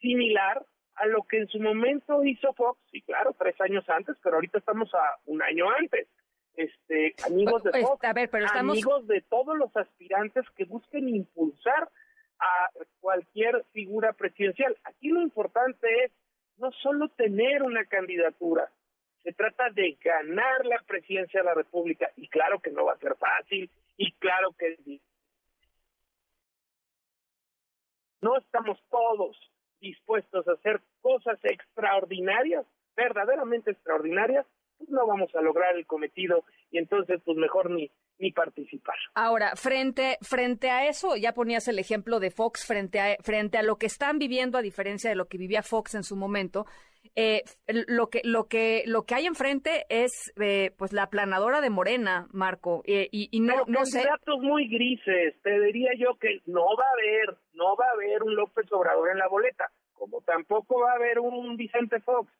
similar 0.00 0.64
a 0.94 1.06
lo 1.06 1.24
que 1.24 1.38
en 1.38 1.48
su 1.48 1.60
momento 1.60 2.24
hizo 2.24 2.54
Fox, 2.54 2.80
y 2.92 3.02
claro, 3.02 3.34
tres 3.38 3.60
años 3.60 3.84
antes, 3.88 4.16
pero 4.22 4.36
ahorita 4.36 4.58
estamos 4.58 4.92
a 4.94 5.18
un 5.26 5.42
año 5.42 5.70
antes 5.70 6.08
este, 6.56 7.14
amigos 7.24 7.62
de 7.62 7.70
pues, 7.70 7.86
a 8.02 8.12
ver, 8.12 8.30
pero 8.30 8.46
estamos... 8.46 8.72
amigos 8.72 9.06
de 9.06 9.20
todos 9.22 9.56
los 9.56 9.76
aspirantes 9.76 10.44
que 10.56 10.64
busquen 10.64 11.08
impulsar 11.08 11.90
a 12.38 12.70
cualquier 13.00 13.64
figura 13.72 14.12
presidencial. 14.12 14.76
Aquí 14.84 15.08
lo 15.08 15.22
importante 15.22 15.86
es 16.04 16.12
no 16.58 16.70
solo 16.72 17.08
tener 17.10 17.62
una 17.62 17.84
candidatura, 17.84 18.70
se 19.26 19.32
trata 19.32 19.70
de 19.70 19.98
ganar 20.02 20.64
la 20.66 20.80
presidencia 20.86 21.40
de 21.40 21.46
la 21.46 21.54
República 21.54 22.10
y 22.14 22.28
claro 22.28 22.60
que 22.60 22.70
no 22.70 22.84
va 22.84 22.92
a 22.92 22.98
ser 22.98 23.16
fácil 23.16 23.68
y 23.96 24.12
claro 24.12 24.52
que 24.52 25.00
no 28.20 28.36
estamos 28.36 28.78
todos 28.88 29.36
dispuestos 29.80 30.46
a 30.46 30.52
hacer 30.52 30.80
cosas 31.00 31.40
extraordinarias, 31.42 32.64
verdaderamente 32.94 33.72
extraordinarias, 33.72 34.46
pues 34.78 34.90
no 34.90 35.06
vamos 35.06 35.34
a 35.34 35.40
lograr 35.40 35.76
el 35.76 35.86
cometido 35.86 36.44
y 36.70 36.78
entonces 36.78 37.20
pues 37.24 37.36
mejor 37.36 37.70
ni 37.70 37.90
ni 38.18 38.32
participar. 38.32 38.96
Ahora, 39.14 39.56
frente 39.56 40.16
frente 40.22 40.70
a 40.70 40.88
eso, 40.88 41.16
ya 41.16 41.34
ponías 41.34 41.68
el 41.68 41.78
ejemplo 41.78 42.18
de 42.18 42.30
Fox 42.30 42.66
frente 42.66 43.00
a 43.00 43.16
frente 43.22 43.58
a 43.58 43.62
lo 43.62 43.76
que 43.76 43.86
están 43.86 44.18
viviendo 44.18 44.58
a 44.58 44.62
diferencia 44.62 45.10
de 45.10 45.16
lo 45.16 45.26
que 45.26 45.38
vivía 45.38 45.62
Fox 45.62 45.94
en 45.94 46.02
su 46.02 46.16
momento, 46.16 46.64
eh, 47.14 47.42
lo 47.66 48.08
que 48.08 48.22
lo 48.24 48.48
que 48.48 48.84
lo 48.86 49.04
que 49.04 49.14
hay 49.14 49.26
enfrente 49.26 49.86
es 49.88 50.32
eh, 50.40 50.72
pues 50.76 50.92
la 50.92 51.10
planadora 51.10 51.60
de 51.60 51.70
Morena, 51.70 52.26
Marco, 52.32 52.82
eh, 52.86 53.08
y, 53.10 53.28
y, 53.30 53.40
no 53.40 53.64
no 53.66 53.84
sé. 53.84 54.02
datos 54.04 54.40
muy 54.40 54.68
grises. 54.68 55.34
Te 55.42 55.60
diría 55.60 55.90
yo 55.98 56.16
que 56.18 56.40
no 56.46 56.64
va 56.76 56.84
a 56.84 56.92
haber 56.92 57.38
no 57.54 57.76
va 57.76 57.86
a 57.86 57.92
haber 57.92 58.22
un 58.22 58.34
López 58.34 58.66
Obrador 58.72 59.10
en 59.10 59.18
la 59.18 59.28
boleta, 59.28 59.70
como 59.92 60.20
tampoco 60.22 60.80
va 60.80 60.92
a 60.92 60.96
haber 60.96 61.18
un 61.18 61.56
Vicente 61.56 62.00
Fox 62.00 62.32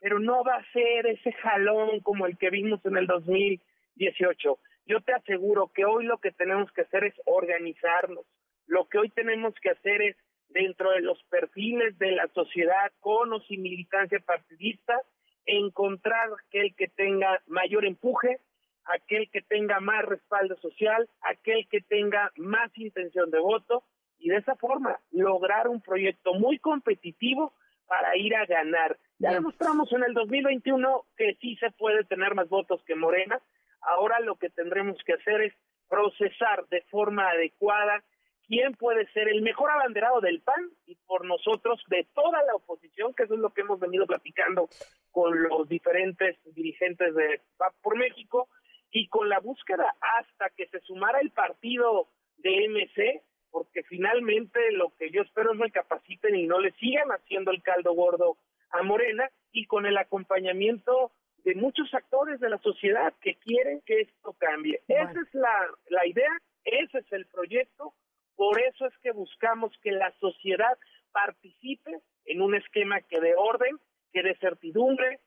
pero 0.00 0.18
no 0.18 0.42
va 0.42 0.56
a 0.56 0.72
ser 0.72 1.06
ese 1.06 1.32
jalón 1.32 2.00
como 2.00 2.26
el 2.26 2.36
que 2.38 2.50
vimos 2.50 2.84
en 2.84 2.96
el 2.96 3.06
2018. 3.06 4.58
Yo 4.86 5.00
te 5.02 5.12
aseguro 5.12 5.70
que 5.74 5.84
hoy 5.84 6.04
lo 6.04 6.18
que 6.18 6.32
tenemos 6.32 6.72
que 6.72 6.82
hacer 6.82 7.04
es 7.04 7.14
organizarnos. 7.26 8.24
Lo 8.66 8.88
que 8.88 8.98
hoy 8.98 9.10
tenemos 9.10 9.54
que 9.60 9.70
hacer 9.70 10.02
es, 10.02 10.16
dentro 10.48 10.90
de 10.90 11.00
los 11.00 11.22
perfiles 11.24 11.96
de 11.98 12.12
la 12.12 12.26
sociedad 12.28 12.90
con 12.98 13.32
o 13.32 13.40
sin 13.42 13.62
militancia 13.62 14.18
partidista, 14.18 15.00
encontrar 15.46 16.28
aquel 16.46 16.74
que 16.74 16.88
tenga 16.88 17.40
mayor 17.46 17.84
empuje, 17.84 18.40
aquel 18.84 19.30
que 19.30 19.42
tenga 19.42 19.80
más 19.80 20.04
respaldo 20.04 20.56
social, 20.56 21.08
aquel 21.22 21.68
que 21.68 21.80
tenga 21.82 22.32
más 22.36 22.76
intención 22.76 23.30
de 23.30 23.38
voto 23.38 23.84
y 24.18 24.28
de 24.28 24.36
esa 24.36 24.56
forma 24.56 24.98
lograr 25.12 25.68
un 25.68 25.80
proyecto 25.80 26.34
muy 26.34 26.58
competitivo 26.58 27.52
para 27.86 28.16
ir 28.16 28.34
a 28.34 28.46
ganar. 28.46 28.96
Ya 29.20 29.32
demostramos 29.34 29.92
en 29.92 30.02
el 30.02 30.14
2021 30.14 31.04
que 31.14 31.36
sí 31.42 31.54
se 31.56 31.70
puede 31.72 32.04
tener 32.04 32.34
más 32.34 32.48
votos 32.48 32.82
que 32.86 32.94
Morena. 32.94 33.38
Ahora 33.82 34.18
lo 34.20 34.36
que 34.36 34.48
tendremos 34.48 34.96
que 35.04 35.12
hacer 35.12 35.42
es 35.42 35.52
procesar 35.90 36.66
de 36.68 36.80
forma 36.90 37.28
adecuada 37.28 38.02
quién 38.46 38.72
puede 38.72 39.06
ser 39.12 39.28
el 39.28 39.42
mejor 39.42 39.70
abanderado 39.70 40.22
del 40.22 40.40
PAN 40.40 40.70
y 40.86 40.96
por 41.06 41.26
nosotros 41.26 41.82
de 41.88 42.08
toda 42.14 42.42
la 42.44 42.54
oposición, 42.54 43.12
que 43.12 43.24
eso 43.24 43.34
es 43.34 43.40
lo 43.40 43.50
que 43.50 43.60
hemos 43.60 43.78
venido 43.78 44.06
platicando 44.06 44.70
con 45.10 45.42
los 45.42 45.68
diferentes 45.68 46.38
dirigentes 46.54 47.14
de 47.14 47.42
PAP 47.58 47.74
por 47.82 47.98
México 47.98 48.48
y 48.90 49.06
con 49.08 49.28
la 49.28 49.38
búsqueda 49.40 49.94
hasta 50.18 50.48
que 50.56 50.66
se 50.68 50.80
sumara 50.80 51.20
el 51.20 51.30
partido 51.30 52.08
de 52.38 52.68
MC 52.68 53.22
porque 53.50 53.82
finalmente 53.82 54.72
lo 54.72 54.94
que 54.96 55.10
yo 55.10 55.20
espero 55.22 55.52
es 55.52 55.58
me 55.58 55.70
capaciten 55.70 56.36
y 56.36 56.46
no 56.46 56.58
le 56.58 56.72
sigan 56.72 57.10
haciendo 57.10 57.50
el 57.50 57.62
caldo 57.62 57.92
gordo 57.92 58.38
a 58.70 58.82
Morena 58.82 59.28
y 59.52 59.66
con 59.66 59.86
el 59.86 59.96
acompañamiento 59.98 61.12
de 61.44 61.54
muchos 61.54 61.92
actores 61.94 62.40
de 62.40 62.50
la 62.50 62.58
sociedad 62.58 63.14
que 63.20 63.36
quieren 63.36 63.80
que 63.86 64.00
esto 64.00 64.34
cambie. 64.34 64.82
Esa 64.88 65.10
es 65.10 65.34
la, 65.34 65.68
la 65.88 66.06
idea, 66.06 66.30
Ese 66.64 66.98
es 66.98 67.12
el 67.12 67.26
proyecto, 67.26 67.94
por 68.36 68.60
eso 68.60 68.86
es 68.86 68.96
que 69.02 69.12
buscamos 69.12 69.72
que 69.82 69.92
la 69.92 70.12
sociedad 70.18 70.78
participe 71.12 72.00
en 72.24 72.42
un 72.42 72.54
esquema 72.54 73.00
que 73.02 73.20
dé 73.20 73.34
orden, 73.36 73.78
que 74.12 74.22
dé 74.22 74.36
certidumbre 74.36 75.20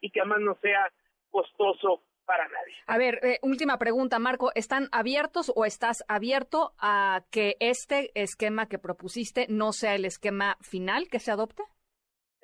y 0.00 0.10
que 0.10 0.20
además 0.20 0.40
no 0.40 0.54
sea 0.60 0.90
costoso 1.30 2.02
para 2.24 2.46
nadie. 2.48 2.74
A 2.86 2.98
ver, 2.98 3.20
eh, 3.22 3.38
última 3.42 3.78
pregunta, 3.78 4.18
Marco. 4.18 4.52
¿Están 4.54 4.88
abiertos 4.92 5.50
o 5.54 5.64
estás 5.64 6.04
abierto 6.08 6.74
a 6.78 7.24
que 7.30 7.56
este 7.58 8.10
esquema 8.14 8.68
que 8.68 8.78
propusiste 8.78 9.46
no 9.48 9.72
sea 9.72 9.94
el 9.94 10.04
esquema 10.04 10.56
final 10.60 11.08
que 11.08 11.20
se 11.20 11.30
adopte? 11.30 11.62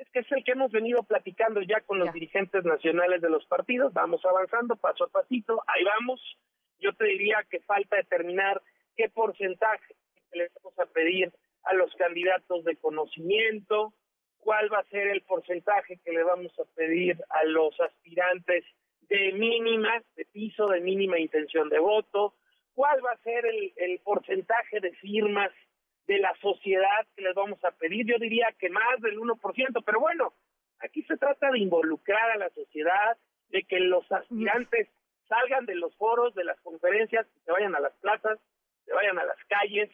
Es 0.05 0.10
que 0.10 0.18
es 0.18 0.32
el 0.32 0.44
que 0.44 0.52
hemos 0.52 0.70
venido 0.70 1.02
platicando 1.02 1.62
ya 1.62 1.81
con 1.81 1.98
los 1.98 2.12
dirigentes 2.12 2.62
nacionales 2.62 3.22
de 3.22 3.31
los 3.31 3.47
partidos. 3.47 3.93
Vamos 3.94 4.22
avanzando 4.26 4.76
paso 4.76 5.05
a 5.05 5.09
pasito, 5.09 5.62
ahí 5.66 5.82
vamos. 5.85 6.20
Yo 6.78 6.93
te 6.93 7.06
diría 7.06 7.39
que 7.48 7.60
falta 7.60 7.97
determinar 7.97 8.60
qué 8.97 9.09
porcentaje 9.09 9.94
le 10.32 10.51
vamos 10.56 10.78
a 10.78 10.86
pedir 10.93 11.32
a 11.62 11.72
los 11.72 11.94
candidatos 11.94 12.64
de 12.64 12.76
conocimiento, 12.76 13.94
cuál 14.39 14.70
va 14.70 14.81
a 14.81 14.90
ser 14.90 15.09
el 15.09 15.22
porcentaje 15.22 15.98
que 16.05 16.12
le 16.12 16.22
vamos 16.22 16.52
a 16.59 16.64
pedir 16.74 17.16
a 17.31 17.44
los 17.44 17.81
aspirantes 17.81 18.64
de 19.09 19.32
mínima, 19.32 20.02
de 20.16 20.26
piso, 20.26 20.68
de 20.68 20.81
mínima 20.81 21.18
intención 21.18 21.70
de 21.70 21.78
voto, 21.78 22.35
cuál 22.74 23.02
va 23.02 23.12
a 23.12 23.22
ser 23.22 23.47
el, 23.47 23.72
el 23.76 24.01
porcentaje 24.01 24.81
de 24.81 24.93
firmas 24.97 25.51
de 26.06 26.18
la 26.18 26.35
sociedad 26.40 27.06
que 27.16 27.22
les 27.22 27.35
vamos 27.35 27.62
a 27.64 27.70
pedir. 27.72 28.06
Yo 28.06 28.18
diría 28.18 28.48
que 28.59 28.68
más 28.70 29.01
del 29.01 29.18
1%, 29.18 29.82
pero 29.85 30.01
bueno, 30.01 30.32
aquí 30.81 31.02
se 31.05 31.16
trata 31.16 31.51
de 31.51 31.59
involucrar 31.59 32.31
a 32.32 32.36
la 32.36 32.51
sociedad, 32.51 33.16
de 33.48 33.62
que 33.64 33.81
los 33.81 34.10
aspirantes 34.10 34.89
salgan 35.28 35.66
de 35.66 35.76
los 35.76 35.94
foros, 35.97 36.35
de 36.35 36.44
las 36.44 36.60
conferencias, 36.60 37.26
que 37.26 37.40
se 37.40 37.52
vayan 37.52 37.74
a 37.74 37.81
las 37.81 37.94
plazas, 37.94 38.39
se 38.85 38.93
vayan 38.93 39.18
a 39.18 39.24
las 39.24 39.39
calles, 39.48 39.90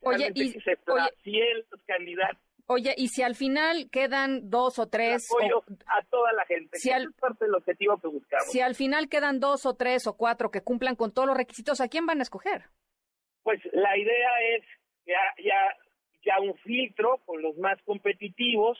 oye, 0.00 0.30
y, 0.34 0.52
se 0.60 0.78
oye, 0.86 1.64
los 1.70 1.82
candidatos 1.84 2.40
Oye, 2.72 2.94
y 2.96 3.08
si 3.08 3.24
al 3.24 3.34
final 3.34 3.90
quedan 3.90 4.48
dos 4.48 4.78
o 4.78 4.88
tres... 4.88 5.28
Apoyo 5.28 5.64
a 5.86 6.04
toda 6.04 6.32
la 6.34 6.46
gente. 6.46 6.78
Si 6.78 6.92
al, 6.92 7.08
es 7.08 7.14
parte 7.14 7.44
del 7.46 7.56
objetivo 7.56 7.98
que 7.98 8.06
buscamos. 8.06 8.46
Si 8.46 8.60
al 8.60 8.76
final 8.76 9.08
quedan 9.08 9.40
dos 9.40 9.66
o 9.66 9.74
tres 9.74 10.06
o 10.06 10.16
cuatro 10.16 10.52
que 10.52 10.60
cumplan 10.60 10.94
con 10.94 11.12
todos 11.12 11.26
los 11.26 11.36
requisitos, 11.36 11.80
¿a 11.80 11.88
quién 11.88 12.06
van 12.06 12.20
a 12.20 12.22
escoger? 12.22 12.66
Pues 13.42 13.60
la 13.72 13.98
idea 13.98 14.30
es 14.54 14.62
ya, 15.10 15.42
ya, 15.42 15.76
ya 16.24 16.40
un 16.40 16.54
filtro 16.58 17.18
con 17.26 17.42
los 17.42 17.56
más 17.58 17.80
competitivos 17.82 18.78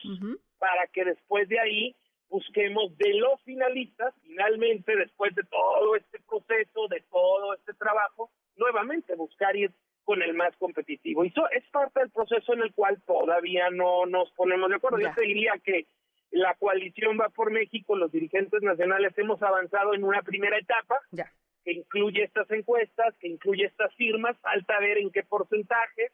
para 0.59 0.87
que 0.89 1.05
después 1.05 1.49
de 1.49 1.59
ahí 1.59 1.97
busquemos 2.29 2.97
de 2.97 3.15
los 3.15 3.43
finalistas, 3.43 4.15
finalmente, 4.23 4.95
después 4.95 5.35
de 5.35 5.43
todo 5.45 5.97
este 5.97 6.21
proceso, 6.21 6.87
de 6.89 7.01
todo 7.11 7.55
este 7.55 7.75
trabajo, 7.75 8.31
nuevamente 8.57 9.17
buscar 9.17 9.57
ir 9.57 9.73
con 10.05 10.23
el 10.23 10.35
más 10.35 10.57
competitivo. 10.57 11.25
Y 11.25 11.29
eso 11.29 11.49
es 11.51 11.65
parte 11.71 12.01
del 12.01 12.11
proceso 12.11 12.55
en 12.55 12.63
el 12.63 12.73
cual 12.73 13.03
todavía 13.03 13.71
no 13.71 14.07
nos 14.07 14.31
ponemos 14.33 14.69
de 14.71 14.77
acuerdo. 14.77 15.01
Yo 15.01 15.13
te 15.15 15.23
diría 15.23 15.53
que 15.65 15.87
la 16.31 16.55
coalición 16.55 17.19
va 17.21 17.29
por 17.29 17.51
México, 17.51 17.97
los 17.97 18.13
dirigentes 18.13 18.63
nacionales 18.63 19.13
hemos 19.19 19.43
avanzado 19.43 19.95
en 19.95 20.05
una 20.05 20.23
primera 20.23 20.57
etapa 20.57 21.01
que 21.65 21.73
incluye 21.73 22.23
estas 22.23 22.51
encuestas, 22.51 23.15
que 23.19 23.29
incluye 23.29 23.67
estas 23.67 23.95
firmas, 23.97 24.39
falta 24.39 24.79
ver 24.81 24.99
en 24.99 25.11
qué 25.11 25.23
porcentaje, 25.25 26.11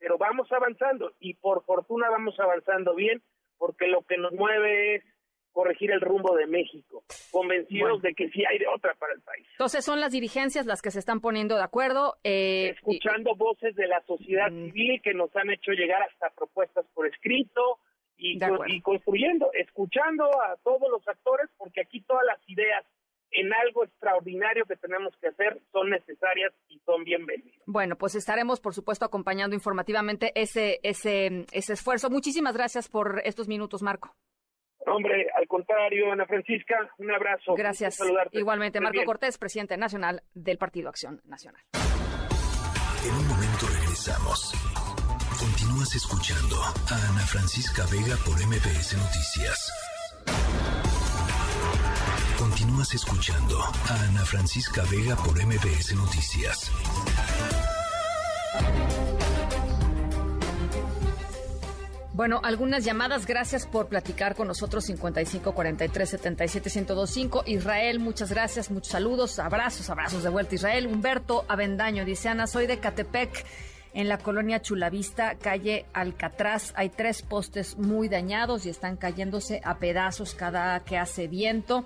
pero 0.00 0.18
vamos 0.18 0.50
avanzando 0.52 1.12
y 1.20 1.34
por 1.34 1.64
fortuna 1.64 2.08
vamos 2.10 2.38
avanzando 2.38 2.94
bien 2.94 3.22
porque 3.56 3.86
lo 3.86 4.02
que 4.02 4.16
nos 4.16 4.32
mueve 4.32 4.96
es 4.96 5.04
corregir 5.52 5.90
el 5.90 6.00
rumbo 6.00 6.36
de 6.36 6.46
México, 6.46 7.02
convencidos 7.32 8.00
de 8.02 8.14
que 8.14 8.28
sí 8.30 8.44
hay 8.48 8.58
de 8.58 8.68
otra 8.68 8.94
para 8.94 9.12
el 9.14 9.20
país. 9.22 9.44
Entonces 9.52 9.84
son 9.84 10.00
las 10.00 10.12
dirigencias 10.12 10.66
las 10.66 10.80
que 10.80 10.92
se 10.92 11.00
están 11.00 11.20
poniendo 11.20 11.56
de 11.56 11.64
acuerdo. 11.64 12.16
Eh, 12.22 12.74
Escuchando 12.76 13.34
voces 13.34 13.74
de 13.74 13.88
la 13.88 14.00
sociedad 14.02 14.52
mm. 14.52 14.66
civil 14.66 15.00
que 15.02 15.14
nos 15.14 15.34
han 15.34 15.50
hecho 15.50 15.72
llegar 15.72 16.00
hasta 16.02 16.30
propuestas 16.30 16.86
por 16.94 17.08
escrito 17.08 17.80
y, 18.16 18.38
y 18.68 18.80
construyendo, 18.82 19.50
escuchando 19.52 20.24
a 20.42 20.56
todos 20.62 20.88
los 20.90 21.06
actores, 21.08 21.48
porque 21.56 21.80
aquí 21.80 22.02
todas 22.02 22.24
las 22.24 22.38
ideas 22.48 22.84
en 23.30 23.52
algo 23.52 23.84
extraordinario 23.84 24.64
que 24.64 24.76
tenemos 24.76 25.14
que 25.20 25.28
hacer 25.28 25.60
son 25.72 25.90
necesarias 25.90 26.52
y 26.68 26.78
son 26.80 27.04
bienvenidas. 27.04 27.60
Bueno, 27.66 27.96
pues 27.96 28.14
estaremos, 28.14 28.60
por 28.60 28.74
supuesto, 28.74 29.04
acompañando 29.04 29.54
informativamente 29.54 30.32
ese, 30.34 30.80
ese, 30.82 31.44
ese 31.52 31.72
esfuerzo. 31.72 32.10
Muchísimas 32.10 32.56
gracias 32.56 32.88
por 32.88 33.20
estos 33.24 33.48
minutos, 33.48 33.82
Marco. 33.82 34.14
Hombre, 34.86 35.26
al 35.36 35.46
contrario, 35.46 36.12
Ana 36.12 36.26
Francisca, 36.26 36.76
un 36.98 37.10
abrazo. 37.10 37.54
Gracias. 37.54 37.98
Igualmente, 38.32 38.80
Marco 38.80 39.04
Cortés, 39.04 39.36
presidente 39.36 39.76
nacional 39.76 40.22
del 40.34 40.56
Partido 40.56 40.88
Acción 40.88 41.20
Nacional. 41.24 41.62
En 43.04 43.14
un 43.14 43.28
momento 43.28 43.66
regresamos. 43.80 44.52
Continúas 45.38 45.94
escuchando 45.94 46.56
a 46.56 47.10
Ana 47.10 47.26
Francisca 47.26 47.84
Vega 47.92 48.16
por 48.24 48.34
MPS 48.34 48.96
Noticias. 48.96 49.97
Continúas 52.38 52.94
escuchando 52.94 53.58
a 53.60 54.02
Ana 54.04 54.24
Francisca 54.24 54.84
Vega 54.88 55.16
por 55.16 55.44
MPS 55.44 55.96
Noticias. 55.96 56.70
Bueno, 62.12 62.40
algunas 62.44 62.84
llamadas. 62.84 63.26
Gracias 63.26 63.66
por 63.66 63.88
platicar 63.88 64.36
con 64.36 64.46
nosotros. 64.46 64.84
55 64.84 65.52
43 65.52 66.08
77 66.08 66.70
1025. 66.70 67.42
Israel, 67.46 67.98
muchas 67.98 68.30
gracias. 68.30 68.70
Muchos 68.70 68.92
saludos. 68.92 69.40
Abrazos, 69.40 69.90
abrazos 69.90 70.22
de 70.22 70.28
vuelta. 70.28 70.54
Israel. 70.54 70.86
Humberto 70.86 71.44
Avendaño 71.48 72.04
dice: 72.04 72.28
Ana, 72.28 72.46
soy 72.46 72.68
de 72.68 72.78
Catepec. 72.78 73.44
En 73.98 74.08
la 74.08 74.18
colonia 74.18 74.62
Chulavista, 74.62 75.34
calle 75.38 75.84
Alcatraz, 75.92 76.72
hay 76.76 76.88
tres 76.88 77.22
postes 77.22 77.76
muy 77.78 78.08
dañados 78.08 78.64
y 78.64 78.68
están 78.68 78.96
cayéndose 78.96 79.60
a 79.64 79.78
pedazos 79.80 80.36
cada 80.36 80.78
que 80.84 80.96
hace 80.96 81.26
viento. 81.26 81.84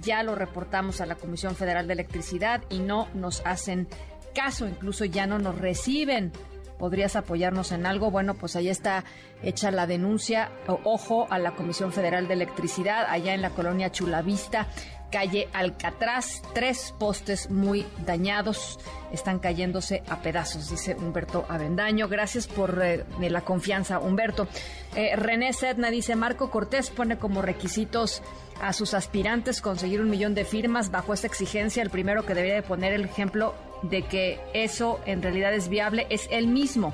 Ya 0.00 0.22
lo 0.22 0.36
reportamos 0.36 1.00
a 1.00 1.06
la 1.06 1.16
Comisión 1.16 1.56
Federal 1.56 1.88
de 1.88 1.94
Electricidad 1.94 2.62
y 2.70 2.78
no 2.78 3.08
nos 3.12 3.44
hacen 3.44 3.88
caso, 4.36 4.68
incluso 4.68 5.04
ya 5.04 5.26
no 5.26 5.40
nos 5.40 5.58
reciben 5.58 6.30
podrías 6.78 7.16
apoyarnos 7.16 7.72
en 7.72 7.86
algo, 7.86 8.10
bueno, 8.10 8.34
pues 8.34 8.56
ahí 8.56 8.68
está 8.68 9.04
hecha 9.42 9.70
la 9.70 9.86
denuncia. 9.86 10.50
Ojo 10.84 11.26
a 11.28 11.38
la 11.38 11.56
Comisión 11.56 11.92
Federal 11.92 12.28
de 12.28 12.34
Electricidad, 12.34 13.06
allá 13.08 13.34
en 13.34 13.42
la 13.42 13.50
colonia 13.50 13.90
Chulavista, 13.90 14.68
calle 15.10 15.48
Alcatraz, 15.52 16.42
tres 16.54 16.94
postes 16.98 17.50
muy 17.50 17.86
dañados, 18.04 18.78
están 19.12 19.38
cayéndose 19.38 20.02
a 20.08 20.20
pedazos, 20.20 20.70
dice 20.70 20.94
Humberto 20.94 21.46
Avendaño. 21.48 22.08
Gracias 22.08 22.46
por 22.46 22.80
eh, 22.82 23.04
la 23.20 23.40
confianza, 23.42 23.98
Humberto. 23.98 24.48
Eh, 24.94 25.16
René 25.16 25.52
Sedna 25.52 25.90
dice, 25.90 26.16
Marco 26.16 26.50
Cortés 26.50 26.90
pone 26.90 27.18
como 27.18 27.42
requisitos 27.42 28.22
a 28.60 28.72
sus 28.72 28.94
aspirantes 28.94 29.60
conseguir 29.60 30.00
un 30.00 30.10
millón 30.10 30.34
de 30.34 30.44
firmas 30.44 30.90
bajo 30.90 31.14
esta 31.14 31.26
exigencia. 31.26 31.82
El 31.82 31.90
primero 31.90 32.26
que 32.26 32.34
debería 32.34 32.56
de 32.56 32.62
poner 32.62 32.92
el 32.92 33.04
ejemplo 33.04 33.54
de 33.82 34.02
que 34.02 34.40
eso 34.54 35.00
en 35.06 35.22
realidad 35.22 35.54
es 35.54 35.68
viable 35.68 36.06
es 36.10 36.28
él 36.30 36.48
mismo. 36.48 36.92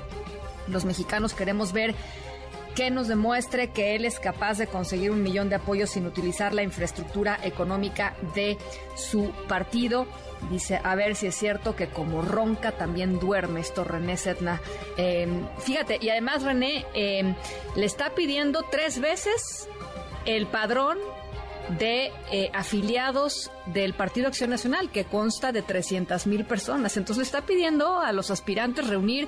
Los 0.67 0.85
mexicanos 0.85 1.33
queremos 1.33 1.73
ver 1.73 1.95
que 2.75 2.91
nos 2.91 3.07
demuestre 3.07 3.69
que 3.69 3.95
él 3.95 4.03
es 4.03 4.19
capaz 4.19 4.57
de 4.57 4.67
conseguir 4.67 5.09
un 5.09 5.23
millón 5.23 5.47
de 5.47 5.55
apoyos 5.55 5.91
sin 5.91 6.05
utilizar 6.05 6.53
la 6.53 6.61
infraestructura 6.61 7.39
económica 7.41 8.15
de 8.35 8.57
su 8.95 9.31
partido. 9.47 10.05
Dice, 10.51 10.81
a 10.83 10.93
ver 10.95 11.15
si 11.15 11.27
es 11.27 11.35
cierto 11.35 11.75
que 11.75 11.87
como 11.87 12.21
ronca 12.21 12.73
también 12.73 13.17
duerme 13.17 13.61
esto 13.61 13.85
René 13.85 14.17
Setna. 14.17 14.61
Em, 14.97 15.47
fíjate, 15.59 15.97
y 16.01 16.09
además 16.09 16.43
René 16.43 16.85
em, 16.93 17.33
le 17.75 17.85
está 17.85 18.13
pidiendo 18.13 18.63
tres 18.69 18.99
veces 18.99 19.69
el 20.25 20.45
padrón 20.45 20.97
de 21.79 22.11
eh, 22.31 22.51
afiliados 22.53 23.51
del 23.67 23.93
Partido 23.93 24.27
Acción 24.27 24.49
Nacional, 24.49 24.91
que 24.91 25.05
consta 25.05 25.53
de 25.53 25.61
300 25.61 26.27
mil 26.27 26.45
personas. 26.45 26.97
Entonces 26.97 27.17
le 27.17 27.23
está 27.23 27.45
pidiendo 27.45 27.99
a 28.01 28.11
los 28.11 28.29
aspirantes 28.31 28.87
reunir 28.87 29.27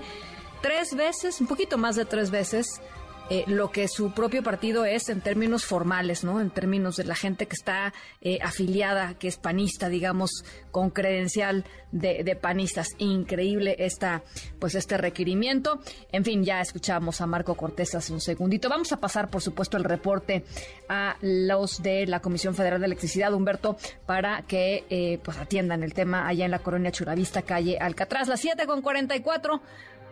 tres 0.62 0.96
veces, 0.96 1.40
un 1.40 1.48
poquito 1.48 1.78
más 1.78 1.96
de 1.96 2.06
tres 2.06 2.30
veces, 2.30 2.82
eh, 3.30 3.44
lo 3.48 3.72
que 3.72 3.88
su 3.90 4.12
propio 4.12 4.42
partido 4.42 4.86
es 4.86 5.10
en 5.10 5.20
términos 5.20 5.66
formales, 5.66 6.24
¿no? 6.24 6.40
En 6.40 6.50
términos 6.50 6.96
de 6.96 7.04
la 7.04 7.16
gente 7.16 7.46
que 7.46 7.56
está 7.56 7.94
eh, 8.22 8.40
afiliada, 8.42 9.16
que 9.16 9.28
es 9.28 9.38
panista, 9.38 9.90
digamos, 9.90 10.46
con 10.72 10.92
credencial 10.92 11.66
de, 11.92 12.38
panistas. 12.40 12.90
Increíble 13.00 13.76
esta, 13.80 14.24
pues 14.60 14.76
este 14.76 14.98
requerimiento. 14.98 15.80
En 16.12 16.24
fin, 16.24 16.46
ya 16.46 16.62
escuchamos 16.62 17.20
a 17.20 17.28
Marco 17.28 17.56
Cortés 17.56 17.96
hace 17.96 18.14
un 18.14 18.22
segundito. 18.22 18.70
Vamos 18.70 18.94
a 18.94 18.98
pasar, 18.98 19.30
por 19.30 19.42
supuesto, 19.42 19.76
el 19.76 19.84
reporte 19.84 20.46
a 20.88 21.18
los 21.22 21.82
de 21.82 22.08
la 22.08 22.22
Comisión 22.22 22.56
Federal 22.56 22.80
de 22.80 22.86
Electricidad, 22.86 23.34
Humberto, 23.34 23.78
para 24.06 24.44
que 24.44 24.86
eh, 24.90 25.20
pues 25.22 25.38
atiendan 25.38 25.84
el 25.84 25.94
tema 25.94 26.28
allá 26.28 26.46
en 26.46 26.52
la 26.52 26.60
colonia 26.60 26.92
Churavista, 26.92 27.42
calle 27.42 27.78
Alcatraz, 27.78 28.30
las 28.30 28.40
7 28.40 28.66
con 28.66 28.82
44. 28.82 29.62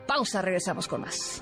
Pausa, 0.06 0.42
regresamos 0.42 0.88
con 0.88 1.02
más. 1.02 1.42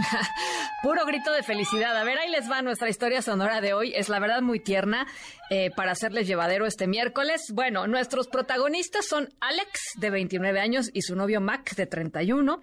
Puro 0.82 1.04
grito 1.04 1.32
de 1.32 1.42
felicidad. 1.42 1.96
A 1.96 2.04
ver, 2.04 2.18
ahí 2.18 2.30
les 2.30 2.50
va 2.50 2.62
nuestra 2.62 2.88
historia 2.88 3.22
sonora 3.22 3.60
de 3.60 3.74
hoy. 3.74 3.92
Es 3.94 4.08
la 4.08 4.18
verdad 4.18 4.40
muy 4.42 4.60
tierna 4.60 5.06
eh, 5.50 5.70
para 5.70 5.92
hacerles 5.92 6.26
llevadero 6.26 6.66
este 6.66 6.86
miércoles. 6.86 7.52
Bueno, 7.52 7.86
nuestros 7.86 8.28
protagonistas 8.28 9.06
son 9.06 9.28
Alex, 9.40 9.80
de 9.96 10.10
29 10.10 10.60
años, 10.60 10.90
y 10.92 11.02
su 11.02 11.16
novio 11.16 11.40
Mac, 11.40 11.74
de 11.74 11.86
31. 11.86 12.60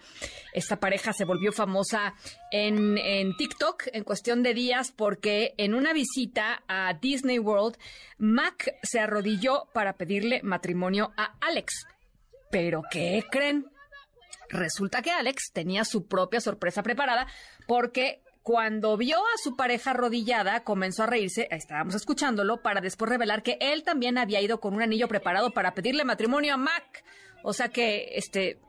Esta 0.54 0.80
pareja 0.80 1.14
se 1.14 1.26
volvió 1.26 1.52
famosa 1.52 2.16
en, 2.52 2.98
en 2.98 3.36
TikTok 3.36 3.84
en 3.94 4.04
cuestión 4.04 4.44
de 4.44 4.54
días 4.54 4.92
porque 4.92 5.54
en 5.58 5.76
una 5.76 5.94
visita 5.94 6.64
a 6.68 6.94
Disney 6.94 7.40
World, 7.40 7.78
Mac 8.18 8.74
se 8.82 9.00
arrodilló 9.00 9.68
para 9.74 9.94
pedirle 9.94 10.42
matrimonio 10.44 11.14
a 11.18 11.36
Alex. 11.40 11.86
¿Pero 12.50 12.82
qué 12.90 13.24
creen? 13.30 13.77
Resulta 14.50 15.02
que 15.02 15.12
Alex 15.12 15.52
tenía 15.52 15.86
su 15.86 16.08
propia 16.08 16.42
sorpresa 16.42 16.84
preparada 16.84 17.28
porque 17.68 18.22
cuando 18.48 18.96
vio 18.96 19.18
a 19.18 19.38
su 19.44 19.58
pareja 19.58 19.92
arrodillada, 19.92 20.64
comenzó 20.64 21.04
a 21.04 21.08
reírse, 21.08 21.50
estábamos 21.52 21.96
escuchándolo, 21.96 22.62
para 22.62 22.80
después 22.80 23.10
revelar 23.10 23.44
que 23.44 23.58
él 23.60 23.84
también 23.84 24.18
había 24.18 24.40
ido 24.40 24.62
con 24.62 24.74
un 24.74 24.82
anillo 24.82 25.10
preparado 25.10 25.52
para 25.52 25.74
pedirle 25.74 26.06
matrimonio 26.06 26.54
a 26.54 26.58
Mac. 26.58 27.04
O 27.44 27.52
sea 27.52 27.68
que, 27.68 28.12
este, 28.16 28.62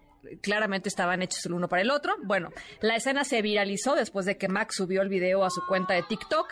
claramente 0.42 0.88
estaban 0.88 1.22
hechos 1.22 1.46
el 1.46 1.52
uno 1.52 1.68
para 1.68 1.82
el 1.82 1.90
otro. 1.90 2.16
Bueno, 2.24 2.50
la 2.80 2.96
escena 2.96 3.24
se 3.24 3.40
viralizó 3.40 3.94
después 3.94 4.26
de 4.26 4.36
que 4.36 4.48
Mac 4.48 4.72
subió 4.72 5.00
el 5.02 5.08
video 5.08 5.44
a 5.44 5.50
su 5.50 5.64
cuenta 5.66 5.94
de 5.94 6.02
TikTok 6.02 6.48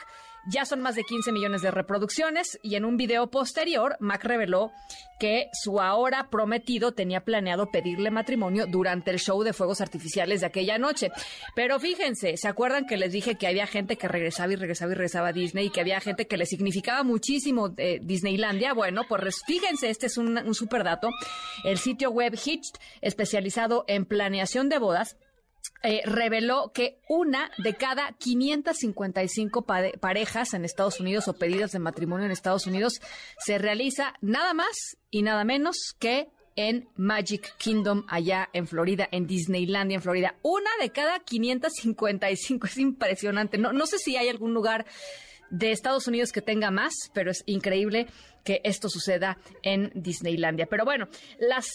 ya 0.48 0.64
son 0.64 0.81
más 0.81 0.94
de 0.94 1.02
15 1.02 1.32
millones 1.32 1.62
de 1.62 1.70
reproducciones 1.70 2.59
y 2.62 2.77
en 2.77 2.85
un 2.85 2.97
video 2.97 3.31
posterior, 3.31 3.97
Mac 4.01 4.24
reveló 4.24 4.73
que 5.18 5.48
su 5.52 5.81
ahora 5.81 6.28
prometido 6.31 6.93
tenía 6.93 7.24
planeado 7.24 7.70
pedirle 7.70 8.10
matrimonio 8.10 8.66
durante 8.66 9.10
el 9.10 9.18
show 9.18 9.43
de 9.43 9.52
fuegos 9.52 9.81
artificiales 9.81 10.40
de 10.40 10.47
aquella 10.47 10.78
noche. 10.78 11.10
Pero 11.55 11.81
fíjense, 11.81 12.36
¿se 12.36 12.48
acuerdan 12.48 12.86
que 12.86 12.97
les 12.97 13.12
dije 13.12 13.36
que 13.36 13.47
había 13.47 13.66
gente 13.66 13.97
que 13.97 14.09
regresaba 14.09 14.52
y 14.52 14.56
regresaba 14.56 14.93
y 14.93 14.94
regresaba 14.94 15.28
a 15.28 15.32
Disney 15.32 15.66
y 15.66 15.70
que 15.70 15.81
había 15.81 16.01
gente 16.01 16.27
que 16.27 16.36
le 16.36 16.47
significaba 16.47 17.02
muchísimo 17.02 17.74
eh, 17.78 17.98
Disneylandia? 18.02 18.74
Bueno, 18.74 19.02
pues 19.09 19.43
fíjense, 19.47 19.90
este 19.90 20.06
es 20.06 20.18
un, 20.18 20.36
un 20.39 20.55
super 20.55 20.85
dato. 20.85 21.09
El 21.64 21.78
sitio 21.78 22.10
web 22.10 22.36
Hitched, 22.36 22.78
especializado 23.01 23.85
en 23.89 24.05
planeación 24.05 24.68
de 24.68 24.78
bodas, 24.78 25.16
eh, 25.83 26.03
reveló 26.05 26.73
que 26.73 26.99
una 27.09 27.51
de 27.59 27.75
cada 27.75 28.13
555 28.13 29.67
parejas 30.01 30.55
en 30.55 30.65
Estados 30.65 31.01
Unidos 31.01 31.29
o 31.29 31.35
pedidas 31.35 31.73
de 31.73 31.79
matrimonio 31.79 32.27
en 32.27 32.33
Estados 32.33 32.67
Unidos 32.67 33.01
se 33.39 33.59
realiza 33.59 34.15
nada 34.21 34.55
más 34.55 34.97
y 35.11 35.23
nada 35.23 35.45
menos 35.45 35.95
que 35.99 36.29
en 36.57 36.89
Magic 36.97 37.55
Kingdom, 37.59 38.05
allá 38.09 38.49
en 38.53 38.67
Florida, 38.67 39.07
en 39.13 39.27
Disneylandia, 39.27 39.97
en 39.97 40.03
Florida. 40.03 40.37
Una 40.43 40.71
de 40.81 40.91
cada 40.91 41.21
555. 41.21 42.67
Es 42.67 42.79
impresionante. 42.79 43.59
No, 43.59 43.73
no 43.73 43.87
sé 43.87 43.99
si 43.99 44.17
hay 44.17 44.29
algún 44.29 44.55
lugar 44.55 44.87
de 45.51 45.71
Estados 45.71 46.09
Unidos 46.09 46.33
que 46.33 46.43
tenga 46.43 46.71
más, 46.71 46.95
pero 47.13 47.31
es 47.31 47.45
increíble 47.47 48.07
que 48.47 48.60
esto 48.64 48.89
suceda 48.89 49.39
en 49.62 49.90
Disneylandia. 49.94 50.66
Pero 50.66 50.85
bueno, 50.85 51.09
las 51.39 51.66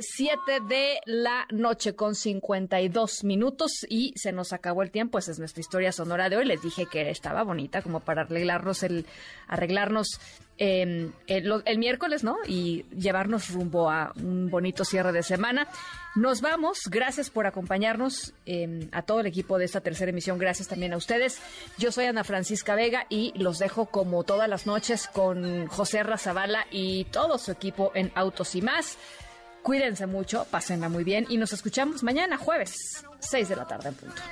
7 0.00 0.38
eh, 0.48 0.60
de 0.68 0.98
la 1.06 1.46
noche 1.52 1.94
con 1.94 2.16
52 2.16 3.22
minutos 3.24 3.86
y 3.88 4.12
se 4.16 4.32
nos 4.32 4.52
acabó 4.52 4.82
el 4.82 4.90
tiempo. 4.90 5.18
Esa 5.18 5.30
es 5.30 5.38
nuestra 5.38 5.60
historia 5.60 5.92
sonora 5.92 6.28
de 6.28 6.36
hoy. 6.36 6.44
Les 6.44 6.60
dije 6.60 6.86
que 6.86 7.08
estaba 7.10 7.44
bonita 7.44 7.80
como 7.80 8.00
para 8.00 8.22
arreglarnos 8.22 8.82
el, 8.82 9.06
arreglarnos 9.46 10.20
em, 10.58 11.12
el, 11.26 11.78
miércoles, 11.78 12.24
¿no? 12.24 12.36
Y 12.46 12.84
llevarnos 12.96 13.50
rumbo 13.50 13.90
a 13.90 14.12
un 14.16 14.50
bonito 14.50 14.84
cierre 14.84 15.12
de 15.12 15.22
semana. 15.22 15.68
Nos 16.14 16.40
vamos. 16.40 16.80
Gracias 16.90 17.30
por 17.30 17.46
acompañarnos 17.46 18.32
em, 18.46 18.88
a 18.92 19.02
todo 19.02 19.20
el 19.20 19.26
equipo 19.26 19.58
de 19.58 19.66
esta 19.66 19.80
tercera 19.80 20.10
emisión. 20.10 20.38
Gracias 20.38 20.68
también 20.68 20.92
a 20.92 20.96
ustedes. 20.96 21.40
Yo 21.78 21.92
soy 21.92 22.06
Ana 22.06 22.24
Francisca 22.24 22.74
Vega 22.74 23.06
y 23.08 23.32
los 23.36 23.58
dejo 23.58 23.86
como 23.86 24.24
todas 24.24 24.48
las 24.48 24.66
noches 24.66 25.08
con 25.08 25.66
José 25.66 26.02
Razabala 26.02 26.66
y 26.70 27.04
todo 27.04 27.38
su 27.38 27.52
equipo 27.52 27.92
en 27.94 28.10
Autos 28.14 28.54
y 28.54 28.62
más. 28.62 28.98
Cuídense 29.62 30.06
mucho, 30.06 30.46
pásenla 30.50 30.88
muy 30.88 31.02
bien 31.02 31.26
y 31.28 31.38
nos 31.38 31.52
escuchamos 31.52 32.04
mañana 32.04 32.38
jueves, 32.38 33.04
6 33.18 33.48
de 33.48 33.56
la 33.56 33.66
tarde 33.66 33.88
en 33.88 33.94
punto. 33.96 34.22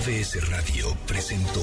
MBS 0.00 0.48
Radio 0.48 0.96
presentó 1.06 1.62